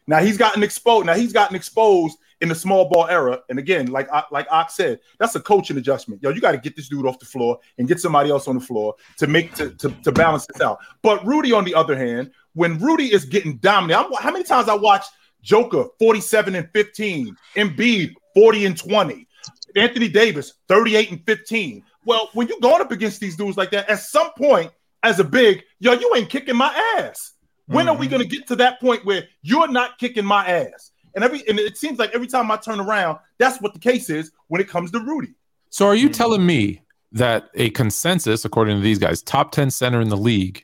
now 0.06 0.20
he's 0.20 0.38
gotten 0.38 0.64
exposed. 0.64 1.06
Now 1.06 1.16
he's 1.16 1.34
gotten 1.34 1.56
exposed 1.56 2.18
in 2.42 2.50
the 2.50 2.56
small 2.56 2.90
ball 2.90 3.08
era. 3.08 3.40
And 3.50 3.58
again, 3.60 3.88
like 3.88 4.10
like 4.32 4.48
Ox 4.52 4.76
said, 4.76 5.00
that's 5.20 5.36
a 5.36 5.40
coaching 5.40 5.78
adjustment. 5.78 6.22
Yo, 6.22 6.30
you 6.30 6.42
got 6.42 6.52
to 6.52 6.58
get 6.58 6.76
this 6.76 6.88
dude 6.90 7.06
off 7.06 7.20
the 7.20 7.26
floor 7.26 7.60
and 7.78 7.88
get 7.88 8.00
somebody 8.00 8.30
else 8.30 8.48
on 8.48 8.56
the 8.56 8.62
floor 8.62 8.96
to 9.18 9.28
make 9.28 9.54
to, 9.56 9.72
to, 9.72 9.90
to 10.04 10.12
balance 10.12 10.46
this 10.48 10.62
out. 10.62 10.80
But 11.02 11.26
Rudy, 11.26 11.52
on 11.52 11.64
the 11.64 11.74
other 11.74 11.98
hand, 11.98 12.32
when 12.54 12.78
Rudy 12.80 13.14
is 13.14 13.26
getting 13.26 13.58
dominant, 13.58 14.06
I'm, 14.06 14.14
how 14.24 14.32
many 14.32 14.44
times 14.44 14.70
I 14.70 14.76
watched 14.76 15.12
Joker 15.42 15.86
47 16.00 16.56
and 16.56 16.70
15, 16.74 17.36
Embiid 17.56 18.14
40 18.36 18.66
and 18.66 18.78
20, 18.78 19.28
Anthony 19.76 20.08
Davis 20.10 20.54
38 20.68 21.12
and 21.12 21.26
15. 21.26 21.84
Well, 22.06 22.30
when 22.34 22.48
you're 22.48 22.60
going 22.60 22.82
up 22.82 22.92
against 22.92 23.20
these 23.20 23.36
dudes 23.36 23.58
like 23.58 23.72
that, 23.72 23.90
at 23.90 24.00
some 24.00 24.32
point, 24.38 24.72
as 25.04 25.20
a 25.20 25.24
big, 25.24 25.64
yo, 25.80 25.94
you 25.94 26.14
ain't 26.16 26.30
kicking 26.30 26.56
my 26.56 26.74
ass. 26.98 27.34
When 27.68 27.90
are 27.90 27.96
we 27.96 28.08
Mhm. 28.08 28.12
going 28.12 28.22
to 28.24 28.28
get 28.28 28.48
to 28.48 28.56
that 28.58 28.80
point 28.80 29.06
where 29.06 29.28
you're 29.42 29.68
not 29.68 29.98
kicking 29.98 30.26
my 30.26 30.48
ass? 30.48 30.92
And 31.18 31.24
every 31.24 31.42
and 31.50 31.58
it 31.60 31.80
seems 31.80 31.98
like 31.98 32.12
every 32.14 32.28
time 32.28 32.52
I 32.52 32.58
turn 32.58 32.80
around, 32.80 33.18
that's 33.40 33.60
what 33.60 33.74
the 33.74 33.80
case 33.80 34.08
is 34.12 34.32
when 34.50 34.62
it 34.62 34.70
comes 34.70 34.92
to 34.92 35.00
Rudy. 35.00 35.34
So 35.72 35.88
are 35.88 35.96
you 35.96 36.10
Mhm. 36.10 36.14
telling 36.14 36.46
me 36.46 36.84
that 37.14 37.50
a 37.56 37.72
consensus, 37.72 38.46
according 38.46 38.78
to 38.78 38.84
these 38.84 39.00
guys, 39.00 39.24
top 39.24 39.52
10 39.52 39.72
center 39.72 40.00
in 40.00 40.10
the 40.10 40.16
league 40.16 40.64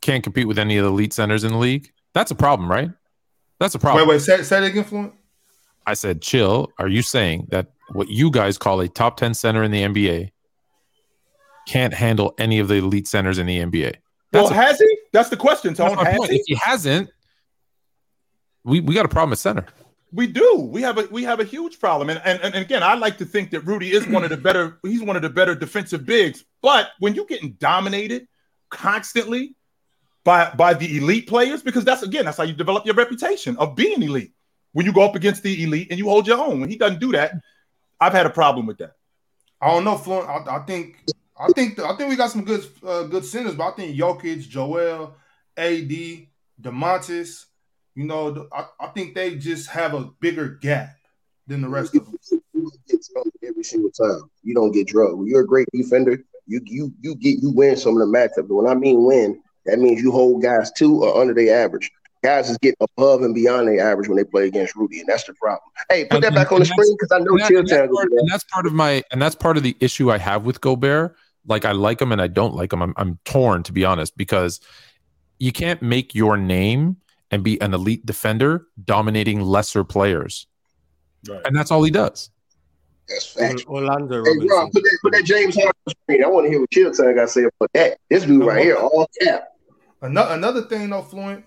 can't 0.00 0.24
compete 0.24 0.48
with 0.48 0.58
any 0.58 0.78
of 0.78 0.84
the 0.86 0.90
elite 0.90 1.12
centers 1.12 1.44
in 1.44 1.52
the 1.52 1.58
league? 1.58 1.92
That's 2.14 2.30
a 2.30 2.34
problem, 2.34 2.70
right? 2.70 2.90
That's 3.58 3.74
a 3.74 3.78
problem. 3.78 4.08
Wait, 4.08 4.14
wait, 4.14 4.22
say, 4.22 4.42
say 4.42 4.60
that 4.60 4.66
again, 4.68 4.84
Fluent. 4.84 5.12
I 5.86 5.92
said, 5.92 6.22
chill. 6.22 6.72
Are 6.78 6.88
you 6.88 7.02
saying 7.02 7.48
that 7.50 7.66
what 7.92 8.08
you 8.08 8.30
guys 8.30 8.56
call 8.56 8.80
a 8.80 8.88
top 8.88 9.18
10 9.18 9.34
center 9.34 9.62
in 9.62 9.70
the 9.70 9.82
NBA 9.82 10.30
can't 11.68 11.92
handle 11.92 12.32
any 12.38 12.58
of 12.58 12.68
the 12.68 12.76
elite 12.76 13.06
centers 13.06 13.36
in 13.36 13.44
the 13.46 13.58
NBA? 13.58 13.96
Well, 14.32 14.48
a- 14.48 14.54
has 14.54 14.78
he? 14.78 14.98
That's 15.12 15.28
the 15.28 15.36
question, 15.36 15.74
that's 15.74 15.86
Tone. 15.94 16.02
my 16.02 16.08
Has 16.08 16.16
point. 16.18 16.30
he? 16.30 16.38
If 16.38 16.44
he 16.46 16.54
hasn't, 16.54 17.10
we, 18.64 18.80
we 18.80 18.94
got 18.94 19.04
a 19.04 19.08
problem 19.08 19.32
at 19.32 19.38
center. 19.38 19.66
We 20.12 20.26
do. 20.26 20.68
We 20.70 20.82
have 20.82 20.98
a 20.98 21.06
we 21.10 21.22
have 21.24 21.40
a 21.40 21.44
huge 21.44 21.78
problem. 21.78 22.10
And, 22.10 22.20
and 22.24 22.40
and 22.42 22.54
again, 22.56 22.82
I 22.82 22.94
like 22.94 23.18
to 23.18 23.24
think 23.24 23.50
that 23.50 23.60
Rudy 23.60 23.92
is 23.92 24.06
one 24.08 24.24
of 24.24 24.30
the 24.30 24.36
better, 24.36 24.78
he's 24.82 25.02
one 25.02 25.16
of 25.16 25.22
the 25.22 25.30
better 25.30 25.54
defensive 25.54 26.04
bigs. 26.04 26.44
But 26.62 26.90
when 26.98 27.14
you're 27.14 27.26
getting 27.26 27.52
dominated 27.52 28.26
constantly 28.70 29.54
by 30.24 30.50
by 30.50 30.74
the 30.74 30.98
elite 30.98 31.28
players, 31.28 31.62
because 31.62 31.84
that's 31.84 32.02
again, 32.02 32.24
that's 32.24 32.38
how 32.38 32.44
you 32.44 32.54
develop 32.54 32.86
your 32.86 32.96
reputation 32.96 33.56
of 33.58 33.76
being 33.76 34.02
elite. 34.02 34.32
When 34.72 34.86
you 34.86 34.92
go 34.92 35.02
up 35.02 35.14
against 35.14 35.42
the 35.42 35.62
elite 35.62 35.88
and 35.90 35.98
you 35.98 36.08
hold 36.08 36.26
your 36.26 36.38
own. 36.38 36.60
When 36.60 36.70
he 36.70 36.76
doesn't 36.76 37.00
do 37.00 37.12
that, 37.12 37.34
I've 38.00 38.12
had 38.12 38.26
a 38.26 38.30
problem 38.30 38.66
with 38.66 38.78
that. 38.78 38.94
I 39.60 39.70
don't 39.72 39.84
know, 39.84 39.96
Fluent. 39.96 40.28
I, 40.28 40.56
I 40.56 40.58
think, 40.60 41.04
I 41.38 41.48
think, 41.52 41.78
I 41.78 41.96
think 41.96 42.08
we 42.08 42.16
got 42.16 42.30
some 42.30 42.44
good, 42.44 42.64
uh, 42.86 43.04
good 43.04 43.24
centers. 43.24 43.54
But 43.54 43.72
I 43.72 43.76
think 43.76 43.96
Jokic, 43.98 44.48
Joel, 44.48 45.14
AD, 45.56 45.92
Domantas, 46.60 47.46
you 48.00 48.06
know, 48.06 48.48
I, 48.50 48.64
I 48.80 48.86
think 48.88 49.14
they 49.14 49.34
just 49.36 49.68
have 49.68 49.92
a 49.92 50.06
bigger 50.20 50.48
gap 50.62 50.96
than 51.46 51.60
the 51.60 51.68
rest 51.68 51.94
of 51.94 52.06
them. 52.06 52.16
You 52.54 52.70
get 52.88 53.04
drugged 53.12 53.36
every 53.46 53.62
single 53.62 53.90
time. 53.90 54.22
You 54.42 54.54
don't 54.54 54.72
get 54.72 54.86
drugged. 54.86 55.18
When 55.18 55.26
you're 55.26 55.42
a 55.42 55.46
great 55.46 55.68
defender, 55.74 56.24
you 56.46 56.62
you 56.64 56.94
you 57.02 57.14
get 57.14 57.42
you 57.42 57.50
win 57.50 57.76
some 57.76 58.00
of 58.00 58.00
the 58.00 58.06
matchups. 58.06 58.48
But 58.48 58.54
when 58.54 58.66
I 58.66 58.74
mean 58.74 59.04
win, 59.04 59.42
that 59.66 59.80
means 59.80 60.00
you 60.00 60.12
hold 60.12 60.42
guys 60.42 60.72
to 60.78 61.04
or 61.04 61.20
under 61.20 61.34
their 61.34 61.62
average. 61.62 61.90
Guys 62.22 62.48
is 62.48 62.56
get 62.56 62.74
above 62.80 63.20
and 63.20 63.34
beyond 63.34 63.68
their 63.68 63.86
average 63.86 64.08
when 64.08 64.16
they 64.16 64.24
play 64.24 64.46
against 64.46 64.74
Rudy, 64.76 65.00
and 65.00 65.08
that's 65.08 65.24
the 65.24 65.34
problem. 65.34 65.60
Hey, 65.90 66.04
put 66.06 66.14
And- 66.16 66.22
that 66.24 66.34
back 66.34 66.52
on 66.52 66.60
the 66.60 66.64
screen 66.64 66.96
because 66.98 67.12
I 67.12 67.18
know 67.18 67.32
and, 67.32 67.40
that- 67.40 67.48
Chill 67.48 67.58
and 67.58 67.68
that's 67.68 67.92
part, 67.92 68.08
and 68.12 68.28
that's 68.30 68.44
part 68.44 68.66
of 68.66 68.72
my 68.72 69.02
and 69.12 69.20
that's 69.20 69.34
part 69.34 69.58
of 69.58 69.62
the 69.62 69.76
issue 69.80 70.10
I 70.10 70.16
have 70.16 70.46
with 70.46 70.62
Gobert. 70.62 71.16
Like 71.46 71.66
I 71.66 71.72
like 71.72 72.00
him 72.00 72.12
and 72.12 72.22
I 72.22 72.28
don't 72.28 72.54
like 72.54 72.72
him. 72.72 72.82
I'm 72.82 72.94
I'm 72.96 73.18
torn 73.26 73.62
to 73.64 73.74
be 73.74 73.84
honest 73.84 74.16
because 74.16 74.58
you 75.38 75.52
can't 75.52 75.82
make 75.82 76.14
your 76.14 76.38
name 76.38 76.96
and 77.30 77.42
be 77.42 77.60
an 77.60 77.74
elite 77.74 78.04
defender 78.06 78.66
dominating 78.84 79.40
lesser 79.40 79.84
players, 79.84 80.46
Right. 81.28 81.40
and 81.44 81.54
that's 81.56 81.70
all 81.70 81.82
he 81.82 81.90
does. 81.90 82.30
That's 83.08 83.26
facts. 83.26 83.64
Orlando 83.66 84.22
Hey, 84.24 84.30
Robinson. 84.30 84.48
Rob, 84.48 84.72
put 84.72 84.82
that, 84.82 84.98
put 85.02 85.12
that 85.12 85.24
James 85.24 85.54
Harden 85.56 85.72
on 85.88 85.94
screen. 86.04 86.24
I 86.24 86.28
want 86.28 86.46
to 86.46 86.50
hear 86.50 86.60
what 86.60 86.70
Chill 86.70 86.92
Town 86.92 87.14
got 87.14 87.22
to 87.22 87.28
say 87.28 87.42
about 87.42 87.70
that. 87.74 87.98
This 88.08 88.24
dude 88.24 88.44
right 88.44 88.62
here, 88.62 88.76
all 88.76 89.08
cap. 89.20 89.48
Another 90.02 90.34
another 90.34 90.62
thing 90.62 90.90
though, 90.90 91.02
Fluent, 91.02 91.44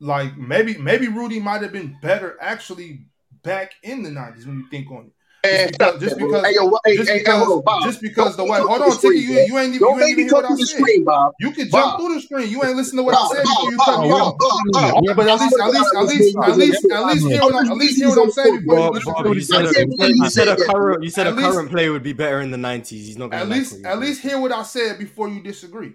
like 0.00 0.36
maybe 0.36 0.76
maybe 0.78 1.08
Rudy 1.08 1.40
might 1.40 1.62
have 1.62 1.72
been 1.72 1.96
better 2.02 2.36
actually 2.40 3.04
back 3.42 3.72
in 3.82 4.02
the 4.02 4.10
nineties 4.10 4.46
when 4.46 4.58
you 4.60 4.66
think 4.70 4.90
on 4.90 5.06
it. 5.06 5.12
Man, 5.44 5.68
Just 5.68 5.72
because- 5.78 6.00
just 6.00 6.16
that, 6.16 6.18
bro. 6.18 6.28
because- 6.28 6.46
hey, 6.46 6.54
yo, 6.54 6.78
hey, 6.86 6.96
Just 6.96 7.10
hey, 7.10 7.18
because, 7.18 7.44
hold 7.46 7.64
Bob. 7.66 7.82
just 7.84 8.00
because 8.00 8.36
the 8.36 8.42
Don't 8.44 8.50
way. 8.50 8.58
Hold 8.60 8.80
on, 8.82 8.96
Tiki, 8.98 9.18
you, 9.18 9.32
you 9.46 9.58
ain't 9.58 9.74
even 9.74 9.78
Don't 9.78 9.98
you 9.98 10.04
ain't 10.04 10.10
even 10.18 10.24
hear 10.24 10.32
what 10.32 10.40
to 10.42 10.46
I 10.48 10.56
the 10.56 10.66
said. 10.66 10.78
screen, 10.78 11.04
Bob. 11.04 11.32
You 11.38 11.50
can 11.50 11.68
Bob. 11.68 11.84
jump 11.84 12.00
through 12.00 12.14
the 12.14 12.20
screen. 12.22 12.48
You 12.50 12.64
ain't 12.64 12.76
listen 12.76 12.96
to 12.96 13.02
what 13.02 13.12
Bob, 13.12 13.30
I 13.30 13.34
said 13.36 13.42
before 13.44 13.70
you 13.70 13.76
cut 13.76 14.00
me 14.00 14.10
off. 14.12 14.38
Bob, 14.38 14.60
Bob. 14.72 15.04
Yeah, 15.04 15.12
but 15.12 15.28
at 15.28 15.40
least, 15.40 15.56
at 15.60 15.68
least, 15.70 15.94
at 15.94 16.04
least, 16.06 16.36
at 16.42 16.56
least, 16.56 16.84
at 16.90 17.04
least 17.06 17.26
hear 17.28 17.40
what 17.42 17.54
I'm, 17.54 17.70
at 17.70 17.76
least 17.76 17.96
hear 17.98 18.08
what 18.08 18.18
I'm 18.18 18.30
saying 18.30 18.60
before 18.60 18.74
you 18.78 18.80
Bob, 18.84 18.94
disagree. 18.94 19.22
Bob, 19.22 19.34
you 19.34 19.40
said, 19.42 19.66
I 19.66 19.68
a, 19.68 19.72
can't 19.74 19.90
believe 19.90 20.16
you 20.16 20.24
you 20.24 20.30
said 20.30 20.48
a 20.48 20.56
current 20.56 21.04
you 21.04 21.10
said 21.10 21.26
a 21.26 21.34
current 21.34 21.70
player 21.70 21.92
would 21.92 22.02
be 22.02 22.12
better 22.14 22.40
in 22.40 22.50
the 22.50 22.56
nineties. 22.56 23.06
He's 23.06 23.18
not 23.18 23.30
gonna 23.30 23.42
at 23.42 23.48
least 23.50 23.84
at 23.84 23.98
least 23.98 24.22
hear 24.22 24.40
what 24.40 24.50
I 24.52 24.62
said 24.62 24.98
before 24.98 25.28
you 25.28 25.42
disagree. 25.42 25.92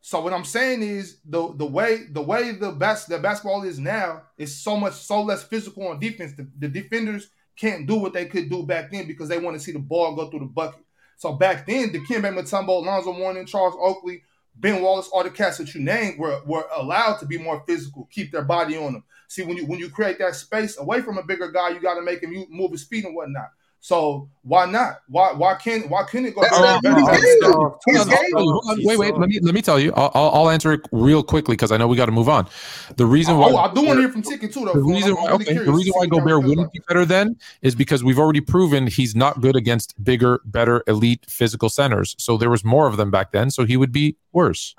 So 0.00 0.20
what 0.20 0.32
I'm 0.32 0.44
saying 0.44 0.82
is 0.82 1.18
the 1.24 1.52
the 1.56 1.66
way 1.66 2.04
the 2.12 2.22
way 2.22 2.52
the 2.52 2.70
best 2.70 3.08
the 3.08 3.18
basketball 3.18 3.64
is 3.64 3.80
now 3.80 4.22
is 4.38 4.56
so 4.56 4.76
much 4.76 4.94
so 4.94 5.22
less 5.22 5.42
physical 5.42 5.88
on 5.88 5.98
defense. 5.98 6.34
The, 6.36 6.48
the 6.58 6.68
defenders 6.68 7.30
can't 7.56 7.86
do 7.86 7.96
what 7.96 8.12
they 8.12 8.26
could 8.26 8.50
do 8.50 8.64
back 8.64 8.90
then 8.90 9.06
because 9.06 9.28
they 9.28 9.38
want 9.38 9.56
to 9.56 9.62
see 9.62 9.72
the 9.72 9.78
ball 9.78 10.14
go 10.14 10.28
through 10.28 10.40
the 10.40 10.46
bucket. 10.46 10.84
So 11.16 11.32
back 11.32 11.66
then, 11.66 11.92
the 11.92 12.00
Dikembe 12.00 12.34
Mutombo, 12.34 12.84
Lonzo 12.84 13.12
Mourning, 13.12 13.46
Charles 13.46 13.74
Oakley, 13.80 14.22
Ben 14.54 14.82
Wallace, 14.82 15.08
all 15.12 15.22
the 15.22 15.30
cats 15.30 15.58
that 15.58 15.74
you 15.74 15.80
named 15.80 16.18
were 16.18 16.40
were 16.46 16.66
allowed 16.76 17.16
to 17.18 17.26
be 17.26 17.38
more 17.38 17.62
physical, 17.66 18.08
keep 18.10 18.32
their 18.32 18.44
body 18.44 18.76
on 18.76 18.94
them. 18.94 19.04
See, 19.28 19.42
when 19.42 19.56
you 19.56 19.66
when 19.66 19.78
you 19.78 19.90
create 19.90 20.18
that 20.18 20.34
space 20.34 20.78
away 20.78 21.02
from 21.02 21.18
a 21.18 21.22
bigger 21.22 21.50
guy, 21.50 21.70
you 21.70 21.80
got 21.80 21.94
to 21.94 22.02
make 22.02 22.22
him 22.22 22.46
move 22.50 22.72
his 22.72 22.84
feet 22.84 23.04
and 23.04 23.14
whatnot. 23.14 23.50
So 23.86 24.28
why 24.42 24.66
not? 24.66 25.02
Why 25.06 25.32
why 25.32 25.54
can't 25.54 25.88
why 25.88 26.02
couldn't 26.02 26.26
it 26.26 26.34
go? 26.34 26.40
That's 26.40 26.58
back- 26.58 26.82
not 26.82 26.82
back- 26.82 26.92
Rudy's 26.96 27.06
back- 27.08 27.20
game. 27.22 27.52
Soft. 27.52 27.82
His 27.86 27.96
Hold 27.98 28.08
on, 28.08 28.14
game. 28.16 28.30
hold 28.34 28.48
on, 28.48 28.52
hold 28.54 28.66
on. 28.70 28.76
He's 28.78 28.86
Wait, 28.88 28.98
wait. 28.98 29.16
Let 29.16 29.28
me 29.28 29.38
let 29.40 29.54
me 29.54 29.62
tell 29.62 29.78
you. 29.78 29.92
I'll 29.94 30.10
I'll, 30.12 30.30
I'll 30.30 30.50
answer 30.50 30.72
it 30.72 30.80
real 30.90 31.22
quickly 31.22 31.52
because 31.54 31.70
I 31.70 31.76
know 31.76 31.86
we 31.86 31.96
got 31.96 32.06
to 32.06 32.12
move 32.12 32.28
on. 32.28 32.48
The 32.96 33.06
reason 33.06 33.34
oh, 33.34 33.38
why 33.38 33.50
Oh, 33.52 33.56
I 33.58 33.72
do 33.72 33.82
want 33.82 33.98
to 33.98 34.00
hear 34.00 34.08
from 34.10 34.22
Ticket 34.22 34.52
too, 34.52 34.64
though. 34.64 34.72
the 34.72 34.80
reason 34.82 35.10
I'm- 35.12 35.22
why, 35.22 35.30
I'm 35.30 35.38
really 35.38 35.56
okay, 35.58 35.64
the 35.66 35.72
reason 35.72 35.92
why 35.94 36.02
see 36.02 36.08
what 36.10 36.16
y'all 36.16 36.18
Gobert 36.36 36.44
wouldn't 36.48 36.72
be 36.72 36.80
better 36.88 37.04
then 37.04 37.36
is 37.62 37.76
because 37.76 38.02
we've 38.02 38.18
already 38.18 38.40
proven 38.40 38.88
he's 38.88 39.14
not 39.14 39.40
good 39.40 39.54
against 39.54 40.02
bigger, 40.02 40.40
better, 40.46 40.82
elite 40.88 41.24
physical 41.28 41.68
centers. 41.68 42.16
So 42.18 42.36
there 42.36 42.50
was 42.50 42.64
more 42.64 42.88
of 42.88 42.96
them 42.96 43.12
back 43.12 43.30
then, 43.30 43.52
so 43.52 43.64
he 43.64 43.76
would 43.76 43.92
be 43.92 44.16
worse. 44.32 44.74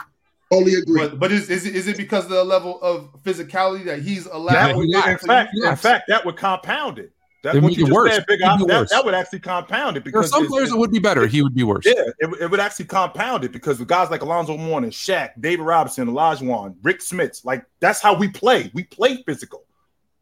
Only 0.52 0.74
it. 0.74 0.84
agree. 0.84 1.00
But 1.08 1.18
but 1.18 1.32
is, 1.32 1.50
is 1.50 1.66
it 1.66 1.78
is 1.78 1.88
it 1.88 1.96
because 1.96 2.26
of 2.26 2.32
the 2.32 2.44
level 2.44 2.82
of 2.82 3.08
physicality 3.24 3.86
that 3.86 4.02
he's 4.02 4.26
That 4.26 4.36
allowed? 4.36 4.76
would, 4.76 4.90
Yeah, 4.90 5.12
in 5.12 5.18
fact, 5.18 5.52
in 5.56 5.76
fact, 5.78 6.10
that 6.10 6.26
would 6.26 6.36
compound 6.36 7.00
it. 7.00 7.14
That 7.44 7.52
It'd 7.52 7.64
what 7.64 7.74
you 7.74 7.86
just 7.86 7.92
worse. 7.94 8.16
said, 8.16 8.26
big 8.28 8.42
op, 8.42 8.60
be 8.60 8.66
that, 8.66 8.80
worse. 8.82 8.90
that 8.90 9.06
would 9.06 9.14
actually 9.14 9.40
compound 9.40 9.96
it 9.96 10.04
There 10.04 10.10
are 10.10 10.22
because 10.22 10.30
some 10.32 10.44
it's- 10.44 10.52
players 10.52 10.70
that 10.72 10.78
would 10.78 10.92
be 10.92 11.00
better. 11.00 11.28
He 11.28 11.42
would 11.44 11.54
be 11.54 11.64
worse. 11.64 11.86
Yeah, 11.86 12.04
it, 12.20 12.30
would- 12.30 12.42
it 12.42 12.50
would 12.50 12.60
actually 12.60 12.86
compound 12.86 13.44
it 13.44 13.52
because 13.52 13.78
with 13.80 13.88
guys 13.88 14.10
like 14.10 14.22
Alonzo 14.24 14.58
Mourning, 14.58 14.90
Shaq, 14.90 15.32
David 15.40 15.64
Robinson, 15.64 16.08
Olajuwon, 16.08 16.76
Rick 16.82 17.00
Smits, 17.00 17.46
like 17.46 17.64
that's 17.80 18.02
how 18.02 18.16
we 18.16 18.28
play. 18.28 18.72
We 18.74 18.84
play 18.86 19.22
physical. 19.24 19.66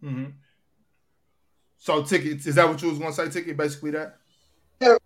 Mhm. 0.03 0.33
So 1.77 2.03
ticket 2.03 2.45
is 2.45 2.55
that 2.55 2.67
what 2.67 2.81
you 2.81 2.89
was 2.89 2.99
going 2.99 3.11
to 3.11 3.15
say? 3.15 3.29
Ticket 3.29 3.57
basically 3.57 3.91
that. 3.91 4.17
Yeah. 4.81 4.97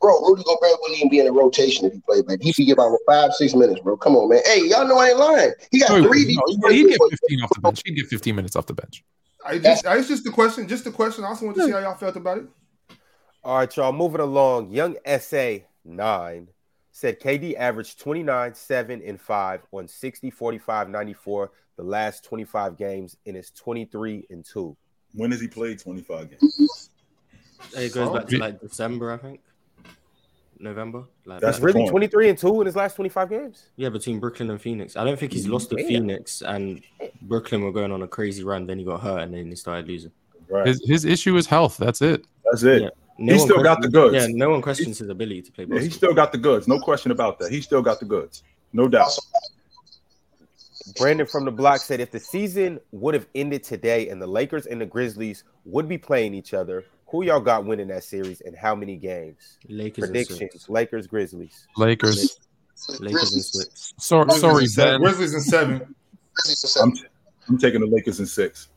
Bro, 0.00 0.20
Rudy 0.20 0.42
Gobert 0.44 0.78
wouldn't 0.82 0.98
even 0.98 1.08
be 1.08 1.18
in 1.20 1.24
the 1.24 1.32
rotation 1.32 1.86
if 1.86 1.94
he 1.94 2.00
played 2.00 2.26
back. 2.26 2.38
He'd 2.42 2.54
be 2.56 2.70
about 2.72 2.96
five, 3.06 3.32
six 3.32 3.54
minutes, 3.54 3.80
bro. 3.80 3.96
Come 3.96 4.16
on, 4.16 4.28
man. 4.28 4.42
Hey, 4.44 4.60
y'all 4.68 4.86
know 4.86 4.98
I 4.98 5.08
ain't 5.08 5.18
lying. 5.18 5.52
He 5.70 5.80
got 5.80 5.90
No, 5.90 5.96
he 5.96 6.02
three 6.02 6.36
wouldn't. 6.36 6.46
deep. 6.46 6.58
No, 6.60 6.68
he'd 6.68 6.88
get 6.88 7.00
15 7.10 7.40
off 7.42 7.50
the 7.54 7.60
bench. 7.62 7.80
He'd 7.86 7.94
get 7.94 8.06
15 8.08 8.36
minutes 8.36 8.54
off 8.54 8.66
the 8.66 8.74
bench. 8.74 9.02
I 9.44 9.58
just, 9.58 9.86
I, 9.86 9.98
it's 9.98 10.08
just 10.08 10.26
a 10.26 10.30
question, 10.30 10.66
just 10.66 10.86
a 10.86 10.90
question. 10.90 11.24
I 11.24 11.28
also 11.28 11.46
want 11.46 11.56
to 11.58 11.64
see 11.64 11.70
hmm. 11.70 11.74
how 11.74 11.80
y'all 11.80 11.94
felt 11.94 12.16
about 12.16 12.38
it. 12.38 12.46
All 13.42 13.58
right, 13.58 13.76
y'all. 13.76 13.92
Moving 13.92 14.20
along. 14.20 14.72
Young 14.72 14.96
SA 15.20 15.56
nine 15.84 16.48
said 16.92 17.20
KD 17.20 17.56
averaged 17.56 18.00
29, 18.00 18.54
7, 18.54 19.02
and 19.04 19.20
5 19.20 19.60
on 19.72 19.88
60, 19.88 20.30
45, 20.30 20.88
94 20.88 21.50
the 21.76 21.82
last 21.82 22.24
25 22.24 22.76
games 22.76 23.16
and 23.26 23.36
is 23.36 23.50
23 23.50 24.26
and 24.30 24.44
2. 24.44 24.76
When 25.14 25.30
has 25.30 25.40
he 25.40 25.48
played 25.48 25.78
25 25.78 26.30
games? 26.30 26.90
It 27.76 27.92
goes 27.92 28.10
back 28.10 28.26
to 28.28 28.38
like 28.38 28.60
December, 28.60 29.12
I 29.12 29.16
think. 29.16 29.40
November. 30.64 31.04
Like 31.24 31.40
That's 31.40 31.58
That's 31.58 31.64
really 31.64 31.82
point. 31.82 31.90
23 31.90 32.28
and 32.30 32.38
2 32.38 32.60
in 32.62 32.66
his 32.66 32.74
last 32.74 32.96
25 32.96 33.30
games. 33.30 33.68
yeah, 33.76 33.88
between 33.88 34.18
Brooklyn 34.18 34.50
and 34.50 34.60
Phoenix. 34.60 34.96
I 34.96 35.04
don't 35.04 35.18
think 35.18 35.32
he's 35.32 35.46
lost 35.46 35.70
to 35.70 35.76
Damn. 35.76 35.86
Phoenix 35.86 36.42
and 36.42 36.82
Brooklyn 37.22 37.62
were 37.62 37.72
going 37.72 37.92
on 37.92 38.02
a 38.02 38.08
crazy 38.08 38.42
run. 38.42 38.66
Then 38.66 38.78
he 38.78 38.84
got 38.84 39.00
hurt 39.00 39.20
and 39.20 39.32
then 39.32 39.46
he 39.46 39.54
started 39.54 39.86
losing. 39.86 40.10
Right. 40.48 40.66
His 40.66 40.82
his 40.84 41.04
issue 41.04 41.36
is 41.36 41.46
health. 41.46 41.76
That's 41.76 42.02
it. 42.02 42.26
That's 42.44 42.64
it. 42.64 42.82
Yeah. 42.82 43.34
He 43.34 43.38
still 43.38 43.62
got 43.62 43.80
the 43.80 43.88
goods. 43.88 44.14
Yeah, 44.14 44.26
no 44.28 44.50
one 44.50 44.60
questions 44.60 44.98
his 44.98 45.08
ability 45.08 45.42
to 45.42 45.52
play 45.52 45.66
Yeah, 45.68 45.80
he 45.80 45.90
still 45.90 46.14
got 46.14 46.32
the 46.32 46.38
goods. 46.38 46.66
No 46.66 46.80
question 46.80 47.12
about 47.12 47.38
that. 47.38 47.52
He 47.52 47.60
still 47.60 47.80
got 47.80 48.00
the 48.00 48.06
goods. 48.06 48.42
No 48.72 48.88
doubt. 48.88 49.16
Brandon 50.96 51.26
from 51.26 51.44
the 51.44 51.50
block 51.50 51.80
said 51.80 52.00
if 52.00 52.10
the 52.10 52.20
season 52.20 52.80
would 52.92 53.14
have 53.14 53.26
ended 53.34 53.62
today 53.62 54.08
and 54.08 54.20
the 54.20 54.26
Lakers 54.26 54.66
and 54.66 54.80
the 54.80 54.86
Grizzlies 54.86 55.44
would 55.64 55.88
be 55.88 55.96
playing 55.96 56.34
each 56.34 56.54
other, 56.54 56.84
who 57.06 57.24
y'all 57.24 57.40
got 57.40 57.64
winning 57.64 57.88
that 57.88 58.04
series 58.04 58.40
and 58.40 58.56
how 58.56 58.74
many 58.74 58.96
games? 58.96 59.58
Lakers 59.68 60.04
and 60.04 60.12
Predictions: 60.12 60.38
six. 60.38 60.68
Lakers, 60.68 61.06
Grizzlies. 61.06 61.66
Lakers. 61.76 62.38
Lakers 63.00 63.32
and 63.32 63.42
six. 63.42 63.94
So, 63.98 64.26
sorry, 64.28 64.64
and. 64.64 64.74
Ben. 64.76 65.00
Grizzlies 65.00 65.34
and 65.34 65.42
seven. 65.42 65.94
I'm, 66.82 66.92
I'm 67.48 67.58
taking 67.58 67.80
the 67.80 67.86
Lakers 67.86 68.20
in 68.20 68.26
six. 68.26 68.68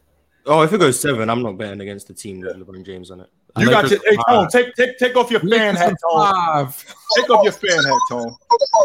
Oh, 0.45 0.61
if 0.61 0.71
it 0.71 0.78
goes 0.78 0.99
seven, 0.99 1.30
I'm 1.30 1.41
not 1.41 1.57
betting 1.57 1.82
against 1.82 2.07
the 2.07 2.13
team 2.13 2.41
with 2.41 2.55
LeBron 2.55 2.86
James 2.86 3.11
on 3.11 3.21
it. 3.21 3.30
You 3.57 3.69
got 3.69 3.86
Lakers 3.86 4.03
your 4.03 4.13
hey. 4.13 4.17
Tone, 4.30 4.47
take 4.49 4.75
take 4.75 4.97
take 4.97 5.15
off 5.15 5.32
your 5.32 5.39
fan 5.41 5.49
Lakers 5.49 5.78
hat, 5.80 5.95
Tone. 6.01 6.34
five. 6.34 6.95
Take 7.15 7.30
off 7.30 7.43
your 7.43 7.53
fan 7.53 7.84
hat, 7.84 7.99
Tone. 8.09 8.36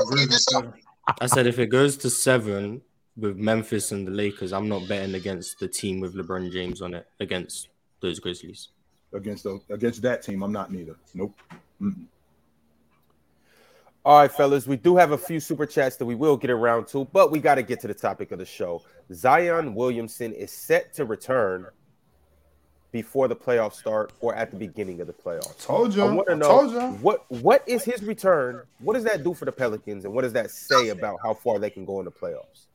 Grizzlies 0.07 0.23
and 0.25 0.33
seven. 0.35 0.73
I 1.21 1.27
said 1.27 1.47
if 1.47 1.59
it 1.59 1.67
goes 1.67 1.97
to 1.99 2.11
seven 2.11 2.81
with 3.17 3.37
Memphis 3.37 3.93
and 3.93 4.07
the 4.07 4.11
Lakers, 4.11 4.53
I'm 4.53 4.69
not 4.69 4.89
betting 4.89 5.15
against 5.15 5.59
the 5.61 5.69
team 5.69 6.01
with 6.01 6.15
LeBron 6.15 6.51
James 6.51 6.81
on 6.81 6.95
it 6.95 7.07
against 7.21 7.69
those 8.01 8.19
Grizzlies. 8.19 8.69
Against 9.15 9.45
the, 9.45 9.61
against 9.71 10.03
that 10.03 10.23
team, 10.23 10.43
I'm 10.43 10.53
not 10.53 10.73
neither. 10.73 10.97
Nope. 11.15 11.39
Mm-mm. 11.81 12.07
All 14.05 14.19
right, 14.19 14.33
fellas, 14.33 14.67
we 14.67 14.77
do 14.77 14.97
have 14.97 15.13
a 15.13 15.19
few 15.19 15.39
super 15.39 15.65
chats 15.65 15.97
that 15.97 16.07
we 16.07 16.17
will 16.17 16.37
get 16.37 16.51
around 16.51 16.89
to, 16.89 17.05
but 17.13 17.31
we 17.31 17.39
got 17.39 17.55
to 17.55 17.63
get 17.63 17.81
to 17.81 17.89
the 17.89 17.95
topic 17.95 18.33
of 18.33 18.41
the 18.41 18.45
show. 18.45 18.83
Zion 19.13 19.75
Williamson 19.75 20.33
is 20.33 20.51
set 20.51 20.93
to 20.95 21.05
return 21.05 21.69
before 22.91 23.29
the 23.29 23.37
playoffs 23.37 23.75
start 23.75 24.13
or 24.21 24.35
at 24.35 24.51
the 24.51 24.57
beginning 24.57 25.01
of 25.01 25.07
the 25.07 25.13
playoffs. 25.13 25.65
Told 25.65 25.95
you. 25.95 26.03
I 26.03 26.13
want 26.13 26.29
to 26.29 26.37
know 26.37 26.49
told 26.49 26.73
you. 26.73 26.81
what 27.01 27.25
what 27.31 27.63
is 27.67 27.85
his 27.85 28.03
return? 28.03 28.63
What 28.81 28.95
does 28.95 29.05
that 29.05 29.23
do 29.23 29.35
for 29.35 29.45
the 29.45 29.53
Pelicans, 29.53 30.05
and 30.05 30.13
what 30.13 30.23
does 30.23 30.33
that 30.33 30.51
say 30.51 30.89
about 30.89 31.19
how 31.23 31.33
far 31.33 31.61
they 31.61 31.71
can 31.71 31.85
go 31.85 32.01
in 32.01 32.05
the 32.05 32.11
playoffs? 32.11 32.67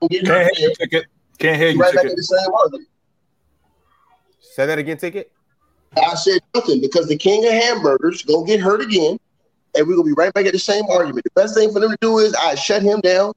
Can't 0.00 0.22
hear 0.22 0.50
you, 0.56 0.74
ticket. 0.74 1.06
Can't 1.38 1.56
hear 1.56 1.70
you, 1.70 1.78
Right 1.78 1.92
ticket. 1.92 2.18
The 4.56 4.62
same 4.62 4.66
argument. 4.66 4.66
Say 4.66 4.66
that 4.66 4.78
again, 4.78 4.96
ticket. 4.96 5.32
I 5.96 6.14
said 6.14 6.40
nothing 6.54 6.80
because 6.80 7.06
the 7.08 7.16
king 7.16 7.44
of 7.46 7.52
hamburgers 7.52 8.22
gonna 8.22 8.46
get 8.46 8.60
hurt 8.60 8.80
again, 8.80 9.18
and 9.76 9.86
we're 9.86 9.94
gonna 9.96 10.06
be 10.06 10.12
right 10.12 10.32
back 10.32 10.46
at 10.46 10.52
the 10.52 10.58
same 10.58 10.84
argument. 10.90 11.24
The 11.24 11.40
best 11.40 11.54
thing 11.54 11.72
for 11.72 11.80
them 11.80 11.90
to 11.90 11.98
do 12.00 12.18
is 12.18 12.34
I 12.34 12.54
shut 12.56 12.82
him 12.82 13.00
down, 13.00 13.32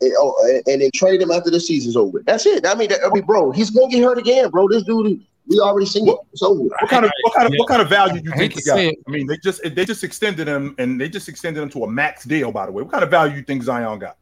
and, 0.00 0.12
oh, 0.16 0.34
and- 0.48 0.62
and 0.66 0.82
then 0.82 0.90
trade 0.94 1.20
him 1.20 1.30
after 1.30 1.50
the 1.50 1.60
season's 1.60 1.96
over. 1.96 2.22
That's 2.24 2.46
it. 2.46 2.66
I 2.66 2.74
mean, 2.74 2.88
that- 2.88 3.04
I 3.04 3.10
mean, 3.12 3.24
bro, 3.24 3.50
he's 3.50 3.70
gonna 3.70 3.88
get 3.90 4.02
hurt 4.02 4.16
again, 4.18 4.48
bro. 4.50 4.68
This 4.68 4.84
dude, 4.84 5.20
we 5.48 5.60
already 5.60 5.86
seen 5.86 6.08
it. 6.08 6.16
It's 6.32 6.42
over. 6.42 6.60
What 6.62 6.88
kind 6.88 7.04
of 7.04 7.10
what 7.24 7.34
kind 7.34 7.46
of 7.46 7.52
what 7.58 7.68
kind 7.68 7.82
of 7.82 7.88
value 7.90 8.20
you 8.24 8.32
I 8.32 8.38
think 8.38 8.54
he 8.54 8.62
got? 8.62 8.78
it. 8.78 8.96
I 9.06 9.10
mean, 9.10 9.26
they 9.26 9.36
just 9.38 9.60
they 9.62 9.84
just 9.84 10.02
extended 10.04 10.46
him 10.48 10.74
and 10.78 10.98
they 11.00 11.08
just 11.10 11.28
extended 11.28 11.62
him 11.62 11.68
to 11.70 11.84
a 11.84 11.90
max 11.90 12.24
deal. 12.24 12.52
By 12.52 12.64
the 12.66 12.72
way, 12.72 12.82
what 12.82 12.92
kind 12.92 13.04
of 13.04 13.10
value 13.10 13.32
do 13.32 13.38
you 13.38 13.44
think 13.44 13.62
Zion 13.62 13.98
got? 13.98 14.16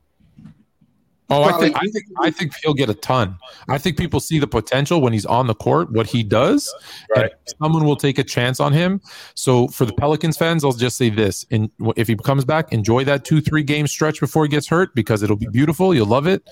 Oh, 1.29 1.43
I 1.43 1.59
think 1.59 1.77
I 1.77 1.87
think 1.89 2.05
I 2.21 2.31
think 2.31 2.53
he'll 2.63 2.75
get 2.75 2.89
a 2.89 2.95
ton. 2.95 3.37
I 3.69 3.79
think 3.79 3.99
people 3.99 4.21
see 4.21 4.39
the 4.39 4.47
potential 4.47 5.01
when 5.01 5.13
he's 5.13 5.27
on 5.27 5.49
the 5.49 5.55
court, 5.55 5.91
what 5.91 6.07
he 6.07 6.23
does, 6.23 6.73
Right. 7.17 7.25
and 7.33 7.55
someone 7.61 7.85
will 7.85 7.97
take 7.97 8.19
a 8.19 8.25
chance 8.25 8.61
on 8.61 8.73
him. 8.73 9.01
So 9.35 9.67
for 9.69 9.85
the 9.87 9.93
Pelicans 9.93 10.37
fans, 10.37 10.65
I'll 10.65 10.73
just 10.73 10.97
say 10.97 11.11
this: 11.11 11.45
and 11.51 11.69
if 11.97 12.07
he 12.07 12.15
comes 12.15 12.45
back, 12.45 12.73
enjoy 12.73 13.03
that 13.05 13.25
two 13.25 13.41
three 13.41 13.65
game 13.65 13.89
stretch 13.89 14.21
before 14.21 14.45
he 14.45 14.49
gets 14.49 14.69
hurt 14.69 14.95
because 14.95 15.25
it'll 15.25 15.37
be 15.37 15.49
beautiful. 15.49 15.93
You'll 15.93 16.07
love 16.07 16.29
it, 16.29 16.49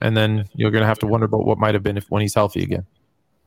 and 0.00 0.16
then 0.16 0.48
you're 0.54 0.72
gonna 0.72 0.86
have 0.86 0.98
to 1.00 1.06
wonder 1.06 1.26
about 1.26 1.44
what 1.46 1.58
might 1.58 1.74
have 1.74 1.84
been 1.84 1.96
if 1.96 2.10
when 2.10 2.22
he's 2.22 2.34
healthy 2.34 2.64
again. 2.64 2.84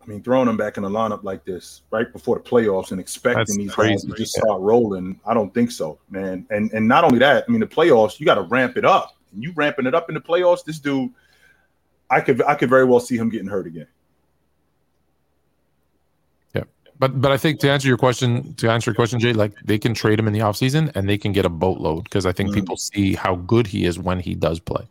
I 0.01 0.07
mean, 0.07 0.21
throwing 0.21 0.47
him 0.47 0.55
back 0.55 0.77
in 0.77 0.83
the 0.83 0.89
lineup 0.89 1.23
like 1.23 1.43
this 1.45 1.81
right 1.89 2.11
before 2.13 2.37
the 2.37 2.43
playoffs 2.43 2.91
and 2.91 2.99
expecting 2.99 3.39
That's 3.39 3.57
these 3.57 3.71
crazy 3.73 3.93
guys 3.93 4.03
to 4.05 4.13
just 4.13 4.33
start 4.33 4.61
rolling, 4.61 5.19
I 5.25 5.33
don't 5.33 5.51
think 5.53 5.71
so, 5.71 5.99
man. 6.09 6.45
And 6.51 6.71
and 6.71 6.87
not 6.87 7.03
only 7.03 7.17
that, 7.19 7.43
I 7.47 7.51
mean, 7.51 7.59
the 7.59 7.67
playoffs 7.67 8.19
you 8.19 8.25
got 8.25 8.35
to 8.35 8.43
ramp 8.43 8.77
it 8.77 8.85
up. 8.85 9.14
And 9.35 9.43
you 9.43 9.51
ramping 9.53 9.85
it 9.85 9.93
up 9.93 10.09
in 10.09 10.15
the 10.15 10.21
playoffs, 10.21 10.63
this 10.63 10.79
dude, 10.79 11.11
I 12.09 12.21
could 12.21 12.41
I 12.43 12.55
could 12.55 12.69
very 12.69 12.85
well 12.85 12.99
see 12.99 13.17
him 13.17 13.29
getting 13.29 13.47
hurt 13.47 13.67
again. 13.67 13.87
Yeah. 16.55 16.63
But 16.97 17.21
but 17.21 17.31
I 17.31 17.37
think 17.37 17.59
to 17.59 17.69
answer 17.69 17.87
your 17.87 17.97
question, 17.97 18.53
to 18.55 18.71
answer 18.71 18.91
your 18.91 18.95
question, 18.95 19.19
Jay, 19.19 19.33
like 19.33 19.53
they 19.63 19.77
can 19.77 19.93
trade 19.93 20.19
him 20.19 20.27
in 20.27 20.33
the 20.33 20.39
offseason 20.39 20.91
and 20.95 21.07
they 21.07 21.17
can 21.17 21.31
get 21.33 21.45
a 21.45 21.49
boatload 21.49 22.05
because 22.05 22.25
I 22.25 22.31
think 22.31 22.49
Mhm. 22.49 22.55
people 22.55 22.77
see 22.77 23.13
how 23.13 23.35
good 23.35 23.67
he 23.67 23.85
is 23.85 23.99
when 23.99 24.19
he 24.19 24.33
does 24.33 24.59
play. 24.59 24.87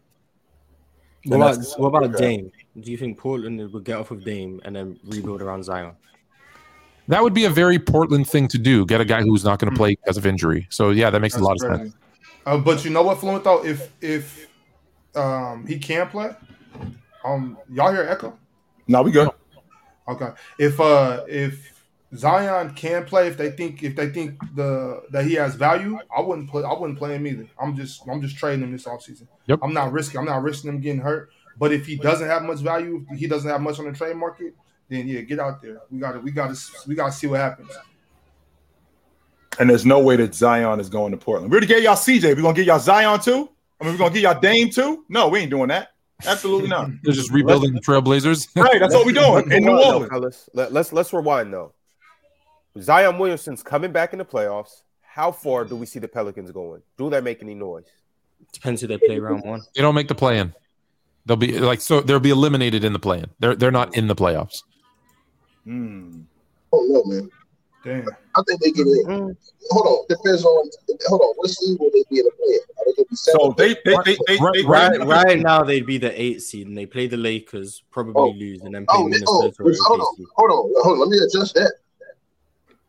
What 1.25 1.37
about 1.37 1.65
what 1.79 1.89
about 1.89 2.15
okay. 2.15 2.37
Dame? 2.37 2.53
Do 2.81 2.91
you 2.91 2.99
think 2.99 3.17
Portland 3.17 3.73
would 3.73 3.85
get 3.85 3.97
off 3.97 4.11
of 4.11 4.25
Dame 4.25 4.61
and 4.65 4.77
then 4.77 4.99
rebuild 5.05 5.41
around 5.41 5.65
Zion? 5.65 5.93
That 7.09 7.23
would 7.23 7.35
be 7.35 7.45
a 7.45 7.51
very 7.51 7.79
Portland 7.79 8.27
thing 8.29 8.49
to 8.49 8.59
do. 8.59 8.85
Get 8.87 9.01
a 9.01 9.05
guy 9.05 9.23
who's 9.23 9.45
not 9.45 9.59
going 9.59 9.71
to 9.71 9.77
play 9.77 9.95
because 9.95 10.17
of 10.17 10.27
injury. 10.27 10.67
So 10.71 10.91
yeah, 10.91 11.11
that 11.11 11.21
makes 11.21 11.37
a 11.37 11.41
lot 11.41 11.53
of 11.53 11.59
That's 11.61 11.83
sense. 11.83 11.95
Crazy. 12.45 12.59
Uh, 12.59 12.63
but 12.63 12.85
you 12.85 12.91
know 12.91 13.03
what, 13.03 13.19
Fluent 13.19 13.45
though, 13.45 13.65
if 13.65 13.91
if 14.01 14.49
um 15.15 15.67
he 15.67 15.79
can 15.79 16.09
play, 16.09 16.31
um 17.25 17.59
y'all 17.71 17.93
hear 17.93 18.05
echo? 18.09 18.39
No, 18.87 19.03
we 19.03 19.11
good. 19.11 19.29
Okay. 20.09 20.31
If 20.59 20.81
uh 20.81 21.25
if 21.29 21.73
Zion 22.17 22.75
can 22.75 23.05
play, 23.05 23.27
if 23.27 23.37
they 23.37 23.51
think 23.51 23.83
if 23.83 23.97
they 23.97 24.11
think 24.11 24.39
the 24.55 25.03
that 25.11 25.25
he 25.25 25.35
has 25.35 25.55
value, 25.55 25.99
I 26.17 26.21
wouldn't 26.21 26.51
play 26.51 26.63
I 26.63 26.73
wouldn't 26.73 26.99
play 26.99 27.15
him 27.15 27.27
either. 27.27 27.47
I'm 27.61 27.75
just 27.75 28.03
I'm 28.09 28.21
just 28.21 28.37
trading 28.37 28.63
him 28.65 28.73
this 28.73 28.85
offseason. 28.85 29.27
Yep. 29.47 29.61
I'm 29.63 29.73
not 29.73 29.93
risking 29.93 30.19
I'm 30.21 30.27
not 30.27 30.43
risking 30.43 30.71
him 30.71 30.81
getting 30.81 31.01
hurt. 31.01 31.31
But 31.57 31.73
if 31.73 31.87
he 31.87 31.97
doesn't 31.97 32.27
have 32.27 32.43
much 32.43 32.59
value, 32.59 33.07
if 33.11 33.19
he 33.19 33.27
doesn't 33.27 33.49
have 33.49 33.61
much 33.61 33.79
on 33.79 33.85
the 33.85 33.93
trade 33.93 34.17
market, 34.17 34.55
then 34.89 35.07
yeah, 35.07 35.21
get 35.21 35.39
out 35.39 35.63
there. 35.63 35.81
We 35.91 35.99
gotta 35.99 36.21
we 36.21 36.31
gotta 36.31 36.57
we 36.87 36.95
gotta 36.95 37.13
see 37.13 37.27
what 37.27 37.41
happens. 37.41 37.71
And 39.59 39.69
there's 39.69 39.87
no 39.87 40.01
way 40.01 40.17
that 40.17 40.35
Zion 40.35 40.81
is 40.81 40.89
going 40.89 41.13
to 41.13 41.17
Portland. 41.17 41.51
We 41.51 41.57
already 41.57 41.67
gave 41.67 41.83
y'all 41.83 41.95
CJ. 41.95 42.37
We're 42.37 42.43
gonna 42.43 42.55
get 42.55 42.67
y'all 42.67 42.79
Zion 42.79 43.21
too? 43.21 43.49
I 43.81 43.85
mean, 43.85 43.95
we're 43.95 43.99
gonna 43.99 44.15
get 44.15 44.23
y'all 44.23 44.41
Dame 44.41 44.71
too? 44.71 45.05
No, 45.09 45.29
we 45.29 45.41
ain't 45.41 45.51
doing 45.51 45.69
that. 45.69 45.91
Absolutely 46.27 46.69
not. 46.69 46.91
They're 47.03 47.15
just 47.15 47.31
rebuilding 47.31 47.73
the 47.73 47.81
Trailblazers. 47.81 48.49
right, 48.57 48.81
that's 48.81 48.95
what 48.95 49.07
we're 49.07 49.13
doing 49.13 49.51
in 49.53 49.65
New 49.65 49.71
Rewind, 49.71 49.85
though, 49.85 49.93
Orleans. 49.93 50.11
fellas. 50.11 50.51
Let, 50.55 50.73
let's 50.73 50.93
let's 50.93 51.13
rewind 51.13 51.53
though. 51.53 51.73
Zion 52.81 53.19
Williamson's 53.19 53.63
coming 53.63 53.93
back 53.93 54.13
in 54.13 54.19
the 54.19 54.25
playoffs. 54.25 54.83
How 55.03 55.31
far 55.31 55.65
do 55.65 55.77
we 55.77 55.87
see 55.87 56.01
the 56.01 56.09
Pelicans 56.09 56.51
going? 56.51 56.83
Do 56.99 57.09
they 57.09 57.21
make 57.21 57.41
any 57.41 57.55
noise? 57.55 57.87
Depends 58.53 58.81
who 58.81 58.89
they 58.89 58.99
play 58.99 59.19
round 59.21 59.45
one. 59.45 59.63
they 59.75 59.83
don't 59.83 59.95
make 59.95 60.09
the 60.09 60.15
play 60.15 60.39
in. 60.39 60.53
They'll 61.27 61.37
be 61.37 61.59
like 61.59 61.81
so 61.81 62.01
they'll 62.01 62.21
be 62.21 62.31
eliminated 62.31 62.85
in 62.85 62.93
the 62.93 62.99
play 62.99 63.19
in. 63.19 63.27
They're 63.39 63.55
they're 63.55 63.71
not 63.71 63.97
in 63.97 64.09
the 64.09 64.17
playoffs. 64.17 64.63
Hmm. 65.65 66.23
I 66.73 66.77
don't 66.77 67.07
man. 67.07 67.31
Damn. 67.85 68.09
I 68.35 68.43
think 68.49 68.61
they 68.63 68.71
get 68.73 68.87
in. 68.87 69.05
Mm. 69.07 69.37
Hold 69.71 69.87
on. 69.87 70.05
Depends 70.09 70.45
on. 70.45 70.71
Hold 71.07 71.21
on. 71.21 71.35
What 71.37 71.51
seed 71.51 71.79
will 71.79 71.91
they 71.93 72.03
be 72.11 72.21
in 72.21 72.25
the 72.25 72.31
play? 72.31 72.57
Are 72.79 72.85
they 72.87 72.93
going 72.95 73.05
to 73.05 73.11
be 73.11 73.17
seven? 73.17 73.41
So 73.41 73.55
they 73.57 73.75
they 73.85 73.97
they 74.05 74.19
they, 74.27 74.39
Right- 74.41 74.53
they, 74.55 74.63
Right, 74.65 75.01
right 75.01 75.39
now 75.39 75.63
they'd 75.63 75.85
be 75.87 75.99
the 75.99 76.19
eight 76.21 76.43
seed 76.43 76.67
and 76.67 76.77
they 76.77 76.87
play 76.87 77.07
the 77.07 77.17
Lakers, 77.19 77.83
probably 77.91 78.15
Oh. 78.17 78.31
lose, 78.31 78.63
and 78.63 78.75
then 78.75 78.87
play 78.87 78.97
Oh, 78.99 79.09
they- 79.11 79.21
oh, 79.27 79.43
Minnesota 79.43 79.63
or 79.63 79.75
hold 79.87 80.01
on, 80.01 80.07
hold 80.37 80.51
on, 80.51 80.83
hold 80.83 80.95
on. 80.95 81.01
Let 81.01 81.09
me 81.11 81.19
adjust 81.19 81.55
that. 81.55 81.73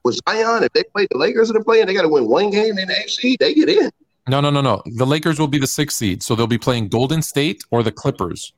With 0.03 0.19
Zion, 0.29 0.63
if 0.63 0.71
they 0.73 0.83
play 0.83 1.07
the 1.11 1.17
Lakers 1.17 1.49
in 1.49 1.55
the 1.57 1.63
play 1.63 1.81
and 1.81 1.89
they 1.89 1.93
got 1.93 2.03
to 2.03 2.09
win 2.09 2.27
one 2.27 2.51
game 2.51 2.77
in 2.77 2.87
the 2.87 2.97
eighth 2.99 3.09
seed, 3.11 3.37
they 3.39 3.53
get 3.53 3.69
in. 3.69 3.89
No, 4.27 4.39
no, 4.39 4.49
no, 4.49 4.61
no. 4.61 4.81
The 4.85 5.05
Lakers 5.05 5.39
will 5.39 5.47
be 5.47 5.57
the 5.59 5.67
sixth 5.67 5.97
seed, 5.97 6.23
so 6.23 6.35
they'll 6.35 6.47
be 6.47 6.57
playing 6.57 6.87
Golden 6.89 7.21
State 7.21 7.63
or 7.71 7.83
the 7.83 7.91
Clippers. 7.91 8.53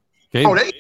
Okay, 0.46 0.46
Oh, 0.46 0.56
they 0.56 0.72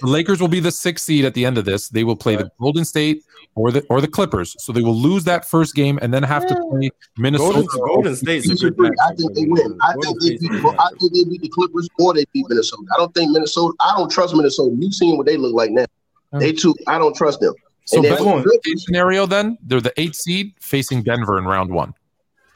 the 0.00 0.06
Lakers 0.06 0.40
will 0.40 0.48
be 0.48 0.60
the 0.60 0.70
sixth 0.72 1.04
seed 1.04 1.24
at 1.24 1.34
the 1.34 1.44
end 1.44 1.58
of 1.58 1.64
this. 1.64 1.88
They 1.88 2.04
will 2.04 2.16
play 2.16 2.36
the 2.36 2.50
Golden 2.60 2.84
State 2.84 3.24
or 3.54 3.70
the 3.70 3.84
or 3.90 4.00
the 4.00 4.08
Clippers. 4.08 4.56
So 4.58 4.72
they 4.72 4.82
will 4.82 4.94
lose 4.96 5.24
that 5.24 5.44
first 5.44 5.74
game 5.74 5.98
and 6.02 6.12
then 6.12 6.22
have 6.22 6.46
to 6.46 6.54
play 6.70 6.90
Minnesota. 7.18 7.62
Golden, 7.62 7.86
Golden 7.94 8.16
State's 8.16 8.48
a 8.50 8.54
good 8.54 8.72
agree. 8.72 8.90
I 9.06 9.14
think 9.14 9.34
they 9.34 9.44
win. 9.44 9.78
I 9.82 9.94
think 10.02 10.20
they 10.20 10.36
beat. 10.38 10.50
I 10.52 10.88
think 10.98 11.12
they 11.12 11.24
beat 11.24 11.42
the 11.42 11.48
Clippers 11.48 11.88
or 11.98 12.14
they 12.14 12.24
beat 12.32 12.46
Minnesota. 12.48 12.82
I 12.94 12.98
don't 12.98 13.14
think 13.14 13.30
Minnesota. 13.32 13.74
I 13.80 13.94
don't 13.96 14.10
trust 14.10 14.34
Minnesota. 14.34 14.74
You've 14.78 14.94
seen 14.94 15.16
what 15.16 15.26
they 15.26 15.36
look 15.36 15.54
like 15.54 15.70
now. 15.70 15.84
They 16.32 16.52
too. 16.52 16.74
I 16.86 16.98
don't 16.98 17.14
trust 17.14 17.40
them. 17.40 17.54
So 17.84 17.96
And 17.96 18.04
then 18.06 18.12
best 18.14 18.24
the 18.24 18.60
case 18.64 18.84
scenario, 18.86 19.26
then 19.26 19.58
they're 19.62 19.80
the 19.80 19.92
eighth 20.00 20.14
seed 20.14 20.54
facing 20.60 21.02
Denver 21.02 21.36
in 21.38 21.44
round 21.44 21.70
one. 21.72 21.92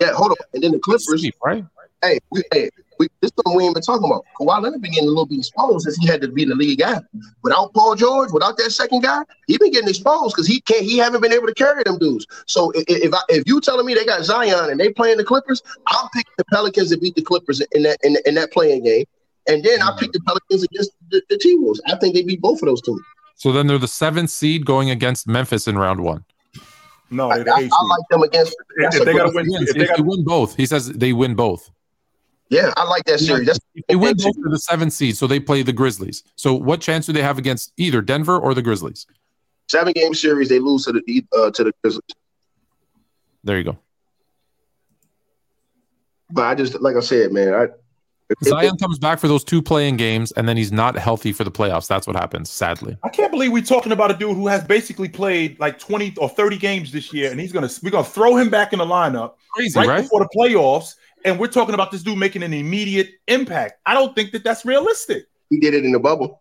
yeah, 0.00 0.12
hold 0.12 0.30
on. 0.30 0.36
And 0.54 0.62
then 0.62 0.70
the 0.72 0.78
Clippers. 0.78 1.04
Sweet, 1.20 1.34
right? 1.44 1.64
Hey, 2.02 2.18
we, 2.30 2.42
hey, 2.52 2.70
we, 2.98 3.08
this 3.20 3.30
is 3.30 3.32
something 3.36 3.56
we 3.56 3.64
ain't 3.64 3.74
been 3.74 3.82
talking 3.82 4.06
about. 4.06 4.24
Kawhi 4.40 4.62
Leonard 4.62 4.80
been 4.82 4.92
getting 4.92 5.06
a 5.08 5.10
little 5.10 5.26
bit 5.26 5.38
exposed 5.38 5.84
since 5.84 5.96
he 5.96 6.06
had 6.06 6.20
to 6.22 6.28
be 6.28 6.44
the 6.44 6.54
lead 6.54 6.78
guy. 6.78 7.00
Without 7.42 7.72
Paul 7.74 7.94
George, 7.94 8.30
without 8.32 8.56
that 8.58 8.70
second 8.70 9.02
guy, 9.02 9.22
he 9.46 9.58
been 9.58 9.70
getting 9.72 9.88
exposed 9.88 10.34
because 10.34 10.46
he 10.46 10.60
can't. 10.62 10.82
He 10.82 10.98
haven't 10.98 11.20
been 11.20 11.32
able 11.32 11.46
to 11.46 11.54
carry 11.54 11.82
them 11.84 11.98
dudes. 11.98 12.26
So 12.46 12.72
i- 12.74 12.80
i- 12.80 12.84
if 12.88 13.14
I, 13.14 13.20
if 13.28 13.44
you 13.46 13.60
telling 13.60 13.86
me 13.86 13.94
they 13.94 14.04
got 14.04 14.24
Zion 14.24 14.70
and 14.70 14.78
they 14.80 14.92
playing 14.92 15.16
the 15.18 15.24
Clippers, 15.24 15.62
I'm 15.88 16.08
picking 16.14 16.32
the 16.38 16.44
Pelicans 16.52 16.90
to 16.90 16.98
beat 16.98 17.14
the 17.14 17.22
Clippers 17.22 17.60
in 17.72 17.82
that 17.84 17.98
in, 18.02 18.16
in 18.26 18.34
that 18.36 18.52
playing 18.52 18.84
game, 18.84 19.04
and 19.48 19.62
then 19.64 19.82
I 19.82 19.92
pick 19.98 20.12
the 20.12 20.20
Pelicans 20.20 20.64
against 20.64 20.92
the, 21.10 21.22
the 21.30 21.38
T 21.38 21.54
Wolves. 21.56 21.80
I 21.86 21.96
think 21.96 22.14
they 22.14 22.22
beat 22.22 22.40
both 22.40 22.62
of 22.62 22.66
those 22.66 22.82
teams. 22.82 23.00
So 23.36 23.52
then 23.52 23.66
they're 23.66 23.78
the 23.78 23.88
seventh 23.88 24.30
seed 24.30 24.64
going 24.64 24.90
against 24.90 25.28
Memphis 25.28 25.68
in 25.68 25.76
round 25.76 26.00
one. 26.00 26.24
no, 27.10 27.30
I, 27.30 27.36
I, 27.36 27.40
I 27.40 27.84
like 27.84 28.08
them 28.10 28.22
against. 28.22 28.56
If, 28.76 28.94
if 28.94 29.04
they 29.04 29.14
gotta 29.14 29.30
win, 29.34 29.46
Yes, 29.50 29.62
if 29.62 29.74
they 29.74 29.80
if 29.82 29.86
they 29.88 29.92
gotta, 29.92 30.02
win 30.02 30.24
both, 30.24 30.56
he 30.56 30.64
says 30.66 30.88
they 30.88 31.12
win 31.12 31.34
both. 31.34 31.70
Yeah, 32.48 32.72
I 32.76 32.84
like 32.84 33.04
that 33.04 33.18
series. 33.18 33.46
That's 33.46 33.58
they 33.88 33.96
went 33.96 34.18
both, 34.22 34.34
they're 34.36 34.50
the 34.50 34.58
seventh 34.58 34.92
seed, 34.92 35.16
so 35.16 35.26
they 35.26 35.40
play 35.40 35.62
the 35.62 35.72
Grizzlies. 35.72 36.22
So 36.36 36.54
what 36.54 36.80
chance 36.80 37.06
do 37.06 37.12
they 37.12 37.22
have 37.22 37.38
against 37.38 37.72
either 37.76 38.00
Denver 38.00 38.38
or 38.38 38.54
the 38.54 38.62
Grizzlies? 38.62 39.06
seven 39.68 39.92
game 39.92 40.14
series. 40.14 40.48
They 40.48 40.60
lose 40.60 40.84
to 40.84 40.92
the 40.92 41.24
uh, 41.36 41.50
to 41.50 41.64
the 41.64 41.72
Grizzlies. 41.82 42.02
There 43.42 43.58
you 43.58 43.64
go. 43.64 43.78
But 46.30 46.42
I 46.44 46.54
just 46.54 46.80
like 46.80 46.96
I 46.96 47.00
said, 47.00 47.32
man. 47.32 47.54
I, 47.54 47.64
if- 47.64 47.70
if- 48.40 48.48
Zion 48.48 48.76
comes 48.78 48.98
back 48.98 49.20
for 49.20 49.28
those 49.28 49.44
two 49.44 49.62
playing 49.62 49.96
games, 49.96 50.32
and 50.32 50.48
then 50.48 50.56
he's 50.56 50.72
not 50.72 50.96
healthy 50.98 51.32
for 51.32 51.44
the 51.44 51.50
playoffs. 51.50 51.86
That's 51.86 52.06
what 52.08 52.16
happens, 52.16 52.50
sadly. 52.50 52.96
I 53.04 53.08
can't 53.08 53.30
believe 53.30 53.52
we're 53.52 53.62
talking 53.62 53.92
about 53.92 54.10
a 54.10 54.14
dude 54.14 54.36
who 54.36 54.48
has 54.48 54.64
basically 54.64 55.08
played 55.08 55.58
like 55.60 55.78
20 55.78 56.14
or 56.18 56.28
30 56.28 56.58
games 56.58 56.90
this 56.90 57.12
year, 57.12 57.30
and 57.30 57.38
he's 57.40 57.52
gonna 57.52 57.70
we're 57.82 57.90
gonna 57.90 58.04
throw 58.04 58.36
him 58.36 58.50
back 58.50 58.72
in 58.72 58.80
the 58.80 58.84
lineup 58.84 59.34
Crazy, 59.52 59.78
right, 59.78 59.88
right? 59.88 60.02
before 60.02 60.20
the 60.20 60.28
playoffs, 60.36 60.96
and 61.26 61.38
we're 61.38 61.48
talking 61.48 61.74
about 61.74 61.90
this 61.90 62.02
dude 62.02 62.16
making 62.18 62.42
an 62.42 62.54
immediate 62.54 63.10
impact. 63.28 63.74
I 63.84 63.92
don't 63.94 64.14
think 64.14 64.32
that 64.32 64.44
that's 64.44 64.64
realistic. 64.64 65.26
he 65.50 65.58
did 65.60 65.74
it 65.74 65.84
in 65.84 65.92
the 65.92 65.98
bubble. 65.98 66.40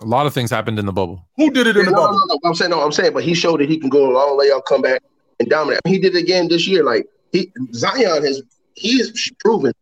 A 0.00 0.04
lot 0.06 0.24
of 0.26 0.32
things 0.32 0.50
happened 0.50 0.78
in 0.78 0.86
the 0.86 0.92
bubble. 0.92 1.26
Who 1.36 1.50
did 1.50 1.66
it 1.66 1.76
in 1.76 1.84
no, 1.84 1.90
the 1.90 1.96
no, 1.96 1.96
bubble? 2.02 2.18
no, 2.26 2.34
no. 2.42 2.48
I'm 2.48 2.54
saying 2.54 2.70
no. 2.70 2.80
I'm 2.80 2.90
saying, 2.92 3.12
but 3.12 3.22
he 3.22 3.34
showed 3.34 3.60
that 3.60 3.68
he 3.68 3.78
can 3.78 3.90
go 3.90 4.10
a 4.10 4.12
long 4.12 4.38
layout, 4.38 4.64
come 4.66 4.80
back, 4.80 5.02
and 5.38 5.48
dominate. 5.48 5.80
He 5.86 5.98
did 5.98 6.16
it 6.16 6.18
again 6.22 6.48
this 6.48 6.66
year. 6.66 6.82
Like 6.82 7.06
he 7.32 7.52
Zion 7.74 8.24
has 8.24 8.42
he 8.76 8.96
has 8.98 9.12
proven 9.40 9.72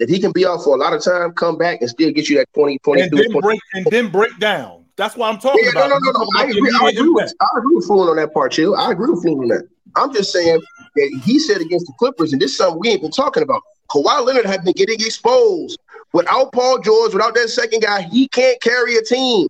that 0.00 0.08
he 0.08 0.18
can 0.18 0.32
be 0.32 0.44
out 0.44 0.62
for 0.64 0.74
a 0.74 0.78
lot 0.78 0.92
of 0.94 1.02
time, 1.04 1.32
come 1.32 1.56
back, 1.56 1.80
and 1.80 1.88
still 1.88 2.10
get 2.10 2.28
you 2.28 2.36
that 2.38 2.52
20, 2.54 2.78
22, 2.80 3.02
And 3.04 3.12
then 3.18 3.30
20. 3.30 3.40
break 3.40 3.60
and 3.74 3.86
then 3.86 4.10
break 4.10 4.36
down. 4.40 4.84
That's 4.96 5.16
what 5.16 5.32
I'm 5.32 5.38
talking 5.38 5.62
Yeah, 5.64 5.70
about. 5.70 5.90
no, 5.90 5.98
no, 5.98 6.10
no. 6.10 6.26
I 6.36 6.42
I'm 6.42 6.50
agree. 6.50 6.70
I 6.74 6.88
agree, 6.88 7.08
with, 7.10 7.22
immediate 7.22 7.34
I 7.40 7.46
agree 7.58 7.76
with 7.76 7.86
Fool 7.86 8.10
on 8.10 8.16
that 8.16 8.34
part, 8.34 8.50
Chill. 8.52 8.74
I 8.74 8.90
agree 8.90 9.10
with 9.10 9.22
Fool 9.22 9.40
on 9.42 9.48
that. 9.48 9.68
I'm 9.94 10.12
just 10.12 10.32
saying 10.32 10.60
that 10.98 11.20
he 11.24 11.38
said 11.38 11.60
against 11.60 11.86
the 11.86 11.92
Clippers, 11.98 12.32
and 12.32 12.40
this 12.42 12.52
is 12.52 12.56
something 12.58 12.78
we 12.80 12.88
ain't 12.90 13.02
been 13.02 13.10
talking 13.10 13.42
about. 13.42 13.62
Kawhi 13.90 14.24
Leonard 14.24 14.46
has 14.46 14.58
been 14.58 14.74
getting 14.74 15.00
exposed. 15.00 15.78
Without 16.12 16.52
Paul 16.52 16.78
George, 16.80 17.12
without 17.14 17.34
that 17.34 17.48
second 17.48 17.82
guy, 17.82 18.02
he 18.02 18.28
can't 18.28 18.60
carry 18.60 18.96
a 18.96 19.02
team. 19.02 19.46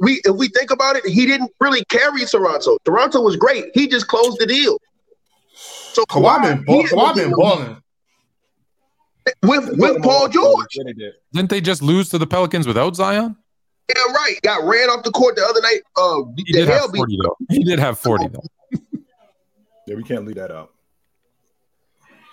We, 0.00 0.20
if 0.24 0.36
we 0.36 0.48
think 0.48 0.70
about 0.70 0.96
it, 0.96 1.04
he 1.06 1.26
didn't 1.26 1.50
really 1.60 1.84
carry 1.86 2.24
Toronto. 2.24 2.76
Toronto 2.84 3.20
was 3.22 3.36
great. 3.36 3.66
He 3.74 3.88
just 3.88 4.06
closed 4.06 4.38
the 4.38 4.46
deal. 4.46 4.78
So 5.54 6.04
Kawhi 6.04 6.42
been, 6.42 6.64
ball, 6.64 6.82
Kawhi 6.84 7.14
been 7.14 7.32
balling. 7.32 7.76
with 9.42 9.70
with 9.78 10.02
Paul 10.02 10.28
George. 10.28 10.66
Did. 10.86 11.12
Didn't 11.32 11.50
they 11.50 11.60
just 11.60 11.82
lose 11.82 12.08
to 12.10 12.18
the 12.18 12.26
Pelicans 12.26 12.66
without 12.66 12.96
Zion? 12.96 13.36
Yeah, 13.88 14.02
right. 14.12 14.38
Got 14.42 14.64
ran 14.64 14.88
off 14.88 15.02
the 15.04 15.10
court 15.10 15.36
the 15.36 15.44
other 15.44 15.60
night. 15.60 15.80
Uh, 15.96 16.22
He 16.36 16.52
the 16.52 16.58
did 16.60 16.68
hell 16.68 16.82
have 16.82 16.92
beat 16.92 17.00
40 17.00 17.18
though. 17.22 17.36
He 17.50 17.64
did 17.64 17.78
have 17.78 17.98
40 17.98 18.28
though. 18.28 18.42
Yeah, 19.86 19.96
we 19.96 20.02
can't 20.02 20.24
leave 20.24 20.36
that 20.36 20.50
out. 20.50 20.70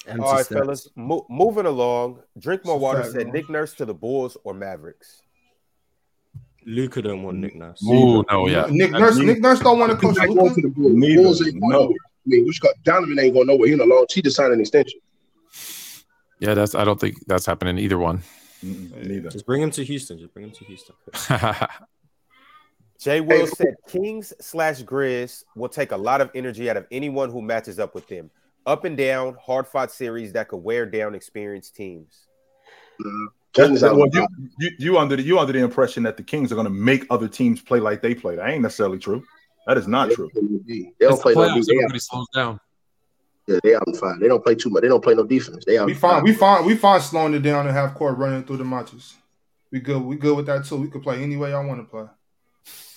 Empty 0.07 0.23
All 0.23 0.33
right, 0.33 0.45
stats. 0.45 0.49
fellas, 0.53 0.89
mo- 0.95 1.25
moving 1.29 1.65
along. 1.65 2.19
Drink 2.37 2.65
more 2.65 2.79
water. 2.79 3.03
Said. 3.03 3.27
Nick 3.33 3.49
Nurse 3.49 3.73
to 3.75 3.85
the 3.85 3.93
Bulls 3.93 4.37
or 4.43 4.53
Mavericks. 4.53 5.21
Luka 6.65 7.01
don't 7.01 7.23
want 7.23 7.37
Nick 7.37 7.55
Nurse. 7.55 7.83
Ooh, 7.87 8.23
no, 8.29 8.47
yeah. 8.47 8.67
Nick 8.69 8.91
Nurse, 8.91 9.17
Nick 9.17 9.39
Nurse 9.39 9.59
don't 9.59 9.79
want 9.79 9.91
to 9.91 9.97
He's 9.97 10.17
coach 10.17 10.27
not 10.27 10.35
going 10.35 10.49
Luka. 10.49 10.55
to 10.55 10.61
the 10.61 10.67
Bulls. 10.73 10.93
Neither. 10.93 11.23
Bulls 11.23 11.41
ain't 11.47 11.59
going 11.59 11.71
No. 11.71 11.79
nowhere. 11.81 11.95
I 12.25 12.27
mean, 12.27 12.45
which 12.45 12.61
got, 12.61 12.75
Donovan 12.83 13.19
ain't 13.19 13.33
going 13.33 13.47
nowhere. 13.47 13.67
He 13.67 13.73
in 13.73 13.79
a 13.81 13.85
long. 13.85 14.05
He 14.11 14.21
just 14.21 14.35
signed 14.35 14.53
an 14.53 14.59
extension. 14.59 14.99
Yeah, 16.39 16.53
that's 16.53 16.75
I 16.75 16.83
don't 16.85 16.99
think 16.99 17.15
that's 17.27 17.45
happening 17.45 17.77
either 17.79 17.97
one. 17.97 18.21
Mm-mm, 18.63 19.05
neither. 19.07 19.29
Just 19.29 19.45
bring 19.45 19.61
him 19.61 19.71
to 19.71 19.83
Houston. 19.83 20.17
Just 20.19 20.33
bring 20.33 20.45
him 20.45 20.51
to 20.51 20.65
Houston. 20.65 20.95
Jay 22.99 23.21
Will 23.21 23.45
Hey, 23.45 23.51
said 23.55 23.75
Kings 23.87 24.33
slash 24.41 24.81
Grizz 24.83 25.43
will 25.55 25.69
take 25.69 25.91
a 25.91 25.97
lot 25.97 26.19
of 26.21 26.29
energy 26.35 26.69
out 26.69 26.77
of 26.77 26.85
anyone 26.91 27.29
who 27.29 27.41
matches 27.41 27.79
up 27.79 27.95
with 27.95 28.07
them. 28.07 28.29
Up 28.65 28.83
and 28.83 28.97
down, 28.97 29.35
hard 29.41 29.65
fought 29.65 29.91
series 29.91 30.33
that 30.33 30.49
could 30.49 30.57
wear 30.57 30.85
down 30.85 31.15
experienced 31.15 31.75
teams. 31.75 32.27
Kings 33.53 33.81
That's- 33.81 33.83
out. 33.83 33.95
well, 33.97 34.07
you, 34.11 34.27
you 34.59 34.71
you 34.79 34.97
under 34.97 35.15
the 35.15 35.23
you 35.23 35.39
under 35.39 35.53
the 35.53 35.59
impression 35.59 36.03
that 36.03 36.17
the 36.17 36.23
Kings 36.23 36.51
are 36.51 36.55
going 36.55 36.67
to 36.67 36.73
make 36.73 37.05
other 37.09 37.27
teams 37.27 37.61
play 37.61 37.79
like 37.79 38.01
they 38.01 38.13
play. 38.13 38.35
That 38.35 38.49
ain't 38.49 38.61
necessarily 38.61 38.99
true. 38.99 39.23
That 39.65 39.77
is 39.77 39.87
not 39.87 40.11
true. 40.11 40.29
They 40.35 40.41
don't 40.41 41.13
It's 41.13 41.21
play 41.21 41.33
the 41.33 41.39
playoffs, 41.39 41.47
defense. 41.47 41.67
They 41.67 41.73
out, 41.73 41.77
everybody 41.77 41.99
slows 41.99 42.27
down. 42.35 42.59
yeah, 43.47 43.59
they 43.63 43.75
out 43.75 43.83
in 43.87 43.93
five. 43.95 44.19
They 44.19 44.27
don't 44.27 44.43
play 44.43 44.55
too 44.55 44.69
much. 44.69 44.81
They 44.81 44.87
don't 44.89 45.03
play 45.03 45.13
no 45.15 45.23
defense. 45.23 45.63
They 45.65 45.77
out. 45.77 45.85
We 45.85 45.93
in 45.93 45.97
fine. 45.99 46.23
We 46.23 46.33
fine. 46.33 46.65
We 46.65 46.75
fine 46.75 47.01
slowing 47.01 47.33
it 47.33 47.39
down 47.39 47.65
and 47.65 47.75
half 47.75 47.95
court 47.95 48.17
running 48.17 48.43
through 48.43 48.57
the 48.57 48.65
matches. 48.65 49.15
We 49.71 49.79
good. 49.79 50.01
We 50.03 50.15
good 50.17 50.35
with 50.35 50.45
that 50.47 50.65
too. 50.65 50.75
We 50.75 50.89
could 50.89 51.01
play 51.03 51.23
any 51.23 51.37
way 51.37 51.53
I 51.53 51.63
want 51.63 51.79
to 51.79 51.89
play. 51.89 52.05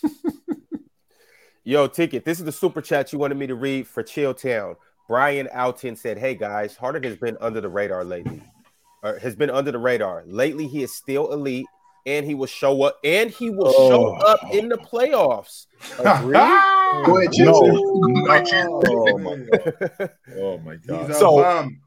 Yo, 1.64 1.86
Ticket, 1.86 2.24
this 2.24 2.38
is 2.40 2.44
the 2.44 2.52
super 2.52 2.80
chat 2.80 3.12
you 3.12 3.18
wanted 3.18 3.36
me 3.38 3.46
to 3.46 3.54
read 3.54 3.86
for 3.86 4.02
Chill 4.02 4.34
Town. 4.34 4.74
Brian 5.08 5.48
Alton 5.54 5.94
said, 5.96 6.18
Hey 6.18 6.34
guys, 6.34 6.76
Harden 6.76 7.02
has 7.04 7.16
been 7.16 7.36
under 7.40 7.60
the 7.60 7.68
radar 7.68 8.04
lately. 8.04 8.42
Or 9.02 9.18
has 9.18 9.34
been 9.36 9.50
under 9.50 9.70
the 9.72 9.78
radar. 9.78 10.22
Lately, 10.26 10.66
he 10.66 10.82
is 10.82 10.94
still 10.94 11.32
elite 11.32 11.66
and 12.06 12.26
he 12.26 12.34
will 12.34 12.46
show 12.46 12.82
up 12.82 12.98
and 13.04 13.30
he 13.30 13.50
will 13.50 13.72
show 13.72 14.16
Oh. 14.16 14.26
up 14.26 14.40
in 14.52 14.68
the 14.68 14.76
playoffs. 14.76 15.66
Agree? 15.98 16.32
Go 17.04 17.18
ahead, 17.18 17.30
No. 17.38 18.36
Jason. 18.38 18.66
Oh 18.68 19.18
my, 19.18 20.08
oh 20.36 20.58
my 20.58 20.76
god. 20.76 21.14
So. 21.14 21.40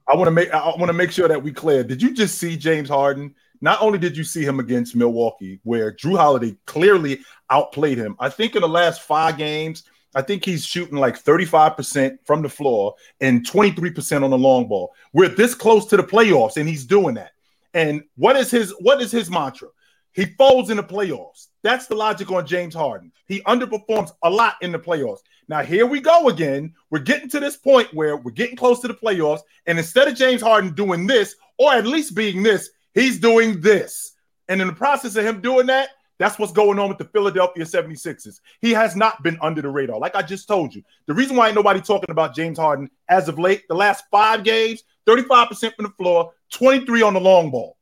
I 0.07 0.15
want 0.15 0.27
to 0.27 0.31
make 0.31 0.51
I 0.51 0.67
want 0.67 0.87
to 0.87 0.93
make 0.93 1.11
sure 1.11 1.27
that 1.27 1.41
we 1.41 1.51
clear. 1.51 1.83
Did 1.83 2.01
you 2.01 2.13
just 2.13 2.37
see 2.37 2.55
James 2.57 2.87
Harden? 2.89 3.33
Not 3.61 3.81
only 3.81 3.97
did 3.97 4.17
you 4.17 4.23
see 4.23 4.43
him 4.43 4.59
against 4.59 4.95
Milwaukee, 4.95 5.59
where 5.63 5.91
Jrue 5.91 6.17
Holiday 6.17 6.55
clearly 6.65 7.19
outplayed 7.49 7.97
him. 7.97 8.15
I 8.19 8.29
think 8.29 8.55
in 8.55 8.61
the 8.61 8.67
last 8.67 9.01
five 9.01 9.37
games, 9.37 9.83
I 10.15 10.21
think 10.21 10.45
he's 10.45 10.65
shooting 10.65 10.97
like 10.97 11.21
35% 11.21 12.17
from 12.23 12.41
the 12.41 12.49
floor 12.49 12.95
and 13.19 13.45
23% 13.45 14.23
on 14.23 14.29
the 14.29 14.37
long 14.37 14.67
ball. 14.67 14.93
We're 15.11 15.29
this 15.29 15.53
close 15.53 15.85
to 15.87 15.97
the 15.97 16.03
playoffs, 16.03 16.57
and 16.57 16.67
he's 16.67 16.85
doing 16.85 17.15
that. 17.15 17.31
And 17.73 18.03
what 18.15 18.37
is 18.37 18.49
his 18.49 18.73
what 18.79 19.01
is 19.01 19.11
his 19.11 19.29
mantra? 19.29 19.67
He 20.13 20.25
folds 20.25 20.69
in 20.69 20.77
the 20.77 20.83
playoffs. 20.83 21.47
That's 21.61 21.87
the 21.87 21.95
logic 21.95 22.31
on 22.31 22.47
James 22.47 22.73
Harden. 22.73 23.11
He 23.27 23.41
underperforms 23.41 24.11
a 24.23 24.29
lot 24.29 24.55
in 24.61 24.71
the 24.71 24.79
playoffs. 24.79 25.19
Now 25.49 25.61
here 25.61 25.85
we 25.85 25.99
go 25.99 26.29
again. 26.29 26.73
We're 26.89 26.99
getting 26.99 27.29
to 27.31 27.41
this 27.41 27.57
point 27.57 27.93
where 27.93 28.15
we're 28.15 28.31
getting 28.31 28.55
close 28.55 28.79
to 28.79 28.87
the 28.87 28.93
playoffs, 28.93 29.41
and 29.65 29.77
instead 29.77 30.07
of 30.07 30.15
James 30.15 30.41
Harden 30.41 30.73
doing 30.73 31.05
this, 31.05 31.35
or 31.57 31.73
at 31.73 31.85
least 31.85 32.15
being 32.15 32.41
this, 32.41 32.69
he's 32.95 33.19
doing 33.19 33.61
this. 33.61 34.13
And 34.47 34.59
in 34.61 34.67
the 34.67 34.73
process 34.73 35.15
of 35.15 35.25
him 35.25 35.41
doing 35.41 35.67
that, 35.67 35.89
that's 36.17 36.39
what's 36.39 36.53
going 36.53 36.79
on 36.79 36.89
with 36.89 36.97
the 36.97 37.05
Philadelphia 37.05 37.65
76ers. 37.65 38.39
He 38.61 38.71
has 38.71 38.95
not 38.95 39.21
been 39.21 39.37
under 39.41 39.61
the 39.61 39.69
radar. 39.69 39.99
Like 39.99 40.15
I 40.15 40.21
just 40.21 40.47
told 40.47 40.73
you, 40.73 40.81
the 41.07 41.13
reason 41.13 41.35
why 41.35 41.47
ain't 41.47 41.55
nobody 41.55 41.81
talking 41.81 42.09
about 42.09 42.33
James 42.33 42.57
Harden 42.57 42.89
as 43.09 43.27
of 43.27 43.37
late, 43.37 43.63
the 43.67 43.75
last 43.75 44.05
five 44.09 44.43
games, 44.43 44.83
35% 45.07 45.75
from 45.75 45.83
the 45.83 45.91
floor, 45.91 46.31
23 46.53 47.01
on 47.01 47.13
the 47.13 47.19
long 47.19 47.51
ball. 47.51 47.77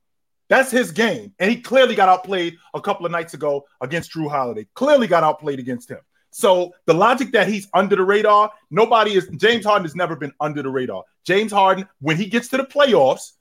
That's 0.49 0.71
his 0.71 0.91
game. 0.91 1.33
And 1.39 1.49
he 1.49 1.61
clearly 1.61 1.95
got 1.95 2.09
outplayed 2.09 2.57
a 2.73 2.81
couple 2.81 3.05
of 3.05 3.11
nights 3.11 3.33
ago 3.33 3.65
against 3.81 4.11
Jrue 4.11 4.29
Holiday. 4.29 4.67
Clearly 4.73 5.07
got 5.07 5.23
outplayed 5.23 5.59
against 5.59 5.89
him. 5.89 5.99
So 6.31 6.73
the 6.87 6.93
logic 6.93 7.31
that 7.33 7.47
he's 7.47 7.67
under 7.75 7.95
the 7.95 8.03
radar, 8.03 8.51
nobody 8.71 9.15
is 9.15 9.29
James 9.37 9.65
Harden 9.65 9.85
has 9.85 9.95
never 9.95 10.15
been 10.15 10.33
under 10.39 10.63
the 10.63 10.69
radar. 10.69 11.03
James 11.25 11.51
Harden, 11.51 11.87
when 12.01 12.17
he 12.17 12.25
gets 12.25 12.47
to 12.49 12.57
the 12.57 12.63
playoffs, 12.63 13.33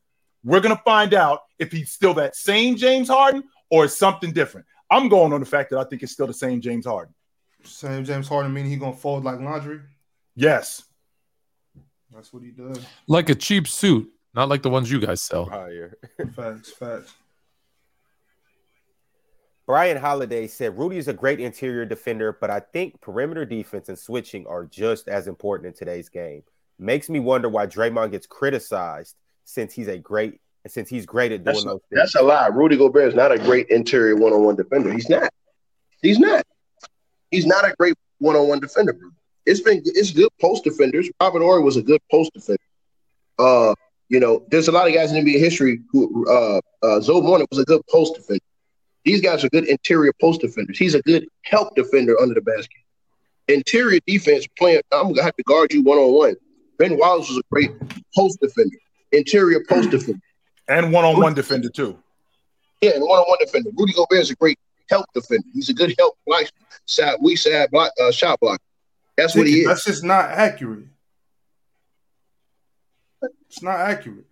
we're 0.45 0.61
gonna 0.61 0.81
find 0.85 1.15
out 1.15 1.41
if 1.59 1.73
he's 1.73 1.91
still 1.91 2.15
that 2.15 2.37
same 2.37 2.77
James 2.77 3.09
Harden 3.09 3.45
or 3.71 3.85
is 3.85 3.97
something 3.97 4.33
different. 4.33 4.67
I'm 4.91 5.09
going 5.09 5.33
on 5.33 5.41
the 5.41 5.47
fact 5.47 5.71
that 5.71 5.79
I 5.79 5.85
think 5.85 6.03
it's 6.03 6.13
still 6.13 6.27
the 6.27 6.35
same 6.35 6.61
James 6.61 6.87
Harden. 6.87 7.15
Same 7.65 8.05
James 8.05 8.29
Harden 8.29 8.53
meaning 8.53 8.71
he 8.71 8.77
gonna 8.77 8.97
fold 8.97 9.25
like 9.25 9.41
laundry. 9.41 9.81
Yes. 10.35 10.83
That's 12.13 12.33
what 12.33 12.43
he 12.43 12.51
does. 12.51 12.85
Like 13.07 13.31
a 13.31 13.35
cheap 13.35 13.67
suit, 13.67 14.11
not 14.35 14.49
like 14.49 14.63
the 14.63 14.71
ones 14.71 14.91
you 14.91 15.01
guys 15.01 15.23
sell. 15.23 15.47
Fire. 15.47 15.97
Facts. 16.37 16.71
Facts. 16.71 17.15
Brian 19.65 19.97
Holiday 19.97 20.49
said 20.49 20.77
Rudy 20.77 20.99
is 20.99 21.09
a 21.09 21.13
great 21.13 21.41
interior 21.41 21.85
defender, 21.85 22.37
but 22.39 22.51
I 22.51 22.61
think 22.61 23.01
perimeter 23.01 23.45
defense 23.45 23.89
and 23.89 23.99
switching 23.99 24.47
are 24.47 24.65
just 24.67 25.09
as 25.09 25.29
important 25.29 25.69
in 25.69 25.73
today's 25.73 26.09
game. 26.09 26.43
Makes 26.79 27.09
me 27.09 27.21
wonder 27.21 27.49
why 27.49 27.67
Draymond 27.67 28.11
gets 28.11 28.27
criticized 28.27 29.17
since 29.45 29.73
he's 29.73 29.89
a 29.89 29.99
great 29.99 30.41
since 30.67 30.89
he's 30.89 31.07
great 31.07 31.33
at 31.33 31.45
doing 31.45 31.55
That's, 31.55 31.65
those 31.65 31.81
things. 31.91 32.01
that's 32.01 32.15
a 32.15 32.23
lie. 32.23 32.47
Rudy 32.47 32.77
Gobert 32.77 33.09
is 33.09 33.15
not 33.15 33.33
a 33.33 33.39
great 33.39 33.69
interior 33.69 34.15
one-on-one 34.15 34.55
defender. 34.55 34.93
He's 34.93 35.09
not. 35.09 35.33
He's 36.03 36.21
not. 36.21 36.45
He's 37.33 37.47
not 37.47 37.65
a 37.65 37.75
great 37.79 37.95
one-on-one 38.19 38.61
defender. 38.61 38.93
Bro. 38.93 39.11
It's 39.45 39.61
been 39.61 39.83
it's 39.85 40.13
good 40.13 40.31
post 40.41 40.65
defenders. 40.65 41.11
Robert 41.21 41.43
Horry 41.43 41.63
was 41.63 41.77
a 41.77 41.83
good 41.83 42.01
post 42.11 42.33
defender. 42.33 42.63
Uh, 43.39 43.75
you 44.09 44.21
know, 44.21 44.45
there's 44.51 44.69
a 44.69 44.73
lot 44.73 44.87
of 44.87 44.95
guys 44.95 45.11
in 45.11 45.25
NBA 45.25 45.39
history 45.39 45.81
who 45.91 46.29
uh 46.29 46.61
uh 46.83 47.01
Zo 47.01 47.21
Mourning 47.21 47.49
was 47.51 47.59
a 47.59 47.65
good 47.65 47.83
post 47.91 48.15
defender. 48.15 48.45
These 49.05 49.21
guys 49.21 49.43
are 49.43 49.49
good 49.49 49.65
interior 49.65 50.13
post 50.21 50.43
defenders. 50.43 50.79
He's 50.79 50.95
a 50.95 51.03
good 51.03 51.27
help 51.45 51.75
defender 51.75 52.21
under 52.21 52.35
the 52.35 52.41
basket. 52.41 52.79
Interior 53.49 53.99
defense 54.07 54.47
playing, 54.57 54.83
I'm 54.93 55.09
gonna 55.09 55.25
have 55.25 55.35
to 55.37 55.43
guard 55.43 55.73
you 55.73 55.83
one 55.83 55.99
on 55.99 56.13
one. 56.13 56.37
Ben 56.79 56.97
Wallace 56.99 57.29
was 57.29 57.39
a 57.39 57.43
great 57.51 57.73
post 58.17 58.39
defender, 58.41 58.77
interior 59.13 59.65
post 59.69 59.91
defender. 59.91 60.21
And 60.69 60.93
one-on-one 60.93 61.35
defender 61.35 61.69
too. 61.69 61.99
Yeah, 62.81 62.93
and 62.95 63.03
one-on-one 63.03 63.39
defender. 63.41 63.71
Rudy 63.77 63.93
Gobert 63.93 64.21
is 64.21 64.31
a 64.31 64.37
great 64.37 64.59
help 64.91 65.07
defender. 65.15 65.47
He's 65.53 65.69
a 65.69 65.75
good 65.75 65.95
help 65.99 66.19
block, 66.27 66.45
side, 66.87 67.17
weak 67.21 67.39
side 67.39 67.71
block, 67.71 67.93
uh, 68.01 68.11
shot 68.11 68.41
block. 68.41 68.61
That's 69.17 69.37
what 69.37 69.47
he 69.47 69.61
is. 69.61 69.69
That's 69.69 69.85
just 69.85 70.05
not 70.05 70.31
accurate. 70.31 70.87
It's 73.49 73.63
not 73.63 73.79
accurate. 73.79 74.25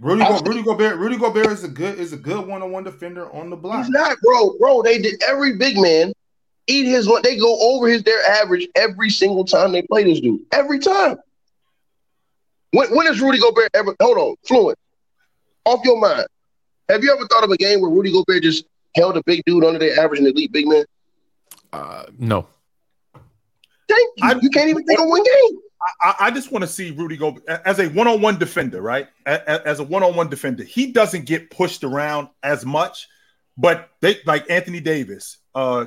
Rudy, 0.00 0.24
Go, 0.24 0.40
Rudy 0.40 0.62
Gobert, 0.62 0.98
Rudy 0.98 1.16
Gobert 1.16 1.46
is 1.46 1.62
a 1.62 1.68
good 1.68 1.98
is 2.00 2.12
a 2.12 2.16
good 2.16 2.46
one 2.46 2.62
on 2.62 2.72
one 2.72 2.82
defender 2.82 3.32
on 3.32 3.48
the 3.48 3.56
block. 3.56 3.78
He's 3.78 3.90
not, 3.90 4.18
bro. 4.20 4.58
Bro, 4.58 4.82
they 4.82 4.98
did 4.98 5.22
every 5.22 5.56
big 5.56 5.76
man 5.78 6.12
eat 6.66 6.86
his 6.86 7.08
one. 7.08 7.22
They 7.22 7.38
go 7.38 7.56
over 7.60 7.88
his 7.88 8.02
their 8.02 8.20
average 8.28 8.66
every 8.74 9.10
single 9.10 9.44
time 9.44 9.70
they 9.70 9.82
play 9.82 10.02
this 10.02 10.20
dude. 10.20 10.40
Every 10.50 10.80
time. 10.80 11.18
When 12.74 12.94
when 12.94 13.06
has 13.06 13.20
Rudy 13.20 13.38
Gobert 13.38 13.70
ever 13.74 13.94
hold 14.02 14.18
on, 14.18 14.34
fluent? 14.46 14.78
Off 15.64 15.80
your 15.84 15.98
mind. 16.00 16.26
Have 16.88 17.02
you 17.04 17.12
ever 17.14 17.26
thought 17.28 17.44
of 17.44 17.50
a 17.50 17.56
game 17.56 17.80
where 17.80 17.90
Rudy 17.90 18.10
Gobert 18.12 18.42
just 18.42 18.64
held 18.96 19.16
a 19.16 19.22
big 19.24 19.42
dude 19.46 19.64
under 19.64 19.78
their 19.78 19.98
average 19.98 20.18
and 20.18 20.28
elite 20.28 20.52
big 20.52 20.66
man? 20.66 20.84
Uh, 21.72 22.04
no. 22.18 22.46
Thank 23.88 24.10
you. 24.16 24.28
I- 24.28 24.38
you 24.42 24.50
can't 24.50 24.68
even 24.68 24.84
think 24.84 24.98
of 25.00 25.06
one 25.08 25.22
game. 25.22 25.58
I, 26.02 26.14
I 26.20 26.30
just 26.30 26.50
want 26.50 26.62
to 26.62 26.66
see 26.66 26.90
Rudy 26.90 27.16
go 27.18 27.38
as 27.46 27.78
a 27.78 27.88
one-on-one 27.88 28.38
defender, 28.38 28.80
right? 28.80 29.06
A- 29.26 29.42
a- 29.46 29.68
As 29.68 29.80
a 29.80 29.84
one-on-one 29.84 30.30
defender, 30.30 30.64
he 30.64 30.90
doesn't 30.92 31.26
get 31.26 31.50
pushed 31.50 31.84
around 31.84 32.28
as 32.42 32.64
much, 32.64 33.06
but 33.58 33.90
they 34.00 34.18
like 34.24 34.50
Anthony 34.50 34.80
Davis, 34.80 35.36
uh, 35.54 35.84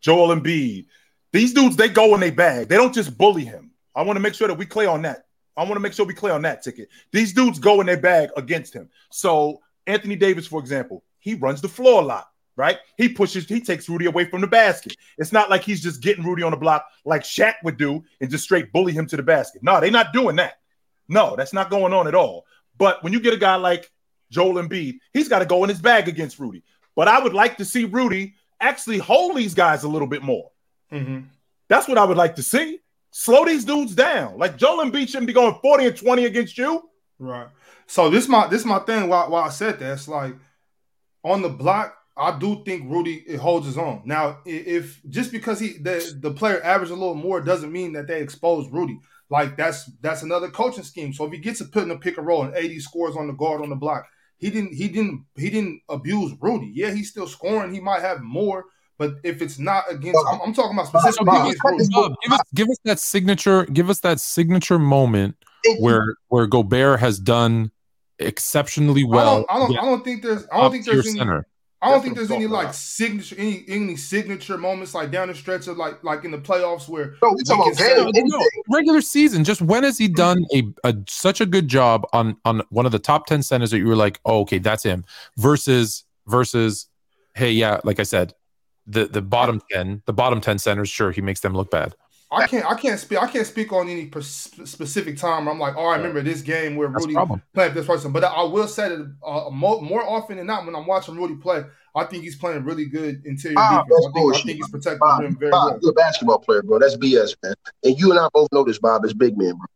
Joel 0.00 0.34
Embiid. 0.34 0.86
These 1.32 1.54
dudes, 1.54 1.76
they 1.76 1.88
go 1.88 2.14
in 2.14 2.20
they 2.20 2.30
bag. 2.32 2.68
They 2.68 2.76
don't 2.76 2.92
just 2.92 3.16
bully 3.16 3.44
him. 3.44 3.70
I 3.94 4.02
want 4.02 4.16
to 4.16 4.20
make 4.20 4.34
sure 4.34 4.48
that 4.48 4.58
we 4.58 4.66
clear 4.66 4.88
on 4.88 5.02
that. 5.02 5.23
I 5.56 5.62
want 5.62 5.74
to 5.74 5.80
make 5.80 5.92
sure 5.92 6.04
we 6.04 6.14
clear 6.14 6.32
on 6.32 6.42
that 6.42 6.62
ticket. 6.62 6.88
These 7.12 7.32
dudes 7.32 7.58
go 7.58 7.80
in 7.80 7.86
their 7.86 7.96
bag 7.96 8.30
against 8.36 8.74
him. 8.74 8.88
So 9.10 9.60
Anthony 9.86 10.16
Davis, 10.16 10.46
for 10.46 10.60
example, 10.60 11.04
he 11.18 11.34
runs 11.34 11.60
the 11.60 11.68
floor 11.68 12.02
a 12.02 12.04
lot, 12.04 12.28
right? 12.56 12.78
He 12.96 13.08
pushes, 13.08 13.46
he 13.46 13.60
takes 13.60 13.88
Rudy 13.88 14.06
away 14.06 14.24
from 14.24 14.40
the 14.40 14.46
basket. 14.46 14.96
It's 15.18 15.32
not 15.32 15.50
like 15.50 15.62
he's 15.62 15.82
just 15.82 16.02
getting 16.02 16.24
Rudy 16.24 16.42
on 16.42 16.50
the 16.50 16.56
block 16.56 16.86
like 17.04 17.22
Shaq 17.22 17.54
would 17.62 17.76
do 17.76 18.04
and 18.20 18.30
just 18.30 18.44
straight 18.44 18.72
bully 18.72 18.92
him 18.92 19.06
to 19.06 19.16
the 19.16 19.22
basket. 19.22 19.62
No, 19.62 19.80
they're 19.80 19.90
not 19.90 20.12
doing 20.12 20.36
that. 20.36 20.54
No, 21.08 21.36
that's 21.36 21.52
not 21.52 21.70
going 21.70 21.92
on 21.92 22.08
at 22.08 22.14
all. 22.14 22.46
But 22.76 23.02
when 23.02 23.12
you 23.12 23.20
get 23.20 23.34
a 23.34 23.38
guy 23.38 23.54
like 23.56 23.90
Joel 24.30 24.54
Embiid, 24.54 24.98
he's 25.12 25.28
got 25.28 25.38
to 25.40 25.46
go 25.46 25.62
in 25.62 25.68
his 25.68 25.80
bag 25.80 26.08
against 26.08 26.38
Rudy. 26.38 26.64
But 26.96 27.08
I 27.08 27.22
would 27.22 27.34
like 27.34 27.58
to 27.58 27.64
see 27.64 27.84
Rudy 27.84 28.34
actually 28.60 28.98
hold 28.98 29.36
these 29.36 29.54
guys 29.54 29.84
a 29.84 29.88
little 29.88 30.08
bit 30.08 30.22
more. 30.22 30.50
Mhm. 30.90 31.26
That's 31.68 31.88
what 31.88 31.98
I 31.98 32.04
would 32.04 32.16
like 32.16 32.36
to 32.36 32.42
see. 32.42 32.80
Slow 33.16 33.44
these 33.44 33.64
dudes 33.64 33.94
down. 33.94 34.38
Like 34.38 34.56
Joel 34.56 34.84
Embiid 34.84 35.06
shouldn't 35.06 35.28
be 35.28 35.32
going 35.32 35.56
40 35.62 35.86
and 35.86 35.96
20 35.96 36.24
against 36.24 36.58
you. 36.58 36.90
Right. 37.20 37.46
So 37.86 38.10
this 38.10 38.26
my 38.26 38.48
this 38.48 38.64
my 38.64 38.80
thing. 38.80 39.08
Why 39.08 39.28
why 39.28 39.42
I 39.42 39.50
said 39.50 39.78
that? 39.78 39.92
It's 39.92 40.08
like 40.08 40.34
on 41.22 41.40
the 41.40 41.48
block. 41.48 41.96
I 42.16 42.36
do 42.36 42.64
think 42.64 42.90
Rudy 42.90 43.22
it 43.28 43.36
holds 43.36 43.66
his 43.66 43.78
own. 43.78 44.02
Now, 44.04 44.38
if 44.44 45.00
just 45.08 45.30
because 45.30 45.60
he 45.60 45.78
the 45.78 46.18
the 46.20 46.32
player 46.32 46.60
averaged 46.64 46.90
a 46.90 46.96
little 46.96 47.14
more 47.14 47.40
doesn't 47.40 47.70
mean 47.70 47.92
that 47.92 48.08
they 48.08 48.20
expose 48.20 48.68
Rudy. 48.70 48.98
Like 49.30 49.56
that's 49.56 49.84
that's 50.00 50.24
another 50.24 50.50
coaching 50.50 50.82
scheme. 50.82 51.12
So 51.12 51.24
if 51.24 51.30
he 51.32 51.38
gets 51.38 51.60
to 51.60 51.66
put 51.66 51.84
in 51.84 51.92
a 51.92 51.98
pick 51.98 52.18
and 52.18 52.26
roll 52.26 52.42
and 52.42 52.56
80 52.56 52.80
scores 52.80 53.16
on 53.16 53.28
the 53.28 53.32
guard 53.34 53.62
on 53.62 53.70
the 53.70 53.76
block, 53.76 54.08
he 54.38 54.50
didn't 54.50 54.74
he 54.74 54.88
didn't 54.88 55.24
he 55.36 55.50
didn't 55.50 55.82
abuse 55.88 56.32
Rudy. 56.40 56.72
Yeah, 56.74 56.90
he's 56.90 57.10
still 57.10 57.28
scoring. 57.28 57.72
He 57.72 57.78
might 57.78 58.00
have 58.00 58.22
more, 58.22 58.64
but 58.98 59.16
if 59.22 59.42
it's 59.42 59.58
not 59.58 59.84
against, 59.90 60.18
I'm, 60.30 60.40
I'm 60.40 60.54
talking 60.54 60.72
about 60.78 60.88
specific. 60.88 61.14
specifically 61.14 61.54
give 61.78 61.80
us. 61.80 61.88
Bob, 61.88 62.14
give 62.22 62.32
us 62.32 62.40
give 62.54 62.68
us 62.68 62.78
that 62.84 62.98
signature 62.98 63.64
give 63.66 63.90
us 63.90 64.00
that 64.00 64.20
signature 64.20 64.78
moment 64.78 65.36
where 65.78 66.16
where 66.28 66.46
Gobert 66.46 67.00
has 67.00 67.18
done 67.18 67.70
exceptionally 68.18 69.02
I 69.02 69.06
well. 69.06 69.36
don't, 69.36 69.46
I 69.50 69.58
don't, 69.58 69.78
I 69.78 69.84
don't 69.84 70.04
think 70.04 70.22
there's, 70.22 70.46
I 70.52 70.60
don't 70.60 70.70
think 70.70 70.84
top-tier 70.84 71.02
there's 71.02 71.06
any, 71.08 71.18
center. 71.18 71.46
I 71.82 71.88
don't 71.88 71.96
That's 71.96 72.04
think 72.04 72.16
there's 72.16 72.30
any 72.30 72.44
talking 72.44 72.52
like 72.52 72.64
about. 72.66 72.74
signature, 72.76 73.36
any 73.38 73.64
any 73.68 73.96
signature 73.96 74.56
moments 74.56 74.94
like 74.94 75.10
down 75.10 75.28
the 75.28 75.34
stretch 75.34 75.66
of 75.66 75.76
like 75.76 76.02
like 76.02 76.24
in 76.24 76.30
the 76.30 76.38
playoffs 76.38 76.88
where 76.88 77.16
Bro, 77.20 77.34
we 77.34 77.42
talking 77.42 77.62
about 77.72 77.76
game. 77.76 77.88
say- 77.88 78.00
anything. 78.00 78.28
No, 78.28 78.42
regular 78.70 79.02
season. 79.02 79.44
Just 79.44 79.60
when 79.60 79.82
has 79.82 79.98
he 79.98 80.08
done 80.08 80.46
a, 80.54 80.62
a 80.84 80.94
such 81.08 81.42
a 81.42 81.46
good 81.46 81.68
job 81.68 82.06
on 82.14 82.36
on 82.46 82.62
one 82.70 82.86
of 82.86 82.92
the 82.92 82.98
top 82.98 83.26
ten 83.26 83.42
centers 83.42 83.70
that 83.70 83.78
you 83.78 83.86
were 83.86 83.96
like, 83.96 84.18
oh, 84.24 84.40
okay, 84.40 84.58
that's 84.58 84.82
him. 84.82 85.04
Versus 85.36 86.04
versus, 86.26 86.86
hey, 87.34 87.50
yeah, 87.50 87.80
like 87.84 88.00
I 88.00 88.04
said, 88.04 88.32
the 88.86 89.06
the 89.06 89.22
bottom 89.22 89.60
ten, 89.70 90.02
the 90.06 90.12
bottom 90.12 90.40
ten 90.40 90.58
centers, 90.58 90.88
sure, 90.88 91.10
he 91.10 91.20
makes 91.20 91.40
them 91.40 91.54
look 91.54 91.70
bad. 91.70 91.94
I 92.32 92.48
can't 92.48 92.66
I 92.66 92.74
can't 92.74 92.98
speak 92.98 93.22
I 93.22 93.28
can't 93.28 93.46
speak 93.46 93.72
on 93.72 93.88
any 93.88 94.06
pers- 94.06 94.50
specific 94.64 95.16
time. 95.18 95.46
I'm 95.48 95.58
like, 95.60 95.74
oh, 95.76 95.86
I 95.86 95.96
remember 95.96 96.20
this 96.20 96.42
game 96.42 96.74
where 96.74 96.88
That's 96.88 97.02
the 97.04 97.08
Rudy 97.08 97.14
problem. 97.14 97.42
played 97.52 97.74
this 97.74 97.86
person. 97.86 98.10
But 98.12 98.24
I 98.24 98.42
will 98.42 98.66
say 98.66 98.88
that 98.88 99.16
uh, 99.24 99.50
more, 99.50 99.80
more 99.80 100.02
often 100.02 100.38
than 100.38 100.46
not, 100.48 100.66
when 100.66 100.74
I'm 100.74 100.86
watching 100.86 101.14
Rudy 101.14 101.36
play, 101.36 101.62
I 101.94 102.04
think 102.04 102.24
he's 102.24 102.34
playing 102.34 102.64
really 102.64 102.86
good 102.86 103.22
interior 103.24 103.54
Ah, 103.56 103.84
defense. 103.84 103.88
that's 103.88 104.06
I 104.06 104.12
think, 104.12 104.34
I 104.34 104.38
think 104.42 104.56
he's 104.56 104.68
protecting 104.68 104.98
Bob, 104.98 105.22
him 105.22 105.36
very 105.36 105.50
Bob, 105.52 105.70
well. 105.72 105.78
you're 105.82 105.90
a 105.92 105.94
basketball 105.94 106.38
player, 106.40 106.62
bro. 106.62 106.80
That's 106.80 106.96
BS, 106.96 107.36
man. 107.44 107.54
And 107.84 108.00
you 108.00 108.10
and 108.10 108.18
I 108.18 108.26
both 108.34 108.48
know 108.52 108.64
this, 108.64 108.78
Bob, 108.80 109.04
as 109.04 109.14
big 109.14 109.38
men, 109.38 109.54
bro. 109.54 109.66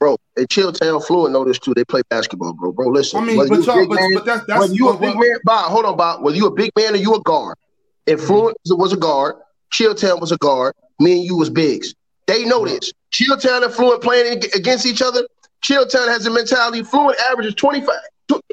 Bro, 0.00 0.16
at 0.42 0.48
Chilltown, 0.48 1.04
Fluent 1.04 1.32
know 1.32 1.44
this 1.44 1.58
too. 1.60 1.72
They 1.74 1.84
play 1.84 2.02
basketball, 2.08 2.52
bro. 2.52 2.72
Bro, 2.72 2.88
listen. 2.88 3.20
I 3.20 3.24
mean, 3.26 3.36
whether 3.36 3.48
but 3.50 3.56
you 3.58 3.62
a 3.62 3.66
y'all, 3.66 3.76
big 3.80 3.88
but, 3.90 3.94
man, 3.96 4.14
but 4.14 4.24
that's 4.24 4.46
that's 4.46 4.60
whether 4.60 4.74
you 4.74 4.88
a 4.88 4.92
big 4.98 5.14
but- 5.14 5.20
man, 5.20 5.38
Bob, 5.44 5.70
hold 5.70 5.84
on, 5.84 5.96
Bob. 5.96 6.22
Whether 6.22 6.36
you 6.36 6.46
a 6.46 6.52
big 6.54 6.70
man 6.76 6.94
or 6.94 6.96
you 6.96 7.14
a 7.14 7.20
guard. 7.22 7.56
Fluent 8.16 8.56
was 8.66 8.92
a 8.92 8.96
guard, 8.96 9.36
Chilltown 9.72 10.20
was 10.20 10.32
a 10.32 10.38
guard, 10.38 10.74
me 10.98 11.12
and 11.12 11.24
you 11.24 11.36
was 11.36 11.50
bigs. 11.50 11.94
They 12.26 12.44
know 12.44 12.66
this. 12.66 12.92
Chilltown 13.12 13.64
and 13.64 13.72
Fluent 13.72 14.02
playing 14.02 14.44
against 14.54 14.86
each 14.86 15.02
other. 15.02 15.26
Chilltown 15.62 16.08
has 16.08 16.26
a 16.26 16.30
mentality. 16.30 16.82
Fluent 16.82 17.18
averages 17.30 17.54
25. 17.54 17.96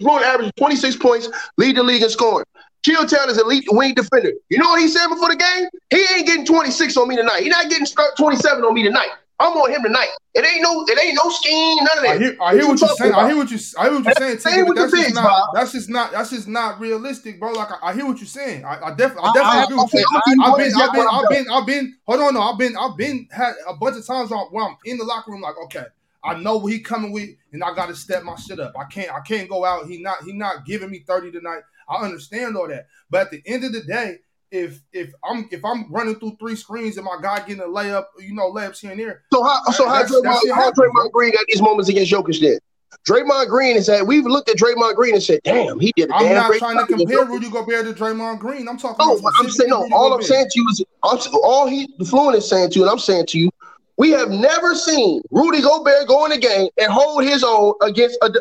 Fluent 0.02 0.26
averages 0.26 0.53
26 0.57 0.95
points, 0.98 1.30
lead 1.57 1.76
the 1.76 1.84
league 1.84 2.02
in 2.02 2.10
scoring. 2.10 2.45
Chilltown 2.86 3.27
is 3.27 3.38
elite 3.38 3.65
wing 3.69 3.94
defender. 3.94 4.32
You 4.49 4.60
know 4.60 4.69
what 4.69 4.80
he 4.80 4.88
said 4.88 5.07
before 5.07 5.30
the 5.30 5.36
game? 5.36 5.68
He 5.90 6.06
ain't 6.15 6.27
getting 6.27 6.45
26 6.45 6.95
on 6.98 7.07
me 7.07 7.15
tonight. 7.15 7.41
He 7.41 7.49
not 7.49 7.69
getting 7.69 7.88
27 8.18 8.64
on 8.64 8.73
me 8.73 8.84
tonight. 8.84 9.10
I'm 9.37 9.51
on 9.57 9.69
him 9.69 9.83
tonight. 9.83 10.07
It 10.33 10.45
ain't 10.45 10.61
no, 10.61 10.83
it 10.87 10.97
ain't 11.03 11.15
no 11.21 11.29
scheme, 11.29 11.77
none 11.77 11.97
of 11.97 12.03
that. 12.03 12.09
I 12.11 12.17
hear, 12.17 12.37
I 12.41 12.53
hear 12.55 12.67
what 12.67 12.79
you're 12.79 12.87
talking 12.87 12.95
saying. 12.97 13.13
I 13.13 13.27
hear 13.27 13.35
what 13.37 13.51
you, 13.51 13.57
I 13.77 13.83
hear 13.83 13.93
what 13.95 14.05
you're 14.05 14.13
saying. 14.13 14.39
Same 14.39 14.65
with 14.67 14.77
that's 14.77 14.91
the 14.91 14.97
just 14.97 15.07
bigs, 15.09 15.15
not, 15.15 15.49
that's 15.53 15.71
just 15.73 15.89
not, 15.89 16.11
that's 16.13 16.29
just 16.29 16.47
not 16.47 16.79
realistic, 16.79 17.39
bro. 17.39 17.51
Like 17.51 17.69
I, 17.71 17.89
I 17.89 17.93
hear 17.93 18.05
what 18.05 18.17
you're 18.19 18.27
saying. 18.27 18.63
I, 18.63 18.79
I, 18.79 18.93
def, 18.95 19.11
I 19.17 19.21
I- 19.29 19.33
definitely 19.33 19.59
I- 19.59 19.63
agree 19.65 19.75
with 19.75 19.85
okay, 19.85 19.99
you. 19.99 20.05
I'm 20.25 20.37
gonna 20.37 20.51
I've 20.51 20.57
been, 20.57 20.71
I've 20.75 20.93
been, 20.93 21.07
I've 21.07 21.23
example. 21.23 21.29
been, 21.29 21.45
I've 21.51 21.65
been. 21.65 21.97
Hold 22.07 22.19
on, 22.21 22.33
no, 22.35 22.41
I've 22.41 22.57
been, 22.57 22.77
I've 22.77 22.97
been 22.97 23.27
had 23.31 23.53
a 23.67 23.73
bunch 23.75 23.97
of 23.97 24.05
times 24.05 24.31
I'm- 24.31 24.47
where 24.51 24.65
I'm 24.65 24.77
in 24.85 24.97
the 24.97 25.03
locker 25.03 25.31
room, 25.31 25.41
like, 25.41 25.55
okay, 25.65 25.85
I 26.23 26.35
know 26.39 26.57
what 26.57 26.71
he 26.71 26.79
coming 26.79 27.11
with, 27.11 27.29
and 27.51 27.61
I 27.63 27.73
got 27.75 27.87
to 27.87 27.95
step 27.95 28.23
my 28.23 28.35
shit 28.35 28.59
up. 28.59 28.73
I 28.79 28.85
can't, 28.85 29.11
I 29.11 29.19
can't 29.19 29.49
go 29.49 29.65
out. 29.65 29.87
He 29.87 30.01
not, 30.01 30.23
he 30.23 30.31
not 30.33 30.65
giving 30.65 30.89
me 30.89 31.03
thirty 31.05 31.29
tonight. 31.31 31.61
I 31.89 31.97
understand 32.03 32.55
all 32.57 32.67
that, 32.69 32.87
but 33.09 33.21
at 33.27 33.31
the 33.31 33.43
end 33.45 33.63
of 33.65 33.73
the 33.73 33.81
day, 33.83 34.19
if 34.56 34.82
if 34.94 35.14
I'm 35.30 35.48
if 35.52 35.64
I'm 35.65 35.91
running 35.91 36.15
through 36.15 36.38
three 36.40 36.56
screens 36.56 36.95
and 36.98 37.06
my 37.06 37.18
guy 37.22 37.40
getting 37.40 37.60
a 37.61 37.65
layup, 37.68 38.06
you 38.19 38.34
know, 38.34 38.52
layups 38.52 38.80
here 38.80 38.91
and 38.91 38.99
there, 38.99 39.23
So 39.34 39.44
how 39.44 39.61
so 39.72 39.86
how 39.88 39.95
That's- 40.02 40.11
that 40.11 40.23
Draymond, 40.23 40.41
shit 40.41 40.53
how. 40.56 40.72
Draymond 40.72 41.11
Green 41.11 41.32
got 41.34 41.45
these 41.48 41.61
moments 41.61 41.90
against 41.90 42.11
Jokic 42.11 42.40
then? 42.40 42.60
Draymond 43.07 43.49
Green 43.49 43.76
is 43.76 43.88
that 43.88 44.07
we've 44.07 44.26
looked 44.26 44.49
at 44.49 44.56
Draymond 44.56 44.95
Green 44.95 45.14
and 45.14 45.22
said, 45.22 45.41
"Damn, 45.44 45.80
he 45.80 45.91
did 45.98 46.10
a 46.10 46.15
I'm 46.15 46.34
not 46.34 46.53
trying 46.56 46.77
to 46.77 46.86
compare 46.86 47.26
Rudy 47.26 47.49
Gobert 47.49 47.86
to 47.86 47.94
Draymond 47.94 48.40
Green. 48.40 48.68
I'm 48.69 48.77
talking 48.77 49.06
No, 49.06 49.18
about 49.18 49.34
I'm 49.38 49.49
saying 49.49 49.69
no. 49.69 49.88
All 49.91 50.07
I'm 50.14 50.18
Rudy 50.19 50.26
saying 50.27 50.48
to 50.52 50.60
you 50.61 50.68
is, 50.72 50.84
I'm, 51.03 51.19
all 51.44 51.68
he 51.68 51.88
the 51.99 52.06
fluent 52.06 52.38
is 52.38 52.48
saying 52.49 52.69
to 52.72 52.76
you, 52.80 52.84
and 52.84 52.90
I'm 52.91 52.99
saying 52.99 53.26
to 53.27 53.38
you, 53.40 53.49
we 53.98 54.11
have 54.11 54.30
never 54.30 54.73
seen 54.76 55.22
Rudy 55.32 55.61
Gobert 55.61 56.07
go 56.07 56.26
in 56.26 56.32
a 56.32 56.38
game 56.38 56.69
and 56.80 56.91
hold 56.91 57.23
his 57.26 57.44
own 57.44 57.73
against 57.82 58.18
a 58.23 58.32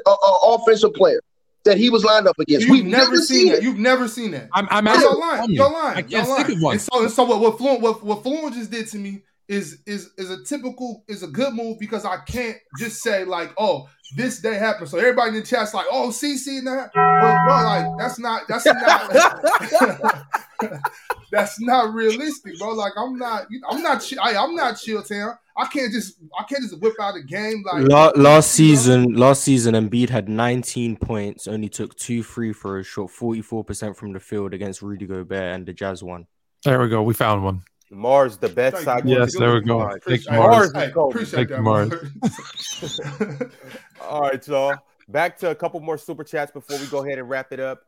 offensive 0.44 0.94
player 0.94 1.20
that 1.64 1.78
he 1.78 1.90
was 1.90 2.04
lined 2.04 2.26
up 2.28 2.38
against. 2.38 2.66
You've 2.66 2.70
We've 2.72 2.84
never 2.84 3.16
seen 3.16 3.48
that. 3.52 3.62
You've 3.62 3.78
never 3.78 4.08
seen 4.08 4.32
that. 4.32 4.48
I'm, 4.52 4.66
I'm 4.70 4.84
No, 4.84 4.90
asking. 4.92 5.08
you're 5.10 5.20
lying. 5.20 5.36
tell. 5.40 5.50
You're 5.50 5.72
lying. 5.72 5.96
I 5.96 6.02
can't 6.02 6.10
you're 6.10 6.24
think 6.24 6.38
lying. 6.48 6.52
of 6.58 6.62
one. 6.62 6.72
And 6.72 6.80
so, 6.82 7.02
and 7.02 7.10
so 7.10 7.24
what, 7.24 7.40
what 7.40 7.58
Fluent 7.58 7.80
what, 7.80 8.04
what 8.04 8.22
Fluent 8.22 8.54
just 8.54 8.70
did 8.70 8.86
to 8.88 8.98
me 8.98 9.22
is 9.48 9.78
is 9.86 10.10
is 10.16 10.30
a 10.30 10.42
typical 10.44 11.04
is 11.08 11.22
a 11.22 11.26
good 11.26 11.52
move 11.54 11.78
because 11.78 12.04
I 12.04 12.16
can't 12.18 12.56
just 12.78 13.02
say 13.02 13.24
like, 13.24 13.52
oh, 13.58 13.88
this 14.16 14.40
day 14.40 14.54
happened. 14.54 14.88
So 14.88 14.98
everybody 14.98 15.28
in 15.30 15.34
the 15.36 15.42
chat's 15.42 15.74
like, 15.74 15.86
oh, 15.90 16.08
CC 16.08 16.58
and 16.58 16.66
that. 16.66 16.90
But 16.94 17.44
bro, 17.44 17.54
like 17.64 17.98
that's 17.98 18.18
not 18.18 18.42
that's 18.48 18.64
not 18.66 20.24
that's 21.30 21.60
not 21.60 21.92
realistic, 21.94 22.58
bro. 22.58 22.70
Like 22.72 22.92
I'm 22.96 23.16
not 23.18 23.46
I'm 23.68 23.82
not 23.82 24.02
chi- 24.08 24.16
I, 24.22 24.42
I'm 24.42 24.54
not 24.54 24.76
chill 24.78 25.02
town. 25.02 25.36
I 25.56 25.66
can't 25.66 25.92
just 25.92 26.14
I 26.38 26.42
can't 26.44 26.62
just 26.62 26.80
whip 26.80 26.94
out 27.00 27.16
a 27.16 27.22
game 27.22 27.62
like 27.72 27.86
La- 27.88 28.12
last 28.16 28.16
you 28.16 28.22
know? 28.22 28.40
season, 28.40 29.14
last 29.14 29.42
season, 29.44 29.74
Embiid 29.74 30.08
had 30.10 30.28
19 30.28 30.96
points, 30.96 31.46
only 31.46 31.68
took 31.68 31.94
two 31.96 32.22
free 32.22 32.52
throws, 32.52 32.86
shot 32.86 33.08
44% 33.10 33.96
from 33.96 34.12
the 34.12 34.20
field 34.20 34.52
against 34.52 34.82
Rudy 34.82 35.06
Gobert 35.06 35.54
and 35.54 35.64
the 35.66 35.72
Jazz 35.72 36.02
one. 36.02 36.26
There 36.64 36.80
we 36.80 36.88
go. 36.88 37.02
We 37.02 37.14
found 37.14 37.44
one. 37.44 37.62
Marz, 37.90 38.38
the 38.38 38.48
best 38.48 38.76
Thank 38.76 38.84
side. 38.86 39.08
you. 39.08 39.16
Yes, 39.18 39.36
there 39.38 39.54
we 39.54 39.60
go. 39.60 39.80
Appreciate- 39.82 40.24
Thank 40.24 40.24
you, 40.24 40.32
hey, 40.32 40.38
Marz. 40.38 40.72
hey, 40.74 40.90
Kobe. 40.90 41.10
appreciate 41.14 41.36
Thank 41.36 41.50
you, 41.50 41.56
that, 41.56 41.62
Marz. 41.62 43.00
Marz. 43.20 43.40
All 44.08 44.20
right, 44.20 44.46
y'all. 44.46 44.76
Back 45.08 45.38
to 45.38 45.50
a 45.50 45.54
couple 45.54 45.80
more 45.80 45.98
super 45.98 46.24
chats 46.24 46.50
before 46.52 46.78
we 46.78 46.86
go 46.86 47.04
ahead 47.04 47.18
and 47.18 47.28
wrap 47.28 47.52
it 47.52 47.60
up. 47.60 47.82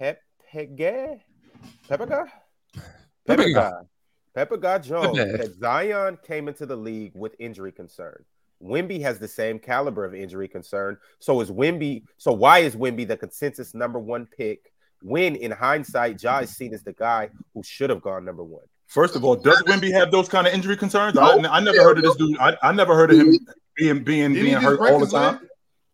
Pepega? 0.00 1.20
Pepega? 1.88 2.28
Pepega. 3.28 3.86
Pepega 4.36 4.84
Jones 4.84 5.18
Pepe. 5.18 5.36
said 5.38 5.58
Zion 5.58 6.18
came 6.26 6.48
into 6.48 6.66
the 6.66 6.76
league 6.76 7.12
with 7.14 7.34
injury 7.38 7.72
concern. 7.72 8.24
Wemby 8.62 9.00
has 9.00 9.18
the 9.18 9.28
same 9.28 9.58
caliber 9.58 10.04
of 10.04 10.14
injury 10.14 10.48
concern. 10.48 10.98
So 11.18 11.40
is 11.40 11.50
Wemby. 11.50 12.04
So 12.16 12.32
why 12.32 12.60
is 12.60 12.76
Wemby 12.76 13.06
the 13.06 13.16
consensus 13.16 13.74
number 13.74 13.98
one 13.98 14.26
pick? 14.26 14.72
When 15.02 15.36
in 15.36 15.50
hindsight, 15.52 16.22
Ja 16.22 16.38
is 16.38 16.56
seen 16.56 16.74
as 16.74 16.82
the 16.82 16.92
guy 16.92 17.30
who 17.54 17.62
should 17.62 17.90
have 17.90 18.02
gone 18.02 18.24
number 18.24 18.42
one. 18.42 18.64
First 18.86 19.16
of 19.16 19.24
all, 19.24 19.36
does 19.36 19.62
Wemby 19.64 19.92
have 19.92 20.10
those 20.10 20.28
kind 20.28 20.46
of 20.46 20.54
injury 20.54 20.76
concerns? 20.76 21.14
No. 21.14 21.22
I, 21.22 21.58
I 21.58 21.60
never 21.60 21.82
heard 21.82 21.98
of 21.98 22.04
this 22.04 22.16
dude. 22.16 22.38
I, 22.38 22.56
I 22.62 22.72
never 22.72 22.96
heard 22.96 23.12
of 23.12 23.18
him 23.18 23.38
being 23.78 24.04
being 24.04 24.32
Didn't 24.34 24.36
he 24.36 24.42
being 24.42 24.60
hurt 24.60 24.80
all 24.80 24.98
the 24.98 25.06
his 25.06 25.12
leg? 25.12 25.38
time. 25.38 25.48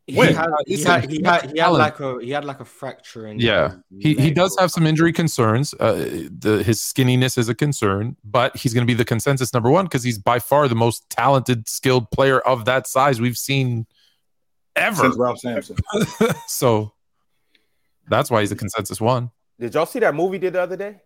He 0.07 0.17
When? 0.17 0.35
had, 0.35 0.51
he 0.67 0.77
Listen, 0.77 0.91
had, 1.01 1.11
he 1.11 1.23
had, 1.25 1.51
he 1.53 1.59
had 1.59 1.69
like 1.69 1.99
a 2.01 2.19
he 2.21 2.31
had 2.31 2.45
like 2.45 2.61
a 2.61 2.65
fracture 2.65 3.27
in 3.27 3.39
Yeah, 3.39 3.77
he, 3.99 4.15
he 4.15 4.31
does 4.31 4.55
have 4.59 4.71
some 4.71 4.87
injury 4.87 5.13
concerns. 5.15 5.73
Uh, 5.81 6.29
the 6.31 6.63
his 6.65 6.81
skinniness 6.81 7.39
is 7.39 7.49
a 7.49 7.55
concern, 7.55 8.17
but 8.23 8.55
he's 8.55 8.75
going 8.75 8.83
to 8.83 8.87
be 8.87 8.93
the 8.95 9.05
consensus 9.05 9.55
number 9.55 9.71
one 9.71 9.87
because 9.87 10.03
he's 10.03 10.19
by 10.19 10.39
far 10.41 10.69
the 10.69 10.75
most 10.75 11.09
talented, 11.09 11.69
skilled 11.69 12.11
player 12.11 12.39
of 12.41 12.67
that 12.67 12.87
size 12.87 13.19
we've 13.19 13.39
seen 13.39 13.87
ever. 14.77 14.97
Since 14.97 15.17
Ralph 15.17 15.39
Sampson. 15.39 15.77
so 16.49 16.93
that's 18.09 18.31
why 18.31 18.41
he's 18.41 18.53
a 18.53 18.57
consensus 18.57 19.01
one. 19.01 19.31
Did 19.59 19.73
y'all 19.73 19.87
see 19.87 20.01
that 20.01 20.15
movie 20.15 20.39
did 20.39 20.53
the 20.53 20.61
other 20.61 20.77
day? 20.77 21.01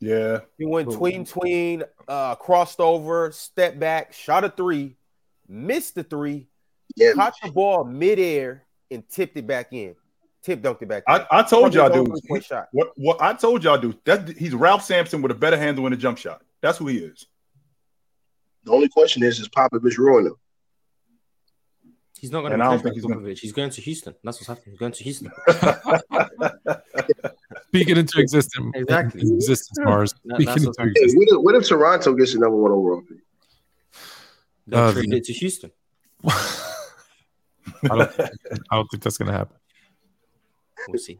Yeah. 0.00 0.40
He 0.56 0.64
went 0.64 0.88
Who? 0.90 0.96
tween 0.96 1.26
tween, 1.26 1.84
uh, 2.08 2.34
crossed 2.36 2.80
over, 2.80 3.30
step 3.30 3.78
back, 3.78 4.14
shot 4.14 4.42
a 4.44 4.48
three, 4.48 4.96
missed 5.52 5.94
the 5.94 6.02
three, 6.02 6.48
Yeah. 6.96 7.12
caught 7.12 7.34
the 7.42 7.50
ball 7.52 7.84
midair, 7.84 8.64
and 8.90 9.08
tipped 9.08 9.36
it 9.36 9.46
back 9.46 9.72
in. 9.72 9.94
Tip 10.42 10.60
dunked 10.60 10.82
it 10.82 10.88
back 10.88 11.04
in. 11.08 11.14
I, 11.14 11.26
I 11.30 11.42
told 11.44 11.72
y'all, 11.74 11.88
From 11.88 11.92
his 11.92 11.98
own 12.00 12.04
dude. 12.14 12.22
three-point 12.24 12.44
shot. 12.44 12.68
What 12.72 12.92
what 12.96 13.22
I 13.22 13.32
told 13.34 13.62
y'all, 13.62 13.78
dude. 13.78 13.98
That 14.04 14.28
he's 14.36 14.54
Ralph 14.54 14.82
Sampson 14.82 15.22
with 15.22 15.30
a 15.30 15.36
better 15.36 15.56
handle 15.56 15.86
in 15.86 15.92
a 15.92 15.96
jump 15.96 16.18
shot. 16.18 16.42
That's 16.60 16.78
who 16.78 16.88
he 16.88 16.98
is. 16.98 17.26
The 18.64 18.72
only 18.72 18.88
question 18.88 19.22
is, 19.22 19.38
is 19.40 19.48
Popovich 19.48 19.98
ruining 19.98 20.32
him? 20.32 20.36
He's 22.18 22.30
not 22.30 22.40
going 22.42 22.52
And 22.52 22.60
to 22.62 22.66
I 22.66 22.70
don't 22.70 22.82
think 22.82 22.94
he's 22.94 23.04
gonna- 23.04 23.16
Popovich. 23.16 23.38
He's 23.40 23.52
going 23.52 23.70
to 23.70 23.80
Houston. 23.80 24.14
That's 24.22 24.38
what's 24.38 24.46
happening. 24.46 24.70
He's 24.70 24.78
going 24.78 24.92
to 24.92 25.02
Houston. 25.04 25.30
Speak 27.68 27.88
it 27.88 27.98
into 27.98 28.20
existence. 28.20 28.70
Exactly. 28.74 29.20
existence, 29.22 29.78
Marz. 29.80 30.14
That- 30.24 30.34
Speak 30.36 30.46
that's 30.46 30.62
it 30.62 30.66
what's 30.66 30.78
into 30.78 30.82
Hey, 30.82 31.04
existence. 31.04 31.14
what 31.16 31.28
if, 31.28 31.44
what 31.44 31.54
if 31.56 31.68
Toronto 31.68 32.14
gets 32.14 32.32
the 32.34 32.38
number 32.40 32.56
one 32.56 32.70
overall 32.70 33.02
pick? 33.02 33.18
They'll 34.66 34.80
Uh, 34.80 34.92
trade 34.92 35.12
it 35.12 35.24
to 35.24 35.32
Houston. 35.32 35.70
I 36.24 37.88
don't, 37.88 38.20
I 38.20 38.76
don't 38.76 38.88
think 38.90 39.02
that's 39.02 39.18
going 39.18 39.30
to 39.30 39.36
happen. 39.36 39.56
We'll 40.88 40.98
see. 40.98 41.18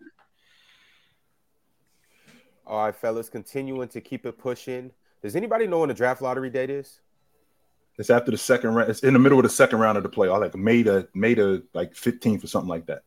All 2.66 2.84
right, 2.86 2.94
fellas, 2.94 3.28
continuing 3.28 3.88
to 3.88 4.00
keep 4.00 4.24
it 4.26 4.38
pushing. 4.38 4.92
Does 5.22 5.36
anybody 5.36 5.66
know 5.66 5.80
when 5.80 5.88
the 5.88 5.94
draft 5.94 6.22
lottery 6.22 6.50
date 6.50 6.70
is? 6.70 7.00
It's 7.98 8.10
after 8.10 8.30
the 8.30 8.38
second 8.38 8.74
round. 8.74 8.90
It's 8.90 9.00
in 9.00 9.12
the 9.12 9.18
middle 9.18 9.38
of 9.38 9.42
the 9.42 9.48
second 9.50 9.78
round 9.78 9.98
of 9.98 10.02
the 10.02 10.08
playoff, 10.08 10.40
like 10.40 10.54
May 10.56 10.82
to 10.84 11.06
May 11.14 11.34
to 11.34 11.62
like 11.74 11.92
15th 11.94 12.42
or 12.42 12.46
something 12.46 12.68
like 12.68 12.86
that. 12.86 13.02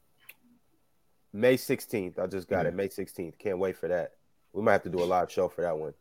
May 1.33 1.57
16th. 1.57 2.19
I 2.19 2.27
just 2.27 2.47
got 2.47 2.65
it. 2.65 2.73
May 2.75 2.87
16th. 2.87 3.37
Can't 3.39 3.57
wait 3.57 3.75
for 3.75 3.87
that. 3.87 4.11
We 4.53 4.61
might 4.61 4.73
have 4.73 4.83
to 4.83 4.89
do 4.89 5.01
a 5.01 5.05
live 5.05 5.31
show 5.31 5.49
for 5.49 5.61
that 5.61 5.77
one. 5.77 5.93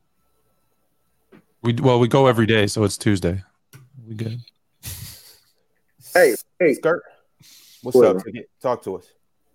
We 1.62 1.72
well, 1.72 1.98
we 1.98 2.08
go 2.08 2.26
every 2.26 2.46
day, 2.46 2.66
so 2.66 2.84
it's 2.84 2.98
Tuesday. 2.98 3.42
We 4.06 4.14
good. 4.14 4.40
Hey, 6.14 6.34
hey. 6.58 6.74
Skirt. 6.74 7.02
What's 7.82 7.98
up? 7.98 8.18
Talk 8.60 8.82
to 8.84 8.96
us. 8.96 9.06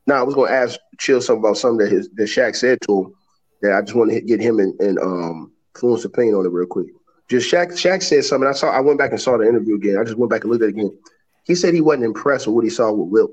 Now 0.07 0.15
I 0.15 0.23
was 0.23 0.35
going 0.35 0.49
to 0.49 0.55
ask 0.55 0.79
Chill 0.97 1.21
something 1.21 1.43
about 1.43 1.57
something 1.57 1.85
that 1.85 1.91
his 1.91 2.09
that 2.15 2.23
Shaq 2.23 2.55
said 2.55 2.79
to 2.81 2.99
him. 2.99 3.13
That 3.61 3.73
I 3.73 3.81
just 3.81 3.95
want 3.95 4.11
to 4.11 4.21
get 4.21 4.39
him 4.39 4.59
and, 4.59 4.79
and 4.79 4.99
um 4.99 5.51
Fluence 5.73 6.05
opinion 6.05 6.35
on 6.35 6.45
it 6.45 6.49
real 6.49 6.67
quick. 6.67 6.87
Just 7.27 7.51
Shaq 7.51 7.73
Shaq 7.73 8.01
said 8.01 8.23
something. 8.23 8.47
I 8.47 8.53
saw. 8.53 8.69
I 8.69 8.79
went 8.79 8.97
back 8.97 9.11
and 9.11 9.21
saw 9.21 9.37
the 9.37 9.47
interview 9.47 9.75
again. 9.75 9.97
I 9.97 10.03
just 10.03 10.17
went 10.17 10.31
back 10.31 10.43
and 10.43 10.51
looked 10.51 10.63
at 10.63 10.69
it 10.69 10.75
again. 10.77 10.97
He 11.45 11.55
said 11.55 11.73
he 11.73 11.81
wasn't 11.81 12.05
impressed 12.05 12.47
with 12.47 12.55
what 12.55 12.63
he 12.63 12.69
saw 12.69 12.91
with 12.91 13.09
Wilt. 13.09 13.31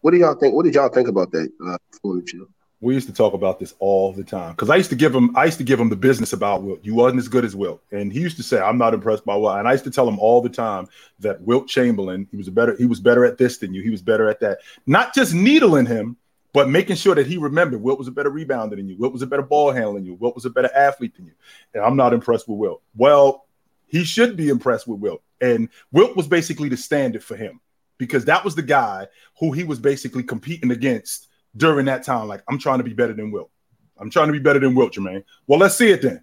What 0.00 0.12
do 0.12 0.18
y'all 0.18 0.34
think? 0.34 0.54
What 0.54 0.64
did 0.64 0.74
y'all 0.74 0.88
think 0.88 1.08
about 1.08 1.32
that? 1.32 1.50
Uh, 1.64 1.78
chill? 2.26 2.46
We 2.80 2.94
used 2.94 3.08
to 3.08 3.12
talk 3.12 3.34
about 3.34 3.58
this 3.58 3.74
all 3.80 4.12
the 4.12 4.22
time 4.22 4.52
because 4.52 4.70
I 4.70 4.76
used 4.76 4.90
to 4.90 4.96
give 4.96 5.12
him, 5.12 5.36
I 5.36 5.46
used 5.46 5.58
to 5.58 5.64
give 5.64 5.80
him 5.80 5.88
the 5.88 5.96
business 5.96 6.32
about 6.32 6.62
Wilt. 6.62 6.84
You 6.84 6.94
wasn't 6.94 7.18
as 7.18 7.28
good 7.28 7.44
as 7.44 7.56
Wilt, 7.56 7.82
and 7.90 8.12
he 8.12 8.20
used 8.20 8.36
to 8.36 8.42
say, 8.44 8.60
"I'm 8.60 8.78
not 8.78 8.94
impressed 8.94 9.24
by 9.24 9.34
Wilt." 9.34 9.58
And 9.58 9.66
I 9.66 9.72
used 9.72 9.84
to 9.84 9.90
tell 9.90 10.08
him 10.08 10.18
all 10.20 10.40
the 10.40 10.48
time 10.48 10.86
that 11.18 11.40
Wilt 11.40 11.66
Chamberlain, 11.66 12.28
he 12.30 12.36
was 12.36 12.48
better, 12.48 12.76
he 12.76 12.86
was 12.86 13.00
better 13.00 13.24
at 13.24 13.36
this 13.36 13.58
than 13.58 13.74
you. 13.74 13.82
He 13.82 13.90
was 13.90 14.02
better 14.02 14.28
at 14.28 14.38
that. 14.40 14.58
Not 14.86 15.12
just 15.12 15.34
needling 15.34 15.86
him, 15.86 16.16
but 16.52 16.68
making 16.68 16.96
sure 16.96 17.14
that 17.14 17.26
he 17.26 17.36
remembered 17.36 17.82
Wilt 17.82 17.98
was 17.98 18.08
a 18.08 18.12
better 18.12 18.30
rebounder 18.30 18.76
than 18.76 18.88
you. 18.88 18.96
Wilt 18.96 19.12
was 19.12 19.22
a 19.22 19.26
better 19.26 19.42
ball 19.42 19.70
handler 19.70 19.94
than 19.94 20.06
you. 20.06 20.14
Wilt 20.14 20.34
was 20.34 20.44
a 20.44 20.50
better 20.50 20.70
athlete 20.74 21.14
than 21.16 21.26
you. 21.26 21.32
And 21.74 21.84
I'm 21.84 21.96
not 21.96 22.12
impressed 22.12 22.48
with 22.48 22.58
Wilt. 22.58 22.82
Well, 22.96 23.46
he 23.86 24.04
should 24.04 24.36
be 24.36 24.48
impressed 24.48 24.86
with 24.86 25.00
Wilt. 25.00 25.22
And 25.40 25.68
Wilt 25.92 26.16
was 26.16 26.26
basically 26.26 26.68
the 26.68 26.76
standard 26.76 27.22
for 27.22 27.36
him 27.36 27.60
because 27.96 28.24
that 28.24 28.44
was 28.44 28.54
the 28.54 28.62
guy 28.62 29.06
who 29.38 29.52
he 29.52 29.64
was 29.64 29.78
basically 29.78 30.22
competing 30.22 30.70
against 30.70 31.27
during 31.56 31.86
that 31.86 32.02
time. 32.02 32.28
Like, 32.28 32.42
I'm 32.48 32.58
trying 32.58 32.78
to 32.78 32.84
be 32.84 32.94
better 32.94 33.12
than 33.12 33.30
Wilt. 33.30 33.50
I'm 33.98 34.10
trying 34.10 34.28
to 34.28 34.32
be 34.32 34.38
better 34.38 34.60
than 34.60 34.74
Wilt, 34.74 34.94
Jermaine. 34.94 35.24
Well, 35.46 35.58
let's 35.58 35.76
see 35.76 35.90
it 35.90 36.02
then. 36.02 36.22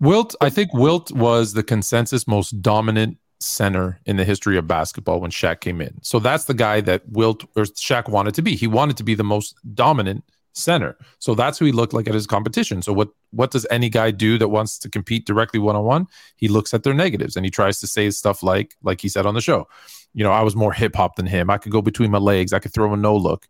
Wilt, 0.00 0.34
I 0.40 0.50
think 0.50 0.72
Wilt 0.72 1.12
was 1.12 1.52
the 1.52 1.62
consensus 1.62 2.26
most 2.26 2.62
dominant 2.62 3.18
center 3.40 4.00
in 4.06 4.16
the 4.16 4.24
history 4.24 4.56
of 4.56 4.66
basketball 4.66 5.20
when 5.20 5.30
Shaq 5.30 5.60
came 5.60 5.80
in. 5.80 6.02
So 6.02 6.18
that's 6.18 6.44
the 6.44 6.54
guy 6.54 6.80
that 6.82 7.08
Wilt 7.08 7.44
or 7.56 7.64
Shaq 7.64 8.08
wanted 8.08 8.34
to 8.34 8.42
be. 8.42 8.56
He 8.56 8.66
wanted 8.66 8.96
to 8.98 9.04
be 9.04 9.14
the 9.14 9.24
most 9.24 9.54
dominant 9.74 10.24
center. 10.52 10.96
So 11.18 11.34
that's 11.34 11.58
who 11.58 11.64
he 11.64 11.72
looked 11.72 11.92
like 11.92 12.08
at 12.08 12.14
his 12.14 12.26
competition. 12.26 12.82
So 12.82 12.92
what 12.92 13.08
what 13.30 13.50
does 13.50 13.66
any 13.70 13.88
guy 13.88 14.10
do 14.10 14.36
that 14.38 14.48
wants 14.48 14.78
to 14.80 14.88
compete 14.88 15.26
directly 15.26 15.60
one 15.60 15.76
on 15.76 15.84
one? 15.84 16.06
He 16.36 16.48
looks 16.48 16.74
at 16.74 16.82
their 16.82 16.94
negatives 16.94 17.36
and 17.36 17.44
he 17.44 17.50
tries 17.50 17.80
to 17.80 17.86
say 17.86 18.10
stuff 18.10 18.42
like 18.42 18.74
like 18.82 19.00
he 19.00 19.08
said 19.08 19.26
on 19.26 19.34
the 19.34 19.40
show. 19.40 19.68
You 20.12 20.24
know, 20.24 20.32
I 20.32 20.42
was 20.42 20.56
more 20.56 20.72
hip 20.72 20.96
hop 20.96 21.16
than 21.16 21.26
him. 21.26 21.50
I 21.50 21.58
could 21.58 21.72
go 21.72 21.82
between 21.82 22.10
my 22.10 22.18
legs. 22.18 22.52
I 22.52 22.58
could 22.58 22.72
throw 22.72 22.92
a 22.92 22.96
no 22.96 23.16
look. 23.16 23.46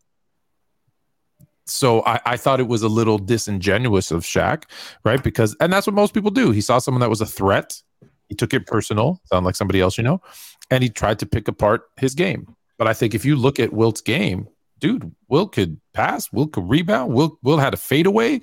So 1.73 2.03
I, 2.05 2.19
I 2.25 2.37
thought 2.37 2.59
it 2.59 2.67
was 2.67 2.81
a 2.83 2.87
little 2.89 3.17
disingenuous 3.17 4.11
of 4.11 4.23
Shaq, 4.23 4.63
right? 5.03 5.21
Because 5.23 5.55
and 5.59 5.71
that's 5.71 5.87
what 5.87 5.93
most 5.95 6.13
people 6.13 6.31
do. 6.31 6.51
He 6.51 6.61
saw 6.61 6.79
someone 6.79 7.01
that 7.01 7.09
was 7.09 7.21
a 7.21 7.25
threat. 7.25 7.81
He 8.29 8.35
took 8.35 8.53
it 8.53 8.65
personal, 8.65 9.21
sound 9.25 9.45
like 9.45 9.55
somebody 9.55 9.81
else 9.81 9.97
you 9.97 10.03
know, 10.03 10.21
and 10.69 10.83
he 10.83 10.89
tried 10.89 11.19
to 11.19 11.25
pick 11.25 11.47
apart 11.47 11.83
his 11.97 12.15
game. 12.15 12.55
But 12.77 12.87
I 12.87 12.93
think 12.93 13.13
if 13.13 13.25
you 13.25 13.35
look 13.35 13.59
at 13.59 13.73
Wilt's 13.73 14.01
game, 14.01 14.47
dude, 14.79 15.13
Will 15.27 15.47
could 15.47 15.79
pass, 15.93 16.31
Will 16.31 16.47
could 16.47 16.69
rebound, 16.69 17.13
Will 17.13 17.37
Will 17.43 17.57
had 17.59 17.73
a 17.73 17.77
fadeaway. 17.77 18.33
You 18.33 18.41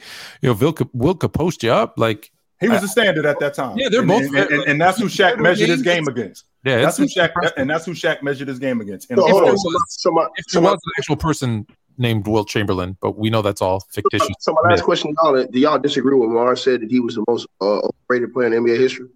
know, 0.51 0.53
Will 0.53 0.73
could 0.73 0.89
Will 0.93 1.15
could 1.15 1.33
post 1.33 1.63
you 1.63 1.73
up. 1.73 1.95
Like 1.97 2.31
He 2.61 2.69
was 2.69 2.83
a 2.83 2.89
standard 2.89 3.25
at 3.27 3.41
that 3.41 3.55
time. 3.55 3.77
Yeah, 3.79 3.89
they're 3.91 4.01
and, 4.01 4.09
both- 4.09 4.23
and, 4.25 4.37
and, 4.37 4.63
and 4.65 4.81
that's 4.81 4.99
who 4.99 5.07
Shaq 5.07 5.39
measured 5.41 5.69
his 5.71 5.83
game 5.83 6.07
against. 6.07 6.45
yeah, 6.65 6.83
That's 6.83 6.97
who 6.99 7.05
Shaq 7.07 7.31
and 7.57 7.69
that's 7.71 7.85
who 7.87 7.93
Shaq 7.93 8.23
measured 8.23 8.49
his 8.49 8.59
game 8.59 8.81
against. 8.81 9.11
And 9.11 9.19
So, 9.19 9.25
of 9.25 9.31
hold 9.31 9.43
on. 9.45 9.49
course, 9.57 9.63
So 9.63 9.71
my, 9.71 9.81
so 9.89 10.11
my, 10.11 10.29
if 10.37 10.45
so 10.49 10.61
there 10.61 10.65
my, 10.65 10.73
was 10.73 10.81
an 10.85 10.93
actual 10.99 11.17
person 11.17 11.67
named 11.99 12.27
Will 12.27 12.45
Chamberlain, 12.45 12.97
but 13.01 13.19
we 13.19 13.29
know 13.29 13.43
that's 13.43 13.61
all 13.61 13.81
fictitious. 13.91 14.35
so 14.39 14.53
my 14.63 14.71
last 14.71 14.83
question, 14.83 15.15
y'all, 15.23 15.45
do 15.45 15.59
y'all 15.59 15.79
disagree 15.79 16.15
with 16.15 16.31
Marz 16.31 16.59
said 16.63 16.81
that 16.83 16.91
he 16.91 17.01
was 17.01 17.17
the 17.17 17.25
most 17.29 17.47
uh, 17.61 17.81
overrated 18.09 18.33
player 18.33 18.53
in 18.55 18.65
NBA 18.65 18.79
history? 18.79 19.09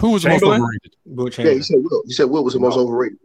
Who 0.00 0.10
was 0.10 0.22
the 0.22 0.30
most 0.30 0.40
Chamberlain? 0.40 0.62
overrated? 0.62 0.96
Wilt 1.04 1.38
Yeah, 1.38 1.44
he 1.44 1.48
Chamberlain. 1.50 1.62
said 1.62 1.76
Will. 1.82 2.02
He 2.06 2.12
said 2.12 2.24
Will 2.24 2.44
was 2.44 2.54
the 2.54 2.60
most 2.60 2.76
overrated. 2.76 3.18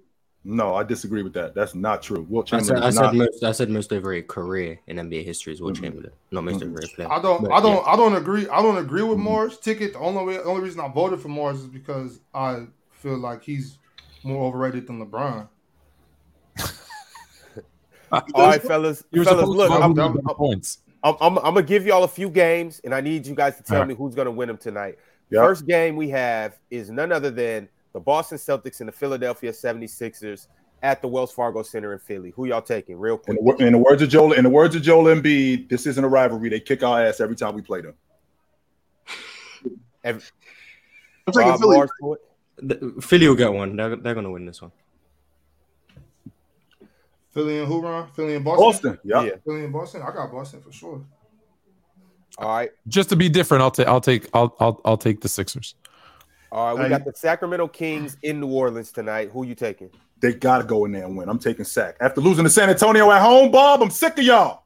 no, 0.43 0.75
I 0.75 0.83
disagree 0.83 1.21
with 1.23 1.33
that. 1.33 1.53
That's 1.53 1.75
not 1.75 2.01
true. 2.01 2.25
Wilt 2.29 2.51
I 2.53 2.59
said, 2.59 2.65
Chamberlain 2.75 2.83
I 2.83 2.89
said 2.91 3.01
not. 3.03 3.15
most. 3.15 3.43
I 3.43 3.51
said 3.51 3.69
most 3.69 3.93
overrated 3.93 4.27
career 4.27 4.79
in 4.87 4.97
NBA 4.97 5.23
history 5.23 5.53
is 5.53 5.61
Wilt 5.61 5.75
Mhm. 5.77 5.81
Chamberlain, 5.81 6.11
not 6.31 6.43
most 6.43 6.59
Mhm. 6.61 6.67
overrated 6.71 6.95
player. 6.95 7.11
I 7.11 7.21
don't, 7.21 7.41
But, 7.43 7.51
I 7.51 7.61
don't, 7.61 7.87
I 7.87 7.95
don't 7.95 8.15
agree. 8.15 8.47
I 8.49 8.61
don't 8.61 8.77
agree 8.77 9.03
with 9.03 9.17
Mhm. 9.17 9.21
Morris. 9.23 9.57
Ticket. 9.57 9.93
The 9.93 9.99
only 9.99 10.23
way, 10.25 10.39
only 10.43 10.61
reason 10.63 10.79
I 10.81 10.87
voted 10.87 11.19
for 11.19 11.27
Morris 11.29 11.59
is 11.59 11.67
because 11.67 12.19
I 12.33 12.67
feel 12.91 13.17
like 13.17 13.43
he's 13.43 13.77
more 14.23 14.45
overrated 14.47 14.87
than 14.87 14.99
LeBron. 15.05 15.47
All 18.33 18.47
right, 18.47 18.61
fellas. 18.61 19.03
You 19.11 19.21
were 19.21 19.25
fellas, 19.25 19.47
look, 19.47 19.71
I'm, 19.71 19.97
I'm, 19.97 20.13
with 20.13 20.25
the 20.25 20.33
points. 20.33 20.79
I'm, 21.03 21.15
I'm, 21.21 21.37
I'm 21.37 21.53
gonna 21.53 21.63
give 21.63 21.85
y'all 21.85 22.03
a 22.03 22.07
few 22.07 22.29
games, 22.29 22.81
and 22.83 22.93
I 22.93 23.01
need 23.01 23.25
you 23.25 23.35
guys 23.35 23.57
to 23.57 23.63
tell 23.63 23.81
All 23.81 23.85
me 23.85 23.95
who's 23.95 24.15
gonna 24.15 24.31
win 24.31 24.47
them 24.47 24.57
tonight. 24.57 24.97
Yep. 25.29 25.41
First 25.41 25.67
game 25.67 25.95
we 25.95 26.09
have 26.09 26.57
is 26.71 26.89
none 26.89 27.11
other 27.11 27.29
than 27.29 27.69
the 27.93 27.99
Boston 27.99 28.37
Celtics 28.37 28.79
and 28.79 28.87
the 28.87 28.93
Philadelphia 28.93 29.51
76ers 29.51 30.47
at 30.81 31.01
the 31.01 31.07
Wells 31.07 31.31
Fargo 31.31 31.61
Center 31.61 31.93
in 31.93 31.99
Philly. 31.99 32.31
Who 32.31 32.45
y'all 32.45 32.61
taking, 32.61 32.97
real 32.97 33.21
In 33.27 33.37
quick? 33.37 33.57
the, 33.57 33.65
in 33.65 33.73
the 33.73 33.79
words 33.79 34.01
of 34.01 34.09
Joel, 34.09 34.33
in 34.33 34.43
the 34.43 34.49
words 34.49 34.75
of 34.75 34.81
Joel 34.81 35.05
Embiid, 35.05 35.69
this 35.69 35.85
isn't 35.85 36.03
a 36.03 36.07
rivalry. 36.07 36.49
They 36.49 36.59
kick 36.59 36.83
our 36.83 37.03
ass 37.03 37.19
every 37.19 37.35
time 37.35 37.55
we 37.55 37.61
play 37.61 37.81
them. 37.81 37.93
Ev- 40.03 40.31
I'm 41.27 41.33
taking 41.33 41.57
Philly. 41.57 41.75
Morris 41.75 41.91
for 41.99 42.15
it? 42.15 42.21
The- 42.61 43.01
Philly 43.01 43.27
will 43.27 43.35
get 43.35 43.51
one. 43.53 43.75
They're, 43.75 43.95
they're 43.95 44.15
gonna 44.15 44.31
win 44.31 44.45
this 44.45 44.61
one. 44.61 44.71
Philly 47.39 47.59
and 47.59 47.67
who, 47.69 47.81
Ron? 47.81 48.09
Philly 48.11 48.35
and 48.35 48.43
Boston. 48.43 48.65
Boston, 48.65 48.99
yeah. 49.05 49.23
Yeah. 49.23 49.31
Philly 49.45 49.63
and 49.63 49.71
Boston. 49.71 50.01
I 50.01 50.11
got 50.11 50.29
Boston 50.29 50.61
for 50.61 50.73
sure. 50.73 51.05
All 52.37 52.49
right. 52.49 52.71
Just 52.87 53.07
to 53.09 53.15
be 53.15 53.29
different, 53.29 53.61
I'll 53.61 53.71
take 53.71 53.87
I'll 53.87 54.01
take 54.01 54.27
I'll 54.33 54.55
I'll 54.59 54.81
I'll 54.83 54.97
take 54.97 55.21
the 55.21 55.29
Sixers. 55.29 55.75
All 56.51 56.75
right. 56.75 56.83
We 56.83 56.89
got 56.89 57.05
the 57.05 57.13
Sacramento 57.15 57.69
Kings 57.69 58.17
in 58.23 58.41
New 58.41 58.51
Orleans 58.51 58.91
tonight. 58.91 59.29
Who 59.31 59.45
you 59.45 59.55
taking? 59.55 59.89
They 60.19 60.33
gotta 60.33 60.65
go 60.65 60.83
in 60.83 60.91
there 60.91 61.05
and 61.05 61.15
win. 61.15 61.29
I'm 61.29 61.39
taking 61.39 61.63
Sac 61.63 61.95
after 62.01 62.19
losing 62.19 62.43
to 62.43 62.49
San 62.49 62.69
Antonio 62.69 63.09
at 63.09 63.21
home. 63.21 63.51
Bob, 63.51 63.81
I'm 63.81 63.89
sick 63.89 64.17
of 64.17 64.25
y'all. 64.25 64.63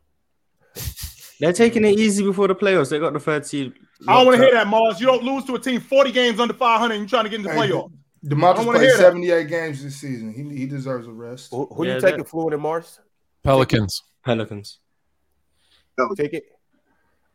They're 1.40 1.54
taking 1.54 1.86
it 1.86 2.00
easy 2.00 2.24
before 2.24 2.48
the 2.48 2.56
playoffs. 2.56 2.90
They 2.90 3.00
got 3.00 3.14
the 3.14 3.20
third 3.20 3.46
seed. 3.46 3.74
I 4.08 4.16
don't 4.16 4.26
want 4.26 4.38
to 4.38 4.44
hear 4.44 4.54
that, 4.54 4.66
Marz. 4.66 5.00
You 5.00 5.06
don't 5.06 5.24
lose 5.24 5.46
to 5.46 5.56
a 5.56 5.60
team 5.60 5.80
40 5.80 6.12
games 6.12 6.40
under 6.40 6.54
500 6.54 6.94
and 6.94 7.02
you're 7.02 7.10
trying 7.10 7.26
to 7.26 7.30
get 7.30 7.38
in 7.38 7.44
the 7.44 7.52
Hey, 7.52 7.70
playoff. 7.70 7.92
I 7.92 8.03
Domantas 8.26 8.64
played 8.64 8.92
78 8.92 9.48
games 9.50 9.84
this 9.84 9.98
season. 9.98 10.34
He, 10.34 10.58
he 10.58 10.66
deserves 10.66 11.08
a 11.08 11.12
rest. 11.12 11.52
Who, 11.52 11.66
who 11.66 11.86
Yeah, 11.86 11.96
you 11.96 12.02
taking, 12.02 12.20
that- 12.20 12.30
Fluid 12.30 12.54
and 12.54 12.62
Morris? 12.62 13.00
Pelicans. 13.44 14.02
Pelicans. 14.24 14.80
Ticket. 16.16 16.44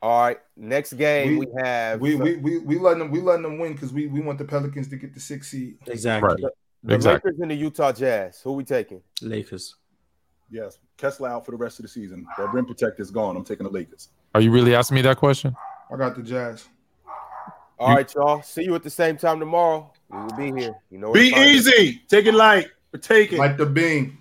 All 0.00 0.22
right. 0.22 0.38
Next 0.56 0.94
game 0.94 1.38
we, 1.38 1.46
We- 1.46 1.52
have 1.62 2.00
We 2.00 2.14
we 2.14 2.36
we 2.36 2.58
we 2.58 2.78
letting 2.78 3.00
them 3.00 3.10
we 3.10 3.20
letting 3.20 3.42
them 3.42 3.58
win 3.58 3.72
because 3.74 3.92
we 3.92 4.06
we 4.06 4.20
want 4.20 4.38
the 4.38 4.44
Pelicans 4.44 4.88
to 4.88 4.96
get 4.96 5.12
the 5.14 5.20
six 5.20 5.50
seed. 5.50 5.76
Exactly. 5.86 6.42
the 6.82 6.94
exactly. 6.94 7.30
Lakers 7.30 7.40
and 7.42 7.50
the 7.50 7.54
Utah 7.54 7.92
Jazz. 7.92 8.40
Who 8.42 8.52
we 8.52 8.64
taking? 8.64 9.02
Lakers. 9.20 9.74
Yes, 10.50 10.78
Kessler 10.96 11.28
out 11.28 11.44
for 11.44 11.50
the 11.50 11.58
rest 11.58 11.78
of 11.78 11.82
the 11.82 11.88
season. 11.88 12.26
That 12.38 12.52
rim 12.54 12.64
protector 12.64 13.02
is 13.02 13.10
gone. 13.10 13.36
I'm 13.36 13.44
taking 13.44 13.64
the 13.64 13.72
Lakers. 13.72 14.08
Are 14.34 14.40
you 14.40 14.50
really 14.50 14.74
asking 14.74 14.94
me 14.94 15.02
that 15.02 15.18
question? 15.18 15.54
I 15.92 15.96
got 15.96 16.16
the 16.16 16.22
Jazz. 16.22 16.66
All 17.78 17.94
right, 17.94 18.12
y'all. 18.14 18.40
See 18.42 18.64
you 18.64 18.74
at 18.74 18.82
the 18.82 18.90
same 18.90 19.16
time 19.18 19.38
tomorrow. 19.40 19.92
We 20.10 20.18
will 20.18 20.36
be 20.36 20.60
here. 20.60 20.74
You 20.90 20.98
know. 20.98 21.12
Be 21.12 21.34
easy. 21.36 22.02
Take 22.08 22.26
it 22.26 22.34
light, 22.34 22.68
take 23.00 23.32
it. 23.32 23.38
Like 23.38 23.56
the 23.56 23.66
bean. 23.66 24.18